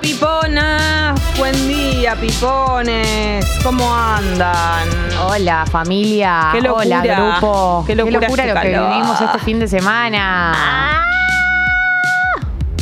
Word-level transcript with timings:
piponas. 0.00 1.20
Buen 1.38 1.68
día, 1.68 2.14
pipones. 2.16 3.46
¿Cómo 3.62 3.94
andan? 3.94 4.88
Hola 5.28 5.64
familia, 5.70 6.48
Qué 6.52 6.60
locura. 6.60 7.00
hola 7.00 7.30
grupo, 7.40 7.84
Qué 7.86 7.94
locura 7.94 8.18
este 8.26 8.46
lo 8.54 8.60
que 8.60 8.72
calor. 8.72 8.90
vivimos 8.90 9.20
este 9.20 9.38
fin 9.40 9.58
de 9.60 9.68
semana. 9.68 11.02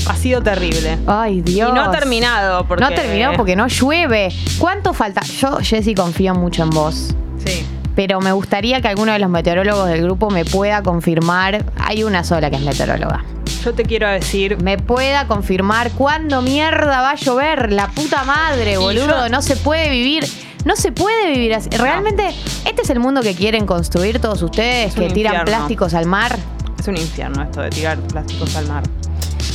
Ha 0.07 0.17
sido 0.17 0.43
terrible. 0.43 0.99
Ay 1.07 1.41
Dios. 1.41 1.71
Y 1.71 1.73
no 1.73 1.83
ha 1.83 1.91
terminado. 1.91 2.65
Porque... 2.67 2.83
No 2.83 2.89
ha 2.89 2.95
terminado 2.95 3.35
porque 3.37 3.57
no 3.57 3.67
llueve. 3.69 4.31
¿Cuánto 4.59 4.93
falta? 4.93 5.23
Yo, 5.23 5.59
Jessy, 5.61 5.95
confío 5.95 6.35
mucho 6.35 6.63
en 6.63 6.71
vos. 6.71 7.15
Sí. 7.45 7.67
Pero 7.95 8.21
me 8.21 8.33
gustaría 8.33 8.81
que 8.81 8.89
alguno 8.89 9.13
de 9.13 9.19
los 9.21 9.31
meteorólogos 9.31 9.89
del 9.89 10.03
grupo 10.03 10.31
me 10.31 10.45
pueda 10.45 10.83
confirmar. 10.83 11.65
Hay 11.79 12.03
una 12.05 12.25
sola 12.25 12.51
que 12.51 12.57
es 12.57 12.63
meteoróloga. 12.63 13.25
Yo 13.65 13.73
te 13.75 13.83
quiero 13.85 14.09
decir. 14.09 14.63
Me 14.63 14.77
pueda 14.79 15.27
confirmar 15.27 15.91
cuándo 15.93 16.43
mierda 16.43 17.01
va 17.01 17.11
a 17.11 17.15
llover. 17.15 17.73
La 17.73 17.89
puta 17.89 18.25
madre, 18.25 18.77
boludo. 18.77 19.07
yo- 19.25 19.29
No 19.31 19.41
se 19.43 19.57
puede 19.57 19.89
vivir. 19.91 20.27
No 20.65 20.77
se 20.77 20.93
puede 20.93 21.31
vivir 21.33 21.55
así. 21.55 21.69
Realmente, 21.71 22.29
este 22.65 22.83
es 22.83 22.91
el 22.91 22.99
mundo 23.01 23.21
que 23.23 23.35
quieren 23.35 23.67
construir 23.67 24.19
todos 24.21 24.41
ustedes, 24.43 24.89
Es 24.89 24.95
que 24.95 25.09
tiran 25.11 25.35
infierno. 25.35 25.45
plásticos 25.45 25.95
al 25.95 26.07
mar. 26.07 26.37
Es 26.79 26.89
un 26.89 26.97
infierno 26.97 27.43
esto 27.43 27.61
de 27.63 27.71
tirar 27.71 27.99
plásticos 27.99 28.55
al 28.57 28.67
mar. 28.67 28.83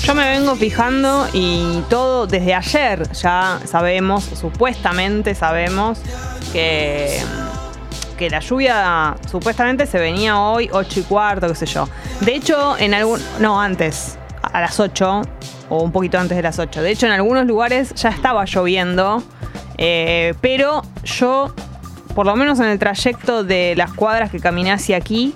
Yo 0.04 0.16
me 0.16 0.30
vengo 0.30 0.56
fijando 0.56 1.28
y 1.34 1.82
todo 1.90 2.26
desde 2.26 2.54
ayer 2.56 3.12
ya 3.14 3.60
sabemos, 3.66 4.24
supuestamente 4.24 5.36
sabemos 5.36 6.00
que, 6.54 7.20
que 8.20 8.30
la 8.30 8.40
lluvia 8.42 9.16
supuestamente 9.32 9.86
se 9.88 9.98
venía 9.98 10.38
hoy 10.40 10.70
8 10.72 11.00
y 11.00 11.04
cuarto, 11.04 11.48
qué 11.48 11.56
sé 11.56 11.66
yo. 11.66 11.88
De 12.22 12.36
hecho, 12.36 12.78
en 12.78 12.94
algún... 12.94 13.20
No, 13.40 13.60
antes, 13.62 14.18
a 14.44 14.60
las 14.62 14.80
8 14.80 15.22
o 15.70 15.82
un 15.84 15.92
poquito 15.92 16.20
antes 16.20 16.36
de 16.36 16.44
las 16.44 16.60
8. 16.60 16.82
De 16.82 16.92
hecho, 16.92 17.06
en 17.06 17.14
algunos 17.14 17.46
lugares 17.48 17.94
ya 17.96 18.10
estaba 18.10 18.44
lloviendo, 18.46 19.24
eh, 19.78 20.34
pero 20.42 20.82
yo, 21.06 21.54
por 22.14 22.26
lo 22.26 22.36
menos 22.36 22.60
en 22.60 22.66
el 22.66 22.78
trayecto 22.78 23.44
de 23.46 23.74
las 23.78 23.94
cuadras 23.94 24.30
que 24.32 24.40
caminé 24.40 24.72
hacia 24.74 24.98
aquí, 24.98 25.34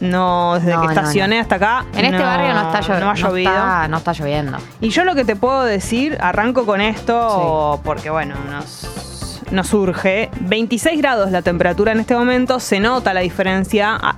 no, 0.00 0.54
desde 0.56 0.72
No, 0.72 0.80
que 0.80 0.86
no, 0.86 0.92
estacioné 0.92 1.36
no. 1.36 1.42
hasta 1.42 1.54
acá. 1.56 1.84
En 1.94 2.04
este 2.06 2.22
barrio 2.22 2.52
no 2.54 2.72
está, 2.72 2.80
llo- 2.80 3.00
no 3.00 3.10
ha 3.10 3.14
llovido. 3.14 3.50
está- 3.50 3.88
no 3.88 3.96
está 3.98 4.12
lloviendo. 4.12 4.58
Y 4.80 4.90
yo 4.90 5.04
lo 5.04 5.14
que 5.14 5.24
te 5.24 5.36
puedo 5.36 5.62
decir, 5.64 6.18
arranco 6.20 6.66
con 6.66 6.80
esto 6.80 7.80
porque, 7.84 8.10
bueno, 8.10 8.34
nos, 8.50 9.13
nos 9.54 9.68
surge. 9.68 10.28
26 10.40 10.98
grados 11.00 11.30
la 11.30 11.42
temperatura 11.42 11.92
en 11.92 12.00
este 12.00 12.14
momento, 12.14 12.60
se 12.60 12.80
nota 12.80 13.14
la 13.14 13.20
diferencia. 13.20 13.98
Ah, 14.00 14.16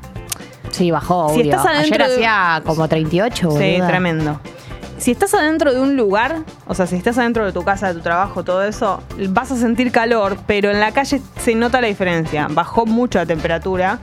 Sí, 0.72 0.90
bajó, 0.90 1.28
Si 1.30 1.40
obvio. 1.40 1.50
estás 1.54 1.66
adentro 1.66 1.94
Ayer 2.04 2.08
de- 2.08 2.14
hacía 2.26 2.62
como 2.66 2.86
38, 2.88 3.50
sí, 3.52 3.56
boluda. 3.72 3.86
tremendo. 3.86 4.40
Si 4.98 5.10
estás 5.10 5.32
adentro 5.32 5.72
de 5.72 5.80
un 5.80 5.96
lugar, 5.96 6.38
o 6.66 6.74
sea, 6.74 6.86
si 6.86 6.96
estás 6.96 7.16
adentro 7.18 7.44
de 7.46 7.52
tu 7.52 7.62
casa, 7.62 7.88
de 7.88 7.94
tu 7.94 8.00
trabajo, 8.00 8.42
todo 8.44 8.62
eso, 8.64 9.02
vas 9.30 9.52
a 9.52 9.56
sentir 9.56 9.92
calor, 9.92 10.36
pero 10.46 10.70
en 10.70 10.80
la 10.80 10.92
calle 10.92 11.22
se 11.38 11.54
nota 11.54 11.80
la 11.80 11.86
diferencia. 11.86 12.48
Bajó 12.50 12.84
mucho 12.84 13.18
la 13.18 13.26
temperatura. 13.26 13.98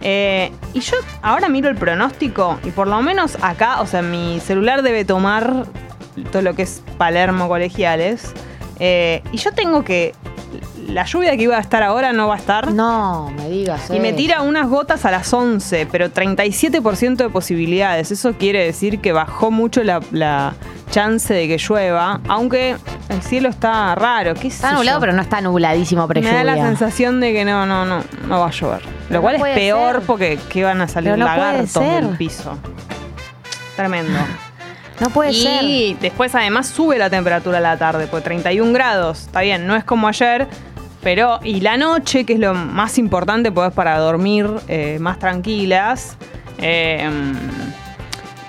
Eh, 0.00 0.52
y 0.74 0.80
yo 0.80 0.96
ahora 1.22 1.48
miro 1.48 1.68
el 1.70 1.76
pronóstico 1.76 2.58
y 2.64 2.70
por 2.70 2.88
lo 2.88 3.00
menos 3.00 3.36
acá, 3.42 3.80
o 3.80 3.86
sea, 3.86 4.02
mi 4.02 4.40
celular 4.40 4.82
debe 4.82 5.04
tomar 5.04 5.64
todo 6.30 6.42
lo 6.42 6.54
que 6.54 6.62
es 6.62 6.82
Palermo 6.98 7.48
colegiales. 7.48 8.32
eh, 8.80 9.22
y 9.32 9.38
yo 9.38 9.52
tengo 9.52 9.82
que. 9.84 10.14
La 10.88 11.04
lluvia 11.04 11.36
que 11.36 11.42
iba 11.42 11.56
a 11.56 11.60
estar 11.60 11.82
ahora 11.82 12.12
no 12.14 12.28
va 12.28 12.34
a 12.34 12.38
estar. 12.38 12.72
No, 12.72 13.30
me 13.36 13.48
digas. 13.50 13.90
Y 13.90 14.00
me 14.00 14.08
eso. 14.08 14.16
tira 14.16 14.42
unas 14.42 14.68
gotas 14.68 15.04
a 15.04 15.10
las 15.10 15.30
11, 15.32 15.86
pero 15.90 16.10
37% 16.10 17.16
de 17.16 17.28
posibilidades. 17.28 18.10
Eso 18.10 18.32
quiere 18.32 18.64
decir 18.64 19.00
que 19.00 19.12
bajó 19.12 19.50
mucho 19.50 19.84
la, 19.84 20.00
la 20.12 20.54
chance 20.90 21.32
de 21.34 21.46
que 21.46 21.58
llueva, 21.58 22.20
aunque 22.26 22.76
el 23.10 23.22
cielo 23.22 23.50
está 23.50 23.94
raro. 23.94 24.32
¿Qué 24.34 24.48
Está 24.48 24.72
nublado, 24.72 24.96
yo? 24.96 25.00
pero 25.00 25.12
no 25.12 25.20
está 25.20 25.40
nubladísimo 25.42 26.08
pre 26.08 26.22
Me 26.22 26.32
da 26.32 26.42
la 26.42 26.56
sensación 26.56 27.20
de 27.20 27.34
que 27.34 27.44
no, 27.44 27.66
no, 27.66 27.84
no, 27.84 28.02
no 28.26 28.40
va 28.40 28.46
a 28.46 28.50
llover. 28.50 28.82
Lo 29.10 29.20
cual 29.20 29.38
no 29.38 29.46
es 29.46 29.54
peor 29.54 29.96
ser. 29.96 30.02
porque 30.06 30.38
que 30.48 30.64
van 30.64 30.80
a 30.80 30.88
salir 30.88 31.10
no 31.10 31.24
lagartos 31.24 31.74
del 31.74 32.08
piso. 32.16 32.56
Tremendo. 33.76 34.18
No 35.00 35.10
puede 35.10 35.32
ser. 35.32 35.62
Y 35.62 35.94
después 36.00 36.34
además 36.34 36.66
sube 36.66 36.98
la 36.98 37.08
temperatura 37.10 37.58
a 37.58 37.60
la 37.60 37.76
tarde, 37.76 38.06
pues 38.08 38.24
31 38.24 38.72
grados. 38.72 39.20
Está 39.26 39.42
bien, 39.42 39.66
no 39.66 39.76
es 39.76 39.84
como 39.84 40.08
ayer, 40.08 40.48
pero 41.02 41.38
y 41.42 41.60
la 41.60 41.76
noche, 41.76 42.24
que 42.24 42.34
es 42.34 42.38
lo 42.38 42.54
más 42.54 42.98
importante, 42.98 43.50
pues 43.52 43.72
para 43.72 43.98
dormir 43.98 44.48
eh, 44.68 44.98
más 45.00 45.18
tranquilas. 45.18 46.16
eh, 46.58 47.08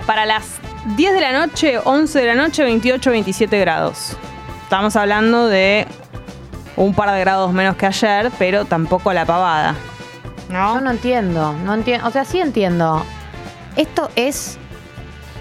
para 0.06 0.26
las 0.26 0.60
10 0.98 1.14
de 1.14 1.22
la 1.22 1.32
noche, 1.46 1.78
11 1.84 2.20
de 2.20 2.26
la 2.26 2.34
noche, 2.34 2.64
28, 2.64 3.12
27 3.12 3.60
grados. 3.60 4.18
Estamos 4.64 4.96
hablando 4.96 5.48
de 5.48 5.86
un 6.76 6.96
par 6.96 7.12
de 7.12 7.20
grados 7.20 7.52
menos 7.54 7.76
que 7.76 7.86
ayer, 7.86 8.32
pero 8.40 8.66
tampoco 8.66 9.14
la 9.14 9.26
pavada. 9.26 9.76
¿No? 10.50 10.76
Yo 10.76 10.82
no 10.82 10.90
entiendo, 10.90 11.54
no 11.64 11.76
entiendo. 11.76 12.08
O 12.08 12.12
sea, 12.12 12.26
sí 12.26 12.40
entiendo. 12.40 13.06
Esto 13.76 14.10
es 14.16 14.58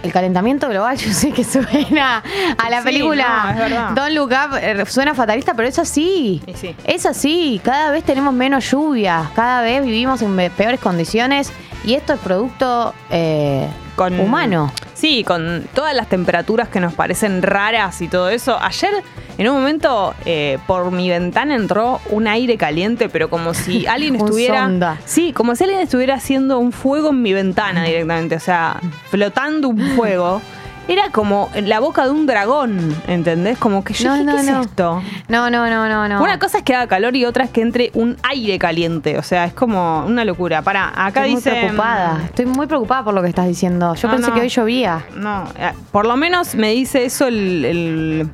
el 0.03 0.13
calentamiento 0.13 0.69
global. 0.69 0.97
Yo 0.99 1.13
sé 1.13 1.33
que 1.33 1.45
suena 1.45 2.23
a 2.59 2.71
la 2.71 2.79
Sí, 2.79 2.85
película 2.85 3.57
no. 3.69 3.95
Don't 3.95 4.15
Look 4.15 4.31
Up, 4.33 4.57
eh, 4.61 4.85
suena 4.87 5.15
fatalista, 5.15 5.55
pero 5.55 5.69
es 5.69 5.79
así. 5.79 6.43
Sí. 6.55 6.75
Es 6.85 7.07
así. 7.07 7.61
Cada 7.65 7.91
vez 7.91 8.05
tenemos 8.05 8.33
menos 8.35 8.71
lluvias, 8.71 9.29
cada 9.35 9.63
vez 9.63 9.85
vivimos 9.85 10.23
en 10.23 10.37
peores 10.57 10.81
condiciones 10.81 11.53
y 11.85 11.95
esto 11.95 12.15
es 12.15 12.21
producto 12.21 12.95
eh, 13.11 13.67
Con- 13.97 14.19
humano. 14.21 14.73
Sí, 14.99 15.23
con 15.23 15.65
todas 15.75 15.95
las 15.95 16.09
temperaturas 16.09 16.69
que 16.69 16.81
nos 16.81 16.93
parecen 16.93 17.41
raras 17.43 18.03
y 18.03 18.09
todo 18.09 18.31
eso. 18.31 18.59
Ayer, 18.61 18.91
en 19.39 19.49
un 19.49 19.55
momento, 19.55 20.13
eh, 20.25 20.59
por 20.67 20.91
mi 20.91 21.09
ventana 21.09 21.55
entró 21.55 22.01
un 22.11 22.27
aire 22.27 22.57
caliente, 22.57 23.09
pero 23.09 23.31
como 23.31 23.55
si 23.55 23.87
alguien 23.87 24.17
estuviera. 24.17 24.65
sonda. 24.65 24.99
Sí, 25.05 25.33
como 25.33 25.55
si 25.55 25.63
alguien 25.63 25.83
estuviera 25.83 26.15
haciendo 26.15 26.59
un 26.59 26.73
fuego 26.73 27.11
en 27.11 27.23
mi 27.23 27.33
ventana 27.33 27.85
directamente. 27.85 28.35
O 28.35 28.41
sea, 28.41 28.81
flotando 29.09 29.69
un 29.69 29.79
fuego. 29.95 30.43
Era 30.89 31.11
como 31.11 31.51
la 31.55 31.81
boca 31.81 32.05
de 32.07 32.11
un 32.13 32.25
dragón, 32.27 32.97
¿entendés? 33.07 33.59
Como 33.59 33.85
que 33.85 33.93
yo 33.93 34.09
No, 34.09 34.15
dije, 34.15 34.25
no, 34.25 34.37
¿qué 34.37 34.43
no. 34.51 34.61
es 34.61 34.67
esto? 34.67 35.03
No, 35.29 35.51
no, 35.51 35.69
no, 35.69 35.87
no, 35.87 36.09
no. 36.09 36.23
Una 36.23 36.39
cosa 36.39 36.59
es 36.59 36.65
que 36.65 36.75
haga 36.75 36.87
calor 36.87 37.15
y 37.15 37.27
otra 37.27 37.45
es 37.45 37.51
que 37.51 37.61
entre 37.61 37.91
un 37.93 38.17
aire 38.23 38.59
caliente. 38.59 39.19
O 39.19 39.23
sea, 39.23 39.45
es 39.45 39.53
como 39.53 40.07
una 40.07 40.25
locura. 40.25 40.63
Para, 40.63 40.89
acá 40.89 41.27
Estoy 41.27 41.35
dice. 41.37 41.51
muy 41.51 41.59
preocupada. 41.61 42.21
Estoy 42.25 42.47
muy 42.47 42.67
preocupada 42.67 43.05
por 43.05 43.13
lo 43.15 43.21
que 43.21 43.29
estás 43.29 43.47
diciendo. 43.47 43.95
Yo 43.97 44.11
pensé 44.11 44.33
que 44.33 44.41
hoy 44.41 44.49
llovía. 44.49 45.05
No, 45.15 45.45
eh, 45.59 45.73
por 45.93 46.07
lo 46.07 46.17
menos 46.17 46.55
me 46.55 46.71
dice 46.71 47.05
eso 47.05 47.27
el, 47.27 47.65
el, 47.67 48.29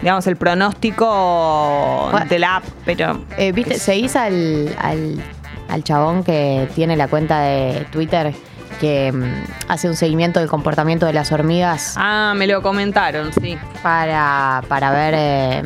digamos, 0.00 0.26
el 0.26 0.36
pronóstico 0.36 2.10
de 2.28 2.38
la 2.38 2.56
app, 2.56 2.64
pero... 2.86 3.20
Eh, 3.36 3.52
¿Viste? 3.52 3.78
¿Seguís 3.78 4.16
al, 4.16 4.74
al, 4.78 5.22
al 5.68 5.84
chabón 5.84 6.24
que 6.24 6.68
tiene 6.74 6.96
la 6.96 7.08
cuenta 7.08 7.40
de 7.40 7.86
Twitter 7.92 8.32
que 8.80 9.12
mm, 9.12 9.24
hace 9.68 9.88
un 9.88 9.96
seguimiento 9.96 10.40
del 10.40 10.48
comportamiento 10.48 11.06
de 11.06 11.12
las 11.12 11.32
hormigas 11.32 11.94
Ah, 11.96 12.32
me 12.36 12.46
lo 12.46 12.62
comentaron, 12.62 13.32
sí. 13.32 13.58
para, 13.82 14.62
para 14.68 14.90
ver 14.92 15.14
eh, 15.16 15.62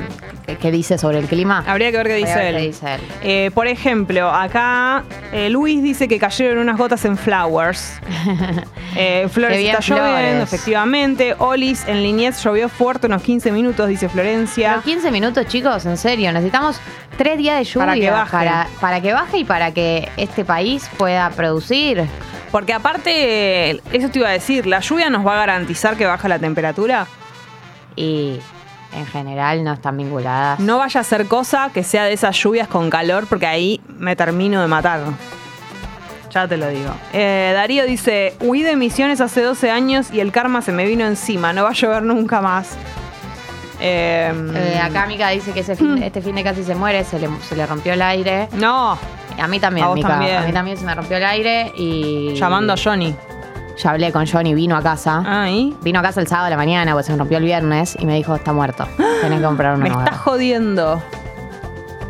qué, 0.47 0.57
qué 0.57 0.71
dice 0.71 0.99
sobre 0.99 1.19
el 1.19 1.27
clima? 1.27 1.63
Habría 1.67 1.91
que 1.91 1.97
ver 1.99 2.07
qué 2.09 2.15
dice 2.17 2.35
ver 2.35 2.47
él. 2.47 2.57
qué 2.57 2.67
dice 2.69 2.95
él. 2.95 3.01
Eh, 3.23 3.51
por 3.55 3.67
ejemplo, 3.67 4.31
acá 4.31 5.05
eh, 5.33 5.49
Luis 5.51 5.83
dice 5.83 6.09
que 6.09 6.19
cayeron 6.19 6.59
unas 6.59 6.77
gotas 6.79 7.05
en 7.05 7.17
Flowers. 7.17 8.01
Flores 9.31 9.59
está 9.59 9.81
lloviendo, 9.81 10.45
efectivamente. 10.45 11.35
Olis 11.39 11.87
en 11.89 12.03
Liniers 12.03 12.43
llovió 12.43 12.69
fuerte 12.69 13.07
unos 13.09 13.23
15 13.23 13.51
minutos, 13.51 13.89
dice 13.89 14.09
Florencia. 14.09 14.71
Pero 14.71 14.83
15 14.83 15.11
minutos, 15.11 15.47
chicos, 15.47 15.85
en 15.87 15.97
serio. 15.97 16.33
Necesitamos 16.33 16.81
tres 17.19 17.39
días 17.39 17.59
de 17.59 17.65
lluvia 17.65 17.87
Para 17.87 17.95
que 18.01 18.11
baje. 18.11 18.31
para, 18.31 18.67
para 18.81 19.01
que 19.01 19.13
baje 19.13 19.39
y 19.39 19.45
para 19.45 19.73
que 19.73 20.09
este 20.17 20.45
país 20.45 20.89
pueda 20.97 21.29
producir. 21.31 22.05
Porque 22.55 22.73
aparte, 22.73 23.71
eso 23.93 24.09
te 24.11 24.21
iba 24.21 24.29
a 24.29 24.31
decir, 24.31 24.65
¿la 24.69 24.79
lluvia 24.79 25.11
nos 25.11 25.27
va 25.27 25.33
a 25.35 25.39
garantizar 25.39 25.97
que 25.97 26.07
baja 26.07 26.29
la 26.29 26.39
temperatura? 26.39 27.09
Y 27.97 28.39
en 28.97 29.07
general 29.07 29.65
no 29.65 29.73
están 29.73 29.97
vinculadas. 29.97 30.61
No 30.61 30.79
vaya 30.79 31.01
a 31.01 31.03
ser 31.03 31.27
cosa 31.27 31.71
que 31.75 31.83
sea 31.83 32.05
de 32.05 32.13
esas 32.13 32.37
lluvias 32.41 32.69
con 32.69 32.91
calor, 32.91 33.27
porque 33.29 33.47
ahí 33.49 33.81
me 33.99 34.15
termino 34.15 34.63
de 34.63 34.69
matar. 34.69 35.01
Ya 36.31 36.47
te 36.47 36.57
lo 36.57 36.69
digo. 36.69 36.91
Eh, 37.13 37.51
Darío 37.57 37.87
dice, 37.87 38.37
huí 38.39 38.63
de 38.63 38.77
misiones 38.77 39.21
hace 39.21 39.43
12 39.43 39.73
años 39.73 40.13
y 40.13 40.21
el 40.21 40.31
karma 40.31 40.63
se 40.63 40.71
me 40.71 40.87
vino 40.87 41.05
encima, 41.05 41.53
no 41.53 41.65
va 41.65 41.71
a 41.71 41.75
llover 41.75 42.05
nunca 42.05 42.41
más. 42.41 42.77
Eh, 43.81 44.33
Eh, 44.55 44.81
acá 44.81 45.07
Mica 45.07 45.29
dice 45.31 45.51
que 45.51 45.61
ese 45.61 45.75
fin- 45.75 46.01
este 46.05 46.23
fin 46.23 46.37
de 46.37 46.45
casi 46.45 46.63
se 46.63 46.77
muere, 46.77 47.03
se 47.03 47.19
le, 47.19 47.29
se 47.49 47.57
le 47.57 47.67
rompió 47.67 47.95
el 47.95 48.03
aire. 48.03 48.49
No, 48.53 48.97
A 49.41 49.47
mí 49.49 49.59
también, 49.61 49.85
A 49.85 49.89
vos 49.89 49.97
Mica. 49.97 50.09
también. 50.09 50.37
A 50.37 50.47
mí 50.47 50.53
también 50.53 50.77
se 50.77 50.85
me 50.85 50.95
rompió 50.95 51.17
el 51.17 51.25
aire 51.25 51.73
y. 51.77 52.35
llamando 52.35 52.73
a 52.73 52.77
Johnny. 52.83 53.15
Ya 53.77 53.91
hablé 53.91 54.13
con 54.13 54.25
Johnny, 54.27 54.55
vino 54.55 54.77
a 54.77 54.83
casa. 54.83 55.23
Ah, 55.27 55.51
¿y? 55.51 55.75
Vino 55.83 55.99
a 55.99 56.03
casa 56.03 56.21
el 56.21 56.29
sábado 56.29 56.47
a 56.47 56.51
la 56.51 56.57
mañana, 56.57 56.93
pues 56.93 57.07
se 57.07 57.13
me 57.13 57.19
rompió 57.19 57.39
el 57.39 57.45
viernes 57.45 57.97
y 57.99 58.07
me 58.07 58.15
dijo, 58.15 58.35
está 58.37 58.53
muerto. 58.53 58.87
Tenés 59.21 59.41
que 59.41 59.45
comprar 59.45 59.75
una 59.75 59.83
Me 59.83 59.89
nueva. 59.91 60.05
estás 60.05 60.21
jodiendo. 60.21 61.03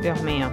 Dios 0.02 0.20
mío. 0.22 0.48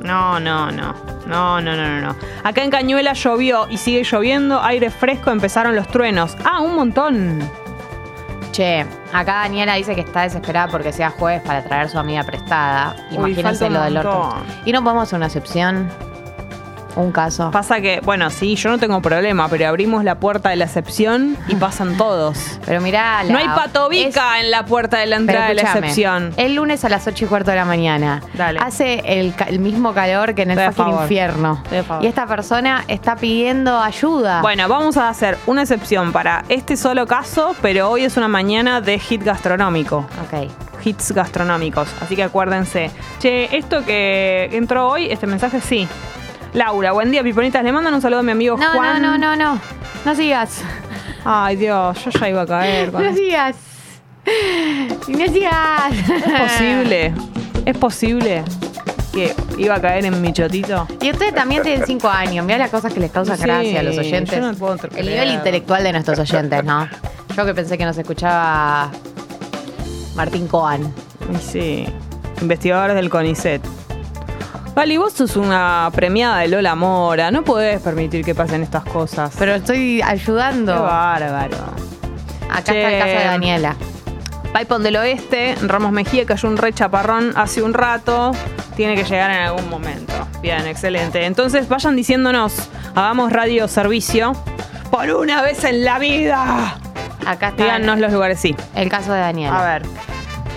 No, 0.00 0.38
no, 0.40 0.70
no. 0.70 0.94
No, 1.26 1.60
no, 1.60 1.76
no, 1.76 1.88
no, 1.88 2.00
no. 2.00 2.16
Acá 2.44 2.62
en 2.64 2.70
Cañuela 2.70 3.12
llovió 3.12 3.66
y 3.68 3.76
sigue 3.76 4.02
lloviendo, 4.04 4.62
aire 4.62 4.90
fresco, 4.90 5.30
empezaron 5.30 5.76
los 5.76 5.86
truenos. 5.88 6.36
Ah, 6.44 6.60
un 6.60 6.74
montón. 6.74 7.40
Che, 8.60 8.84
acá 9.14 9.36
Daniela 9.44 9.76
dice 9.76 9.94
que 9.94 10.02
está 10.02 10.20
desesperada 10.20 10.70
porque 10.70 10.92
sea 10.92 11.08
jueves 11.08 11.40
para 11.40 11.64
traer 11.64 11.88
su 11.88 11.98
amiga 11.98 12.24
prestada. 12.24 12.94
Imagínense 13.10 13.70
lo 13.70 13.80
del 13.80 13.96
orto. 13.96 14.34
Y 14.66 14.72
no 14.72 14.82
podemos 14.82 15.04
hacer 15.04 15.16
una 15.16 15.28
excepción. 15.28 15.88
Un 16.96 17.12
caso. 17.12 17.50
Pasa 17.50 17.80
que, 17.80 18.00
bueno, 18.04 18.30
sí, 18.30 18.56
yo 18.56 18.70
no 18.70 18.78
tengo 18.78 19.00
problema, 19.00 19.48
pero 19.48 19.68
abrimos 19.68 20.04
la 20.04 20.16
puerta 20.16 20.50
de 20.50 20.56
la 20.56 20.64
excepción 20.64 21.36
y 21.48 21.54
pasan 21.54 21.96
todos. 21.96 22.58
Pero 22.66 22.80
mirá, 22.80 23.22
la- 23.24 23.32
No 23.32 23.38
hay 23.38 23.48
patobica 23.48 24.40
en 24.40 24.50
la 24.50 24.64
puerta 24.64 24.98
de 24.98 25.06
la 25.06 25.16
entrada 25.16 25.48
de 25.48 25.54
la 25.54 25.62
excepción. 25.62 26.32
El 26.36 26.54
lunes 26.54 26.84
a 26.84 26.88
las 26.88 27.06
8 27.06 27.24
y 27.24 27.28
cuarto 27.28 27.50
de 27.50 27.56
la 27.56 27.64
mañana. 27.64 28.22
Dale. 28.34 28.60
Hace 28.60 29.02
el, 29.04 29.34
mismo 29.60 29.92
calor 29.94 30.34
que 30.34 30.42
en 30.42 30.52
el 30.52 30.72
fucking 30.72 31.00
infierno. 31.02 31.62
Y 32.00 32.06
esta 32.06 32.26
persona 32.26 32.84
está 32.88 33.16
pidiendo 33.16 33.78
ayuda. 33.78 34.40
Bueno, 34.42 34.68
vamos 34.68 34.96
a 34.96 35.08
hacer 35.08 35.38
una 35.46 35.62
excepción 35.62 36.12
para 36.12 36.44
este 36.48 36.76
solo 36.76 37.06
caso, 37.06 37.54
pero 37.62 37.90
hoy 37.90 38.04
es 38.04 38.16
una 38.16 38.28
mañana 38.28 38.80
de 38.80 38.98
hit 38.98 39.22
gastronómico. 39.22 40.06
Ok. 40.24 40.50
Hits 40.82 41.12
gastronómicos. 41.12 41.88
Así 42.00 42.16
que 42.16 42.22
acuérdense. 42.22 42.90
Che, 43.18 43.54
esto 43.56 43.84
que 43.84 44.48
entró 44.52 44.88
hoy, 44.88 45.10
este 45.10 45.26
mensaje 45.26 45.60
sí. 45.60 45.86
Laura, 46.54 46.92
buen 46.92 47.10
día, 47.10 47.22
Piponitas. 47.22 47.62
Le 47.62 47.72
mandan 47.72 47.94
un 47.94 48.00
saludo 48.00 48.20
a 48.20 48.22
mi 48.22 48.32
amigo 48.32 48.56
No, 48.56 48.72
Juan. 48.72 49.00
no, 49.00 49.16
no, 49.16 49.36
no, 49.36 49.36
no. 49.54 49.60
No 50.04 50.14
sigas. 50.14 50.62
Ay, 51.24 51.56
Dios, 51.56 52.04
yo 52.04 52.10
ya 52.10 52.28
iba 52.28 52.42
a 52.42 52.46
caer. 52.46 52.90
con 52.92 53.04
No 53.04 53.14
sigas. 53.14 53.56
No 55.08 55.26
sigas. 55.26 55.92
¿Es 55.92 56.38
posible? 56.38 57.14
¿Es 57.66 57.76
posible 57.78 58.44
que 59.12 59.34
iba 59.58 59.74
a 59.76 59.80
caer 59.80 60.06
en 60.06 60.20
mi 60.20 60.32
chotito? 60.32 60.86
Y 61.00 61.10
ustedes 61.10 61.34
también 61.34 61.62
tienen 61.62 61.86
cinco 61.86 62.08
años. 62.08 62.44
Mirá 62.44 62.58
las 62.58 62.70
cosas 62.70 62.92
que 62.92 63.00
les 63.00 63.10
causan 63.10 63.36
Sí, 63.36 63.44
gracia 63.44 63.80
a 63.80 63.82
los 63.82 63.98
oyentes. 63.98 64.38
yo 64.38 64.52
no 64.52 64.56
puedo 64.58 64.76
el 64.96 65.06
nivel 65.06 65.30
intelectual 65.32 65.82
de 65.84 65.92
nuestros 65.92 66.18
oyentes, 66.18 66.64
¿no? 66.64 66.88
Yo 67.36 67.46
que 67.46 67.54
pensé 67.54 67.78
que 67.78 67.84
nos 67.84 67.96
escuchaba 67.96 68.90
Martín 70.16 70.48
Coan. 70.48 70.92
Sí, 71.40 71.86
investigadores 72.40 72.96
del 72.96 73.08
CONICET. 73.08 73.62
Y 74.88 74.96
vos 74.96 75.12
sos 75.12 75.36
una 75.36 75.90
premiada 75.94 76.38
de 76.38 76.48
Lola 76.48 76.74
Mora. 76.74 77.30
No 77.30 77.44
podés 77.44 77.82
permitir 77.82 78.24
que 78.24 78.34
pasen 78.34 78.62
estas 78.62 78.82
cosas. 78.84 79.32
Pero 79.38 79.54
estoy 79.54 80.00
ayudando. 80.00 80.72
Qué 80.72 80.80
bárbaro. 80.80 81.56
Acá 82.50 82.72
Che. 82.72 82.82
está 82.82 82.90
el 82.90 82.98
caso 82.98 83.18
de 83.18 83.24
Daniela. 83.24 83.76
Paipon 84.52 84.82
del 84.82 84.96
Oeste, 84.96 85.54
Ramos 85.62 85.92
Mejía 85.92 86.24
cayó 86.24 86.48
un 86.48 86.56
re 86.56 86.72
chaparrón 86.72 87.32
hace 87.36 87.62
un 87.62 87.74
rato. 87.74 88.32
Tiene 88.74 88.94
que 88.96 89.04
llegar 89.04 89.30
en 89.30 89.42
algún 89.42 89.68
momento. 89.68 90.14
Bien, 90.40 90.66
excelente. 90.66 91.24
Entonces 91.26 91.68
vayan 91.68 91.94
diciéndonos, 91.94 92.70
hagamos 92.94 93.32
radio 93.32 93.68
servicio. 93.68 94.32
Por 94.90 95.10
una 95.10 95.42
vez 95.42 95.62
en 95.64 95.84
la 95.84 95.98
vida. 95.98 96.78
Acá 97.26 97.50
está 97.50 97.64
Díganos 97.64 97.98
los 97.98 98.12
lugares, 98.12 98.40
sí. 98.40 98.56
el 98.74 98.88
caso 98.88 99.12
de 99.12 99.20
Daniela. 99.20 99.60
A 99.60 99.78
ver. 99.78 100.09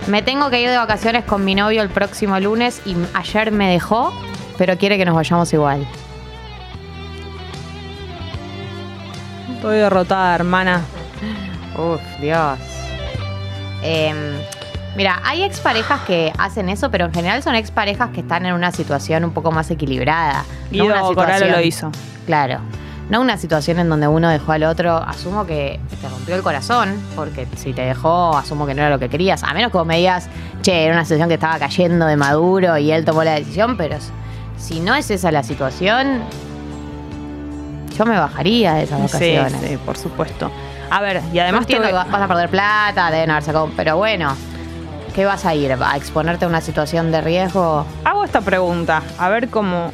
Me 0.08 0.22
tengo 0.22 0.50
que 0.50 0.62
ir 0.62 0.70
de 0.70 0.78
vacaciones 0.78 1.24
con 1.24 1.46
mi 1.46 1.56
novio 1.56 1.82
el 1.82 1.90
próximo 1.90 2.40
lunes 2.40 2.82
y 2.86 2.96
ayer 3.14 3.52
me 3.52 3.72
dejó, 3.72 4.14
pero 4.58 4.78
quiere 4.78 4.98
que 4.98 5.06
nos 5.06 5.16
vayamos 5.16 5.52
igual. 5.54 5.88
Estoy 9.56 9.78
derrotada, 9.78 10.36
hermana. 10.36 10.82
Uf, 11.78 12.02
Dios. 12.20 12.60
Em, 13.82 14.34
mira, 14.98 15.22
hay 15.24 15.44
exparejas 15.44 16.02
que 16.02 16.34
hacen 16.38 16.68
eso, 16.68 16.92
pero 16.92 17.06
en 17.06 17.14
general 17.14 17.42
son 17.42 17.56
exparejas 17.56 18.10
que 18.10 18.20
están 18.20 18.46
en 18.46 18.54
una 18.54 18.72
situación 18.72 19.24
un 19.24 19.32
poco 19.32 19.52
más 19.52 19.72
equilibrada. 19.72 20.44
Guido 20.70 20.86
una 20.86 21.02
Coralo 21.02 21.48
lo 21.48 21.62
hizo. 21.62 21.92
Claro. 22.26 22.60
No 23.14 23.22
una 23.22 23.38
situación 23.38 23.78
en 23.78 23.90
donde 23.90 24.08
uno 24.08 24.28
dejó 24.28 24.54
al 24.54 24.64
otro, 24.64 24.98
asumo 24.98 25.46
que 25.46 25.80
te 26.02 26.10
rompió 26.10 26.36
el 26.36 26.42
corazón, 26.42 27.00
porque 27.16 27.48
si 27.56 27.72
te 27.72 27.84
dejó, 27.84 28.36
asumo 28.36 28.66
que 28.66 28.74
no 28.74 28.82
era 28.82 28.90
lo 28.90 28.98
que 28.98 29.08
querías. 29.08 29.44
A 29.44 29.54
menos 29.54 29.72
que 29.72 29.78
vos 29.78 29.86
me 29.86 29.98
digas, 29.98 30.28
che, 30.64 30.84
era 30.86 30.94
una 30.96 31.04
situación 31.06 31.28
que 31.28 31.36
estaba 31.36 31.60
cayendo 31.60 32.08
de 32.08 32.18
maduro 32.18 32.76
y 32.80 32.92
él 32.92 33.06
tomó 33.06 33.24
la 33.24 33.36
decisión, 33.36 33.78
pero 33.78 33.98
si 34.58 34.80
no 34.80 34.96
es 34.96 35.12
esa 35.12 35.32
la 35.32 35.44
situación, 35.44 36.22
yo 37.96 38.04
me 38.08 38.18
bajaría 38.18 38.74
de 38.74 38.84
esas 38.86 38.98
Sí, 39.12 39.36
vacaciones. 39.36 39.62
sí, 39.70 39.78
por 39.78 39.96
supuesto. 39.96 40.50
A 40.90 41.00
ver, 41.00 41.18
y 41.32 41.38
Además 41.38 41.44
además 41.44 41.62
entiendo 41.62 41.84
tuve- 41.90 41.92
que 42.04 42.10
vas 42.10 42.22
a 42.24 42.28
perder 42.28 42.50
plata, 42.50 43.12
deben 43.12 43.30
haber 43.30 43.44
sacado, 43.44 43.70
pero 43.78 43.96
bueno, 43.96 44.36
¿qué 45.14 45.26
vas 45.26 45.46
a 45.46 45.54
ir? 45.54 45.72
¿A 45.72 45.96
exponerte 45.98 46.46
a 46.46 46.48
una 46.48 46.62
situación 46.62 47.12
de 47.12 47.22
riesgo? 47.22 47.86
hago 48.06 48.24
esta 48.24 48.42
pregunta. 48.42 49.04
A 49.20 49.30
ver 49.30 49.50
cómo. 49.50 49.92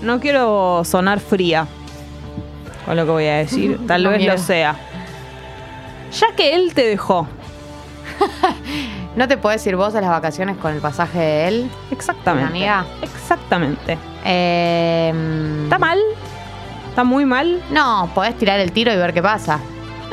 No 0.00 0.20
quiero 0.20 0.84
sonar 0.86 1.20
fría 1.20 1.66
con 2.84 2.96
lo 2.96 3.04
que 3.04 3.10
voy 3.10 3.26
a 3.26 3.36
decir. 3.36 3.78
Tal 3.86 4.02
No 4.02 4.10
vez 4.10 4.24
lo 4.24 4.38
sea. 4.38 4.76
Ya 6.12 6.26
que 6.36 6.54
él 6.54 6.74
te 6.74 6.86
dejó. 6.86 7.26
¿No 9.16 9.28
te 9.28 9.36
puedes 9.36 9.66
ir 9.66 9.76
vos 9.76 9.94
a 9.94 10.00
las 10.00 10.10
vacaciones 10.10 10.56
con 10.56 10.72
el 10.72 10.80
pasaje 10.80 11.18
de 11.18 11.48
él? 11.48 11.70
Exactamente. 11.90 12.48
Amiga. 12.48 12.84
Exactamente. 13.02 13.98
Eh, 14.24 15.12
¿Está 15.64 15.78
mal? 15.78 15.98
¿Está 16.88 17.04
muy 17.04 17.24
mal? 17.24 17.62
No, 17.70 18.10
podés 18.14 18.36
tirar 18.36 18.60
el 18.60 18.72
tiro 18.72 18.92
y 18.92 18.96
ver 18.96 19.12
qué 19.12 19.22
pasa. 19.22 19.60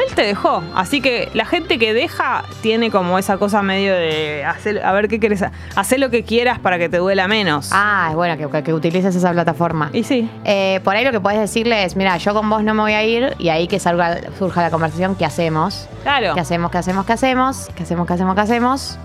Él 0.08 0.16
te 0.16 0.22
dejó. 0.24 0.64
Así 0.76 1.02
que 1.02 1.30
la 1.34 1.46
gente 1.46 1.78
que 1.78 1.94
deja 1.94 2.44
tiene 2.62 2.90
como 2.92 3.20
esa 3.20 3.38
cosa 3.38 3.62
medio 3.62 3.94
de 3.94 4.46
hacer, 4.46 4.84
a 4.86 4.92
ver 4.94 5.08
qué 5.08 5.20
quieres. 5.20 5.44
Hacer 5.76 6.00
lo 6.00 6.10
que 6.10 6.24
quieras 6.24 6.58
para 6.60 6.78
que 6.78 6.88
te 6.90 6.98
duela 6.98 7.28
menos. 7.28 7.70
Ah, 7.74 8.08
es 8.10 8.16
bueno 8.16 8.38
que, 8.38 8.48
que- 8.50 8.64
que 8.64 8.74
utilices 8.74 9.16
esa 9.16 9.32
plataforma. 9.32 9.90
Y 9.94 10.04
sí. 10.04 10.30
Eh, 10.46 10.80
por 10.84 10.96
ahí 10.96 11.04
lo 11.04 11.12
que 11.12 11.20
podés 11.20 11.40
decirle 11.40 11.84
es, 11.84 11.96
mira, 11.96 12.16
yo 12.18 12.34
con 12.34 12.50
vos 12.50 12.64
no 12.64 12.74
me 12.74 12.82
voy 12.82 12.94
a 12.94 13.04
ir 13.04 13.36
y 13.40 13.50
ahí 13.50 13.68
que 13.68 13.80
salga, 13.80 14.20
surja 14.38 14.62
la 14.62 14.72
conversación, 14.72 15.16
¿qué 15.16 15.26
hacemos? 15.26 15.88
Claro. 16.04 16.34
¿Qué 16.34 16.40
hacemos? 16.40 16.72
¿Qué 16.72 16.78
hacemos? 16.78 17.06
¿Qué 17.06 17.14
hacemos? 17.14 17.68
¿Qué 17.76 17.84
hacemos? 17.84 18.08
¿Qué 18.08 18.14
hacemos? 18.14 18.36
¿Qué 18.36 18.42
hacemos? 18.42 19.00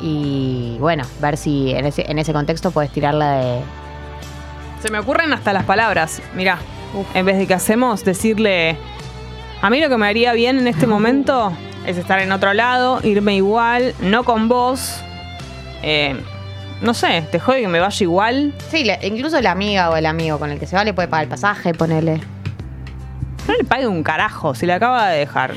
Y 0.00 0.76
bueno, 0.80 1.04
ver 1.20 1.36
si 1.36 1.72
en 1.72 1.86
ese, 1.86 2.10
en 2.10 2.18
ese 2.18 2.32
contexto 2.32 2.70
puedes 2.70 2.90
tirarla 2.90 3.32
de... 3.32 3.60
Se 4.82 4.90
me 4.90 4.98
ocurren 4.98 5.32
hasta 5.32 5.52
las 5.52 5.64
palabras. 5.64 6.20
Mirá, 6.34 6.58
en 7.14 7.24
vez 7.24 7.38
de 7.38 7.46
que 7.46 7.54
hacemos, 7.54 8.04
decirle. 8.04 8.76
A 9.64 9.70
mí 9.70 9.80
lo 9.80 9.88
que 9.88 9.96
me 9.96 10.06
haría 10.06 10.34
bien 10.34 10.58
en 10.58 10.66
este 10.66 10.86
momento 10.86 11.50
es 11.86 11.96
estar 11.96 12.18
en 12.18 12.32
otro 12.32 12.52
lado, 12.52 13.00
irme 13.02 13.34
igual, 13.36 13.94
no 13.98 14.22
con 14.22 14.46
vos. 14.46 15.00
Eh, 15.82 16.20
no 16.82 16.92
sé, 16.92 17.26
te 17.32 17.40
jode 17.40 17.62
que 17.62 17.68
me 17.68 17.80
vaya 17.80 17.96
igual. 18.04 18.52
Sí, 18.70 18.84
le- 18.84 18.98
incluso 19.06 19.40
la 19.40 19.52
amiga 19.52 19.88
o 19.88 19.96
el 19.96 20.04
amigo 20.04 20.38
con 20.38 20.50
el 20.50 20.58
que 20.58 20.66
se 20.66 20.76
va 20.76 20.84
le 20.84 20.92
puede 20.92 21.08
pagar 21.08 21.22
el 21.24 21.30
pasaje, 21.30 21.72
ponele. 21.72 22.20
No 23.48 23.54
le 23.54 23.64
pague 23.64 23.86
un 23.86 24.02
carajo 24.02 24.54
si 24.54 24.66
la 24.66 24.74
acaba 24.74 25.08
de 25.08 25.20
dejar. 25.20 25.54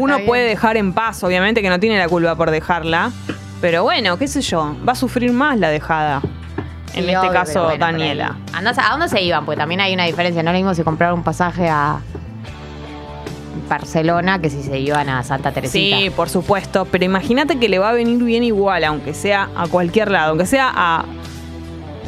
Uno 0.00 0.16
bien. 0.16 0.26
puede 0.26 0.48
dejar 0.48 0.76
en 0.76 0.92
paz, 0.92 1.22
obviamente 1.22 1.62
que 1.62 1.68
no 1.68 1.78
tiene 1.78 1.96
la 1.96 2.08
culpa 2.08 2.34
por 2.34 2.50
dejarla. 2.50 3.12
Pero 3.60 3.84
bueno, 3.84 4.18
qué 4.18 4.26
sé 4.26 4.40
yo, 4.40 4.76
va 4.86 4.94
a 4.94 4.96
sufrir 4.96 5.32
más 5.32 5.56
la 5.60 5.68
dejada. 5.68 6.22
En 6.94 7.04
Sí, 7.04 7.10
este 7.10 7.18
obvio, 7.18 7.30
caso, 7.32 7.52
pero 7.52 7.64
bueno, 7.66 7.86
Daniela. 7.86 8.26
por 8.28 8.36
ahí. 8.58 8.66
Andá- 8.66 8.84
¿A 8.84 8.90
dónde 8.90 9.08
se 9.08 9.22
iban? 9.22 9.44
Pues 9.46 9.56
también 9.58 9.80
hay 9.80 9.94
una 9.94 10.04
diferencia. 10.06 10.42
No 10.42 10.50
es 10.50 10.54
lo 10.54 10.58
mismo 10.58 10.74
si 10.74 10.82
compraron 10.82 11.18
un 11.20 11.24
pasaje 11.24 11.68
a 11.68 11.98
Barcelona 13.68 14.38
que 14.40 14.50
si 14.50 14.62
se 14.62 14.78
iban 14.78 15.08
a 15.08 15.22
Santa 15.22 15.52
Teresita. 15.52 15.96
Sí, 15.96 16.10
por 16.10 16.28
supuesto, 16.28 16.84
pero 16.84 17.04
imagínate 17.04 17.58
que 17.58 17.68
le 17.68 17.78
va 17.78 17.90
a 17.90 17.92
venir 17.92 18.22
bien 18.22 18.44
igual, 18.44 18.84
aunque 18.84 19.14
sea 19.14 19.48
a 19.56 19.66
cualquier 19.66 20.10
lado, 20.10 20.30
aunque 20.30 20.46
sea 20.46 20.70
a 20.74 21.04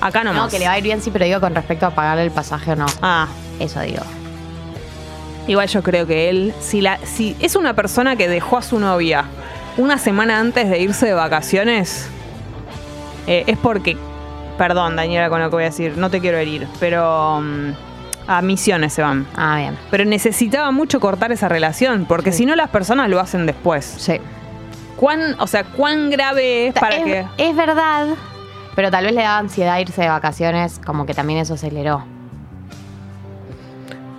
acá 0.00 0.22
nomás. 0.25 0.44
No, 0.44 0.48
que 0.50 0.58
le 0.58 0.66
va 0.66 0.72
a 0.72 0.78
ir 0.78 0.84
bien, 0.84 1.00
sí, 1.00 1.10
pero 1.10 1.25
digo 1.25 1.40
con 1.40 1.54
respecto 1.54 1.86
a 1.86 1.90
pagarle 1.90 2.22
el 2.25 2.30
pasaje 2.30 2.72
o 2.72 2.76
no. 2.76 2.86
Ah, 3.02 3.26
Eso 3.58 3.80
digo. 3.80 4.02
igual 5.48 5.68
yo 5.68 5.82
creo 5.82 6.06
que 6.06 6.28
él, 6.28 6.52
si 6.60 6.80
la, 6.80 6.98
si 7.04 7.36
es 7.40 7.56
una 7.56 7.75
persona 7.75 8.16
que 8.16 8.28
dejó 8.28 8.58
a 8.58 8.62
su 8.62 8.78
novia 8.78 9.25
una 9.78 9.96
semana 9.98 10.38
antes 10.40 10.68
de 10.68 10.80
irse 10.80 11.06
de 11.06 11.14
vacaciones, 11.14 12.08
eh, 13.26 13.44
es 13.46 13.56
porque, 13.58 13.96
perdón 14.58 14.96
Daniela 14.96 15.28
con 15.30 15.40
lo 15.40 15.48
que 15.50 15.56
voy 15.56 15.62
a 15.64 15.66
decir, 15.66 15.96
no 15.96 16.10
te 16.10 16.20
quiero 16.20 16.38
herir, 16.38 16.66
pero 16.80 17.40
mm, 17.40 17.70
a 18.26 18.42
misiones 18.42 18.92
se 18.92 19.02
van. 19.02 19.26
Ah, 19.37 19.56
bien. 19.59 19.78
Pero 19.90 20.04
necesitaba 20.04 20.71
mucho 20.71 21.00
cortar 21.00 21.33
esa 21.33 21.49
relación, 21.49 22.06
porque 22.06 22.33
Sí. 22.33 22.38
si 22.38 22.47
no 22.47 22.56
las 22.56 22.71
personas 22.71 23.09
lo 23.09 23.21
hacen 23.21 23.47
después. 23.47 23.85
Sí. 23.99 24.21
¿Cuán, 24.97 25.37
o 25.38 25.47
sea, 25.47 25.64
cuán 25.64 26.11
grave 26.11 26.68
es 26.68 26.75
para 26.75 26.97
es, 26.97 27.04
que... 27.04 27.26
es 27.37 27.54
verdad, 27.56 28.06
pero 28.75 28.90
tal 28.90 29.04
vez 29.04 29.14
le 29.14 29.23
daba 29.23 29.38
ansiedad 29.38 29.78
irse 29.78 30.02
de 30.02 30.09
vacaciones, 30.09 30.80
como 30.85 31.04
que 31.06 31.12
también 31.14 31.38
eso 31.40 31.54
aceleró. 31.54 32.04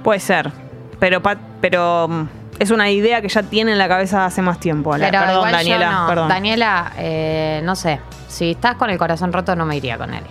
Puede 0.03 0.19
ser, 0.19 0.51
pero 0.99 1.21
pero 1.59 2.07
mm, 2.07 2.27
es 2.59 2.71
una 2.71 2.89
idea 2.89 3.21
que 3.21 3.27
ya 3.29 3.43
tiene 3.43 3.71
en 3.73 3.77
la 3.77 3.87
cabeza 3.87 4.25
hace 4.25 4.41
más 4.41 4.59
tiempo. 4.59 4.91
Pero 4.91 5.09
perdón, 5.19 5.35
igual 5.35 5.51
yo 5.51 5.57
Daniela, 5.57 5.91
no. 5.91 6.07
perdón. 6.07 6.29
Daniela, 6.29 6.91
eh, 6.97 7.61
no 7.63 7.75
sé. 7.75 7.99
Si 8.27 8.51
estás 8.51 8.75
con 8.75 8.89
el 8.89 8.97
corazón 8.97 9.33
roto, 9.33 9.55
no 9.55 9.65
me 9.65 9.75
iría 9.77 9.97
con 9.97 10.13
él. 10.13 10.23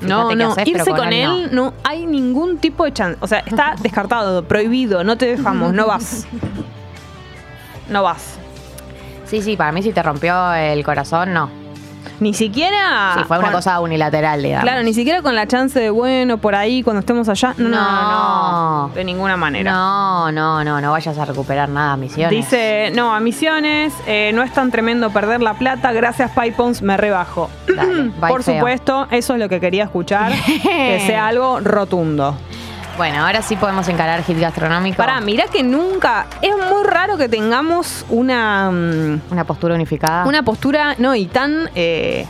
No, 0.00 0.34
no, 0.34 0.52
haces, 0.52 0.68
irse 0.68 0.90
con, 0.90 1.12
él, 1.12 1.48
no. 1.50 1.66
no. 1.66 1.74
hay 1.84 2.06
ningún 2.06 2.58
tipo 2.58 2.84
de 2.84 2.92
chance. 2.92 3.18
O 3.20 3.26
sea, 3.26 3.40
está 3.40 3.74
descartado, 3.80 4.44
prohibido, 4.44 5.04
no 5.04 5.16
te 5.16 5.26
dejamos, 5.26 5.72
no 5.72 5.86
vas. 5.86 6.26
No 7.86 8.02
vas. 8.02 8.38
Sí, 9.26 9.42
sí, 9.42 9.58
para 9.58 9.70
mí 9.70 9.82
si 9.82 9.92
te 9.92 10.02
rompió 10.02 10.54
el 10.54 10.82
corazón, 10.82 11.34
no. 11.34 11.50
Ni 12.20 12.32
siquiera. 12.32 13.14
Sí, 13.16 13.24
fue 13.26 13.38
una 13.38 13.46
con- 13.48 13.56
cosa 13.56 13.80
unilateral, 13.80 14.42
digamos. 14.42 14.64
Claro, 14.64 14.82
ni 14.82 14.94
siquiera 14.94 15.20
con 15.22 15.34
la 15.34 15.46
chance 15.48 15.78
de, 15.80 15.90
bueno, 15.90 16.38
por 16.38 16.54
ahí 16.54 16.82
cuando 16.82 17.00
estemos 17.00 17.28
allá. 17.28 17.54
No, 17.58 17.68
no, 17.68 18.88
no. 18.88 18.94
De 18.94 19.04
ninguna 19.04 19.36
manera. 19.36 19.72
No, 19.72 20.30
no, 20.32 20.62
no, 20.64 20.80
no 20.80 20.92
vayas 20.92 21.18
a 21.18 21.24
recuperar 21.24 21.68
nada, 21.68 21.96
misiones. 21.96 22.30
Dice, 22.30 22.92
no, 22.94 23.14
a 23.14 23.20
Misiones, 23.20 23.92
eh, 24.06 24.30
no 24.34 24.42
es 24.42 24.52
tan 24.52 24.70
tremendo 24.70 25.10
perder 25.10 25.42
la 25.42 25.54
plata, 25.54 25.92
gracias 25.92 26.30
Pipons, 26.30 26.82
me 26.82 26.96
rebajo. 26.96 27.50
Dale, 27.74 28.10
Por 28.20 28.42
feo. 28.42 28.56
supuesto, 28.56 29.06
eso 29.10 29.34
es 29.34 29.38
lo 29.40 29.48
que 29.48 29.60
quería 29.60 29.84
escuchar, 29.84 30.32
que 30.62 31.02
sea 31.06 31.26
algo 31.26 31.60
rotundo. 31.60 32.36
Bueno, 32.96 33.26
ahora 33.26 33.42
sí 33.42 33.56
podemos 33.56 33.88
encarar 33.88 34.22
hit 34.22 34.38
gastronómico. 34.38 34.96
Pará, 34.98 35.20
mirá 35.20 35.46
que 35.48 35.64
nunca, 35.64 36.26
es 36.40 36.54
muy 36.56 36.84
raro 36.84 37.16
que 37.16 37.28
tengamos 37.28 38.04
una, 38.08 38.70
mm, 38.70 39.20
Una 39.32 39.44
postura 39.44 39.74
unificada. 39.74 40.24
una 40.26 40.44
postura, 40.44 40.94
no, 40.98 41.12
y 41.16 41.26
tan 41.26 41.68
eh, 41.74 42.24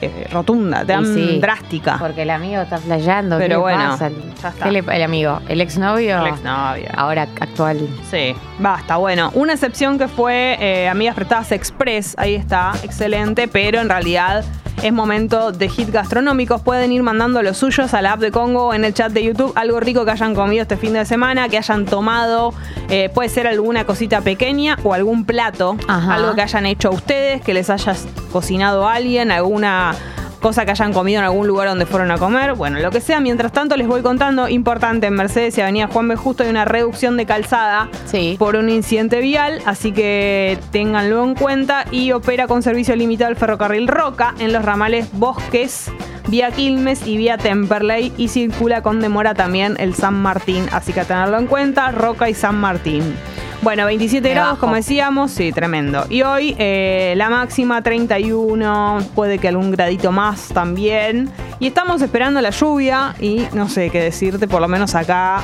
eh, 0.00 0.26
rotunda, 0.32 0.82
tan 0.86 1.02
Y 1.02 1.14
sí, 1.14 1.38
drástica. 1.40 1.98
Porque 1.98 2.22
el 2.22 2.30
amigo 2.30 2.62
está 2.62 2.78
flayando. 2.78 3.36
¿qué 3.36 3.44
Pero 3.44 3.56
le 3.56 3.60
bueno, 3.60 3.90
pasa? 3.90 4.08
ya 4.42 4.48
está. 4.48 4.64
¿Qué 4.64 4.70
le- 4.70 4.78
el 4.96 5.02
amigo? 5.02 5.40
¿El 5.46 5.60
exnovio? 5.60 6.18
El 6.22 6.28
exnovio. 6.28 6.88
Ahora 6.96 7.22
actual. 7.38 7.86
Sí, 8.10 8.34
basta. 8.58 8.96
Bueno, 8.96 9.30
una 9.34 9.52
excepción 9.52 9.98
que 9.98 10.08
fue 10.08 10.56
eh, 10.58 10.88
Amigas 10.88 11.14
Prestadas 11.16 11.52
Express, 11.52 12.14
ahí 12.16 12.34
está, 12.34 12.72
excelente, 12.82 13.46
pero 13.46 13.78
en 13.78 13.90
realidad 13.90 14.42
es 14.82 14.92
momento 14.92 15.52
de 15.52 15.68
hit 15.68 15.90
gastronómicos. 15.90 16.60
Pueden 16.62 16.92
ir 16.92 17.02
mandando 17.02 17.42
los 17.42 17.58
suyos 17.58 17.94
a 17.94 18.02
la 18.02 18.12
app 18.12 18.20
de 18.20 18.30
Congo 18.30 18.74
en 18.74 18.84
el 18.84 18.94
chat 18.94 19.12
de 19.12 19.22
YouTube, 19.22 19.52
algo 19.56 19.80
rico 19.80 20.04
que 20.04 20.10
hayan 20.12 20.34
comido 20.34 20.62
este 20.62 20.76
fin 20.76 20.92
de 20.92 21.04
semana, 21.04 21.48
que 21.48 21.58
hayan 21.58 21.84
tomado, 21.86 22.54
eh, 22.88 23.10
puede 23.12 23.28
ser 23.28 23.46
alguna 23.46 23.84
cosita 23.84 24.20
pequeña 24.20 24.78
o 24.82 24.94
algún 24.94 25.24
plato, 25.24 25.76
Ajá. 25.88 26.14
algo 26.14 26.34
que 26.34 26.42
hayan 26.42 26.66
hecho 26.66 26.90
ustedes, 26.90 27.42
que 27.42 27.54
les 27.54 27.70
haya 27.70 27.94
cocinado 28.32 28.88
alguien, 28.88 29.30
alguna 29.30 29.94
cosa 30.40 30.64
que 30.64 30.70
hayan 30.70 30.92
comido 30.92 31.18
en 31.20 31.24
algún 31.24 31.46
lugar 31.46 31.68
donde 31.68 31.86
fueron 31.86 32.10
a 32.10 32.18
comer, 32.18 32.54
bueno, 32.54 32.78
lo 32.80 32.90
que 32.90 33.00
sea. 33.00 33.20
Mientras 33.20 33.52
tanto, 33.52 33.76
les 33.76 33.86
voy 33.86 34.02
contando, 34.02 34.48
importante, 34.48 35.06
en 35.06 35.14
Mercedes 35.14 35.56
y 35.58 35.60
Avenida 35.60 35.88
Juan 35.88 36.08
B. 36.08 36.16
Justo 36.16 36.42
hay 36.42 36.50
una 36.50 36.64
reducción 36.64 37.16
de 37.16 37.26
calzada 37.26 37.88
Sí. 38.06 38.36
por 38.38 38.56
un 38.56 38.68
incidente 38.70 39.20
vial, 39.20 39.60
así 39.66 39.92
que 39.92 40.58
ténganlo 40.72 41.24
en 41.24 41.34
cuenta 41.34 41.84
y 41.90 42.12
opera 42.12 42.46
con 42.46 42.62
servicio 42.62 42.96
limitado 42.96 43.30
el 43.30 43.36
ferrocarril 43.36 43.86
Roca 43.88 44.34
en 44.38 44.52
los 44.52 44.64
ramales 44.64 45.08
Bosques, 45.12 45.90
vía 46.28 46.50
Quilmes 46.50 47.06
y 47.06 47.16
vía 47.16 47.36
Temperley 47.36 48.12
y 48.16 48.28
circula 48.28 48.82
con 48.82 49.00
demora 49.00 49.34
también 49.34 49.76
el 49.78 49.94
San 49.94 50.14
Martín, 50.14 50.66
así 50.72 50.92
que 50.92 51.00
a 51.00 51.04
tenerlo 51.04 51.38
en 51.38 51.46
cuenta, 51.46 51.90
Roca 51.90 52.28
y 52.28 52.34
San 52.34 52.56
Martín. 52.56 53.14
Bueno, 53.62 53.84
27 53.84 54.26
Me 54.26 54.34
grados, 54.34 54.50
bajo. 54.52 54.60
como 54.60 54.74
decíamos, 54.76 55.30
sí, 55.32 55.52
tremendo. 55.52 56.06
Y 56.08 56.22
hoy 56.22 56.54
eh, 56.58 57.12
la 57.16 57.28
máxima 57.28 57.82
31, 57.82 58.98
puede 59.14 59.38
que 59.38 59.48
algún 59.48 59.70
gradito 59.70 60.12
más 60.12 60.48
también. 60.48 61.30
Y 61.58 61.66
estamos 61.66 62.00
esperando 62.00 62.40
la 62.40 62.50
lluvia 62.50 63.14
y 63.20 63.46
no 63.52 63.68
sé 63.68 63.90
qué 63.90 64.00
decirte, 64.00 64.48
por 64.48 64.62
lo 64.62 64.68
menos 64.68 64.94
acá 64.94 65.42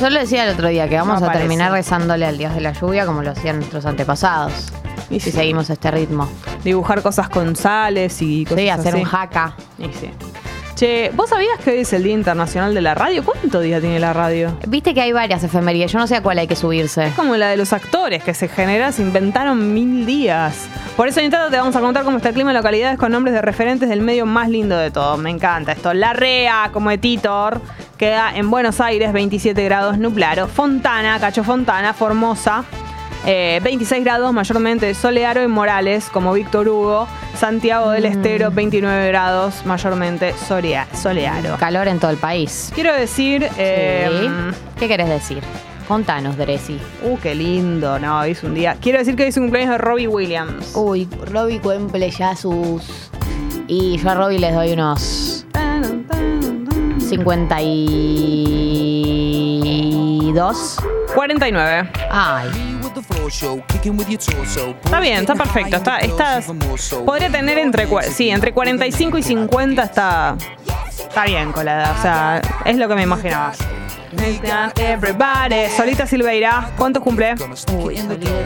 Yo 0.00 0.08
lo 0.08 0.20
decía 0.20 0.44
el 0.44 0.50
otro 0.54 0.68
día 0.68 0.88
que 0.88 0.94
vamos 0.96 1.20
No 1.20 1.28
a 1.28 1.32
terminar 1.32 1.72
rezándole 1.72 2.26
al 2.26 2.38
dios 2.38 2.54
de 2.54 2.60
la 2.60 2.72
lluvia 2.72 3.04
como 3.06 3.22
lo 3.22 3.32
hacían 3.32 3.56
nuestros 3.56 3.84
antepasados. 3.86 4.52
Y 5.10 5.16
Y 5.16 5.20
si 5.20 5.30
sí. 5.32 5.38
seguimos 5.38 5.68
este 5.70 5.90
ritmo. 5.90 6.28
dibujar 6.62 7.02
cosas 7.02 7.28
con 7.28 7.56
sales 7.56 8.22
y 8.22 8.44
cosas 8.44 8.58
Sí, 8.60 8.68
hacer 8.68 8.94
así. 8.94 8.98
un 9.02 9.04
jaca. 9.04 9.54
Y 9.78 9.84
sí. 9.86 10.10
Che, 10.78 11.10
¿vos 11.12 11.28
sabías 11.28 11.58
que 11.58 11.72
hoy 11.72 11.78
es 11.78 11.92
el 11.92 12.04
Día 12.04 12.12
Internacional 12.12 12.72
de 12.72 12.80
la 12.80 12.94
Radio? 12.94 13.24
¿Cuánto 13.24 13.58
día 13.58 13.80
tiene 13.80 13.98
la 13.98 14.12
radio? 14.12 14.56
Viste 14.68 14.94
que 14.94 15.00
hay 15.00 15.10
varias 15.10 15.42
efemerías. 15.42 15.90
Yo 15.90 15.98
no 15.98 16.06
sé 16.06 16.14
a 16.14 16.22
cuál 16.22 16.38
hay 16.38 16.46
que 16.46 16.54
subirse. 16.54 17.06
Es 17.06 17.14
como 17.14 17.34
la 17.34 17.48
de 17.48 17.56
los 17.56 17.72
actores 17.72 18.22
que 18.22 18.32
se 18.32 18.46
genera, 18.46 18.92
se 18.92 19.02
inventaron 19.02 19.74
mil 19.74 20.06
días. 20.06 20.68
Por 20.96 21.08
eso 21.08 21.18
en 21.18 21.32
te 21.32 21.36
vamos 21.36 21.74
a 21.74 21.80
contar 21.80 22.04
cómo 22.04 22.18
está 22.18 22.28
el 22.28 22.34
clima 22.36 22.52
en 22.52 22.56
localidades 22.58 22.96
con 22.96 23.10
nombres 23.10 23.34
de 23.34 23.42
referentes 23.42 23.88
del 23.88 24.02
medio 24.02 24.24
más 24.24 24.50
lindo 24.50 24.78
de 24.78 24.92
todo. 24.92 25.16
Me 25.16 25.30
encanta 25.30 25.72
esto. 25.72 25.92
La 25.94 26.12
Rea, 26.12 26.70
como 26.72 26.90
de 26.90 26.98
Titor, 26.98 27.60
queda 27.96 28.30
en 28.36 28.48
Buenos 28.48 28.80
Aires, 28.80 29.12
27 29.12 29.64
grados 29.64 29.98
nublado. 29.98 30.46
Fontana, 30.46 31.18
Cacho 31.18 31.42
Fontana, 31.42 31.92
Formosa, 31.92 32.62
eh, 33.26 33.60
26 33.62 34.04
grados, 34.04 34.32
mayormente 34.32 34.94
Solearo 34.94 35.42
y 35.42 35.48
Morales, 35.48 36.08
como 36.12 36.32
Víctor 36.32 36.68
Hugo. 36.68 37.06
Santiago 37.36 37.90
del 37.90 38.04
Estero, 38.06 38.50
29 38.50 39.08
grados, 39.08 39.64
mayormente 39.64 40.34
Soria- 40.48 40.86
Solearo. 40.94 41.56
Calor 41.58 41.86
en 41.88 41.98
todo 42.00 42.10
el 42.10 42.16
país. 42.16 42.70
Quiero 42.74 42.92
decir... 42.94 43.48
eh, 43.58 44.08
Sí. 44.10 44.56
¿Qué 44.78 44.88
querés 44.88 45.08
decir? 45.08 45.40
Contanos, 45.86 46.36
Dresi. 46.36 46.78
Uh, 47.02 47.16
qué 47.18 47.34
lindo, 47.34 47.98
no, 47.98 48.20
hoy 48.20 48.32
es 48.32 48.42
un 48.42 48.54
día. 48.54 48.76
Quiero 48.80 48.98
decir 48.98 49.16
que 49.16 49.22
hoy 49.22 49.28
es 49.30 49.36
un 49.36 49.44
cumpleaños 49.44 49.72
de 49.72 49.78
Robbie 49.78 50.06
Williams. 50.08 50.72
Uy, 50.74 51.08
Robbie 51.32 51.60
cumple 51.60 52.10
ya 52.10 52.36
sus. 52.36 53.10
Y 53.68 53.96
yo 53.98 54.10
a 54.10 54.14
Robbie 54.14 54.38
les 54.38 54.52
doy 54.54 54.72
unos 54.72 55.46
52. 59.48 60.76
49. 61.14 61.90
Ay, 62.10 62.48
Está 64.84 65.00
bien, 65.00 65.18
está 65.20 65.34
perfecto. 65.34 65.76
Está, 65.76 65.98
está- 65.98 66.40
podría 67.04 67.30
tener 67.30 67.58
entre, 67.58 67.86
sí, 68.10 68.30
entre 68.30 68.52
45 68.52 69.18
y 69.18 69.22
50 69.22 69.82
está, 69.82 70.36
está 70.98 71.24
bien 71.24 71.52
con 71.52 71.64
la 71.64 71.74
edad. 71.76 71.94
O 71.98 72.02
sea, 72.02 72.40
es 72.64 72.76
lo 72.76 72.88
que 72.88 72.94
me 72.94 73.02
imaginaba. 73.02 73.52
Everybody. 74.76 75.68
Solita 75.76 76.06
Silveira, 76.06 76.70
¿cuántos 76.76 77.02
cumple? 77.02 77.34
uy, 77.76 77.96
Solita 77.98 78.16
tiene. 78.16 78.38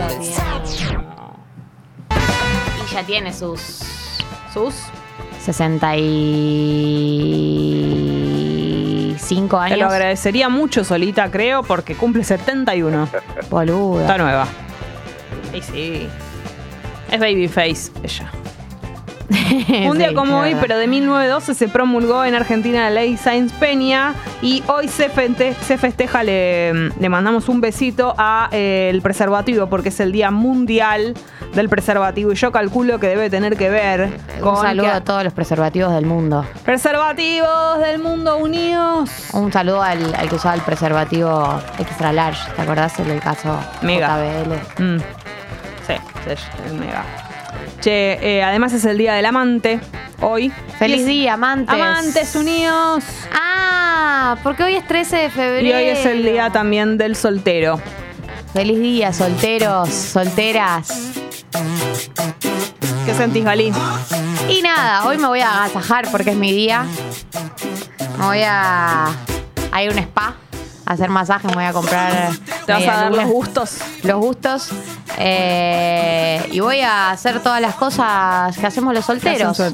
Y 2.91 2.95
ya 2.95 3.03
tiene 3.05 3.33
sus 3.33 3.61
Sus. 4.53 4.75
65 8.53 9.49
Te 9.49 9.77
lo 9.77 9.87
años. 9.87 9.93
agradecería 9.93 10.49
mucho, 10.49 10.85
Solita, 10.85 11.31
creo, 11.31 11.63
porque 11.65 11.95
cumple 11.97 12.23
71. 12.25 13.05
Está 13.05 13.23
Boluda. 13.51 14.19
nueva. 14.19 14.47
Y 15.55 15.63
sí. 15.63 16.09
Es 17.11 17.21
babyface, 17.21 17.91
ella. 18.03 18.31
Un 19.89 19.97
día 19.99 20.09
Sí, 20.11 20.15
como 20.15 20.41
hoy, 20.41 20.55
pero 20.61 20.77
de 20.77 20.87
1912, 20.87 21.55
se 21.55 21.69
promulgó 21.69 22.25
en 22.25 22.35
Argentina 22.35 22.83
la 22.85 22.91
ley 22.91 23.17
Sáenz 23.17 23.53
Peña 23.55 24.15
y 24.43 24.63
hoy 24.67 24.89
se, 24.89 25.11
feste- 25.11 25.55
se 25.55 25.79
festeja, 25.79 26.23
le, 26.23 26.73
le 26.91 27.09
mandamos 27.09 27.49
un 27.49 27.61
besito 27.61 28.15
a 28.19 28.49
eh, 28.53 28.89
el 28.93 29.01
preservativo 29.01 29.69
porque 29.69 29.89
es 29.89 30.01
el 30.01 30.13
Día 30.13 30.31
Mundial 30.31 31.15
del 31.55 31.69
Preservativo 31.71 32.33
y 32.33 32.35
yo 32.35 32.51
calculo 32.53 32.99
que 32.99 33.09
debe 33.09 33.31
tener 33.31 33.57
que 33.57 33.71
ver 33.71 34.11
con 34.41 34.55
Un 34.57 34.61
saludo 34.63 34.87
que- 34.87 34.91
a 34.93 35.01
todos 35.05 35.25
los 35.25 35.33
preservativos 35.33 35.93
del 35.95 36.05
mundo. 36.07 36.45
preservativos 36.65 37.79
del 37.79 38.01
mundo 38.01 38.37
unidos. 38.37 39.11
Un 39.33 39.51
saludo 39.53 39.83
al, 39.83 40.15
al 40.15 40.29
que 40.29 40.35
usaba 40.35 40.55
el 40.55 40.63
preservativo 40.63 41.59
extra 41.79 42.13
large. 42.13 42.51
¿Te 42.55 42.63
acordás 42.63 42.99
el 43.01 43.09
del 43.09 43.21
caso 43.21 43.59
Mega. 43.83 44.19
JBL? 44.19 44.83
Mm. 44.83 44.99
Mega. 46.79 47.05
Che, 47.81 48.19
eh, 48.21 48.43
además 48.43 48.73
es 48.73 48.85
el 48.85 48.99
Día 48.99 49.15
del 49.15 49.27
Amante 49.27 49.81
hoy. 50.23 50.53
¡Feliz 50.79 51.05
día, 51.05 51.35
amantes! 51.35 51.75
Amantes 51.75 52.35
unidos. 52.35 53.05
Ah, 53.33 54.37
porque 54.43 54.63
hoy 54.63 54.77
es 54.77 54.87
13 54.87 55.17
de 55.17 55.31
febrero. 55.31 55.67
Y 55.67 55.73
hoy 55.73 55.85
es 55.89 56.07
el 56.07 56.23
día 56.23 56.51
también 56.51 56.97
del 56.97 57.17
soltero. 57.17 57.81
Feliz 58.53 58.79
día, 58.79 59.13
solteros, 59.13 59.89
solteras. 59.89 61.13
¿Qué 63.05 63.15
sentís, 63.15 63.45
Galí? 63.45 63.73
Y 64.49 64.63
nada, 64.63 65.07
hoy 65.07 65.19
me 65.19 65.27
voy 65.27 65.41
a 65.41 65.65
agasajar 65.65 66.11
porque 66.11 66.31
es 66.31 66.37
mi 66.37 66.53
día. 66.53 66.87
Me 68.19 68.27
voy 68.27 68.43
a, 68.47 69.07
a 69.07 69.83
un 69.91 69.99
spa, 69.99 70.37
hacer 70.93 71.11
masaje, 71.11 71.49
me 71.49 71.55
voy 71.55 71.65
a 71.65 71.73
comprar. 71.73 72.31
¿Te 72.67 72.73
vas 72.73 72.83
a 72.83 72.93
dar 72.93 73.13
los 73.13 73.27
gustos? 73.27 73.79
los 74.03 74.19
gustos 74.21 74.69
eh, 75.19 76.41
y 76.51 76.61
voy 76.61 76.81
a 76.81 77.11
hacer 77.11 77.41
todas 77.41 77.61
las 77.61 77.75
cosas 77.75 78.57
que 78.57 78.67
hacemos 78.67 78.93
los 78.95 79.05
solteros. 79.05 79.59
A 79.61 79.65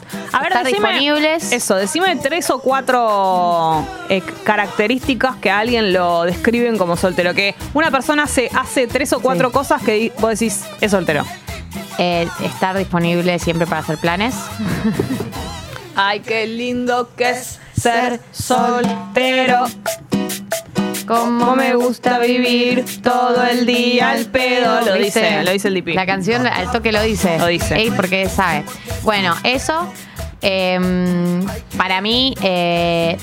ver, 0.40 0.48
Estar 0.48 0.64
decime, 0.64 0.88
disponibles. 0.88 1.52
Eso, 1.52 1.74
decime 1.76 2.16
tres 2.16 2.50
o 2.50 2.58
cuatro 2.60 3.84
eh, 4.08 4.22
características 4.44 5.36
que 5.36 5.50
a 5.50 5.60
alguien 5.60 5.92
lo 5.92 6.22
describen 6.24 6.76
como 6.78 6.96
soltero. 6.96 7.34
Que 7.34 7.54
una 7.74 7.90
persona 7.90 8.24
hace, 8.24 8.50
hace 8.54 8.86
tres 8.86 9.12
o 9.12 9.20
cuatro 9.20 9.48
Sí. 9.48 9.54
cosas 9.54 9.82
que 9.82 10.12
vos 10.18 10.30
decís 10.30 10.64
es 10.80 10.90
soltero. 10.90 11.24
Eh, 11.98 12.28
estar 12.42 12.76
disponible 12.76 13.38
siempre 13.38 13.66
para 13.66 13.80
hacer 13.80 13.98
planes. 13.98 14.34
Ay, 15.96 16.20
qué 16.20 16.46
lindo 16.46 17.10
que 17.16 17.30
es 17.30 17.58
ser 17.76 18.20
soltero. 18.30 19.66
Cómo 21.08 21.56
me 21.56 21.74
gusta 21.74 22.18
vivir 22.18 22.84
todo 23.02 23.42
el 23.44 23.64
día 23.66 24.10
al 24.10 24.26
pedo. 24.26 24.80
Lo 24.82 24.94
dice, 24.94 25.42
lo 25.42 25.50
dice 25.52 25.68
el 25.68 25.74
DP. 25.74 25.94
La 25.94 26.06
canción 26.06 26.46
al 26.46 26.70
toque 26.70 26.92
lo 26.92 27.02
dice. 27.02 27.38
Lo 27.38 27.46
dice. 27.46 27.76
Ey, 27.76 27.90
porque 27.90 28.28
sabe. 28.28 28.64
Bueno, 29.02 29.34
eso. 29.44 29.90
em, 30.40 31.44
para 31.76 32.00
mí, 32.00 32.32
eh, 32.42 33.16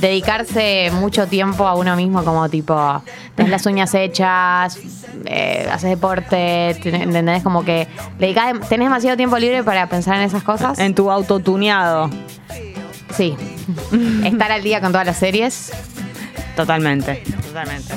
dedicarse 0.00 0.90
mucho 0.92 1.26
tiempo 1.26 1.66
a 1.66 1.74
uno 1.74 1.94
mismo, 1.96 2.24
como 2.24 2.48
tipo, 2.48 3.02
tenés 3.34 3.50
las 3.50 3.66
uñas 3.66 3.92
hechas, 3.94 4.78
eh, 5.26 5.68
haces 5.70 5.90
deporte, 5.90 6.76
ten- 6.82 6.94
¿entendés? 6.94 7.42
Como 7.42 7.62
que 7.64 7.88
dedicás, 8.18 8.52
tenés 8.70 8.86
demasiado 8.88 9.16
tiempo 9.18 9.38
libre 9.38 9.62
para 9.64 9.86
pensar 9.88 10.14
en 10.16 10.22
esas 10.22 10.42
cosas. 10.44 10.78
En 10.78 10.94
tu 10.94 11.10
autotuneado. 11.10 12.08
Sí. 13.14 13.34
Estar 14.24 14.50
al 14.52 14.62
día 14.62 14.80
con 14.80 14.92
todas 14.92 15.06
las 15.06 15.18
series. 15.18 15.72
Totalmente. 16.56 17.22
Totalmente. 17.46 17.94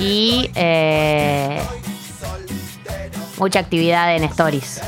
Y 0.00 0.50
eh, 0.54 1.60
mucha 3.38 3.60
actividad 3.60 4.16
en 4.16 4.24
stories. 4.24 4.80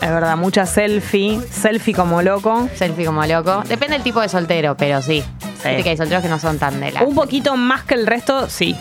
Es 0.00 0.10
verdad, 0.10 0.36
mucha 0.36 0.66
selfie. 0.66 1.40
Selfie 1.50 1.94
como 1.94 2.22
loco. 2.22 2.68
Selfie 2.74 3.06
como 3.06 3.24
loco. 3.26 3.62
Depende 3.66 3.94
del 3.94 4.02
tipo 4.02 4.20
de 4.20 4.28
soltero, 4.28 4.76
pero 4.76 5.02
sí. 5.02 5.22
Viste 5.64 5.82
que 5.82 5.90
hay 5.90 5.96
solteros 5.96 6.22
que 6.22 6.28
no 6.28 6.38
son 6.38 6.58
tan 6.58 6.78
de 6.80 6.92
la. 6.92 7.02
Un 7.02 7.14
poquito 7.14 7.56
más 7.56 7.82
que 7.82 7.94
el 7.94 8.06
resto, 8.06 8.48
sí. 8.48 8.76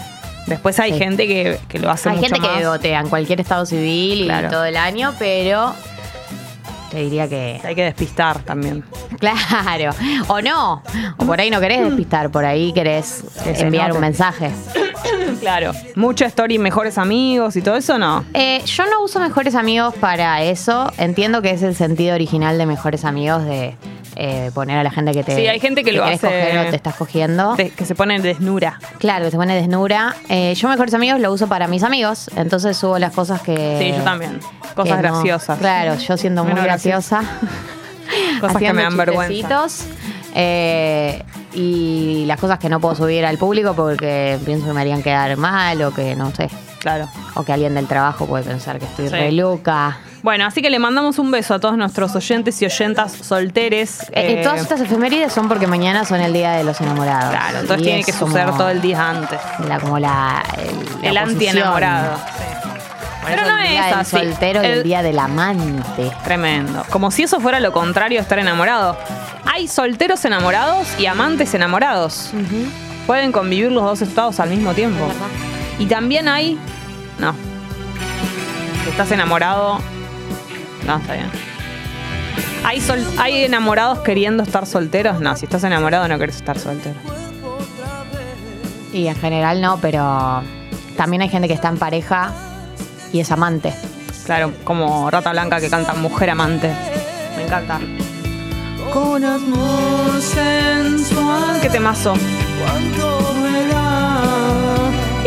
Después 0.45 0.79
hay 0.79 0.91
Sí. 0.93 0.99
gente 0.99 1.25
que, 1.25 1.59
que 1.67 1.79
lo 1.79 1.89
hace 1.89 2.09
Hay 2.09 2.17
mucho 2.17 2.35
gente 2.35 2.47
que 2.59 2.67
botea 2.67 2.99
en 2.99 3.09
cualquier 3.09 3.41
estado 3.41 3.65
civil 3.65 4.25
y 4.29 4.49
todo 4.49 4.65
el 4.65 4.77
año, 4.77 5.13
pero 5.17 5.73
te 6.95 7.01
diría 7.01 7.27
que. 7.27 7.59
Hay 7.61 7.75
que 7.75 7.83
despistar 7.83 8.39
también. 8.39 8.83
Claro. 9.19 9.91
O 10.27 10.41
no. 10.41 10.83
O 11.17 11.25
por 11.25 11.39
ahí 11.39 11.49
no 11.49 11.59
querés 11.59 11.81
despistar, 11.83 12.29
por 12.29 12.45
ahí 12.45 12.71
querés 12.73 13.23
enviar 13.45 13.91
un 13.93 13.99
mensaje. 13.99 14.51
Claro. 15.39 15.71
Mucha 15.95 16.25
story, 16.25 16.57
mejores 16.57 16.97
amigos 16.97 17.55
y 17.55 17.61
todo 17.61 17.75
eso, 17.75 17.97
¿no? 17.97 18.25
Eh, 18.33 18.61
yo 18.65 18.85
no 18.85 19.03
uso 19.03 19.19
mejores 19.19 19.55
amigos 19.55 19.93
para 19.99 20.41
eso. 20.43 20.91
Entiendo 20.97 21.41
que 21.41 21.51
es 21.51 21.61
el 21.61 21.75
sentido 21.75 22.15
original 22.15 22.57
de 22.57 22.65
mejores 22.65 23.05
amigos 23.05 23.45
de 23.45 23.75
eh, 24.15 24.49
poner 24.53 24.77
a 24.79 24.83
la 24.83 24.91
gente 24.91 25.11
que 25.11 25.23
te. 25.23 25.35
Sí, 25.35 25.45
hay 25.47 25.59
gente 25.59 25.83
que 25.83 25.91
lo 25.91 26.03
hace- 26.03 26.19
coger 26.19 26.57
o 26.59 26.69
te 26.69 26.75
estás 26.75 26.95
cogiendo. 26.95 27.55
Que 27.55 27.85
se 27.85 27.95
pone 27.95 28.19
desnura. 28.19 28.79
Claro, 28.97 29.25
que 29.25 29.31
se 29.31 29.37
pone 29.37 29.55
desnuda. 29.55 30.15
Eh, 30.29 30.53
yo 30.55 30.69
mejores 30.69 30.93
amigos 30.93 31.19
lo 31.19 31.31
uso 31.31 31.47
para 31.47 31.67
mis 31.67 31.83
amigos, 31.83 32.29
entonces 32.35 32.75
subo 32.77 32.97
las 32.97 33.13
cosas 33.13 33.41
que... 33.41 33.77
Sí, 33.79 33.97
yo 33.97 34.03
también. 34.03 34.39
Cosas 34.73 34.95
no- 34.95 35.01
graciosas. 35.01 35.59
Claro, 35.59 35.95
yo 35.97 36.17
siendo 36.17 36.43
muy 36.43 36.53
Menos 36.53 36.65
graciosa. 36.65 37.23
Cosas 38.39 38.57
que 38.57 38.71
me 38.73 38.83
dan 38.83 38.95
vergüenza. 38.97 39.67
eh, 40.35 41.23
y 41.55 42.25
las 42.27 42.39
cosas 42.39 42.59
que 42.59 42.69
no 42.69 42.79
puedo 42.79 42.95
subir 42.95 43.25
al 43.25 43.37
público 43.37 43.73
porque 43.75 44.37
pienso 44.45 44.67
que 44.67 44.73
me 44.73 44.81
harían 44.81 45.01
quedar 45.01 45.35
mal 45.37 45.81
o 45.81 45.91
que 45.93 46.15
no 46.15 46.31
sé. 46.35 46.49
Claro. 46.79 47.07
O 47.33 47.43
que 47.43 47.51
alguien 47.51 47.73
del 47.73 47.87
trabajo 47.87 48.27
puede 48.27 48.43
pensar 48.43 48.77
que 48.77 48.85
estoy 48.85 49.07
Sí. 49.07 49.11
re 49.15 49.31
loca. 49.31 49.97
Bueno, 50.21 50.45
así 50.45 50.61
que 50.61 50.69
le 50.69 50.77
mandamos 50.77 51.17
un 51.17 51.31
beso 51.31 51.55
a 51.55 51.59
todos 51.59 51.77
nuestros 51.77 52.15
oyentes 52.15 52.61
y 52.61 52.65
oyentas 52.65 53.11
solteres. 53.13 54.01
Eh, 54.11 54.39
Eh, 54.39 54.43
todas 54.43 54.61
estas 54.61 54.81
efemérides 54.81 55.33
son 55.33 55.47
porque 55.47 55.65
mañana 55.65 56.05
son 56.05 56.21
el 56.21 56.33
día 56.33 56.51
de 56.51 56.63
los 56.63 56.79
enamorados. 56.81 57.31
Claro, 57.31 57.59
entonces 57.59 57.79
Y 57.81 57.83
tiene 57.85 57.99
es 58.01 58.05
que 58.05 58.11
suceder 58.13 58.51
todo 58.51 58.69
el 58.69 58.81
día 58.81 59.09
antes. 59.09 59.39
La, 59.67 59.79
como 59.79 59.97
la. 59.97 60.43
El, 61.01 61.05
El 61.09 61.17
anti-enamorado. 61.17 62.17
Pero 63.25 63.41
no 63.43 63.57
el 63.57 63.65
es 63.65 63.71
día 63.71 63.85
del 63.85 63.93
así. 63.95 64.17
soltero 64.17 64.61
y 64.61 64.65
El- 64.65 64.71
el 64.73 64.83
día 64.83 65.01
del 65.01 65.17
amante. 65.17 66.11
Tremendo. 66.23 66.83
Como 66.91 67.09
si 67.09 67.23
eso 67.23 67.39
fuera 67.39 67.59
lo 67.59 67.71
contrario 67.71 68.19
de 68.19 68.21
estar 68.21 68.37
enamorado. 68.37 68.95
Hay 69.55 69.69
solteros 69.69 70.25
enamorados 70.25 70.85
y 70.99 71.05
amantes 71.05 71.53
enamorados. 71.53 72.31
Pueden 73.07 73.31
convivir 73.31 73.71
los 73.71 73.83
dos 73.85 74.01
estados 74.01 74.41
al 74.41 74.49
mismo 74.49 74.73
tiempo. 74.73 75.07
Y 75.79 75.85
también 75.85 76.27
hay. 76.27 76.59
No. 77.19 77.33
Si 78.83 78.89
estás 78.89 79.09
enamorado. 79.11 79.79
No, 80.85 80.97
está 80.97 81.13
bien. 81.13 81.29
¿Hay, 82.65 82.81
sol- 82.81 83.07
¿Hay 83.17 83.45
enamorados 83.45 83.99
queriendo 83.99 84.43
estar 84.43 84.65
solteros? 84.65 85.21
No, 85.21 85.37
si 85.37 85.45
estás 85.45 85.63
enamorado 85.63 86.05
no 86.09 86.19
querés 86.19 86.35
estar 86.35 86.59
soltero. 86.59 86.95
Y 88.91 89.07
en 89.07 89.15
general 89.15 89.61
no, 89.61 89.77
pero 89.79 90.41
también 90.97 91.21
hay 91.21 91.29
gente 91.29 91.47
que 91.47 91.53
está 91.53 91.69
en 91.69 91.77
pareja 91.77 92.33
y 93.13 93.21
es 93.21 93.31
amante. 93.31 93.73
Claro, 94.25 94.51
como 94.65 95.09
Rata 95.09 95.31
Blanca 95.31 95.61
que 95.61 95.69
canta 95.69 95.93
Mujer 95.93 96.31
Amante. 96.31 96.73
Me 97.37 97.43
encanta. 97.45 97.79
Con 98.95 99.25
amor 99.25 100.21
sensual. 100.21 101.59
Qué 101.61 101.69
temazo. 101.69 102.13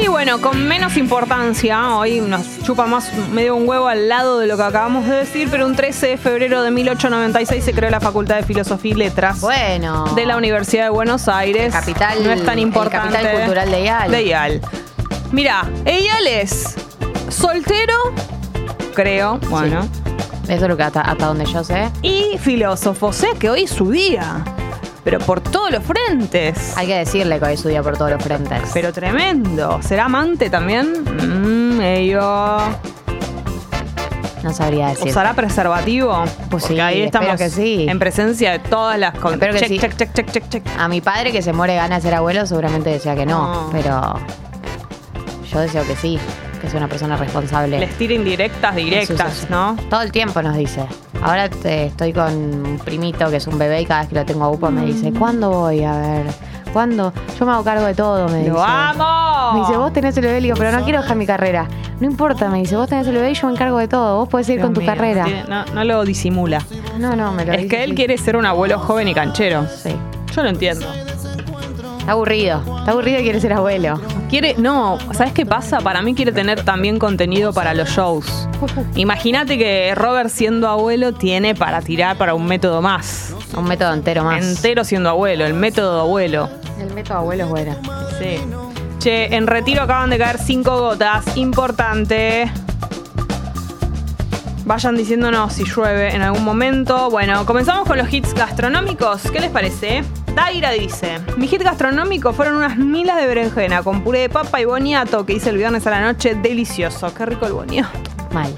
Y 0.02 0.06
bueno, 0.08 0.40
con 0.40 0.66
menos 0.66 0.96
importancia, 0.96 1.94
hoy 1.96 2.20
nos 2.20 2.62
chupa 2.62 2.86
más 2.86 3.12
medio 3.32 3.54
un 3.56 3.68
huevo 3.68 3.88
al 3.88 4.08
lado 4.08 4.38
de 4.38 4.46
lo 4.46 4.56
que 4.56 4.62
acabamos 4.62 5.04
de 5.06 5.16
decir, 5.16 5.48
pero 5.50 5.66
un 5.66 5.76
13 5.76 6.06
de 6.06 6.16
febrero 6.16 6.62
de 6.62 6.70
1896 6.70 7.62
se 7.62 7.72
creó 7.74 7.90
la 7.90 8.00
Facultad 8.00 8.36
de 8.36 8.42
Filosofía 8.44 8.92
y 8.92 8.94
Letras 8.94 9.40
Bueno. 9.42 10.04
de 10.14 10.24
la 10.24 10.38
Universidad 10.38 10.84
de 10.84 10.90
Buenos 10.90 11.28
Aires. 11.28 11.70
Capital- 11.74 12.24
no 12.24 12.30
es 12.30 12.42
tan 12.44 12.54
el 12.54 12.60
importante. 12.64 13.12
capital 13.12 13.36
cultural 13.36 13.70
de 13.70 13.82
IAL. 13.84 14.10
De 14.10 14.22
IAL. 14.24 14.60
Mira, 15.32 15.68
Eyal 15.84 16.26
es 16.26 16.74
soltero, 17.28 17.94
creo, 18.94 19.38
bueno, 19.50 19.86
Eso 20.48 20.64
es 20.64 20.68
lo 20.68 20.76
que 20.76 20.82
hasta, 20.82 21.02
hasta 21.02 21.26
donde 21.26 21.44
yo 21.44 21.62
sé. 21.62 21.90
y 22.02 22.38
filósofo. 22.38 23.12
Sea 23.12 23.30
que 23.38 23.50
hoy 23.50 23.64
es 23.64 23.70
su 23.70 23.90
día, 23.90 24.42
pero 25.04 25.18
por 25.18 25.40
todos 25.40 25.70
los 25.70 25.82
frentes. 25.84 26.76
Hay 26.76 26.86
que 26.86 26.96
decirle 26.98 27.38
que 27.38 27.44
hoy 27.44 27.54
es 27.54 27.60
su 27.60 27.68
día 27.68 27.82
por 27.82 27.96
todos 27.98 28.10
los 28.10 28.22
frentes. 28.22 28.62
Pero 28.72 28.92
tremendo. 28.92 29.80
¿Será 29.82 30.06
amante 30.06 30.48
también? 30.50 31.04
Mmm, 31.04 31.80
ello. 31.82 32.58
no 34.42 34.52
sabría 34.54 34.88
decir. 34.88 35.08
¿Usará 35.08 35.34
preservativo? 35.34 36.24
Pues 36.50 36.62
Porque 36.64 36.66
sí, 36.76 36.80
ahí 36.80 37.02
estamos 37.02 37.36
que 37.36 37.50
sí. 37.50 37.86
en 37.88 37.98
presencia 37.98 38.52
de 38.52 38.58
todas 38.60 38.98
las 38.98 39.12
que 39.14 39.38
check, 39.38 39.66
sí. 39.68 39.78
check, 39.78 39.96
check, 39.96 40.12
check, 40.14 40.30
check, 40.32 40.48
check. 40.48 40.66
A 40.78 40.88
mi 40.88 41.00
padre 41.02 41.30
que 41.32 41.42
se 41.42 41.52
muere 41.52 41.74
de 41.74 41.78
ganas 41.80 42.02
de 42.02 42.08
ser 42.08 42.14
abuelo 42.16 42.46
seguramente 42.46 42.88
decía 42.90 43.14
que 43.14 43.26
no, 43.26 43.64
No. 43.66 43.68
pero 43.70 44.14
yo 45.52 45.60
deseo 45.60 45.84
que 45.86 45.96
sí, 45.96 46.18
que 46.58 46.68
sea 46.68 46.78
una 46.78 46.88
persona 46.88 47.16
responsable. 47.16 47.78
Les 47.78 47.90
tira 47.96 48.14
indirectas, 48.14 48.74
directas. 48.76 49.46
¿no? 49.50 49.76
Todo 49.90 50.02
el 50.02 50.12
tiempo 50.12 50.40
nos 50.42 50.56
dice. 50.56 50.84
Ahora 51.22 51.48
te- 51.48 51.86
estoy 51.86 52.12
con 52.12 52.32
un 52.32 52.78
primito 52.84 53.28
que 53.30 53.36
es 53.36 53.46
un 53.46 53.58
bebé 53.58 53.82
y 53.82 53.86
cada 53.86 54.00
vez 54.00 54.08
que 54.10 54.14
lo 54.14 54.24
tengo 54.24 54.44
a 54.44 54.50
UPA 54.50 54.70
me 54.70 54.84
dice, 54.84 55.12
¿cuándo 55.12 55.50
voy? 55.50 55.82
A 55.84 55.92
ver, 55.98 56.26
¿cuándo? 56.72 57.12
Yo 57.38 57.46
me 57.46 57.52
hago 57.52 57.64
cargo 57.64 57.84
de 57.86 57.94
todo, 57.94 58.28
me 58.28 58.38
dice. 58.38 58.50
¡Lo 58.50 58.62
amo! 58.62 59.52
Me 59.54 59.60
dice, 59.60 59.76
vos 59.76 59.92
tenés 59.92 60.16
el 60.16 60.24
bebé, 60.24 60.40
le 60.40 60.46
digo, 60.48 60.56
pero 60.56 60.70
no 60.72 60.84
quiero 60.84 61.00
dejar 61.02 61.16
mi 61.16 61.26
carrera. 61.26 61.66
No 62.00 62.06
importa, 62.06 62.48
me 62.48 62.58
dice, 62.58 62.76
vos 62.76 62.88
tenés 62.88 63.06
el 63.08 63.14
bebé 63.14 63.32
y 63.32 63.34
yo 63.34 63.46
me 63.48 63.54
encargo 63.54 63.78
de 63.78 63.88
todo. 63.88 64.18
Vos 64.18 64.28
podés 64.28 64.48
ir 64.50 64.56
Dios 64.56 64.66
con 64.66 64.74
tu 64.74 64.80
mío, 64.80 64.90
carrera. 64.92 65.26
No, 65.48 65.64
no- 65.74 65.84
lo 65.84 66.04
disimula. 66.04 66.62
No, 66.98 67.16
no, 67.16 67.32
me 67.32 67.44
lo 67.44 67.52
Es 67.52 67.62
dice 67.62 67.68
que 67.76 67.82
él 67.84 67.94
quiere 67.94 68.16
ser 68.18 68.36
un 68.36 68.46
abuelo 68.46 68.78
joven 68.78 69.08
y 69.08 69.14
canchero. 69.14 69.66
Sí. 69.66 69.90
Yo 70.34 70.42
lo 70.44 70.50
entiendo. 70.50 70.86
Está 72.08 72.14
aburrido. 72.14 72.62
Está 72.78 72.92
aburrido 72.92 73.20
y 73.20 73.22
quiere 73.22 73.38
ser 73.38 73.52
abuelo. 73.52 74.00
Quiere, 74.30 74.54
no, 74.56 74.96
¿sabes 75.12 75.34
qué 75.34 75.44
pasa? 75.44 75.82
Para 75.82 76.00
mí 76.00 76.14
quiere 76.14 76.32
tener 76.32 76.64
también 76.64 76.98
contenido 76.98 77.52
para 77.52 77.74
los 77.74 77.90
shows. 77.90 78.48
Imagínate 78.94 79.58
que 79.58 79.94
Robert 79.94 80.30
siendo 80.30 80.68
abuelo 80.68 81.12
tiene 81.12 81.54
para 81.54 81.82
tirar 81.82 82.16
para 82.16 82.32
un 82.32 82.46
método 82.46 82.80
más. 82.80 83.34
Un 83.54 83.64
método 83.64 83.92
entero 83.92 84.24
más. 84.24 84.42
Entero 84.42 84.84
siendo 84.84 85.10
abuelo, 85.10 85.44
el 85.44 85.52
método 85.52 86.00
abuelo. 86.00 86.48
El 86.80 86.94
método 86.94 87.18
abuelo 87.18 87.44
es 87.44 87.50
bueno. 87.50 87.76
Sí. 88.18 88.40
Che, 89.00 89.36
en 89.36 89.46
retiro 89.46 89.82
acaban 89.82 90.08
de 90.08 90.16
caer 90.16 90.38
cinco 90.38 90.78
gotas. 90.78 91.36
Importante. 91.36 92.50
Vayan 94.64 94.96
diciéndonos 94.96 95.52
si 95.52 95.64
llueve 95.64 96.14
en 96.14 96.22
algún 96.22 96.42
momento. 96.42 97.10
Bueno, 97.10 97.44
comenzamos 97.44 97.86
con 97.86 97.98
los 97.98 98.10
hits 98.10 98.32
gastronómicos. 98.32 99.30
¿Qué 99.30 99.40
les 99.40 99.50
parece? 99.50 100.04
Daira 100.34 100.70
dice: 100.70 101.18
Mi 101.36 101.46
hit 101.48 101.62
gastronómico 101.62 102.32
fueron 102.32 102.56
unas 102.56 102.76
milas 102.76 103.16
de 103.16 103.26
berenjena 103.26 103.82
con 103.82 104.02
puré 104.02 104.20
de 104.20 104.28
papa 104.28 104.60
y 104.60 104.64
boniato 104.64 105.24
que 105.26 105.34
hice 105.34 105.50
el 105.50 105.56
viernes 105.56 105.86
a 105.86 105.90
la 105.90 106.00
noche. 106.00 106.34
Delicioso. 106.34 107.12
Qué 107.14 107.26
rico 107.26 107.46
el 107.46 107.52
boniato. 107.54 107.90
Mal. 108.32 108.52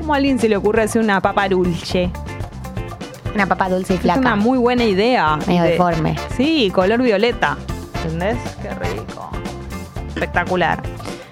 ¿Cómo 0.00 0.12
a 0.14 0.16
alguien 0.16 0.38
se 0.38 0.48
le 0.48 0.56
ocurre 0.56 0.82
hacer 0.82 1.00
una 1.02 1.20
papa 1.20 1.48
dulce? 1.48 2.10
Una 3.34 3.46
papa 3.46 3.68
dulce 3.68 3.94
y 3.94 3.96
Es 3.96 4.02
flaca. 4.02 4.20
una 4.20 4.36
muy 4.36 4.58
buena 4.58 4.84
idea. 4.84 5.36
Medio 5.46 5.62
De- 5.62 5.70
deforme. 5.70 6.16
Sí, 6.36 6.70
color 6.74 7.02
violeta. 7.02 7.56
¿Entendés? 8.02 8.36
Qué 8.62 8.70
rico. 8.70 9.30
Espectacular. 10.08 10.82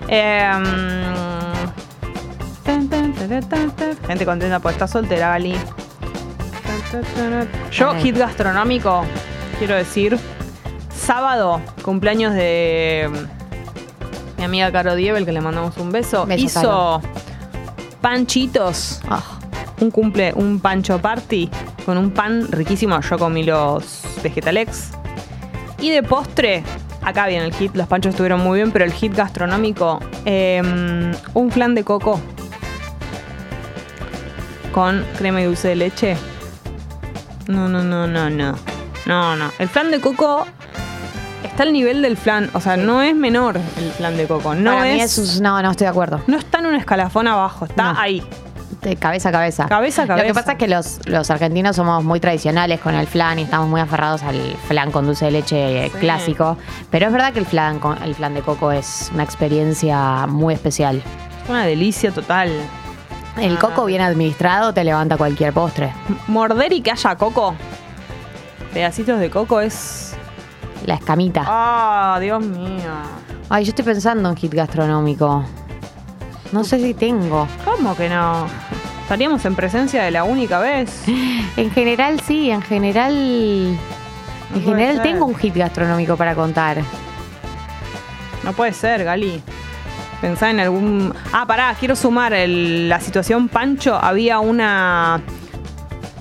Em. 0.08 0.64
Gente 4.06 4.24
contenta 4.26 4.58
por 4.60 4.72
estar 4.72 4.88
soltera, 4.88 5.28
Gali. 5.30 5.54
Yo, 7.70 7.94
hit 7.94 8.16
gastronómico, 8.18 9.04
quiero 9.58 9.74
decir, 9.74 10.18
sábado, 10.94 11.60
cumpleaños 11.82 12.34
de 12.34 13.08
mm, 13.10 14.38
mi 14.38 14.44
amiga 14.44 14.70
Caro 14.70 14.94
Dievel, 14.94 15.24
que 15.24 15.32
le 15.32 15.40
mandamos 15.40 15.76
un 15.78 15.90
beso, 15.90 16.26
Beso, 16.26 16.44
hizo 16.44 16.60
Caro. 16.60 17.02
panchitos 18.00 19.00
Ah, 19.08 19.22
un 19.80 19.90
cumple, 19.90 20.32
un 20.34 20.60
pancho 20.60 20.98
party 21.00 21.48
con 21.86 21.96
un 21.96 22.10
pan 22.10 22.46
riquísimo. 22.50 23.00
Yo 23.00 23.18
comí 23.18 23.42
los 23.42 24.02
vegetalex. 24.22 24.90
Y 25.80 25.90
de 25.90 26.02
postre, 26.02 26.62
acá 27.02 27.26
viene 27.26 27.46
el 27.46 27.54
hit. 27.54 27.74
Los 27.74 27.88
panchos 27.88 28.10
estuvieron 28.10 28.40
muy 28.40 28.58
bien, 28.58 28.70
pero 28.70 28.84
el 28.84 28.92
hit 28.92 29.14
gastronómico, 29.16 29.98
em, 30.24 31.12
un 31.34 31.50
flan 31.50 31.74
de 31.74 31.84
coco 31.84 32.20
con 34.72 35.04
crema 35.18 35.40
y 35.40 35.44
dulce 35.44 35.68
de 35.68 35.76
leche. 35.76 36.16
No, 37.48 37.68
no, 37.68 37.82
no, 37.82 38.06
no, 38.06 38.30
no. 38.30 38.54
No, 39.06 39.36
no. 39.36 39.50
El 39.58 39.68
flan 39.68 39.90
de 39.90 40.00
coco 40.00 40.46
está 41.44 41.64
al 41.64 41.72
nivel 41.72 42.02
del 42.02 42.16
flan. 42.16 42.50
O 42.54 42.60
sea, 42.60 42.76
no 42.76 43.02
es 43.02 43.14
menor 43.14 43.56
el 43.78 43.90
flan 43.92 44.16
de 44.16 44.26
coco. 44.26 44.54
No 44.54 44.72
Para 44.72 44.84
mí 44.84 45.00
es. 45.00 45.12
eso 45.18 45.22
es- 45.22 45.40
no, 45.40 45.60
no 45.62 45.70
estoy 45.70 45.86
de 45.86 45.90
acuerdo. 45.90 46.20
No 46.26 46.38
está 46.38 46.58
en 46.60 46.66
un 46.66 46.74
escalafón 46.76 47.26
abajo, 47.28 47.64
está 47.64 47.92
No. 47.94 48.00
ahí. 48.00 48.22
De 48.80 48.96
cabeza 48.96 49.28
a 49.28 49.32
cabeza. 49.32 49.66
Cabeza 49.66 50.02
a 50.02 50.06
Lo 50.06 50.14
que 50.16 50.20
cabeza. 50.22 50.40
pasa 50.40 50.52
es 50.52 50.58
que 50.58 50.66
los, 50.66 50.98
los 51.06 51.30
argentinos 51.30 51.76
somos 51.76 52.02
muy 52.02 52.18
tradicionales 52.18 52.80
con 52.80 52.94
el 52.96 53.06
flan 53.06 53.38
y 53.38 53.42
estamos 53.42 53.68
muy 53.68 53.80
aferrados 53.80 54.24
al 54.24 54.40
flan 54.66 54.90
con 54.90 55.06
dulce 55.06 55.26
de 55.26 55.30
leche 55.30 55.86
eh, 55.86 55.90
Sí. 55.92 55.98
clásico. 56.00 56.56
Pero 56.90 57.06
es 57.06 57.12
verdad 57.12 57.32
que 57.32 57.38
el 57.38 57.46
flan, 57.46 57.78
con, 57.78 58.02
el 58.02 58.14
flan 58.16 58.34
de 58.34 58.40
coco 58.40 58.72
es 58.72 59.10
una 59.14 59.22
experiencia 59.22 60.26
muy 60.26 60.54
especial. 60.54 60.96
Es 61.44 61.48
una 61.50 61.64
delicia 61.64 62.10
total. 62.10 62.50
El 63.38 63.56
Ah. 63.56 63.60
coco 63.60 63.84
bien 63.86 64.00
administrado 64.02 64.74
te 64.74 64.84
levanta 64.84 65.16
cualquier 65.16 65.52
postre. 65.52 65.92
Morder 66.28 66.72
y 66.72 66.80
que 66.82 66.90
haya 66.90 67.16
coco. 67.16 67.54
Pedacitos 68.74 69.18
de 69.20 69.30
coco 69.30 69.60
es. 69.60 70.14
La 70.86 70.94
escamita. 70.94 71.44
Ah, 71.46 72.18
Dios 72.20 72.44
mío. 72.44 72.90
Ay, 73.48 73.64
yo 73.64 73.70
estoy 73.70 73.84
pensando 73.84 74.28
en 74.28 74.36
hit 74.36 74.52
gastronómico. 74.52 75.44
No 76.52 76.64
sé 76.64 76.78
si 76.80 76.92
tengo. 76.94 77.46
¿Cómo 77.64 77.94
que 77.96 78.08
no? 78.08 78.46
Estaríamos 79.02 79.44
en 79.44 79.54
presencia 79.54 80.02
de 80.04 80.10
la 80.10 80.24
única 80.24 80.58
vez. 80.58 81.04
En 81.56 81.70
general 81.70 82.18
sí, 82.20 82.50
en 82.50 82.62
general. 82.62 83.12
No 84.50 84.56
En 84.56 84.62
general 84.64 84.94
ser. 84.96 85.02
tengo 85.02 85.26
un 85.26 85.34
hit 85.36 85.54
gastronómico 85.54 86.16
para 86.16 86.34
contar. 86.34 86.78
No 88.42 88.52
puede 88.54 88.72
ser, 88.72 89.04
Gali. 89.04 89.42
Pensá 90.22 90.48
en 90.50 90.60
algún. 90.60 91.12
Ah, 91.32 91.44
pará, 91.46 91.74
quiero 91.78 91.94
sumar 91.96 92.32
el- 92.32 92.88
la 92.88 93.00
situación 93.00 93.48
Pancho. 93.48 93.96
Había 94.00 94.38
una 94.38 95.20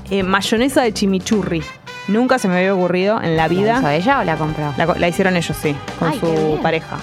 eh, 0.09 0.23
mayonesa 0.23 0.81
de 0.81 0.91
chimichurri. 0.93 1.63
Nunca 2.09 2.37
se 2.39 2.47
me 2.49 2.57
había 2.57 2.73
ocurrido 2.75 3.21
en 3.21 3.37
la 3.37 3.47
¿La 3.47 3.53
hizo 3.53 3.61
vida. 3.61 3.95
ella 3.95 4.19
o 4.19 4.23
la 4.25 4.35
compró? 4.35 4.73
La, 4.75 5.07
hicieron 5.07 5.37
ellos, 5.37 5.55
sí, 5.55 5.73
con 5.99 6.09
Ay, 6.09 6.19
su 6.19 6.59
pareja. 6.61 6.97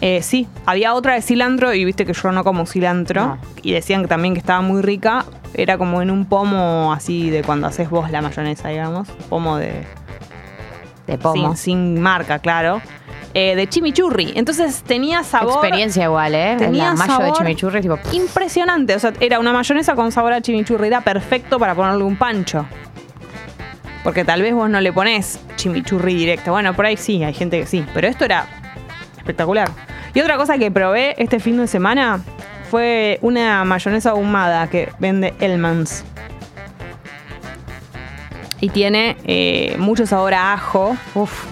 Eh, 0.00 0.22
sí, 0.22 0.46
había 0.64 0.94
otra 0.94 1.14
de 1.14 1.20
cilantro 1.20 1.74
y 1.74 1.84
viste 1.84 2.06
que 2.06 2.14
yo 2.14 2.32
no 2.32 2.42
como 2.44 2.64
cilantro. 2.64 3.26
No. 3.26 3.38
Y 3.62 3.72
decían 3.72 4.00
que 4.02 4.08
también 4.08 4.32
que 4.32 4.40
estaba 4.40 4.62
muy 4.62 4.80
rica. 4.80 5.26
Era 5.52 5.76
como 5.76 6.00
en 6.00 6.10
un 6.12 6.24
pomo 6.26 6.92
así 6.94 7.28
de 7.28 7.42
cuando 7.42 7.66
haces 7.66 7.90
vos 7.90 8.10
la 8.10 8.22
mayonesa, 8.22 8.68
digamos. 8.68 9.08
Pomo 9.28 9.58
de, 9.58 9.84
De 11.08 11.18
pomo. 11.18 11.56
sin, 11.56 11.94
sin 11.94 12.00
marca, 12.00 12.38
claro. 12.38 12.80
Eh, 13.32 13.54
de 13.54 13.68
chimichurri. 13.68 14.32
Entonces 14.34 14.82
tenía 14.82 15.22
sabor. 15.22 15.64
Experiencia 15.64 16.04
igual, 16.04 16.34
¿eh? 16.34 16.56
Tenía 16.58 16.86
la 16.86 16.94
mayo 16.94 17.12
de 17.12 17.18
sabor 17.18 17.38
chimichurri, 17.38 17.80
tipo. 17.80 17.98
Impresionante. 18.12 18.94
O 18.94 18.98
sea, 18.98 19.12
era 19.20 19.38
una 19.38 19.52
mayonesa 19.52 19.94
con 19.94 20.10
sabor 20.10 20.32
a 20.32 20.40
chimichurri. 20.40 20.88
Era 20.88 21.00
perfecto 21.00 21.58
para 21.58 21.74
ponerle 21.74 22.02
un 22.02 22.16
pancho. 22.16 22.66
Porque 24.02 24.24
tal 24.24 24.42
vez 24.42 24.54
vos 24.54 24.68
no 24.68 24.80
le 24.80 24.92
ponés 24.92 25.38
chimichurri 25.56 26.14
directo. 26.14 26.50
Bueno, 26.50 26.74
por 26.74 26.86
ahí 26.86 26.96
sí, 26.96 27.22
hay 27.22 27.34
gente 27.34 27.60
que 27.60 27.66
sí. 27.66 27.84
Pero 27.94 28.08
esto 28.08 28.24
era 28.24 28.46
espectacular. 29.16 29.70
Y 30.12 30.20
otra 30.20 30.36
cosa 30.36 30.58
que 30.58 30.70
probé 30.70 31.14
este 31.22 31.38
fin 31.38 31.56
de 31.58 31.68
semana 31.68 32.20
fue 32.68 33.18
una 33.22 33.64
mayonesa 33.64 34.10
ahumada 34.10 34.68
que 34.68 34.92
vende 34.98 35.34
Elmans. 35.38 36.04
Y 38.60 38.70
tiene 38.70 39.16
eh, 39.24 39.76
mucho 39.78 40.04
sabor 40.06 40.34
a 40.34 40.52
ajo. 40.52 40.96
Uf. 41.14 41.46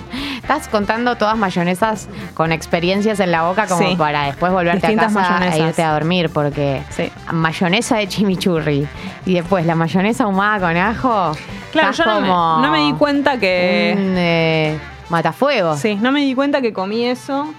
Estás 0.49 0.67
contando 0.69 1.15
todas 1.17 1.37
mayonesas 1.37 2.09
con 2.33 2.53
experiencias 2.53 3.21
en 3.21 3.31
la 3.33 3.43
boca 3.43 3.67
como 3.67 3.87
Sí. 3.87 3.97
para 3.97 4.25
después 4.25 4.51
volverte 4.51 4.79
Distintas 4.87 5.15
a 5.15 5.19
casa 5.19 5.31
mayonesas. 5.35 5.61
e 5.61 5.69
irte 5.69 5.83
a 5.83 5.93
dormir, 5.93 6.31
porque 6.31 6.83
Sí. 6.89 7.13
mayonesa 7.33 7.99
de 7.99 8.09
chimichurri 8.09 8.89
y 9.27 9.35
después 9.35 9.67
la 9.67 9.75
mayonesa 9.75 10.25
ahumada 10.25 10.67
con 10.67 10.75
ajo. 10.79 11.33
Claro, 11.71 11.91
estás 11.91 11.99
yo 11.99 12.07
no 12.07 12.21
me, 12.23 12.29
como 12.29 12.59
no 12.63 12.71
me 12.73 12.79
di 12.79 12.93
cuenta 12.95 13.39
que. 13.39 13.95
Un 13.95 14.15
eh, 14.17 14.79
matafuego. 15.11 15.77
Sí, 15.77 15.97
no 15.97 16.13
me 16.13 16.21
di 16.21 16.35
cuenta 16.35 16.63
que 16.63 16.73
comí 16.73 17.05
eso. 17.05 17.53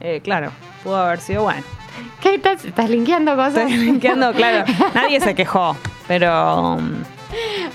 Eh, 0.00 0.20
claro, 0.22 0.52
pudo 0.84 0.96
haber 0.98 1.18
sido 1.18 1.42
bueno. 1.42 1.64
¿Qué 2.20 2.36
estás? 2.36 2.64
¿Estás 2.64 2.90
linkeando 2.90 3.34
cosas? 3.34 3.56
Estoy 3.58 3.76
linkeando, 3.78 4.32
claro. 4.34 4.64
Nadie 4.94 5.18
se 5.20 5.34
quejó, 5.34 5.76
pero. 6.06 6.74
um, 6.76 6.92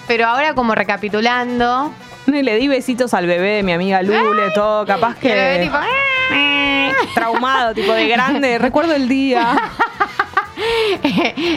Pero 0.07 0.27
ahora 0.27 0.53
como 0.55 0.75
recapitulando, 0.75 1.91
y 2.37 2.43
le 2.43 2.55
di 2.57 2.67
besitos 2.67 3.13
al 3.13 3.25
bebé 3.27 3.55
de 3.57 3.63
mi 3.63 3.73
amiga 3.73 4.01
Lule, 4.01 4.51
todo. 4.53 4.85
Capaz 4.85 5.15
el 5.21 5.29
bebé 5.31 5.57
que. 5.57 5.63
tipo, 5.65 5.77
Eh, 6.33 6.91
traumado, 7.15 7.73
tipo 7.73 7.91
de 7.93 8.07
grande. 8.07 8.57
Recuerdo 8.59 8.93
el 8.93 9.07
día. 9.09 9.57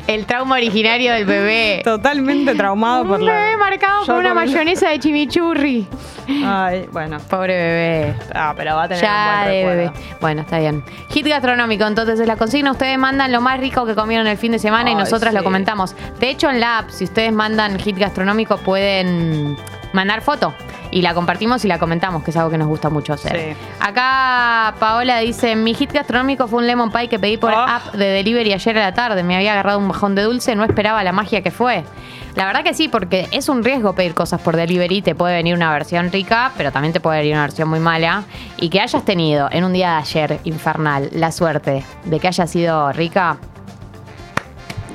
el 0.07 0.27
trauma 0.27 0.57
originario 0.57 1.13
del 1.13 1.25
bebé. 1.25 1.81
Totalmente 1.85 2.55
traumado 2.55 3.05
por 3.07 3.21
Un 3.21 3.27
la. 3.27 3.33
bebé 3.35 3.57
marcado 3.57 4.05
por 4.07 4.17
una 4.17 4.35
mayonesa 4.35 4.91
de 4.91 4.99
chimichurri. 5.01 5.87
Ay, 6.45 6.87
bueno. 6.93 7.19
Pobre 7.29 7.55
bebé. 7.55 8.15
Ah, 8.35 8.55
pero 8.57 8.77
va 8.77 8.85
a 8.85 8.89
tener 8.89 9.03
Ya 9.03 9.11
un 9.11 9.43
buen 9.43 9.53
de 9.53 9.63
recuerdo. 9.63 9.93
bebé. 9.93 10.17
Bueno, 10.21 10.41
está 10.43 10.59
bien. 10.61 10.85
Hit 11.11 11.27
gastronómico, 11.27 11.85
entonces 11.85 12.21
es 12.21 12.27
la 12.27 12.37
consigna. 12.37 12.71
Ustedes 12.71 12.97
mandan 12.99 13.33
lo 13.33 13.41
más 13.41 13.59
rico 13.59 13.85
que 13.87 13.95
comieron 13.95 14.27
el 14.27 14.37
fin 14.39 14.53
de 14.53 14.59
semana 14.59 14.91
y 14.91 14.95
nosotras 14.95 15.35
lo 15.35 15.43
comentamos. 15.43 15.97
De 16.21 16.31
hecho, 16.31 16.49
en 16.49 16.61
la 16.61 16.79
app, 16.79 16.91
si 16.91 17.05
ustedes 17.05 17.33
mandan 17.33 17.79
hit 17.79 17.99
gastronómico, 17.99 18.57
pueden 18.59 19.57
mandar 19.92 20.20
foto 20.22 20.55
y 20.90 21.02
la 21.02 21.14
compartimos 21.14 21.64
y 21.64 21.68
la 21.68 21.78
comentamos, 21.78 22.22
que 22.22 22.31
es 22.31 22.37
algo 22.37 22.50
que 22.50 22.59
nos 22.59 22.68
gusta 22.68 22.90
mucho 22.90 23.12
hacer. 23.14 23.55
Sí. 23.55 23.57
Acá 23.81 24.74
Paola 24.78 25.18
dice: 25.18 25.57
Mi 25.57 25.74
hit 25.74 25.92
gastronómico 25.92 26.46
fue 26.48 26.59
un 26.61 26.66
lemon 26.66 26.90
pie 26.90 27.09
que 27.09 27.18
pedí 27.18 27.37
por 27.38 27.52
Ah. 27.55 27.76
app 27.76 27.94
de 27.94 28.07
delivery 28.07 28.52
ayer 28.52 28.76
a 28.78 28.81
la 28.83 28.94
tarde. 28.94 29.22
Me 29.22 29.37
había 29.37 29.52
agarrado 29.52 29.78
un 29.78 29.88
bajón 29.88 30.14
de 30.14 30.22
dulce, 30.22 30.55
no 30.55 30.64
esperaba 30.64 31.02
la 31.05 31.12
magia 31.12 31.42
que 31.42 31.50
fue. 31.50 31.85
La 32.35 32.46
verdad 32.46 32.62
que 32.64 32.72
sí, 32.72 32.88
porque 32.88 33.28
es 33.31 33.50
un 33.50 33.62
riesgo 33.62 33.94
pedir 33.94 34.14
cosas 34.14 34.40
por 34.40 34.57
delivery. 34.57 35.02
Te 35.02 35.14
puede 35.14 35.35
venir 35.35 35.55
una 35.55 35.70
versión 35.70 36.11
rica, 36.11 36.50
pero 36.57 36.72
también 36.72 36.92
te 36.94 37.00
puede 37.00 37.18
venir 37.18 37.35
una 37.35 37.42
versión 37.42 37.68
muy 37.68 37.78
mala. 37.78 38.22
Y 38.57 38.70
que 38.70 38.81
hayas 38.81 39.05
tenido 39.05 39.48
en 39.52 39.64
un 39.64 39.72
día 39.74 39.90
de 39.90 39.96
ayer 39.96 40.40
infernal 40.44 41.11
la 41.12 41.31
suerte 41.31 41.85
de 42.05 42.20
que 42.20 42.28
haya 42.28 42.46
sido 42.46 42.90
rica, 42.92 43.37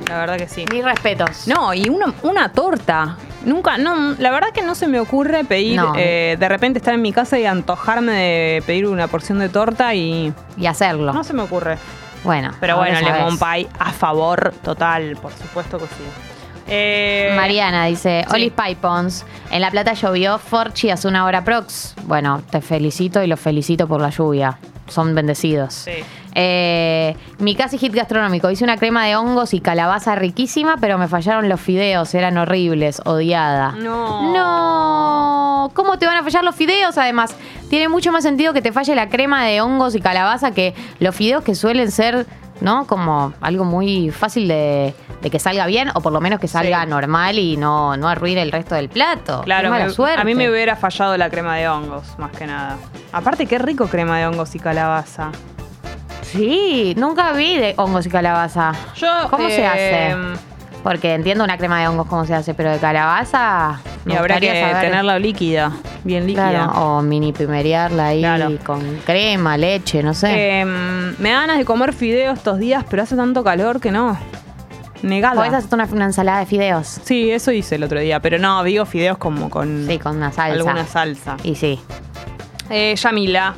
La 0.08 0.18
verdad 0.18 0.36
que 0.36 0.48
sí. 0.48 0.64
mis 0.72 0.82
respetos. 0.84 1.46
No, 1.46 1.72
y 1.74 1.88
una, 1.88 2.12
una 2.22 2.50
torta. 2.50 3.16
Nunca, 3.48 3.78
no, 3.78 4.12
la 4.18 4.30
verdad 4.30 4.48
que 4.52 4.62
no 4.62 4.74
se 4.74 4.86
me 4.86 5.00
ocurre 5.00 5.42
pedir, 5.44 5.76
No. 5.76 5.92
eh, 5.96 6.36
de 6.38 6.48
repente 6.48 6.78
estar 6.78 6.92
en 6.94 7.02
mi 7.02 7.12
casa 7.12 7.38
y 7.38 7.46
antojarme 7.46 8.12
de 8.12 8.62
pedir 8.66 8.86
una 8.86 9.08
porción 9.08 9.38
de 9.38 9.48
torta 9.48 9.94
y 9.94 10.32
Y 10.56 10.66
hacerlo. 10.66 11.12
no 11.12 11.24
se 11.24 11.32
me 11.32 11.42
ocurre. 11.42 11.78
Bueno, 12.24 12.50
Pero 12.60 12.76
bueno, 12.76 13.00
lemon 13.00 13.38
pie 13.38 13.68
a 13.78 13.90
favor 13.92 14.52
total, 14.62 15.16
por 15.22 15.32
supuesto 15.32 15.78
que 15.78 15.86
sí. 15.86 16.04
Eh, 16.68 17.32
Mariana 17.34 17.86
dice, 17.86 18.24
sí. 18.28 18.34
Olis 18.34 18.52
Pipons, 18.52 19.24
en 19.50 19.60
La 19.60 19.70
Plata 19.70 19.94
llovió, 19.94 20.38
Forchi 20.38 20.90
hace 20.90 21.08
una 21.08 21.24
hora 21.24 21.44
prox. 21.44 21.94
Bueno, 22.04 22.42
te 22.50 22.60
felicito 22.60 23.22
y 23.22 23.26
los 23.26 23.40
felicito 23.40 23.88
por 23.88 24.00
la 24.00 24.10
lluvia. 24.10 24.58
Son 24.88 25.14
bendecidos. 25.14 25.74
Sí. 25.74 25.92
Eh, 26.34 27.16
mi 27.38 27.54
casi 27.54 27.78
hit 27.78 27.92
gastronómico. 27.92 28.50
Hice 28.50 28.64
una 28.64 28.76
crema 28.76 29.04
de 29.06 29.16
hongos 29.16 29.54
y 29.54 29.60
calabaza 29.60 30.14
riquísima, 30.14 30.76
pero 30.80 30.96
me 30.96 31.08
fallaron 31.08 31.48
los 31.48 31.60
fideos, 31.60 32.14
eran 32.14 32.38
horribles, 32.38 33.02
odiada. 33.04 33.72
No. 33.72 34.32
No. 34.32 35.70
¿Cómo 35.74 35.98
te 35.98 36.06
van 36.06 36.16
a 36.16 36.22
fallar 36.22 36.44
los 36.44 36.54
fideos? 36.54 36.96
Además, 36.96 37.34
tiene 37.68 37.88
mucho 37.88 38.12
más 38.12 38.22
sentido 38.22 38.52
que 38.52 38.62
te 38.62 38.72
falle 38.72 38.94
la 38.94 39.08
crema 39.08 39.44
de 39.44 39.60
hongos 39.60 39.94
y 39.94 40.00
calabaza 40.00 40.52
que 40.52 40.74
los 41.00 41.14
fideos 41.14 41.42
que 41.42 41.54
suelen 41.54 41.90
ser, 41.90 42.26
¿no? 42.60 42.86
Como 42.86 43.32
algo 43.40 43.64
muy 43.64 44.10
fácil 44.10 44.48
de, 44.48 44.94
de 45.22 45.30
que 45.30 45.38
salga 45.38 45.66
bien, 45.66 45.90
o 45.94 46.00
por 46.00 46.12
lo 46.12 46.20
menos 46.20 46.40
que 46.40 46.48
salga 46.48 46.82
Sí. 46.84 46.90
normal 46.90 47.38
y 47.38 47.56
no, 47.56 47.96
no 47.96 48.08
arruine 48.08 48.42
el 48.42 48.52
resto 48.52 48.74
del 48.74 48.88
plato. 48.88 49.42
Claro, 49.44 49.70
mala 49.70 49.84
me- 49.86 49.90
suerte. 49.90 50.20
a 50.20 50.24
mí 50.24 50.34
me 50.34 50.50
hubiera 50.50 50.76
fallado 50.76 51.16
la 51.16 51.30
crema 51.30 51.56
de 51.56 51.68
hongos, 51.68 52.18
más 52.18 52.32
que 52.32 52.46
nada. 52.46 52.76
Aparte, 53.12 53.46
qué 53.46 53.58
rico 53.58 53.86
crema 53.86 54.18
de 54.18 54.26
hongos 54.26 54.54
y 54.54 54.58
calabaza. 54.58 55.30
Sí, 56.22 56.94
nunca 56.98 57.32
vi 57.32 57.56
de 57.56 57.74
hongos 57.78 58.04
y 58.06 58.10
calabaza. 58.10 58.72
Yo, 58.96 59.08
¿Cómo 59.30 59.48
se 59.48 59.60
eh, 59.62 59.66
hace? 59.66 60.16
Porque 60.82 61.14
entiendo 61.14 61.44
una 61.44 61.58
crema 61.58 61.80
de 61.80 61.88
hongos 61.88 62.06
cómo 62.06 62.24
se 62.24 62.34
hace, 62.34 62.54
pero 62.54 62.70
de 62.70 62.78
calabaza. 62.78 63.80
Y 64.06 64.10
me 64.10 64.16
habrá 64.16 64.38
que 64.40 64.48
saber. 64.60 64.80
tenerla 64.80 65.18
líquida, 65.18 65.72
bien 66.04 66.26
líquida. 66.26 66.50
Claro, 66.50 66.72
o 66.98 67.02
mini 67.02 67.32
primerearla 67.32 68.06
ahí 68.06 68.20
Claro. 68.20 68.50
con 68.64 68.80
crema, 69.04 69.56
leche, 69.56 70.02
no 70.02 70.14
sé. 70.14 70.60
Eh, 70.60 70.64
me 70.64 71.30
da 71.30 71.40
ganas 71.40 71.58
de 71.58 71.64
comer 71.64 71.92
fideos 71.92 72.38
estos 72.38 72.58
días, 72.58 72.84
pero 72.88 73.02
hace 73.02 73.16
tanto 73.16 73.42
calor 73.44 73.80
que 73.80 73.90
no. 73.90 74.16
Negada. 75.02 75.34
Podés 75.36 75.52
hacerte 75.54 75.74
una, 75.74 75.84
una 75.92 76.04
ensalada 76.06 76.40
de 76.40 76.46
fideos. 76.46 77.00
Sí, 77.04 77.30
eso 77.30 77.52
hice 77.52 77.74
el 77.76 77.84
otro 77.84 78.00
día, 78.00 78.20
pero 78.20 78.38
no, 78.38 78.62
digo 78.64 78.84
fideos 78.86 79.18
como 79.18 79.50
con 79.50 79.86
Sí, 79.86 79.98
con 79.98 80.16
una 80.16 80.32
salsa. 80.32 80.54
alguna 80.54 80.86
salsa. 80.86 81.36
Y 81.44 81.54
sí. 81.54 81.78
Eh, 82.70 82.94
Yamila, 82.96 83.54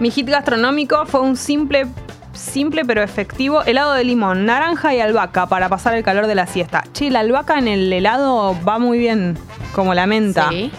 mi 0.00 0.10
hit 0.10 0.28
gastronómico 0.28 1.04
fue 1.06 1.20
un 1.20 1.36
simple, 1.36 1.86
simple 2.34 2.84
pero 2.84 3.02
efectivo 3.02 3.62
helado 3.64 3.94
de 3.94 4.04
limón, 4.04 4.44
naranja 4.44 4.94
y 4.94 5.00
albahaca 5.00 5.46
para 5.46 5.68
pasar 5.68 5.94
el 5.94 6.02
calor 6.02 6.26
de 6.26 6.34
la 6.34 6.46
siesta. 6.46 6.84
Che, 6.92 7.10
la 7.10 7.20
albahaca 7.20 7.58
en 7.58 7.68
el 7.68 7.92
helado 7.92 8.56
va 8.66 8.78
muy 8.78 8.98
bien, 8.98 9.38
como 9.74 9.94
la 9.94 10.06
menta. 10.06 10.48
Sí. 10.50 10.70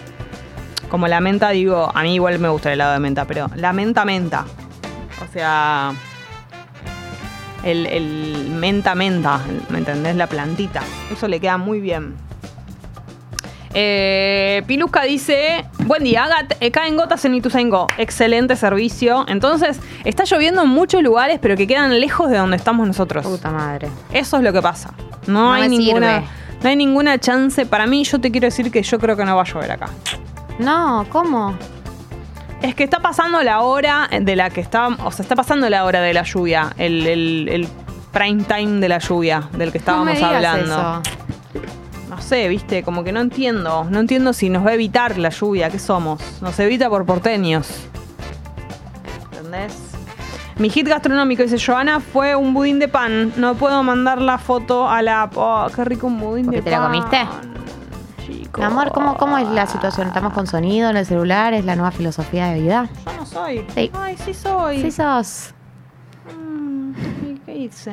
Como 0.89 1.07
la 1.07 1.19
menta, 1.19 1.49
digo, 1.49 1.91
a 1.93 2.03
mí 2.03 2.13
igual 2.15 2.39
me 2.39 2.49
gusta 2.49 2.69
el 2.69 2.75
helado 2.75 2.93
de 2.93 2.99
menta, 2.99 3.25
pero 3.25 3.49
la 3.55 3.73
menta 3.73 4.05
menta. 4.05 4.45
O 5.27 5.33
sea, 5.33 5.93
el, 7.63 7.85
el 7.87 8.49
menta 8.51 8.95
menta, 8.95 9.39
¿me 9.69 9.79
entendés? 9.79 10.15
La 10.15 10.27
plantita. 10.27 10.81
Eso 11.11 11.27
le 11.27 11.39
queda 11.39 11.57
muy 11.57 11.79
bien. 11.79 12.15
Eh, 13.77 14.63
Pilusca 14.67 15.03
dice, 15.03 15.65
buen 15.79 16.01
día, 16.03 16.27
eh, 16.61 16.71
caen 16.71 16.95
gotas 16.95 17.25
en 17.25 17.35
Ituzaingó. 17.35 17.87
Excelente 17.97 18.55
servicio. 18.55 19.25
Entonces, 19.27 19.79
está 20.05 20.23
lloviendo 20.23 20.61
en 20.63 20.69
muchos 20.69 21.03
lugares, 21.03 21.39
pero 21.41 21.57
que 21.57 21.67
quedan 21.67 21.99
lejos 21.99 22.29
de 22.29 22.37
donde 22.37 22.55
estamos 22.55 22.87
nosotros. 22.87 23.25
Puta 23.25 23.51
madre. 23.51 23.89
Eso 24.13 24.37
es 24.37 24.43
lo 24.43 24.53
que 24.53 24.61
pasa. 24.61 24.93
No, 25.27 25.33
No 25.49 25.53
hay 25.53 25.67
ninguna... 25.67 26.15
sirve. 26.21 26.29
No 26.63 26.69
hay 26.69 26.75
ninguna 26.77 27.19
chance. 27.19 27.65
Para 27.65 27.85
mí, 27.85 28.05
yo 28.05 28.19
te 28.21 28.31
quiero 28.31 28.45
decir 28.45 28.71
que 28.71 28.81
yo 28.81 28.97
creo 28.97 29.17
que 29.17 29.25
no 29.25 29.35
va 29.35 29.41
a 29.41 29.45
llover 29.45 29.71
acá. 29.73 29.89
No, 30.57 31.05
¿cómo? 31.09 31.53
Es 32.61 32.73
que 32.75 32.85
está 32.85 33.01
pasando 33.01 33.43
la 33.43 33.59
hora 33.61 34.07
de 34.09 34.35
la 34.37 34.49
que 34.49 34.61
estábamos. 34.61 34.99
O 35.03 35.11
sea, 35.11 35.23
está 35.23 35.35
pasando 35.35 35.69
la 35.69 35.83
hora 35.83 35.99
de 35.99 36.13
la 36.13 36.23
lluvia. 36.23 36.69
El, 36.77 37.05
el- 37.05 37.49
el 37.51 37.67
prime 38.13 38.43
time 38.45 38.79
de 38.79 38.87
la 38.87 38.99
lluvia 38.99 39.49
del 39.51 39.73
que 39.73 39.79
estábamos 39.79 40.05
no 40.07 40.11
me 40.13 40.17
digas 40.17 40.33
hablando. 40.33 41.01
eso. 41.03 41.75
No 42.15 42.21
sé, 42.21 42.47
viste, 42.47 42.81
como 42.83 43.03
que 43.03 43.11
no 43.11 43.19
entiendo. 43.19 43.83
No 43.89 43.99
entiendo 43.99 44.31
si 44.33 44.49
nos 44.49 44.65
va 44.65 44.69
a 44.71 44.73
evitar 44.73 45.17
la 45.17 45.29
lluvia. 45.29 45.69
¿Qué 45.69 45.79
somos? 45.79 46.21
Nos 46.41 46.57
evita 46.59 46.89
por 46.89 47.05
porteños. 47.05 47.67
¿Entendés? 49.33 49.75
Mi 50.57 50.69
hit 50.69 50.87
gastronómico, 50.87 51.43
dice 51.43 51.57
Joana, 51.59 51.99
fue 51.99 52.33
un 52.35 52.53
budín 52.53 52.79
de 52.79 52.87
pan. 52.87 53.33
No 53.35 53.55
puedo 53.55 53.83
mandar 53.83 54.21
la 54.21 54.37
foto 54.37 54.87
a 54.87 55.01
la... 55.01 55.29
Oh, 55.35 55.67
qué 55.75 55.83
rico 55.83 56.07
un 56.07 56.19
budín 56.19 56.45
¿Porque 56.45 56.59
de 56.59 56.63
te 56.63 56.71
la 56.71 56.77
pan. 56.79 56.87
comiste? 56.87 57.27
Chico. 58.25 58.63
Amor, 58.63 58.91
¿cómo, 58.93 59.17
¿cómo 59.17 59.37
es 59.37 59.47
la 59.49 59.67
situación? 59.67 60.07
¿Estamos 60.07 60.31
con 60.31 60.47
sonido 60.47 60.89
en 60.89 60.95
el 60.95 61.05
celular? 61.05 61.53
¿Es 61.53 61.65
la 61.65 61.75
nueva 61.75 61.91
filosofía 61.91 62.47
de 62.47 62.61
vida? 62.61 62.89
Yo 63.05 63.13
no 63.17 63.25
soy. 63.25 63.65
Sí. 63.75 63.91
Ay, 63.93 64.15
sí 64.23 64.33
soy. 64.33 64.81
Sí 64.81 64.91
sos. 64.91 65.53
Mm, 66.33 66.93
¿y 67.55 67.59
¿Qué 67.59 67.63
hice? 67.65 67.91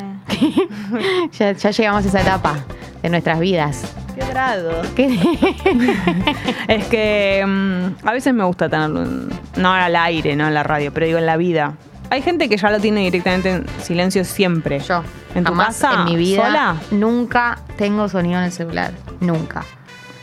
Ya, 1.39 1.53
ya 1.53 1.71
llegamos 1.71 2.05
a 2.05 2.09
esa 2.09 2.21
etapa 2.21 2.57
de 3.03 3.09
nuestras 3.09 3.39
vidas. 3.41 3.95
¿Qué 4.15 4.25
grado? 4.27 4.83
¿Qué? 4.95 5.19
Es 6.69 6.87
que 6.87 7.45
mm, 7.47 8.07
a 8.07 8.13
veces 8.13 8.35
me 8.35 8.45
gusta 8.45 8.69
tenerlo, 8.69 9.03
en- 9.03 9.29
no 9.57 9.73
al 9.73 9.97
aire, 9.97 10.37
no 10.37 10.47
en 10.49 10.55
la 10.55 10.63
radio, 10.63 10.93
pero 10.93 11.07
digo 11.07 11.19
en 11.19 11.27
la 11.27 11.37
vida. 11.37 11.75
Hay 12.11 12.21
gente 12.23 12.49
que 12.51 12.57
ya 12.59 12.71
lo 12.71 12.79
tiene 12.79 13.01
directamente 13.01 13.51
en 13.51 13.67
silencio 13.81 14.25
siempre. 14.25 14.81
Yo. 14.81 15.03
¿En 15.35 15.45
tu 15.45 15.51
jamás 15.53 15.69
casa? 15.69 15.95
en 15.95 16.05
mi 16.05 16.17
vida 16.17 16.45
¿Sola? 16.47 16.77
nunca 16.91 17.59
tengo 17.79 18.07
sonido 18.09 18.39
en 18.39 18.45
el 18.45 18.53
celular. 18.53 18.93
Nunca. 19.21 19.65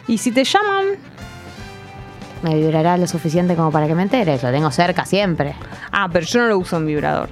Y 0.08 0.17
si 0.19 0.32
te 0.32 0.43
llaman, 0.43 0.86
Me 2.43 2.56
vibrará 2.56 2.95
lo 2.97 3.08
suficiente 3.08 3.56
como 3.56 3.71
para 3.71 3.88
que 3.88 3.95
me 3.95 4.04
entere. 4.04 4.38
Lo 4.41 4.52
tengo 4.52 4.69
cerca 4.71 5.04
siempre. 5.06 5.56
ah, 5.91 6.08
pero 6.12 6.25
yo 6.28 6.41
no 6.41 6.47
lo 6.47 6.58
uso 6.60 6.78
en 6.78 6.86
vibrador. 6.86 7.30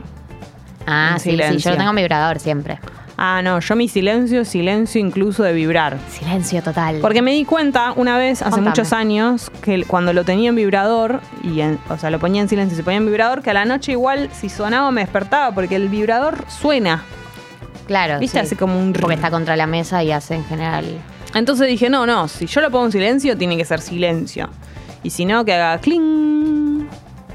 Ah, 0.87 1.15
sí, 1.17 1.23
sí, 1.25 1.29
silencio. 1.31 1.59
yo 1.59 1.71
lo 1.71 1.77
tengo 1.77 1.89
en 1.91 1.95
vibrador 1.97 2.39
siempre. 2.39 2.79
Ah, 3.19 3.41
no, 3.43 3.59
yo 3.59 3.75
mi 3.75 3.87
silencio 3.87 4.45
silencio 4.45 5.01
incluso 5.01 5.41
de 5.43 5.51
vibrar. 5.51 5.97
Silencio 6.09 6.61
total. 6.61 6.99
Porque 7.01 7.21
me 7.23 7.31
di 7.31 7.45
cuenta 7.45 7.91
una 7.95 8.17
vez, 8.17 8.41
hace 8.41 8.51
Contame. 8.51 8.69
muchos 8.69 8.93
años, 8.93 9.51
que 9.61 9.83
cuando 9.85 10.13
lo 10.13 10.23
tenía 10.23 10.49
en 10.49 10.55
vibrador, 10.55 11.19
y 11.43 11.61
en- 11.61 11.79
o 11.89 11.97
sea, 11.97 12.09
lo 12.11 12.19
ponía 12.19 12.41
en 12.43 12.47
silencio 12.49 12.75
y 12.75 12.77
se 12.77 12.83
ponía 12.83 12.97
en 12.99 13.05
vibrador, 13.07 13.41
que 13.41 13.49
a 13.49 13.53
la 13.53 13.65
noche 13.65 13.91
igual 13.93 14.29
si 14.33 14.49
sonaba 14.49 14.91
me 14.91 15.01
despertaba, 15.01 15.53
porque 15.53 15.75
el 15.75 15.89
vibrador 15.89 16.45
suena. 16.47 17.03
Claro. 17.87 18.19
¿Viste? 18.19 18.39
sí. 18.39 18.45
Hace 18.45 18.55
como 18.55 18.79
un... 18.79 18.93
Porque 18.93 19.15
está 19.15 19.31
contra 19.31 19.55
la 19.55 19.65
mesa 19.65 20.03
y 20.03 20.11
hace 20.11 20.35
en 20.35 20.45
general. 20.45 20.85
Entonces 21.33 21.67
dije, 21.67 21.89
no, 21.89 22.05
no, 22.05 22.27
si 22.27 22.45
yo 22.45 22.61
lo 22.61 22.69
pongo 22.69 22.85
en 22.85 22.91
silencio, 22.91 23.35
tiene 23.37 23.57
que 23.57 23.65
ser 23.65 23.81
silencio. 23.81 24.49
Y 25.03 25.09
si 25.09 25.25
no, 25.25 25.43
que 25.43 25.53
haga 25.53 25.79
cling. 25.79 26.87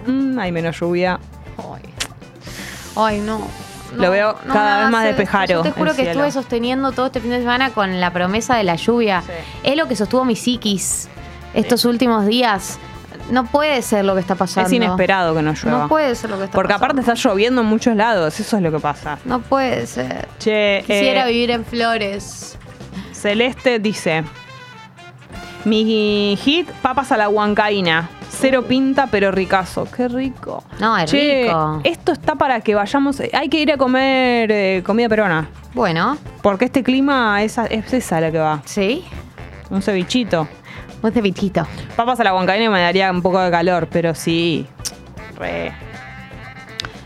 Mm, 0.06 0.38
hay 0.38 0.52
menos 0.52 0.78
lluvia. 0.78 1.18
Ay, 1.58 1.82
Ay, 2.96 3.20
no. 3.20 3.40
Lo 3.96 4.10
veo 4.10 4.38
no 4.46 4.54
cada 4.54 4.82
vez 4.82 4.90
más 4.90 5.06
esto. 5.06 5.44
Yo 5.46 5.62
te 5.62 5.70
juro 5.72 5.90
que 5.90 5.96
cielo. 5.96 6.10
estuve 6.10 6.30
sosteniendo 6.30 6.92
todo 6.92 7.06
este 7.06 7.20
fin 7.20 7.30
de 7.30 7.40
semana 7.40 7.70
con 7.70 8.00
la 8.00 8.10
promesa 8.10 8.56
de 8.56 8.64
la 8.64 8.76
lluvia. 8.76 9.22
Sí. 9.22 9.32
Es 9.62 9.76
lo 9.76 9.86
que 9.86 9.96
sostuvo 9.96 10.24
mi 10.24 10.34
psiquis 10.34 11.08
estos 11.54 11.84
últimos 11.84 12.24
días. 12.26 12.78
No 13.30 13.44
puede 13.44 13.82
ser 13.82 14.04
lo 14.04 14.14
que 14.14 14.20
está 14.20 14.34
pasando. 14.34 14.66
Es 14.66 14.72
inesperado 14.72 15.34
que 15.34 15.42
no 15.42 15.52
llueva. 15.52 15.78
No 15.78 15.88
puede 15.88 16.14
ser 16.14 16.30
lo 16.30 16.38
que 16.38 16.44
está 16.44 16.54
Porque 16.54 16.68
pasando. 16.72 16.86
aparte 16.86 17.00
está 17.00 17.14
lloviendo 17.28 17.60
en 17.60 17.66
muchos 17.66 17.94
lados, 17.94 18.40
eso 18.40 18.56
es 18.56 18.62
lo 18.62 18.72
que 18.72 18.78
pasa. 18.80 19.18
No 19.24 19.40
puede 19.40 19.86
ser. 19.86 20.26
Che, 20.38 20.82
Quisiera 20.86 21.24
eh, 21.28 21.32
vivir 21.32 21.50
en 21.50 21.64
flores. 21.64 22.56
Celeste 23.12 23.78
dice: 23.78 24.24
Mi 25.64 26.36
hit, 26.42 26.68
papas 26.82 27.12
a 27.12 27.16
la 27.16 27.28
huancaína. 27.28 28.08
Cero 28.30 28.64
pinta, 28.66 29.06
pero 29.10 29.30
ricazo. 29.30 29.86
Qué 29.94 30.08
rico. 30.08 30.64
No, 30.80 30.96
es 30.98 31.10
Che, 31.10 31.44
rico. 31.44 31.80
esto 31.84 32.12
está 32.12 32.34
para 32.34 32.60
que 32.60 32.74
vayamos. 32.74 33.20
Hay 33.32 33.48
que 33.48 33.60
ir 33.60 33.70
a 33.72 33.76
comer 33.76 34.50
eh, 34.50 34.82
comida 34.84 35.08
peruana. 35.08 35.48
Bueno, 35.74 36.18
Porque 36.42 36.64
este 36.66 36.82
clima 36.82 37.42
es, 37.42 37.56
es 37.58 37.92
esa 37.92 38.20
la 38.20 38.30
que 38.32 38.38
va. 38.38 38.62
sí. 38.64 39.04
Un 39.70 39.80
cevichito. 39.80 40.46
Un 41.02 41.12
cevichito. 41.12 41.66
Papas 41.96 42.20
a 42.20 42.24
la 42.24 42.34
huancaína 42.34 42.68
me 42.70 42.80
daría 42.80 43.10
un 43.10 43.22
poco 43.22 43.38
de 43.40 43.50
calor, 43.50 43.88
pero 43.90 44.14
sí. 44.14 44.66
Re. 45.38 45.72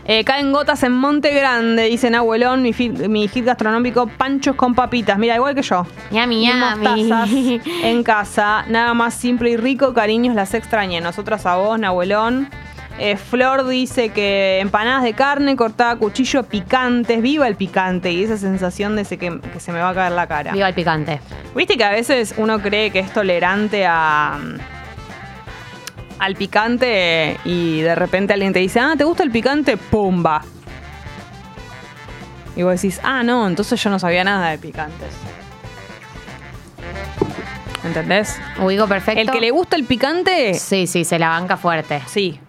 Eh, 0.09 0.23
caen 0.23 0.53
gotas 0.53 0.81
en 0.83 0.93
Monte 0.93 1.33
Grande, 1.33 1.83
dicen 1.83 2.15
abuelón, 2.15 2.61
mi, 2.61 2.71
fit- 2.71 3.09
mi 3.09 3.27
hit 3.27 3.43
gastronómico, 3.45 4.07
panchos 4.07 4.55
con 4.55 4.73
papitas. 4.73 5.17
Mira, 5.19 5.35
igual 5.35 5.53
que 5.53 5.61
yo. 5.61 5.85
Yami, 6.11 6.45
yami. 6.47 7.61
en 7.83 8.03
casa, 8.03 8.63
nada 8.69 8.93
más 8.93 9.13
simple 9.13 9.49
y 9.49 9.57
rico, 9.57 9.93
cariños, 9.93 10.33
las 10.33 10.53
extrañé. 10.53 11.01
Nosotras 11.01 11.45
a 11.45 11.57
vos, 11.57 11.77
Nahuelón. 11.77 12.49
Eh, 12.99 13.15
Flor 13.17 13.67
dice 13.67 14.09
que 14.09 14.59
empanadas 14.59 15.03
de 15.03 15.13
carne 15.13 15.55
cortada 15.55 15.91
a 15.91 15.95
cuchillo 15.97 16.43
picantes, 16.43 17.21
viva 17.21 17.47
el 17.47 17.55
picante 17.55 18.11
y 18.11 18.23
esa 18.23 18.37
sensación 18.37 18.95
de 18.95 19.03
ese 19.03 19.17
que, 19.19 19.39
que 19.53 19.59
se 19.59 19.71
me 19.71 19.79
va 19.79 19.89
a 19.89 19.93
caer 19.93 20.13
la 20.13 20.25
cara. 20.25 20.53
Viva 20.53 20.69
el 20.69 20.73
picante. 20.73 21.19
Viste 21.53 21.77
que 21.77 21.83
a 21.83 21.91
veces 21.91 22.33
uno 22.37 22.59
cree 22.59 22.89
que 22.91 22.99
es 22.99 23.11
tolerante 23.13 23.85
a 23.85 24.39
al 26.19 26.35
picante 26.35 27.37
y 27.45 27.81
de 27.81 27.95
repente 27.95 28.33
alguien 28.33 28.53
te 28.53 28.59
dice, 28.59 28.79
ah, 28.79 28.93
¿te 28.97 29.03
gusta 29.03 29.23
el 29.23 29.31
picante? 29.31 29.77
¡Pumba! 29.77 30.43
Y 32.55 32.63
vos 32.63 32.73
decís, 32.81 32.99
ah, 33.03 33.21
no, 33.23 33.47
entonces 33.47 33.81
yo 33.83 33.89
no 33.89 33.99
sabía 33.99 34.23
nada 34.23 34.49
de 34.49 34.57
picantes. 34.57 35.13
¿Entendés? 37.83 38.37
Ubico 38.59 38.87
perfecto. 38.87 39.21
El 39.21 39.31
que 39.31 39.39
le 39.39 39.51
gusta 39.51 39.75
el 39.75 39.85
picante, 39.85 40.53
Sí, 40.55 40.87
sí, 40.87 41.05
se 41.05 41.19
la 41.19 41.29
banca 41.29 41.57
fuerte. 41.57 42.01
sí. 42.07 42.39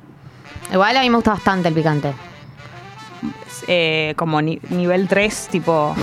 Igual 0.72 0.96
a 0.98 1.00
mí 1.00 1.08
me 1.08 1.16
gusta 1.16 1.30
bastante 1.32 1.68
el 1.68 1.74
picante. 1.74 2.12
eh, 3.66 4.14
como 4.16 4.40
ni- 4.42 4.60
nivel 4.70 5.08
3, 5.08 5.48
tipo 5.50 5.94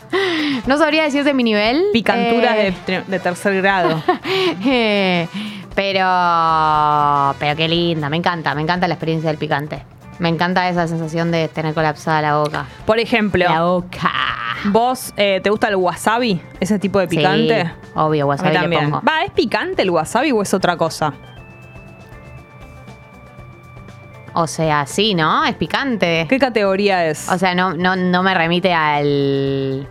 No 0.66 0.76
sabría 0.76 1.04
decirte 1.04 1.32
mi 1.34 1.42
nivel. 1.42 1.84
picanturas 1.92 2.56
eh, 2.58 2.74
de 3.06 3.18
tercer 3.18 3.54
grado. 3.62 4.02
eh, 4.66 5.26
pero. 5.74 7.34
Pero 7.38 7.56
qué 7.56 7.68
linda, 7.68 8.08
me 8.08 8.16
encanta, 8.16 8.54
me 8.54 8.62
encanta 8.62 8.88
la 8.88 8.94
experiencia 8.94 9.30
del 9.30 9.38
picante. 9.38 9.84
Me 10.18 10.28
encanta 10.28 10.68
esa 10.68 10.86
sensación 10.86 11.30
de 11.30 11.48
tener 11.48 11.74
colapsada 11.74 12.22
la 12.22 12.36
boca. 12.38 12.66
Por 12.86 12.98
ejemplo, 12.98 13.44
La 13.48 13.62
boca. 13.62 14.10
¿vos 14.66 15.12
eh, 15.16 15.40
te 15.42 15.50
gusta 15.50 15.68
el 15.68 15.76
wasabi? 15.76 16.40
¿Ese 16.60 16.78
tipo 16.78 16.98
de 17.00 17.08
picante? 17.08 17.64
Sí, 17.64 17.70
obvio, 17.94 18.26
wasabi 18.28 18.52
le 18.52 18.60
también. 18.60 18.90
pongo. 18.90 19.02
Va, 19.02 19.24
¿es 19.24 19.32
picante 19.32 19.82
el 19.82 19.90
wasabi 19.90 20.30
o 20.30 20.42
es 20.42 20.54
otra 20.54 20.76
cosa? 20.76 21.12
O 24.34 24.46
sea, 24.46 24.86
sí, 24.86 25.14
¿no? 25.14 25.44
Es 25.44 25.54
picante. 25.56 26.26
¿Qué 26.28 26.38
categoría 26.38 27.06
es? 27.06 27.28
O 27.28 27.36
sea, 27.38 27.54
no, 27.54 27.74
no, 27.74 27.96
no 27.96 28.22
me 28.22 28.34
remite 28.34 28.72
al. 28.72 29.88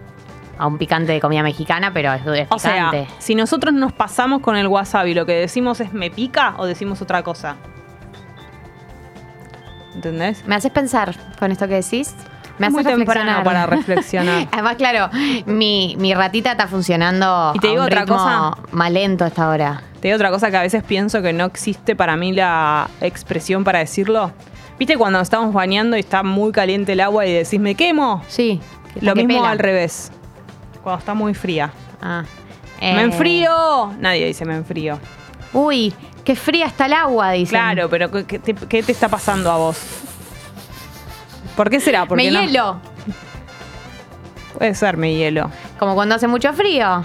A 0.62 0.68
un 0.68 0.78
picante 0.78 1.12
de 1.12 1.20
comida 1.20 1.42
mexicana, 1.42 1.92
pero 1.92 2.14
es, 2.14 2.22
es 2.26 2.48
O 2.52 2.60
sea, 2.60 2.92
si 3.18 3.34
nosotros 3.34 3.74
nos 3.74 3.94
pasamos 3.94 4.42
con 4.42 4.56
el 4.56 4.68
wasabi, 4.68 5.16
lo 5.16 5.26
que 5.26 5.34
decimos 5.34 5.80
es 5.82 5.92
me 5.92 6.12
pica 6.12 6.54
o 6.58 6.68
decimos 6.68 7.02
otra 7.02 7.24
cosa. 7.24 7.56
¿Entendés? 9.96 10.44
Me 10.46 10.54
haces 10.56 10.72
pensar 10.72 11.16
con 11.40 11.52
esto 11.52 11.68
que 11.68 11.76
decís. 11.76 12.14
Me 12.60 12.68
Es 12.68 12.74
haces 12.76 12.86
muy 12.86 12.96
temprano 13.06 13.44
para 13.44 13.66
reflexionar. 13.66 14.48
Además, 14.52 14.76
claro, 14.76 15.10
mi, 15.48 15.96
mi 15.98 16.14
ratita 16.14 16.52
está 16.52 16.68
funcionando 16.68 17.54
Y 17.56 17.60
te 17.60 17.68
a 17.68 17.70
digo 17.72 17.82
un 17.82 17.88
otra 17.88 18.02
ritmo 18.02 18.18
cosa. 18.18 18.58
más 18.72 18.92
lento 18.92 19.26
a 19.26 19.30
esta 19.30 19.50
hora. 19.50 19.82
Te 20.00 20.10
digo 20.10 20.16
otra 20.16 20.30
cosa 20.30 20.52
que 20.52 20.58
a 20.58 20.62
veces 20.62 20.84
pienso 20.84 21.24
que 21.24 21.34
no 21.34 21.46
existe 21.46 21.96
para 21.96 22.16
mí 22.18 22.34
la 22.34 22.88
expresión 23.02 23.64
para 23.64 23.80
decirlo. 23.80 24.32
¿Viste 24.78 24.96
cuando 24.96 25.20
estamos 25.22 25.54
bañando 25.54 25.98
y 25.98 26.02
está 26.02 26.22
muy 26.22 26.52
caliente 26.52 26.94
el 26.94 27.00
agua 27.00 27.26
y 27.26 27.34
decís 27.34 27.60
me 27.60 27.74
quemo? 27.74 28.22
Sí. 28.28 28.60
Lo 29.02 29.16
mismo 29.16 29.40
pela. 29.40 29.50
al 29.52 29.58
revés. 29.60 30.12
Cuando 30.84 31.00
está 31.00 31.14
muy 31.14 31.34
fría. 31.34 31.72
Ah. 32.02 32.24
¡Me 32.80 33.02
Eh, 33.02 33.04
enfrío! 33.04 33.94
Nadie 34.00 34.26
dice 34.28 34.44
me 34.46 34.56
enfrío. 34.56 34.98
Uy, 35.54 35.94
qué 36.24 36.36
fría 36.36 36.66
está 36.66 36.88
el 36.88 36.94
agua, 36.94 37.32
dicen. 37.32 37.50
Claro, 37.60 37.90
pero 37.90 38.10
¿qué 38.12 38.26
qué 38.26 38.40
te, 38.40 38.54
qué 38.56 38.82
te 38.82 38.92
está 38.92 39.08
pasando 39.08 39.52
a 39.52 39.58
vos? 39.58 39.78
¿Por 41.56 41.70
qué 41.70 41.80
será? 41.80 42.06
Porque 42.06 42.24
Me 42.24 42.32
no- 42.32 42.42
hielo. 42.42 42.80
Puede 44.58 44.74
ser, 44.76 44.98
me 44.98 45.14
hielo. 45.16 45.50
Como 45.80 45.96
cuando 45.96 46.16
hace 46.16 46.28
mucho 46.28 46.54
frío. 46.54 47.04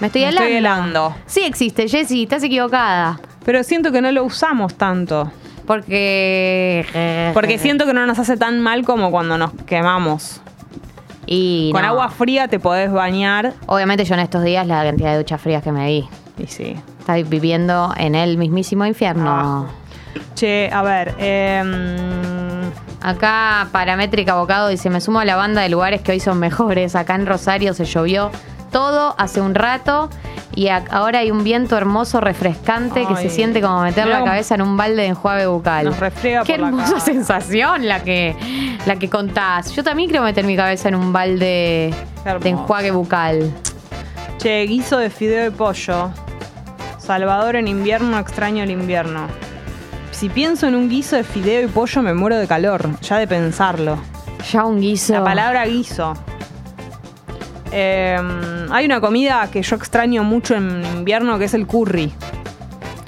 Me 0.00 0.06
estoy 0.08 0.22
Me 0.22 0.28
helando. 0.28 0.42
estoy 0.44 0.56
helando. 0.58 1.16
Sí 1.26 1.40
existe, 1.42 1.88
Jessy, 1.88 2.22
estás 2.24 2.42
equivocada. 2.44 3.18
Pero 3.44 3.62
siento 3.64 3.90
que 3.90 4.00
no 4.00 4.12
lo 4.12 4.24
usamos 4.24 4.74
tanto. 4.76 5.30
Porque. 5.66 7.30
Porque 7.34 7.58
siento 7.58 7.86
que 7.86 7.92
no 7.94 8.06
nos 8.06 8.18
hace 8.18 8.36
tan 8.36 8.60
mal 8.60 8.84
como 8.84 9.10
cuando 9.10 9.36
nos 9.38 9.52
quemamos. 9.66 10.40
Y 11.30 11.70
Con 11.72 11.82
no. 11.82 11.88
agua 11.88 12.08
fría 12.08 12.48
te 12.48 12.58
podés 12.58 12.90
bañar. 12.90 13.52
Obviamente 13.66 14.04
yo 14.06 14.14
en 14.14 14.20
estos 14.20 14.42
días 14.42 14.66
la 14.66 14.82
cantidad 14.82 15.12
de 15.12 15.18
duchas 15.18 15.38
frías 15.40 15.62
que 15.62 15.70
me 15.72 15.86
di. 15.86 16.08
Y 16.38 16.46
sí. 16.46 16.74
está 17.00 17.16
viviendo 17.16 17.92
en 17.98 18.14
el 18.14 18.38
mismísimo 18.38 18.86
infierno. 18.86 19.66
Che, 20.34 20.70
a 20.72 20.82
ver. 20.82 21.14
em, 21.18 22.70
Acá 23.02 23.68
Paramétrica 23.72 24.32
Abocado 24.32 24.68
dice, 24.68 24.88
me 24.90 25.00
sumo 25.00 25.20
a 25.20 25.24
la 25.24 25.36
banda 25.36 25.60
de 25.62 25.68
lugares 25.68 26.00
que 26.00 26.12
hoy 26.12 26.20
son 26.20 26.38
mejores. 26.40 26.96
Acá 26.96 27.14
en 27.14 27.26
Rosario 27.26 27.74
se 27.74 27.84
llovió 27.84 28.30
todo 28.72 29.14
hace 29.18 29.40
un 29.40 29.54
rato 29.54 30.08
y 30.54 30.68
ahora 30.68 31.20
hay 31.20 31.30
un 31.30 31.44
viento 31.44 31.76
hermoso, 31.76 32.20
refrescante, 32.20 33.06
que 33.06 33.16
se 33.16 33.30
siente 33.30 33.60
como 33.60 33.82
meter 33.82 34.06
la 34.06 34.24
cabeza 34.24 34.54
en 34.54 34.62
un 34.62 34.76
balde 34.76 35.02
de 35.02 35.08
enjuague 35.08 35.46
bucal. 35.46 35.84
Nos 35.84 35.96
Qué 35.96 36.40
por 36.40 36.50
hermosa 36.50 37.00
sensación 37.00 37.86
la 37.86 38.02
que, 38.02 38.34
la 38.86 38.96
que 38.96 39.08
contás. 39.08 39.72
Yo 39.74 39.84
también 39.84 40.08
quiero 40.08 40.24
meter 40.24 40.44
mi 40.44 40.56
cabeza 40.56 40.88
en 40.88 40.94
un 40.94 41.12
balde 41.12 41.94
de 42.40 42.48
enjuague 42.48 42.90
bucal. 42.90 43.52
che, 44.38 44.64
guiso 44.66 44.98
de 44.98 45.10
fideo 45.10 45.44
de 45.44 45.50
pollo. 45.50 46.10
Salvador 46.98 47.56
en 47.56 47.68
invierno, 47.68 48.18
extraño 48.18 48.64
el 48.64 48.70
invierno. 48.70 49.26
Si 50.10 50.28
pienso 50.28 50.66
en 50.66 50.74
un 50.74 50.88
guiso 50.88 51.16
de 51.16 51.22
fideo 51.22 51.62
y 51.62 51.68
pollo, 51.68 52.02
me 52.02 52.14
muero 52.14 52.36
de 52.36 52.46
calor, 52.48 53.00
ya 53.00 53.18
de 53.18 53.26
pensarlo. 53.26 53.98
Ya 54.50 54.64
un 54.64 54.80
guiso. 54.80 55.12
La 55.12 55.24
palabra 55.24 55.64
guiso. 55.66 56.14
Em, 57.72 58.72
hay 58.72 58.84
una 58.84 59.00
comida 59.00 59.48
que 59.52 59.62
yo 59.62 59.76
extraño 59.76 60.24
mucho 60.24 60.54
en 60.54 60.84
invierno 60.96 61.38
que 61.38 61.44
es 61.46 61.54
el 61.54 61.66
curry. 61.66 62.12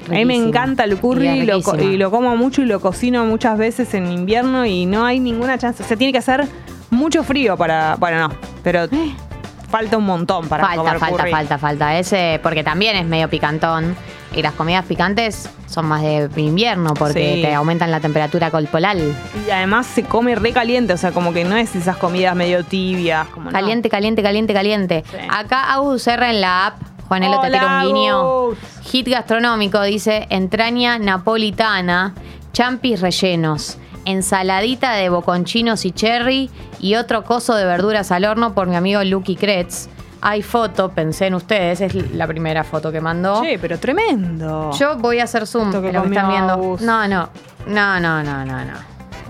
A 0.07 0.13
mí 0.13 0.25
me 0.25 0.35
encanta 0.35 0.83
el 0.83 0.97
curry 0.97 1.29
Y 1.29 1.45
lo, 1.45 1.59
y 1.59 2.03
como 2.09 2.35
mucho 2.35 2.61
y 2.61 2.65
lo 2.65 2.81
cocino 2.81 3.25
muchas 3.25 3.57
veces 3.57 3.93
en 3.93 4.11
invierno 4.11 4.65
y 4.65 4.85
no 4.85 5.05
hay 5.05 5.19
ninguna 5.19 5.57
chance. 5.57 5.83
O 5.83 5.85
sea, 5.85 5.95
tiene 5.95 6.11
que 6.11 6.19
hacer 6.19 6.47
mucho 6.89 7.23
frío 7.23 7.55
para. 7.55 7.95
Bueno, 7.95 8.27
no, 8.27 8.35
pero 8.63 8.87
falta 9.69 9.97
un 9.97 10.05
montón 10.05 10.47
para 10.47 10.65
falta, 10.65 10.77
comer 10.77 10.99
falta, 10.99 11.17
curry. 11.17 11.31
falta, 11.31 11.57
falta. 11.57 11.99
Ese, 11.99 12.39
porque 12.43 12.63
también 12.63 12.95
es 12.97 13.05
medio 13.05 13.29
picantón. 13.29 13.95
Y 14.35 14.41
las 14.41 14.53
comidas 14.53 14.85
picantes 14.85 15.49
son 15.71 15.85
más 15.85 16.01
de 16.01 16.29
invierno 16.35 16.93
porque 16.93 17.35
Sí. 17.35 17.41
te 17.41 17.53
aumentan 17.53 17.89
la 17.91 17.99
temperatura 17.99 18.51
corporal. 18.51 19.15
Y 19.47 19.49
además 19.49 19.87
se 19.87 20.03
come 20.03 20.35
re 20.35 20.51
caliente, 20.51 20.93
o 20.93 20.97
sea, 20.97 21.11
como 21.11 21.31
que 21.33 21.45
no 21.45 21.55
es 21.55 21.75
esas 21.75 21.95
comidas 21.97 22.35
medio 22.35 22.63
tibias. 22.63 23.27
Como 23.29 23.45
no. 23.45 23.51
Caliente, 23.51 23.89
caliente, 23.89 24.21
caliente, 24.21 24.53
caliente. 24.53 25.03
Sí. 25.09 25.17
Acá 25.29 25.71
Agus 25.73 26.03
Serra 26.03 26.29
en 26.29 26.41
la 26.41 26.67
app. 26.67 26.75
Juanelo 27.07 27.39
te 27.41 27.47
Hola, 27.47 27.59
tira 27.59 27.77
un 27.77 27.83
guiño. 27.93 28.19
Agus. 28.19 28.57
Hit 28.83 29.07
gastronómico 29.07 29.81
dice 29.83 30.27
entraña 30.29 30.97
napolitana, 30.99 32.13
champis 32.53 32.99
rellenos, 33.01 33.77
ensaladita 34.05 34.93
de 34.93 35.09
boconchinos 35.09 35.85
y 35.85 35.91
cherry 35.91 36.49
y 36.79 36.95
otro 36.95 37.23
coso 37.23 37.55
de 37.55 37.65
verduras 37.65 38.11
al 38.11 38.25
horno 38.25 38.53
por 38.53 38.67
mi 38.67 38.75
amigo 38.75 39.03
Lucky 39.03 39.35
Kretz. 39.35 39.87
Hay 40.23 40.43
foto, 40.43 40.89
pensé 40.89 41.27
en 41.27 41.33
ustedes, 41.33 41.81
es 41.81 42.11
la 42.13 42.27
primera 42.27 42.63
foto 42.63 42.91
que 42.91 43.01
mandó. 43.01 43.41
Che, 43.41 43.57
pero 43.59 43.79
tremendo. 43.79 44.71
Yo 44.77 44.95
voy 44.97 45.19
a 45.19 45.23
hacer 45.23 45.47
zoom 45.47 45.73
en 45.73 45.93
lo 45.93 46.03
que 46.03 46.09
están 46.09 46.29
viendo. 46.29 46.77
No, 46.81 47.07
no. 47.07 47.29
No, 47.65 47.99
no, 47.99 48.23
no, 48.23 48.45
no, 48.45 48.65
no. 48.65 48.73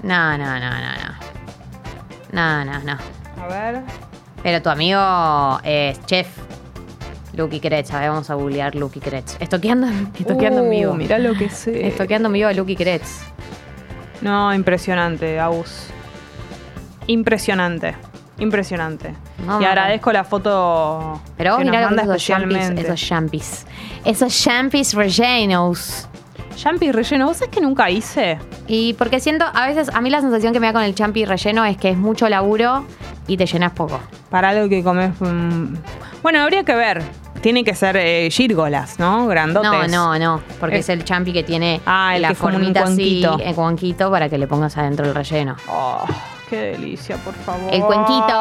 No, 0.04 0.38
no, 0.38 0.60
no, 0.60 0.60
no, 0.60 0.80
no. 0.80 1.12
No, 2.34 2.66
no, 2.66 2.80
no. 2.84 2.98
A 3.42 3.48
ver. 3.48 3.82
Pero 4.44 4.62
tu 4.62 4.70
amigo 4.70 5.60
es 5.64 6.04
chef. 6.06 6.28
Lucky 7.34 7.62
Kretz, 7.62 7.94
a 7.94 8.00
ver, 8.02 8.10
vamos 8.10 8.30
a 8.30 8.34
googlear 8.34 8.76
Lucky 8.76 9.00
Kretz. 9.00 9.38
Estoqueando, 9.40 9.88
estoqueando 10.20 10.60
en 10.62 10.68
Uh, 10.68 10.72
vivo. 10.72 10.94
Mirá 10.96 11.18
lo 11.20 11.34
que 11.34 11.50
sé. 11.50 11.88
Estoqueando 11.88 12.28
en 12.28 12.34
vivo 12.34 12.50
a 12.50 12.54
Lucky 12.54 12.76
Kretz. 12.76 13.22
No, 14.20 14.54
impresionante, 14.54 15.40
Agus. 15.40 15.88
Impresionante. 17.08 17.96
Impresionante. 18.42 19.14
No, 19.46 19.62
y 19.62 19.66
agradezco 19.66 20.12
la 20.12 20.24
foto 20.24 21.22
Pero 21.38 21.52
vos 21.52 21.60
que 21.60 21.66
nos 21.66 21.72
mirá 21.72 21.88
que 21.90 21.96
manda 21.96 22.04
es 22.04 22.10
esos 22.10 22.24
champis, 22.26 22.58
especialmente. 22.58 22.82
esos 22.82 23.02
champis. 23.08 23.66
Esos 24.04 24.42
champis 24.44 24.94
rellenos. 24.94 26.08
Champi 26.56 26.92
relleno, 26.92 27.28
¿vos 27.28 27.38
sabés 27.38 27.54
que 27.54 27.62
nunca 27.62 27.90
hice? 27.90 28.38
Y 28.68 28.94
porque 28.94 29.20
siento, 29.20 29.46
a 29.54 29.68
veces, 29.68 29.90
a 29.94 30.02
mí 30.02 30.10
la 30.10 30.22
sensación 30.22 30.52
que 30.54 30.60
me 30.60 30.68
da 30.68 30.74
con 30.74 30.84
el 30.84 30.94
champi 30.94 31.24
relleno 31.26 31.64
es 31.66 31.78
que 31.78 31.90
es 31.90 31.98
mucho 31.98 32.28
laburo 32.30 32.84
y 33.26 33.38
te 33.38 33.46
llenas 33.46 33.72
poco. 33.72 34.00
Para 34.30 34.50
algo 34.50 34.68
que 34.70 34.84
comes. 34.84 35.12
mm, 35.20 35.74
Bueno, 36.22 36.42
habría 36.42 36.64
que 36.64 36.76
ver. 36.76 37.02
Tiene 37.42 37.64
que 37.64 37.74
ser 37.74 37.98
eh, 37.98 38.30
gírgolas, 38.30 39.00
¿no? 39.00 39.26
Grandotes. 39.26 39.90
No, 39.92 40.18
no, 40.18 40.20
no, 40.20 40.42
porque 40.60 40.78
Es- 40.78 40.90
es, 40.90 40.90
el 40.90 41.04
champi 41.06 41.34
que 41.34 41.42
tiene 41.44 41.82
Ah, 41.88 42.16
el 42.16 42.22
la 42.22 42.28
que 42.28 42.36
formita 42.36 42.84
así, 42.84 43.24
el 43.44 43.56
cuenquito 43.56 44.12
para 44.12 44.30
que 44.30 44.38
le 44.38 44.46
pongas 44.46 44.78
adentro 44.78 45.08
el 45.08 45.16
relleno. 45.16 45.56
Oh, 45.68 46.06
qué 46.52 46.58
delicia, 46.74 47.16
por 47.18 47.34
favor. 47.34 47.74
El 47.74 47.82
cuenquito. 47.82 48.36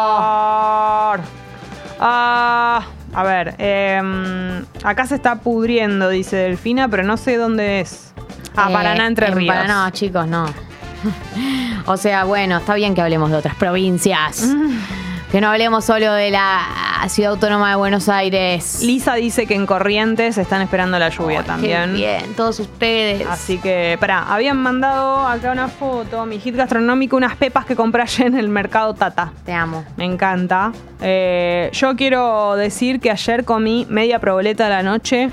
Ah, 2.02 2.82
a 3.14 3.22
ver, 3.24 3.54
em, 3.58 4.64
acá 4.82 5.06
se 5.06 5.14
está 5.14 5.36
pudriendo, 5.36 6.08
dice 6.08 6.36
Delfina, 6.36 6.88
pero 6.88 7.04
no 7.04 7.16
sé 7.16 7.36
dónde 7.36 7.80
es. 7.80 8.12
Ah, 8.56 8.66
Eh, 8.68 8.72
Paraná, 8.72 9.06
Entre 9.06 9.28
en 9.28 9.36
Ríos. 9.36 9.54
Paraná, 9.54 9.90
chicos, 9.92 10.26
no. 10.26 10.46
o 11.86 11.96
sea, 11.96 12.24
bueno, 12.24 12.58
está 12.58 12.74
bien 12.74 12.94
que 12.94 13.00
hablemos 13.02 13.30
de 13.30 13.36
otras 13.36 13.54
provincias. 13.54 14.44
Que 15.30 15.40
no 15.40 15.48
hablemos 15.48 15.84
solo 15.84 16.12
de 16.12 16.32
la 16.32 17.06
ciudad 17.08 17.30
autónoma 17.30 17.70
de 17.70 17.76
Buenos 17.76 18.08
Aires. 18.08 18.82
Lisa 18.82 19.14
dice 19.14 19.46
que 19.46 19.54
en 19.54 19.64
Corrientes 19.64 20.36
están 20.38 20.60
esperando 20.60 20.98
la 20.98 21.08
lluvia 21.08 21.40
Ay, 21.40 21.46
también. 21.46 21.94
Bien, 21.94 22.34
todos 22.34 22.58
ustedes. 22.58 23.24
Así 23.28 23.58
que, 23.58 23.96
pará, 24.00 24.24
habían 24.24 24.56
mandado 24.56 25.28
acá 25.28 25.52
una 25.52 25.68
foto, 25.68 26.26
mi 26.26 26.40
hit 26.40 26.56
gastronómico, 26.56 27.16
unas 27.16 27.36
pepas 27.36 27.64
que 27.64 27.76
compré 27.76 28.02
ayer 28.02 28.26
en 28.26 28.38
el 28.38 28.48
mercado 28.48 28.92
Tata. 28.94 29.32
Te 29.44 29.52
amo. 29.52 29.84
Me 29.96 30.04
encanta. 30.04 30.72
Eh, 31.00 31.70
yo 31.74 31.94
quiero 31.94 32.56
decir 32.56 32.98
que 32.98 33.12
ayer 33.12 33.44
comí 33.44 33.86
media 33.88 34.18
proboleta 34.18 34.66
a 34.66 34.70
la 34.70 34.82
noche, 34.82 35.30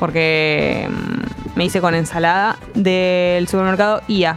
porque 0.00 0.90
mm, 0.90 1.56
me 1.58 1.64
hice 1.66 1.80
con 1.80 1.94
ensalada 1.94 2.56
del 2.74 3.46
supermercado 3.46 4.02
IA. 4.08 4.36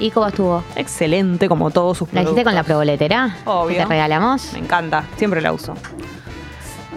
¿Y 0.00 0.10
cómo 0.10 0.26
estuvo? 0.26 0.62
Excelente, 0.76 1.48
como 1.48 1.70
todos 1.70 1.98
sus 1.98 2.12
¿La 2.12 2.22
hiciste 2.22 2.44
con 2.44 2.54
la 2.54 2.62
proboletera? 2.64 3.36
Obvio. 3.44 3.76
¿Que 3.76 3.82
te 3.82 3.86
regalamos? 3.88 4.52
Me 4.52 4.58
encanta, 4.58 5.04
siempre 5.16 5.40
la 5.40 5.52
uso. 5.52 5.74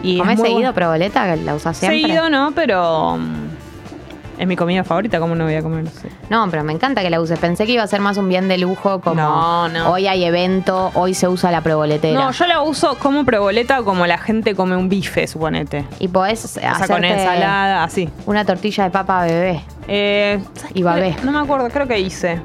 Y 0.03 0.17
¿Comés 0.17 0.39
seguido 0.39 0.73
proboleta? 0.73 1.35
¿La 1.35 1.55
usás 1.55 1.77
siempre? 1.77 2.01
Seguido 2.01 2.29
no, 2.29 2.51
pero 2.53 3.17
mm, 3.17 4.39
es 4.39 4.47
mi 4.47 4.55
comida 4.55 4.83
favorita, 4.83 5.19
¿cómo 5.19 5.33
no 5.35 5.45
voy 5.45 5.55
a 5.55 5.63
comer? 5.63 5.83
No 5.85 5.89
sé. 5.89 6.09
No, 6.29 6.47
pero 6.51 6.63
me 6.63 6.71
encanta 6.73 7.01
que 7.01 7.09
la 7.09 7.19
uses. 7.19 7.39
Pensé 7.39 7.65
que 7.65 7.71
iba 7.71 7.83
a 7.83 7.87
ser 7.87 7.99
más 8.01 8.17
un 8.17 8.29
bien 8.29 8.47
de 8.47 8.57
lujo 8.59 9.01
como 9.01 9.15
No, 9.15 9.69
no. 9.69 9.89
hoy 9.91 10.07
hay 10.07 10.23
evento, 10.23 10.91
hoy 10.93 11.13
se 11.15 11.27
usa 11.27 11.51
la 11.51 11.61
proboletera. 11.61 12.19
No, 12.19 12.31
yo 12.31 12.45
la 12.45 12.61
uso 12.61 12.95
como 12.99 13.25
proboleta 13.25 13.81
como 13.81 14.05
la 14.05 14.17
gente 14.19 14.53
come 14.55 14.75
un 14.75 14.89
bife, 14.89 15.25
suponete. 15.27 15.85
Y 15.99 16.07
podés 16.09 16.45
O 16.45 16.47
sea, 16.47 16.75
con 16.87 17.03
ensalada, 17.03 17.83
así. 17.83 18.09
una 18.27 18.45
tortilla 18.45 18.83
de 18.83 18.89
papa 18.91 19.23
bebé. 19.23 19.63
Eh, 19.87 20.39
¿sabes 20.53 20.71
Y 20.75 20.83
babé. 20.83 21.15
No 21.23 21.31
me 21.31 21.39
acuerdo, 21.39 21.69
creo 21.69 21.87
que 21.87 21.99
hice. 21.99 22.39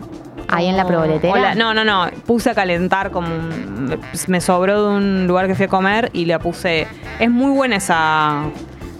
¿Ahí 0.55 0.67
en 0.67 0.77
la 0.77 0.87
proboletera? 0.87 1.55
no, 1.55 1.73
no, 1.75 1.85
no. 1.85 2.09
Puse 2.27 2.51
a 2.51 2.55
calentar 2.55 3.11
como. 3.11 3.29
un- 3.29 3.85
me- 3.89 3.99
me 4.29 4.41
sobró 4.41 4.83
de 4.91 4.97
un 4.97 5.27
lugar 5.27 5.47
que 5.47 5.55
fui 5.55 5.65
a 5.65 5.69
comer 5.69 6.11
y 6.13 6.27
la 6.27 6.39
puse. 6.39 6.87
Es 7.19 7.31
muy 7.31 7.51
buena 7.53 7.77
esa. 7.77 8.45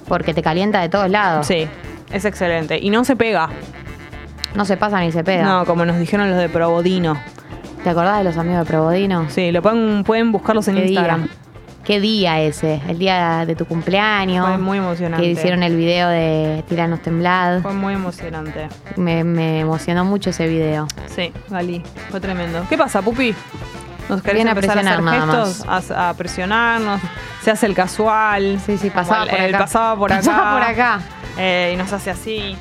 Porque 0.09 0.35
te 0.35 0.43
calienta 0.43 0.81
de 0.81 0.89
todos 0.89 1.09
lados. 1.11 1.47
Sí, 1.47 1.69
es 2.13 2.25
excelente. 2.25 2.79
Y 2.79 2.91
no 2.91 3.05
se 3.05 3.17
pega. 3.17 3.49
No 4.55 4.65
se 4.65 4.77
pasa 4.77 5.01
ni 5.01 5.13
se 5.13 5.25
pega. 5.25 5.45
No, 5.45 5.65
como 5.65 5.85
nos 5.85 5.99
dijeron 5.99 6.29
los 6.31 6.39
de 6.39 6.49
Probodino. 6.49 7.17
¿Te 7.85 7.91
acordás 7.91 8.19
de 8.19 8.25
los 8.25 8.37
amigos 8.37 8.61
de 8.61 8.65
Probodino? 8.67 9.27
Sí, 9.31 9.51
lo 9.53 9.63
pueden, 9.63 10.05
pueden 10.05 10.31
buscarlos 10.33 10.69
en 10.69 10.77
¿Qué 10.77 10.87
Instagram. 10.87 11.23
día? 11.25 11.33
¿Qué 11.85 11.99
día 12.01 12.41
ese? 12.41 12.81
El 12.89 12.99
día 12.99 13.45
de 13.45 13.57
tu 13.57 13.67
cumpleaños. 13.67 14.47
Fue 14.47 14.57
muy 14.59 14.79
emocionante. 14.79 15.25
Que 15.25 15.31
hicieron 15.33 15.63
el 15.65 15.77
video 15.77 16.09
de 16.09 16.63
Tiranos 16.69 17.01
Temblad. 17.03 17.61
Fue 17.63 17.73
muy 17.73 17.95
emocionante. 17.95 18.69
Me, 18.97 19.25
me 19.25 19.61
emocionó 19.61 20.05
mucho 20.05 20.31
ese 20.31 20.47
video. 20.47 20.87
Sí, 21.15 21.33
Gali, 21.51 21.83
fue 22.11 22.21
tremendo. 22.21 22.65
¿Qué 22.69 22.79
pasa, 22.79 23.03
Pupi? 23.03 23.35
¿Nos 24.09 24.23
querés 24.23 24.37
Viene 24.37 24.51
a 24.51 24.55
empezar 24.55 24.79
a 24.79 24.81
hacer 24.81 25.03
gestos? 25.05 25.91
A, 25.91 26.11
a 26.11 26.15
presionarnos. 26.15 27.01
Se 27.43 27.51
hace 27.51 27.67
el 27.67 27.75
casual. 27.75 28.61
Sí, 28.65 28.79
sí, 28.79 28.91
pasaba 28.91 29.25
el- 29.25 29.31
por 29.31 29.41
el 29.41 29.55
acá. 29.55 29.65
pasaba 29.65 29.97
por 29.97 30.13
acá. 30.13 30.21
Pasaba 30.25 30.53
por 30.53 30.63
acá. 30.71 31.01
Eh, 31.39 31.73
y 31.75 31.77
nos 31.77 31.93
hace 31.93 32.11
así. 32.11 32.57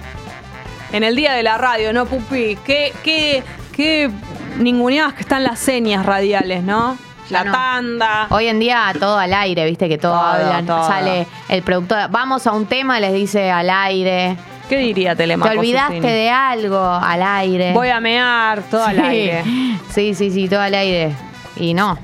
En 0.91 1.03
el 1.03 1.15
día 1.15 1.34
de 1.34 1.43
la 1.43 1.60
radio, 1.60 1.93
¿no, 1.93 2.05
Pupi? 2.07 2.57
¿Qué, 2.65 2.91
qué, 3.03 3.43
qué 3.75 4.10
ninguneadas 4.57 5.13
que 5.13 5.21
están 5.21 5.43
las 5.43 5.60
señas 5.60 6.05
radiales, 6.05 6.63
¿no? 6.63 6.97
La 7.31 7.43
no. 7.43 7.51
tanda. 7.51 8.27
Hoy 8.29 8.47
en 8.47 8.59
día 8.59 8.93
todo 8.99 9.17
al 9.17 9.33
aire, 9.33 9.65
viste 9.65 9.87
que 9.89 9.97
todo, 9.97 10.11
Todo, 10.13 10.21
hablan. 10.21 10.65
todo. 10.65 10.85
Sale 10.87 11.27
el 11.49 11.63
productor, 11.63 12.09
vamos 12.09 12.45
a 12.47 12.51
un 12.51 12.65
tema, 12.65 12.99
les 12.99 13.13
dice 13.13 13.49
al 13.51 13.69
aire. 13.69 14.38
¿Qué 14.69 14.77
diría 14.77 15.15
Telemaco? 15.15 15.51
Te 15.51 15.57
olvidaste 15.57 15.95
Susini? 15.97 16.13
de 16.13 16.29
algo 16.29 16.79
al 16.86 17.21
aire. 17.23 17.73
Voy 17.73 17.89
a 17.89 17.99
mear 17.99 18.61
todo 18.69 18.86
al 18.86 18.99
aire. 18.99 19.43
Sí, 19.91 20.13
sí, 20.15 20.32
sí, 20.32 20.47
todo 20.47 20.61
al 20.61 20.73
aire. 20.73 21.13
Y 21.57 21.73
no. 21.73 21.97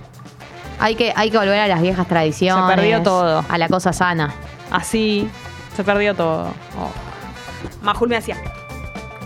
Hay 0.79 0.95
que, 0.95 1.13
hay 1.15 1.31
que 1.31 1.37
volver 1.37 1.57
a 1.59 1.67
las 1.67 1.81
viejas 1.81 2.05
tradiciones. 2.07 2.69
Se 2.69 2.75
perdió 2.75 3.01
todo. 3.01 3.45
A 3.47 3.57
la 3.57 3.69
cosa 3.69 3.93
sana. 3.93 4.33
Así, 4.69 5.27
se 5.75 5.83
perdió 5.85 6.13
todo. 6.13 6.47
Oh. 6.77 6.91
Majul 7.81 8.09
me 8.09 8.17
hacía. 8.17 8.35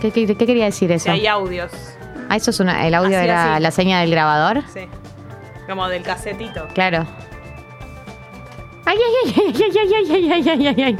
¿Qué, 0.00 0.10
qué- 0.12 0.26
qué 0.36 0.46
quería 0.46 0.66
decir 0.66 0.90
eso? 0.92 1.10
hay 1.10 1.26
audios. 1.26 1.72
Ah, 2.28 2.36
eso 2.36 2.50
es 2.50 2.60
una. 2.60 2.86
El 2.86 2.94
audio 2.94 3.16
Así, 3.18 3.24
era 3.26 3.54
así. 3.54 3.62
la 3.62 3.70
seña 3.72 4.00
del 4.00 4.10
grabador. 4.12 4.62
Sí. 4.72 4.80
Como 5.68 5.88
del 5.88 6.02
casetito. 6.02 6.66
Claro. 6.74 7.06
Ay, 8.84 8.98
ay, 8.98 9.32
ay, 9.36 9.54
ay, 9.56 9.78
ay, 9.78 9.94
ay, 9.94 10.10
ay, 10.10 10.32
ay, 10.32 10.48
ay, 10.48 10.66
ay, 10.66 10.82
ay. 10.82 10.98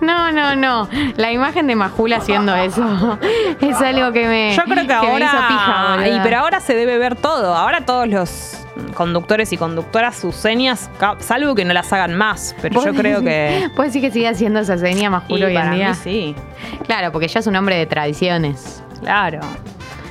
No, 0.00 0.32
no, 0.32 0.56
no. 0.56 0.88
La 1.16 1.30
imagen 1.30 1.68
de 1.68 1.76
Majula 1.76 2.16
haciendo 2.16 2.54
eso 2.56 3.18
es 3.60 3.76
algo 3.80 4.12
que 4.12 4.26
me. 4.26 4.54
Yo 4.56 4.64
creo 4.64 4.84
que, 4.86 4.92
ahora. 4.92 5.24
hizo 5.26 5.36
pija, 5.48 5.96
boluda. 5.96 6.08
y, 6.08 6.20
pero 6.24 6.38
ahora 6.38 6.58
se 6.60 6.74
debe 6.74 6.98
ver 6.98 7.14
todo. 7.14 7.54
Ahora 7.54 7.86
todos 7.86 8.08
los 8.08 8.66
conductores 8.94 9.52
y 9.52 9.56
conductoras 9.56 10.16
sus 10.16 10.34
señas, 10.34 10.90
salvo 11.20 11.54
que 11.54 11.64
no 11.64 11.72
las 11.72 11.92
hagan 11.92 12.14
más. 12.16 12.56
Pero 12.60 12.74
¿Vos 12.74 12.84
yo 12.84 12.94
creo 12.94 13.22
que. 13.22 13.70
¿Puedes 13.76 13.92
decir 13.92 14.08
que 14.08 14.12
sigue 14.12 14.26
haciendo 14.28 14.58
esa 14.58 14.76
seña 14.76 15.08
Majulo 15.08 15.38
y 15.38 15.42
hoy 15.44 15.56
en 15.56 15.62
para 15.62 15.74
día? 15.74 15.88
mí 15.90 15.94
sí, 15.94 16.34
Claro, 16.84 17.12
porque 17.12 17.28
ya 17.28 17.38
es 17.38 17.46
un 17.46 17.54
hombre 17.54 17.76
de 17.76 17.86
tradiciones. 17.86 18.82
claro. 19.00 19.38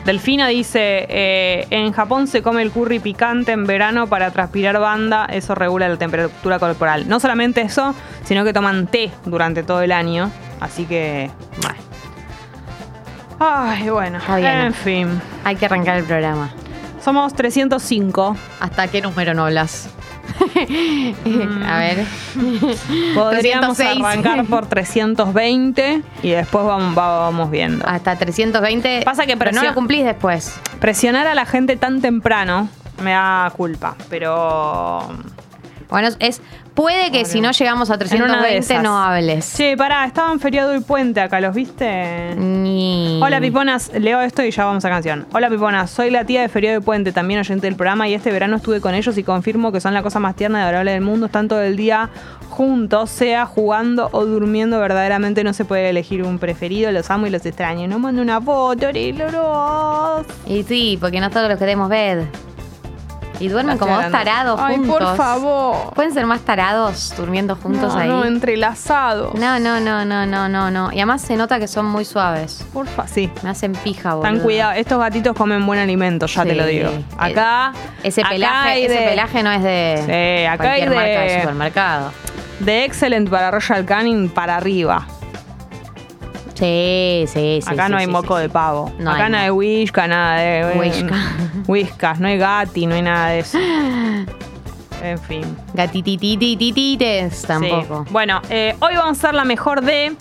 Delfina 0.06 0.48
dice, 0.48 1.06
eh, 1.08 1.66
en 1.70 1.94
Japón 1.94 2.28
se 2.28 2.42
come 2.42 2.62
el 2.62 2.72
curry 2.72 3.00
picante 3.00 3.54
en 3.54 3.66
verano 3.66 4.08
para 4.08 4.32
transpirar 4.32 4.78
banda, 4.80 5.26
eso 5.26 5.56
regula 5.56 5.88
la 5.88 5.98
temperatura 5.98 6.60
corporal. 6.60 7.08
No 7.08 7.22
solamente 7.22 7.62
eso, 7.62 7.96
sino 8.24 8.44
que 8.44 8.52
toman 8.52 8.88
té 8.88 9.12
durante 9.26 9.64
todo 9.64 9.82
el 9.82 9.94
año, 9.94 10.30
así 10.60 10.86
que... 10.86 11.32
Bueno, 11.62 11.80
Ay, 13.40 13.90
bueno, 13.90 14.20
en 14.28 14.74
fin. 14.74 15.22
hay 15.44 15.56
que 15.56 15.66
arrancar 15.66 15.98
el 15.98 16.04
programa. 16.04 16.50
Somos 17.04 17.34
305. 17.34 18.38
¿Hasta 18.60 18.88
qué 18.88 19.02
número 19.02 19.34
no 19.34 19.46
hablas? 19.46 19.90
A 21.66 21.80
ver. 21.80 22.06
Podríamos 23.16 23.78
306. 23.78 24.04
arrancar 24.04 24.46
por 24.50 24.68
320 24.68 26.02
y 26.22 26.30
después 26.30 26.66
vamos, 26.66 26.96
vamos 26.96 27.52
viendo. 27.52 27.86
Hasta 27.88 28.16
320. 28.16 29.02
Pasa 29.04 29.26
que 29.26 29.38
pero 29.38 29.52
no 29.52 29.64
lo 29.64 29.74
cumplís 29.74 30.06
después. 30.06 30.60
Presionar 30.80 31.28
a 31.28 31.36
la 31.36 31.46
gente 31.46 31.76
tan 31.78 32.02
temprano 32.02 32.70
me 33.02 33.12
da 33.12 33.52
culpa, 33.56 33.96
pero... 34.10 35.08
Bueno, 35.90 36.10
es. 36.20 36.42
Puede 36.74 37.12
que 37.12 37.24
si 37.26 37.40
no 37.40 37.52
llegamos 37.52 37.92
a 37.92 37.94
En 37.94 38.00
una 38.24 38.42
de 38.42 38.58
320 38.58 38.58
esas. 38.58 38.84
no 38.84 38.98
hables. 38.98 39.54
Che, 39.56 39.78
pará, 39.78 40.06
estaban 40.06 40.40
feriado 40.40 40.74
y 40.76 40.80
puente 40.80 41.22
acá, 41.22 41.40
¿los 41.40 41.54
viste? 41.54 42.34
Ni- 42.36 43.20
Hola 43.22 43.40
Piponas, 43.40 43.92
leo 43.94 44.20
esto 44.22 44.44
y 44.44 44.50
ya 44.50 44.66
vamos 44.66 44.84
a 44.84 44.90
canción. 44.90 45.28
Hola 45.34 45.50
Piponas, 45.52 45.92
soy 45.92 46.10
la 46.10 46.26
tía 46.26 46.42
de 46.42 46.50
Feriado 46.50 46.80
de 46.80 46.84
Puente, 46.86 47.12
también 47.12 47.40
oyente 47.40 47.68
del 47.68 47.76
programa 47.76 48.08
y 48.08 48.16
este 48.16 48.32
verano 48.32 48.56
estuve 48.56 48.82
con 48.82 48.96
ellos 48.96 49.16
y 49.20 49.24
confirmo 49.24 49.72
que 49.72 49.82
son 49.82 49.94
la 49.94 50.02
cosa 50.02 50.20
más 50.20 50.36
tierna 50.36 50.60
y 50.60 50.62
adorable 50.64 50.92
del 50.94 51.02
mundo, 51.02 51.28
están 51.28 51.48
todo 51.48 51.62
el 51.62 51.76
día 51.78 52.10
juntos, 52.50 53.12
sea 53.12 53.46
jugando 53.46 54.10
o 54.12 54.26
durmiendo, 54.26 54.80
verdaderamente 54.80 55.44
no 55.44 55.54
se 55.54 55.66
puede 55.66 55.90
elegir 55.92 56.24
un 56.24 56.40
preferido, 56.40 56.92
los 56.92 57.10
amo 57.12 57.28
y 57.28 57.30
los 57.30 57.46
extraño. 57.46 57.88
No 57.88 58.00
mando 58.00 58.22
una 58.22 58.42
foto. 58.42 58.90
Y 60.48 60.64
sí, 60.64 60.98
porque 61.00 61.20
no 61.20 61.30
todos 61.30 61.50
los 61.50 61.60
queremos 61.60 61.88
ver. 61.90 62.26
Y 63.40 63.48
duermen 63.50 63.78
como 63.78 63.96
dos 63.96 64.12
tarados 64.12 64.60
Ay, 64.62 64.78
juntos. 64.78 65.00
por 65.00 65.18
favor. 65.18 65.94
¿Pueden 65.96 66.14
ser 66.14 66.26
más 66.26 66.42
tarados 66.42 67.14
durmiendo 67.18 67.56
juntos 67.56 67.94
no, 67.94 68.00
ahí? 68.00 68.08
no, 68.08 68.24
entrelazados. 68.26 69.34
No, 69.36 69.60
no, 69.60 69.80
no, 69.80 70.06
no, 70.06 70.26
no, 70.26 70.48
no, 70.48 70.72
no. 70.72 70.92
Y 70.92 70.98
además 70.98 71.22
se 71.24 71.36
nota 71.36 71.60
que 71.60 71.68
son 71.68 71.86
muy 71.86 72.06
suaves. 72.06 72.66
Porfa, 72.72 73.08
sí. 73.08 73.32
Me 73.42 73.50
hacen 73.50 73.74
pija, 73.74 74.14
boludo. 74.16 74.32
Tan 74.32 74.40
cuidado, 74.40 74.72
estos 74.74 75.00
gatitos 75.00 75.36
comen 75.36 75.66
buen 75.66 75.80
alimento, 75.80 76.26
ya 76.28 76.44
te 76.44 76.56
lo 76.56 76.66
digo. 76.66 76.92
Acá. 77.18 77.74
Ese 78.04 78.22
acá 78.22 78.30
pelaje, 78.30 78.86
ese 78.86 78.94
de- 79.00 79.08
pelaje 79.10 79.44
no 79.44 79.52
es 79.52 79.64
de 79.64 80.04
Sí, 80.06 80.46
acá 80.46 80.64
cualquier 80.64 80.90
marca 80.90 81.22
de- 81.22 81.40
supermercado. 81.42 82.12
De 82.60 82.86
Excellent 82.86 83.30
para 83.30 83.52
Royal 83.52 83.84
Canin 83.86 84.30
para 84.30 84.56
arriba. 84.56 85.06
Sí, 86.56 87.26
sí, 87.28 87.60
sí. 87.62 87.70
Acá 87.70 87.86
sí, 87.88 87.92
no 87.92 87.98
hay 87.98 88.06
sí, 88.06 88.12
moco 88.12 88.36
sí, 88.38 88.44
de 88.44 88.50
pavo. 88.50 88.92
No 89.00 89.12
Acá 89.12 89.26
hay 89.26 89.32
nada 89.32 89.44
de 89.52 90.08
nada 90.08 90.38
de. 90.38 90.80
Whisca. 90.80 91.16
Whiskas, 91.68 92.20
no 92.20 92.28
hay 92.28 92.38
gati, 92.38 92.86
no 92.86 92.96
hay 92.96 93.02
nada 93.02 93.30
de 93.30 93.40
eso. 93.40 93.58
En 95.04 95.20
fin. 95.20 95.44
Gatititititites 95.74 97.42
tampoco. 97.42 98.06
Sí. 98.06 98.10
Bueno, 98.14 98.42
eh, 98.50 98.74
hoy 98.80 98.96
vamos 98.96 99.18
a 99.18 99.20
hacer 99.28 99.36
la 99.36 99.44
mejor 99.44 99.82
de. 99.82 100.16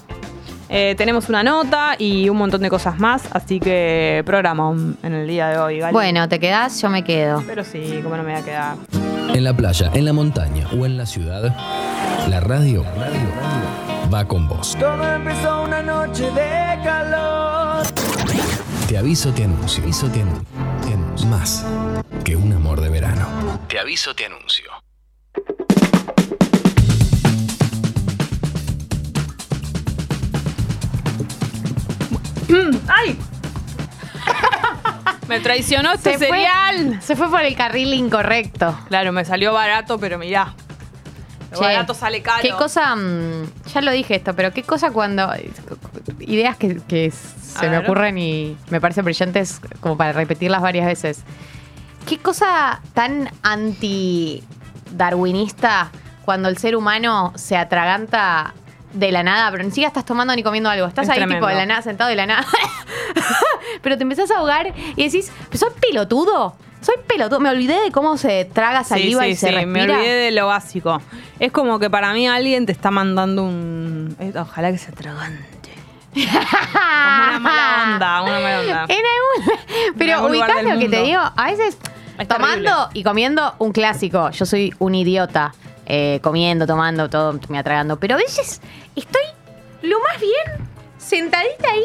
eh, 0.69 0.95
tenemos 0.99 1.29
una 1.29 1.45
nota 1.45 1.95
y 1.97 2.29
un 2.29 2.37
montón 2.37 2.63
de 2.63 2.69
cosas 2.71 2.99
más, 2.99 3.29
así 3.33 3.61
que 3.61 4.25
programa 4.27 4.73
en 5.05 5.13
el 5.13 5.29
día 5.29 5.49
de 5.51 5.59
hoy. 5.59 5.79
Gali. 5.79 5.93
Bueno, 5.93 6.29
te 6.29 6.41
quedás, 6.41 6.81
yo 6.83 6.89
me 6.89 7.05
quedo. 7.05 7.45
Pero 7.47 7.63
sí, 7.63 8.01
como 8.03 8.17
no 8.17 8.25
me 8.25 8.33
voy 8.33 8.41
a 8.41 8.45
quedar. 8.45 8.77
En 9.33 9.45
la 9.45 9.55
playa, 9.55 9.89
en 9.95 10.05
la 10.05 10.13
montaña 10.13 10.67
o 10.77 10.85
en 10.85 10.97
la 10.97 11.07
ciudad, 11.07 11.55
la 12.29 12.41
radio, 12.41 12.85
va 14.13 14.27
con 14.27 14.49
vos. 14.49 14.77
Todo 14.79 15.15
empezó 15.15 15.63
una 15.63 15.83
noche 15.83 16.25
de 16.31 16.79
calor. 16.85 17.87
Te 18.89 18.99
aviso, 18.99 19.33
te 19.33 19.45
anuncio. 19.45 19.83
Aviso, 19.83 20.09
te 20.11 20.21
anuncio. 20.23 20.47
Te 20.87 20.93
anuncio. 20.93 21.29
Más 21.29 21.65
que 22.25 22.37
un 22.37 22.53
amor 22.53 22.81
de 22.81 22.89
verano. 22.91 23.27
Te 23.69 23.79
aviso, 23.79 24.15
te 24.15 24.27
anuncio. 24.27 24.71
¡Ay! 32.89 33.19
me 35.29 35.41
traicionó 35.41 35.93
este 35.93 36.13
Se 36.13 36.19
fue- 36.19 36.29
cereal. 36.29 37.01
Se 37.03 37.17
fue 37.17 37.31
por 37.31 37.43
el 37.43 37.55
carril 37.57 37.95
incorrecto. 37.95 38.79
Claro, 38.89 39.13
me 39.13 39.25
salió 39.25 39.53
barato, 39.53 39.99
pero 39.99 40.19
mirá. 40.19 40.55
Lo 41.53 41.59
Che, 41.59 41.65
barato 41.65 41.95
sale 41.95 42.23
caro. 42.23 42.41
¿Qué 42.43 42.51
cosa? 42.51 42.95
mm, 42.97 43.45
ya 43.75 43.81
lo 43.83 43.93
dije 43.93 44.17
esto, 44.17 44.35
pero 44.35 44.53
qué 44.53 44.63
cosa 44.63 44.91
cuando. 44.91 45.31
Ideas 46.21 46.57
que, 46.57 46.81
que 46.89 47.11
se 47.11 47.69
me 47.69 47.79
ocurren 47.79 48.17
y 48.19 48.57
me 48.71 48.81
parecen 48.81 49.05
brillantes 49.05 49.61
como 49.81 49.97
para 49.97 50.13
repetirlas 50.13 50.63
varias 50.63 50.87
veces. 50.87 51.23
¿Qué 52.09 52.19
cosa 52.19 52.81
tan 52.95 53.31
anti-darwinista 53.43 55.91
cuando 56.25 56.49
el 56.49 56.57
ser 56.59 56.75
humano 56.77 57.33
se 57.37 57.57
atraganta 57.57 58.55
de 58.93 59.11
la 59.13 59.23
nada, 59.23 59.51
pero 59.51 59.65
ni 59.65 59.71
siquiera 59.71 59.89
estás 59.89 60.05
tomando 60.05 60.35
ni 60.37 60.43
comiendo 60.43 60.69
algo? 60.71 60.87
Estás 60.87 61.05
Es 61.05 61.11
ahí 61.11 61.17
tremendo. 61.19 61.47
tipo 61.47 61.49
de 61.49 61.55
la 61.57 61.67
nada, 61.67 61.83
sentado 61.83 62.11
de 62.11 62.17
la 62.17 62.27
nada. 62.27 62.47
pero 63.83 63.97
te 63.97 64.03
empezás 64.03 64.31
a 64.31 64.39
ahogar 64.39 64.73
y 64.97 65.05
decís, 65.05 65.31
"¿Pero 65.49 65.59
soy 65.59 65.71
pelotudo. 65.81 66.57
Soy 66.83 66.97
pelotudo. 67.07 67.41
Me 67.41 67.49
olvidé 67.51 67.81
de 67.81 67.91
cómo 67.93 68.17
se 68.19 68.45
traga 68.45 68.85
saliva 68.85 69.23
sí, 69.23 69.29
sí, 69.29 69.33
y 69.33 69.37
se 69.37 69.49
sí, 69.49 69.55
respira. 69.55 69.67
me 69.67 69.83
olvidé 69.95 70.13
de 70.15 70.31
lo 70.33 70.49
básico. 70.49 71.01
Es 71.39 71.51
como 71.53 71.79
que 71.79 71.89
para 71.89 72.13
mí 72.13 72.29
alguien 72.29 72.67
te 72.67 72.73
está 72.73 72.91
mandando 72.91 73.45
un... 73.45 74.17
Ojalá 74.39 74.71
que 74.73 74.79
se 74.79 74.91
atragante. 74.91 75.49
Como 76.15 76.27
una 76.27 77.39
mala 77.39 77.85
onda, 77.95 78.23
una 78.23 78.41
mala 78.41 78.61
onda. 78.61 78.85
En 78.89 79.01
algún- 79.07 79.97
Pero 79.99 80.15
algún 80.17 80.33
lugar 80.33 80.51
ubicás 80.51 80.75
lo 80.75 80.81
que 80.81 80.89
te 80.89 81.03
digo, 81.03 81.21
a 81.37 81.45
veces 81.47 81.79
Es 82.19 82.29
tomando 82.29 82.71
terrible. 82.71 83.01
y 83.01 83.03
comiendo 83.05 83.55
un 83.59 83.73
clásico. 83.73 84.31
Yo 84.31 84.45
soy 84.47 84.75
un 84.79 84.95
idiota. 84.95 85.55
eh, 85.87 86.21
comiendo, 86.23 86.67
tomando, 86.67 87.09
todo 87.11 87.39
me 87.49 87.59
atragando. 87.59 87.99
Pero 87.99 88.15
a 88.15 88.19
veces 88.19 88.61
estoy 88.95 89.23
lo 89.83 89.99
más 90.01 90.21
bien 90.21 90.69
sentadita 90.99 91.69
ahí 91.71 91.83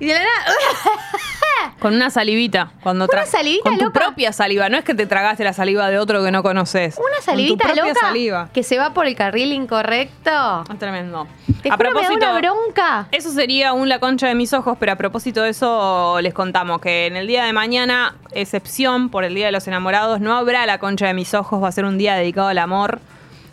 y 0.00 0.06
de 0.06 0.14
la 0.14 0.20
nada. 0.20 1.74
Con 1.80 1.94
una 1.94 2.10
salivita. 2.10 2.70
Cuando 2.82 3.06
Una 3.12 3.24
salivita 3.26 3.68
Con 3.70 3.78
tu 3.78 3.84
loca. 3.86 4.00
propia 4.00 4.32
saliva. 4.32 4.68
No 4.68 4.76
es 4.78 4.84
que 4.84 4.94
te 4.94 5.06
tragaste 5.06 5.44
la 5.44 5.52
saliva 5.52 5.88
de 5.90 5.98
otro 5.98 6.22
que 6.24 6.30
no 6.30 6.42
conoces. 6.42 6.96
Una 6.98 7.20
salivita 7.22 7.64
Con 7.64 7.72
tu 7.74 7.74
propia 7.74 7.92
loca 7.94 8.06
saliva. 8.06 8.48
que 8.52 8.62
se 8.62 8.78
va 8.78 8.92
por 8.94 9.06
el 9.06 9.14
carril 9.16 9.52
incorrecto. 9.52 10.64
Es 10.72 10.78
tremendo. 10.78 11.26
Te 11.62 11.70
a 11.70 11.76
juro, 11.76 11.90
me 11.90 12.00
da 12.02 12.08
propósito, 12.08 12.26
una 12.30 12.38
bronca. 12.38 13.08
Eso 13.12 13.30
sería 13.30 13.72
un 13.72 13.88
la 13.88 13.98
concha 14.00 14.28
de 14.28 14.34
mis 14.34 14.52
ojos, 14.52 14.76
pero 14.78 14.92
a 14.92 14.96
propósito 14.96 15.42
de 15.42 15.50
eso 15.50 16.18
les 16.20 16.34
contamos 16.34 16.80
que 16.80 17.06
en 17.06 17.16
el 17.16 17.26
día 17.26 17.44
de 17.44 17.52
mañana, 17.52 18.14
excepción 18.32 19.08
por 19.08 19.24
el 19.24 19.34
Día 19.34 19.46
de 19.46 19.52
los 19.52 19.66
Enamorados, 19.68 20.20
no 20.20 20.36
habrá 20.36 20.66
la 20.66 20.78
concha 20.78 21.06
de 21.06 21.14
mis 21.14 21.34
ojos, 21.34 21.62
va 21.62 21.68
a 21.68 21.72
ser 21.72 21.84
un 21.84 21.98
día 21.98 22.14
dedicado 22.14 22.48
al 22.48 22.58
amor. 22.58 23.00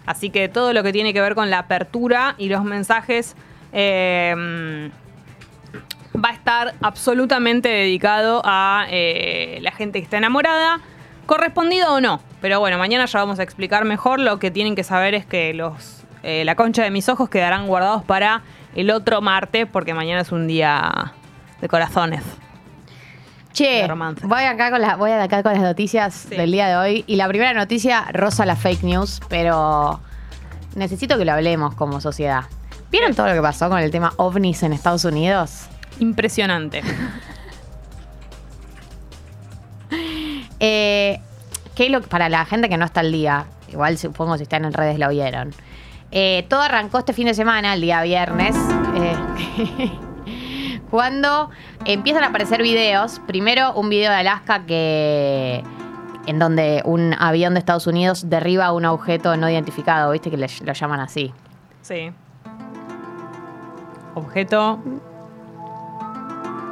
Así 0.05 0.29
que 0.29 0.49
todo 0.49 0.73
lo 0.73 0.83
que 0.83 0.91
tiene 0.93 1.13
que 1.13 1.21
ver 1.21 1.33
con 1.35 1.49
la 1.49 1.59
apertura 1.59 2.35
y 2.37 2.49
los 2.49 2.63
mensajes 2.63 3.35
eh, 3.73 4.89
va 6.23 6.29
a 6.29 6.33
estar 6.33 6.75
absolutamente 6.81 7.69
dedicado 7.69 8.41
a 8.45 8.85
eh, 8.89 9.59
la 9.61 9.71
gente 9.71 9.99
que 9.99 10.03
está 10.05 10.17
enamorada, 10.17 10.79
correspondido 11.25 11.93
o 11.93 12.01
no. 12.01 12.21
Pero 12.41 12.59
bueno, 12.59 12.77
mañana 12.77 13.05
ya 13.05 13.19
vamos 13.19 13.39
a 13.39 13.43
explicar 13.43 13.85
mejor. 13.85 14.19
Lo 14.19 14.39
que 14.39 14.51
tienen 14.51 14.75
que 14.75 14.83
saber 14.83 15.13
es 15.15 15.25
que 15.25 15.53
los 15.53 16.03
eh, 16.23 16.43
la 16.45 16.55
concha 16.55 16.83
de 16.83 16.89
mis 16.89 17.07
ojos 17.09 17.29
quedarán 17.29 17.67
guardados 17.67 18.03
para 18.03 18.41
el 18.75 18.89
otro 18.91 19.21
martes, 19.21 19.67
porque 19.71 19.93
mañana 19.93 20.21
es 20.21 20.31
un 20.31 20.47
día 20.47 21.13
de 21.61 21.67
corazones. 21.67 22.23
Che, 23.53 23.87
voy 24.23 24.43
acá 24.43 24.69
con 24.69 24.81
la, 24.81 24.95
voy 24.97 25.11
acá 25.11 25.41
con 25.41 25.53
las 25.53 25.61
noticias 25.61 26.13
Sí. 26.29 26.35
del 26.35 26.51
día 26.51 26.67
de 26.67 26.75
hoy. 26.75 27.03
Y 27.07 27.15
la 27.15 27.27
primera 27.27 27.53
noticia 27.53 28.05
rosa 28.11 28.45
la 28.45 28.55
fake 28.57 28.83
news, 28.83 29.21
pero 29.29 30.01
necesito 30.75 31.17
que 31.17 31.23
lo 31.25 31.31
hablemos 31.31 31.73
como 31.75 32.01
sociedad. 32.01 32.43
¿Vieron 32.91 33.13
todo 33.15 33.27
lo 33.27 33.33
que 33.33 33.41
pasó 33.41 33.69
con 33.69 33.79
el 33.79 33.91
tema 33.91 34.11
ovnis 34.17 34.61
en 34.63 34.73
Estados 34.73 35.05
Unidos? 35.05 35.67
Impresionante. 35.99 36.81
Eh, 40.59 41.19
¿Qué 41.75 41.89
lo 41.89 42.01
para 42.01 42.29
la 42.29 42.45
gente 42.45 42.69
que 42.69 42.77
no 42.77 42.85
está 42.85 43.01
al 43.01 43.11
día? 43.11 43.45
Igual 43.71 43.97
supongo 43.97 44.37
si 44.37 44.43
están 44.43 44.63
en 44.65 44.73
redes 44.73 44.97
lo 44.97 45.09
vieron. 45.09 45.51
Eh, 46.11 46.45
todo 46.49 46.61
arrancó 46.61 46.99
este 46.99 47.11
fin 47.13 47.27
de 47.27 47.33
semana, 47.33 47.73
el 47.73 47.81
día 47.81 48.01
viernes, 48.03 48.55
eh, 48.95 49.91
cuando 50.89 51.49
empiezan 51.83 52.23
a 52.23 52.27
aparecer 52.27 52.61
videos. 52.61 53.19
Primero 53.27 53.73
un 53.73 53.89
video 53.89 54.11
de 54.11 54.17
Alaska 54.17 54.65
que, 54.65 55.61
en 56.25 56.39
donde 56.39 56.81
un 56.85 57.13
avión 57.19 57.53
de 57.53 57.59
Estados 57.59 57.85
Unidos 57.85 58.29
derriba 58.29 58.71
un 58.71 58.85
objeto 58.85 59.35
no 59.35 59.49
identificado, 59.49 60.11
viste 60.11 60.31
que 60.31 60.37
le- 60.37 60.47
lo 60.63 60.73
llaman 60.73 61.01
así. 61.01 61.33
Sí. 61.81 62.11
Objeto. 64.15 64.79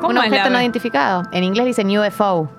¿Cómo 0.08 0.20
un 0.20 0.26
objeto 0.26 0.50
no 0.50 0.60
identificado. 0.62 1.24
En 1.32 1.44
inglés 1.44 1.66
dicen 1.66 1.88
UFO. 1.98 2.50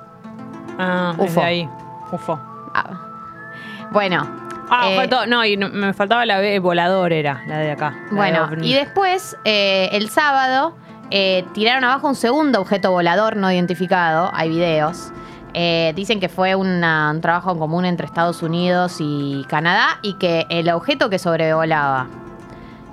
Ah, 0.79 1.15
UFO. 1.19 1.41
Ahí. 1.43 1.69
UFO. 2.13 2.41
Ah. 2.75 3.89
Bueno. 3.93 4.27
Ah, 4.71 4.89
eh, 4.91 4.97
objeto. 4.97 5.27
No, 5.27 5.45
y 5.45 5.57
no- 5.57 5.69
me 5.69 5.93
faltaba 5.93 6.25
la 6.27 6.39
B, 6.39 6.59
volador 6.59 7.13
era, 7.13 7.43
la 7.47 7.59
de 7.59 7.71
acá. 7.73 7.95
la 8.11 8.17
Bueno, 8.17 8.49
y 8.63 8.73
después, 8.73 9.37
eh, 9.45 9.91
el 9.93 10.09
sábado, 10.09 10.75
eh, 11.11 11.45
tiraron 11.53 11.85
abajo 11.85 12.09
un 12.09 12.15
segundo 12.15 12.61
objeto 12.61 12.91
volador 12.91 13.37
no 13.37 13.53
identificado. 13.53 14.31
Hay 14.33 14.49
videos. 14.49 15.13
Eh, 15.53 15.93
dicen 15.95 16.19
que 16.19 16.29
fue 16.29 16.55
una- 16.57 17.11
un 17.13 17.21
trabajo 17.21 17.53
en 17.53 17.59
común 17.59 17.85
entre 17.85 18.07
Estados 18.07 18.43
Unidos 18.43 18.97
y 18.99 19.45
Canadá 19.49 19.99
y 20.03 20.15
que 20.15 20.47
el 20.49 20.69
objeto 20.71 21.11
que 21.11 21.19
sobrevolaba 21.19 22.07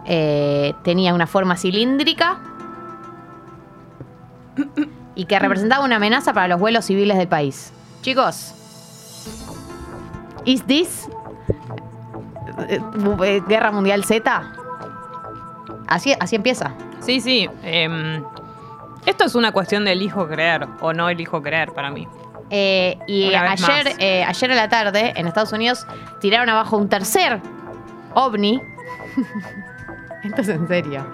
eh, 0.06 0.74
tenía 0.84 1.14
una 1.14 1.26
forma 1.28 1.56
cilíndrica 1.56 2.38
y 5.16 5.26
que 5.26 5.40
representaba 5.40 5.84
una 5.86 5.98
amenaza 5.98 6.34
para 6.34 6.48
los 6.48 6.60
vuelos 6.60 6.86
civiles 6.86 7.18
del 7.18 7.28
país. 7.28 7.74
Chicos, 8.02 8.54
¿is 10.46 10.64
this 10.66 11.08
eh, 12.70 12.80
eh, 13.24 13.42
Guerra 13.48 13.72
Mundial 13.72 14.04
Z? 14.04 14.54
Así, 15.88 16.14
así 16.20 16.36
empieza. 16.36 16.74
Sí, 17.02 17.20
sí. 17.20 17.50
em, 17.64 18.24
esto 19.06 19.26
es 19.26 19.36
una 19.36 19.52
cuestión 19.52 19.84
de 19.86 19.94
elijo 19.94 20.28
creer 20.28 20.68
o 20.80 20.94
no 20.94 21.10
elijo 21.10 21.42
creer 21.42 21.74
para 21.74 21.90
mí. 21.90 22.08
Eh, 22.50 22.98
y 23.08 23.34
ayer, 23.34 23.96
eh, 24.00 24.24
ayer 24.24 24.52
a 24.52 24.56
la 24.56 24.70
tarde, 24.70 25.14
en 25.16 25.26
Estados 25.26 25.54
Unidos, 25.54 25.88
tiraron 26.20 26.50
abajo 26.50 26.78
un 26.78 26.90
tercer 26.90 27.40
ovni. 28.14 28.62
Esto 30.24 30.42
es 30.42 30.50
en 30.50 30.68
serio. 30.68 31.06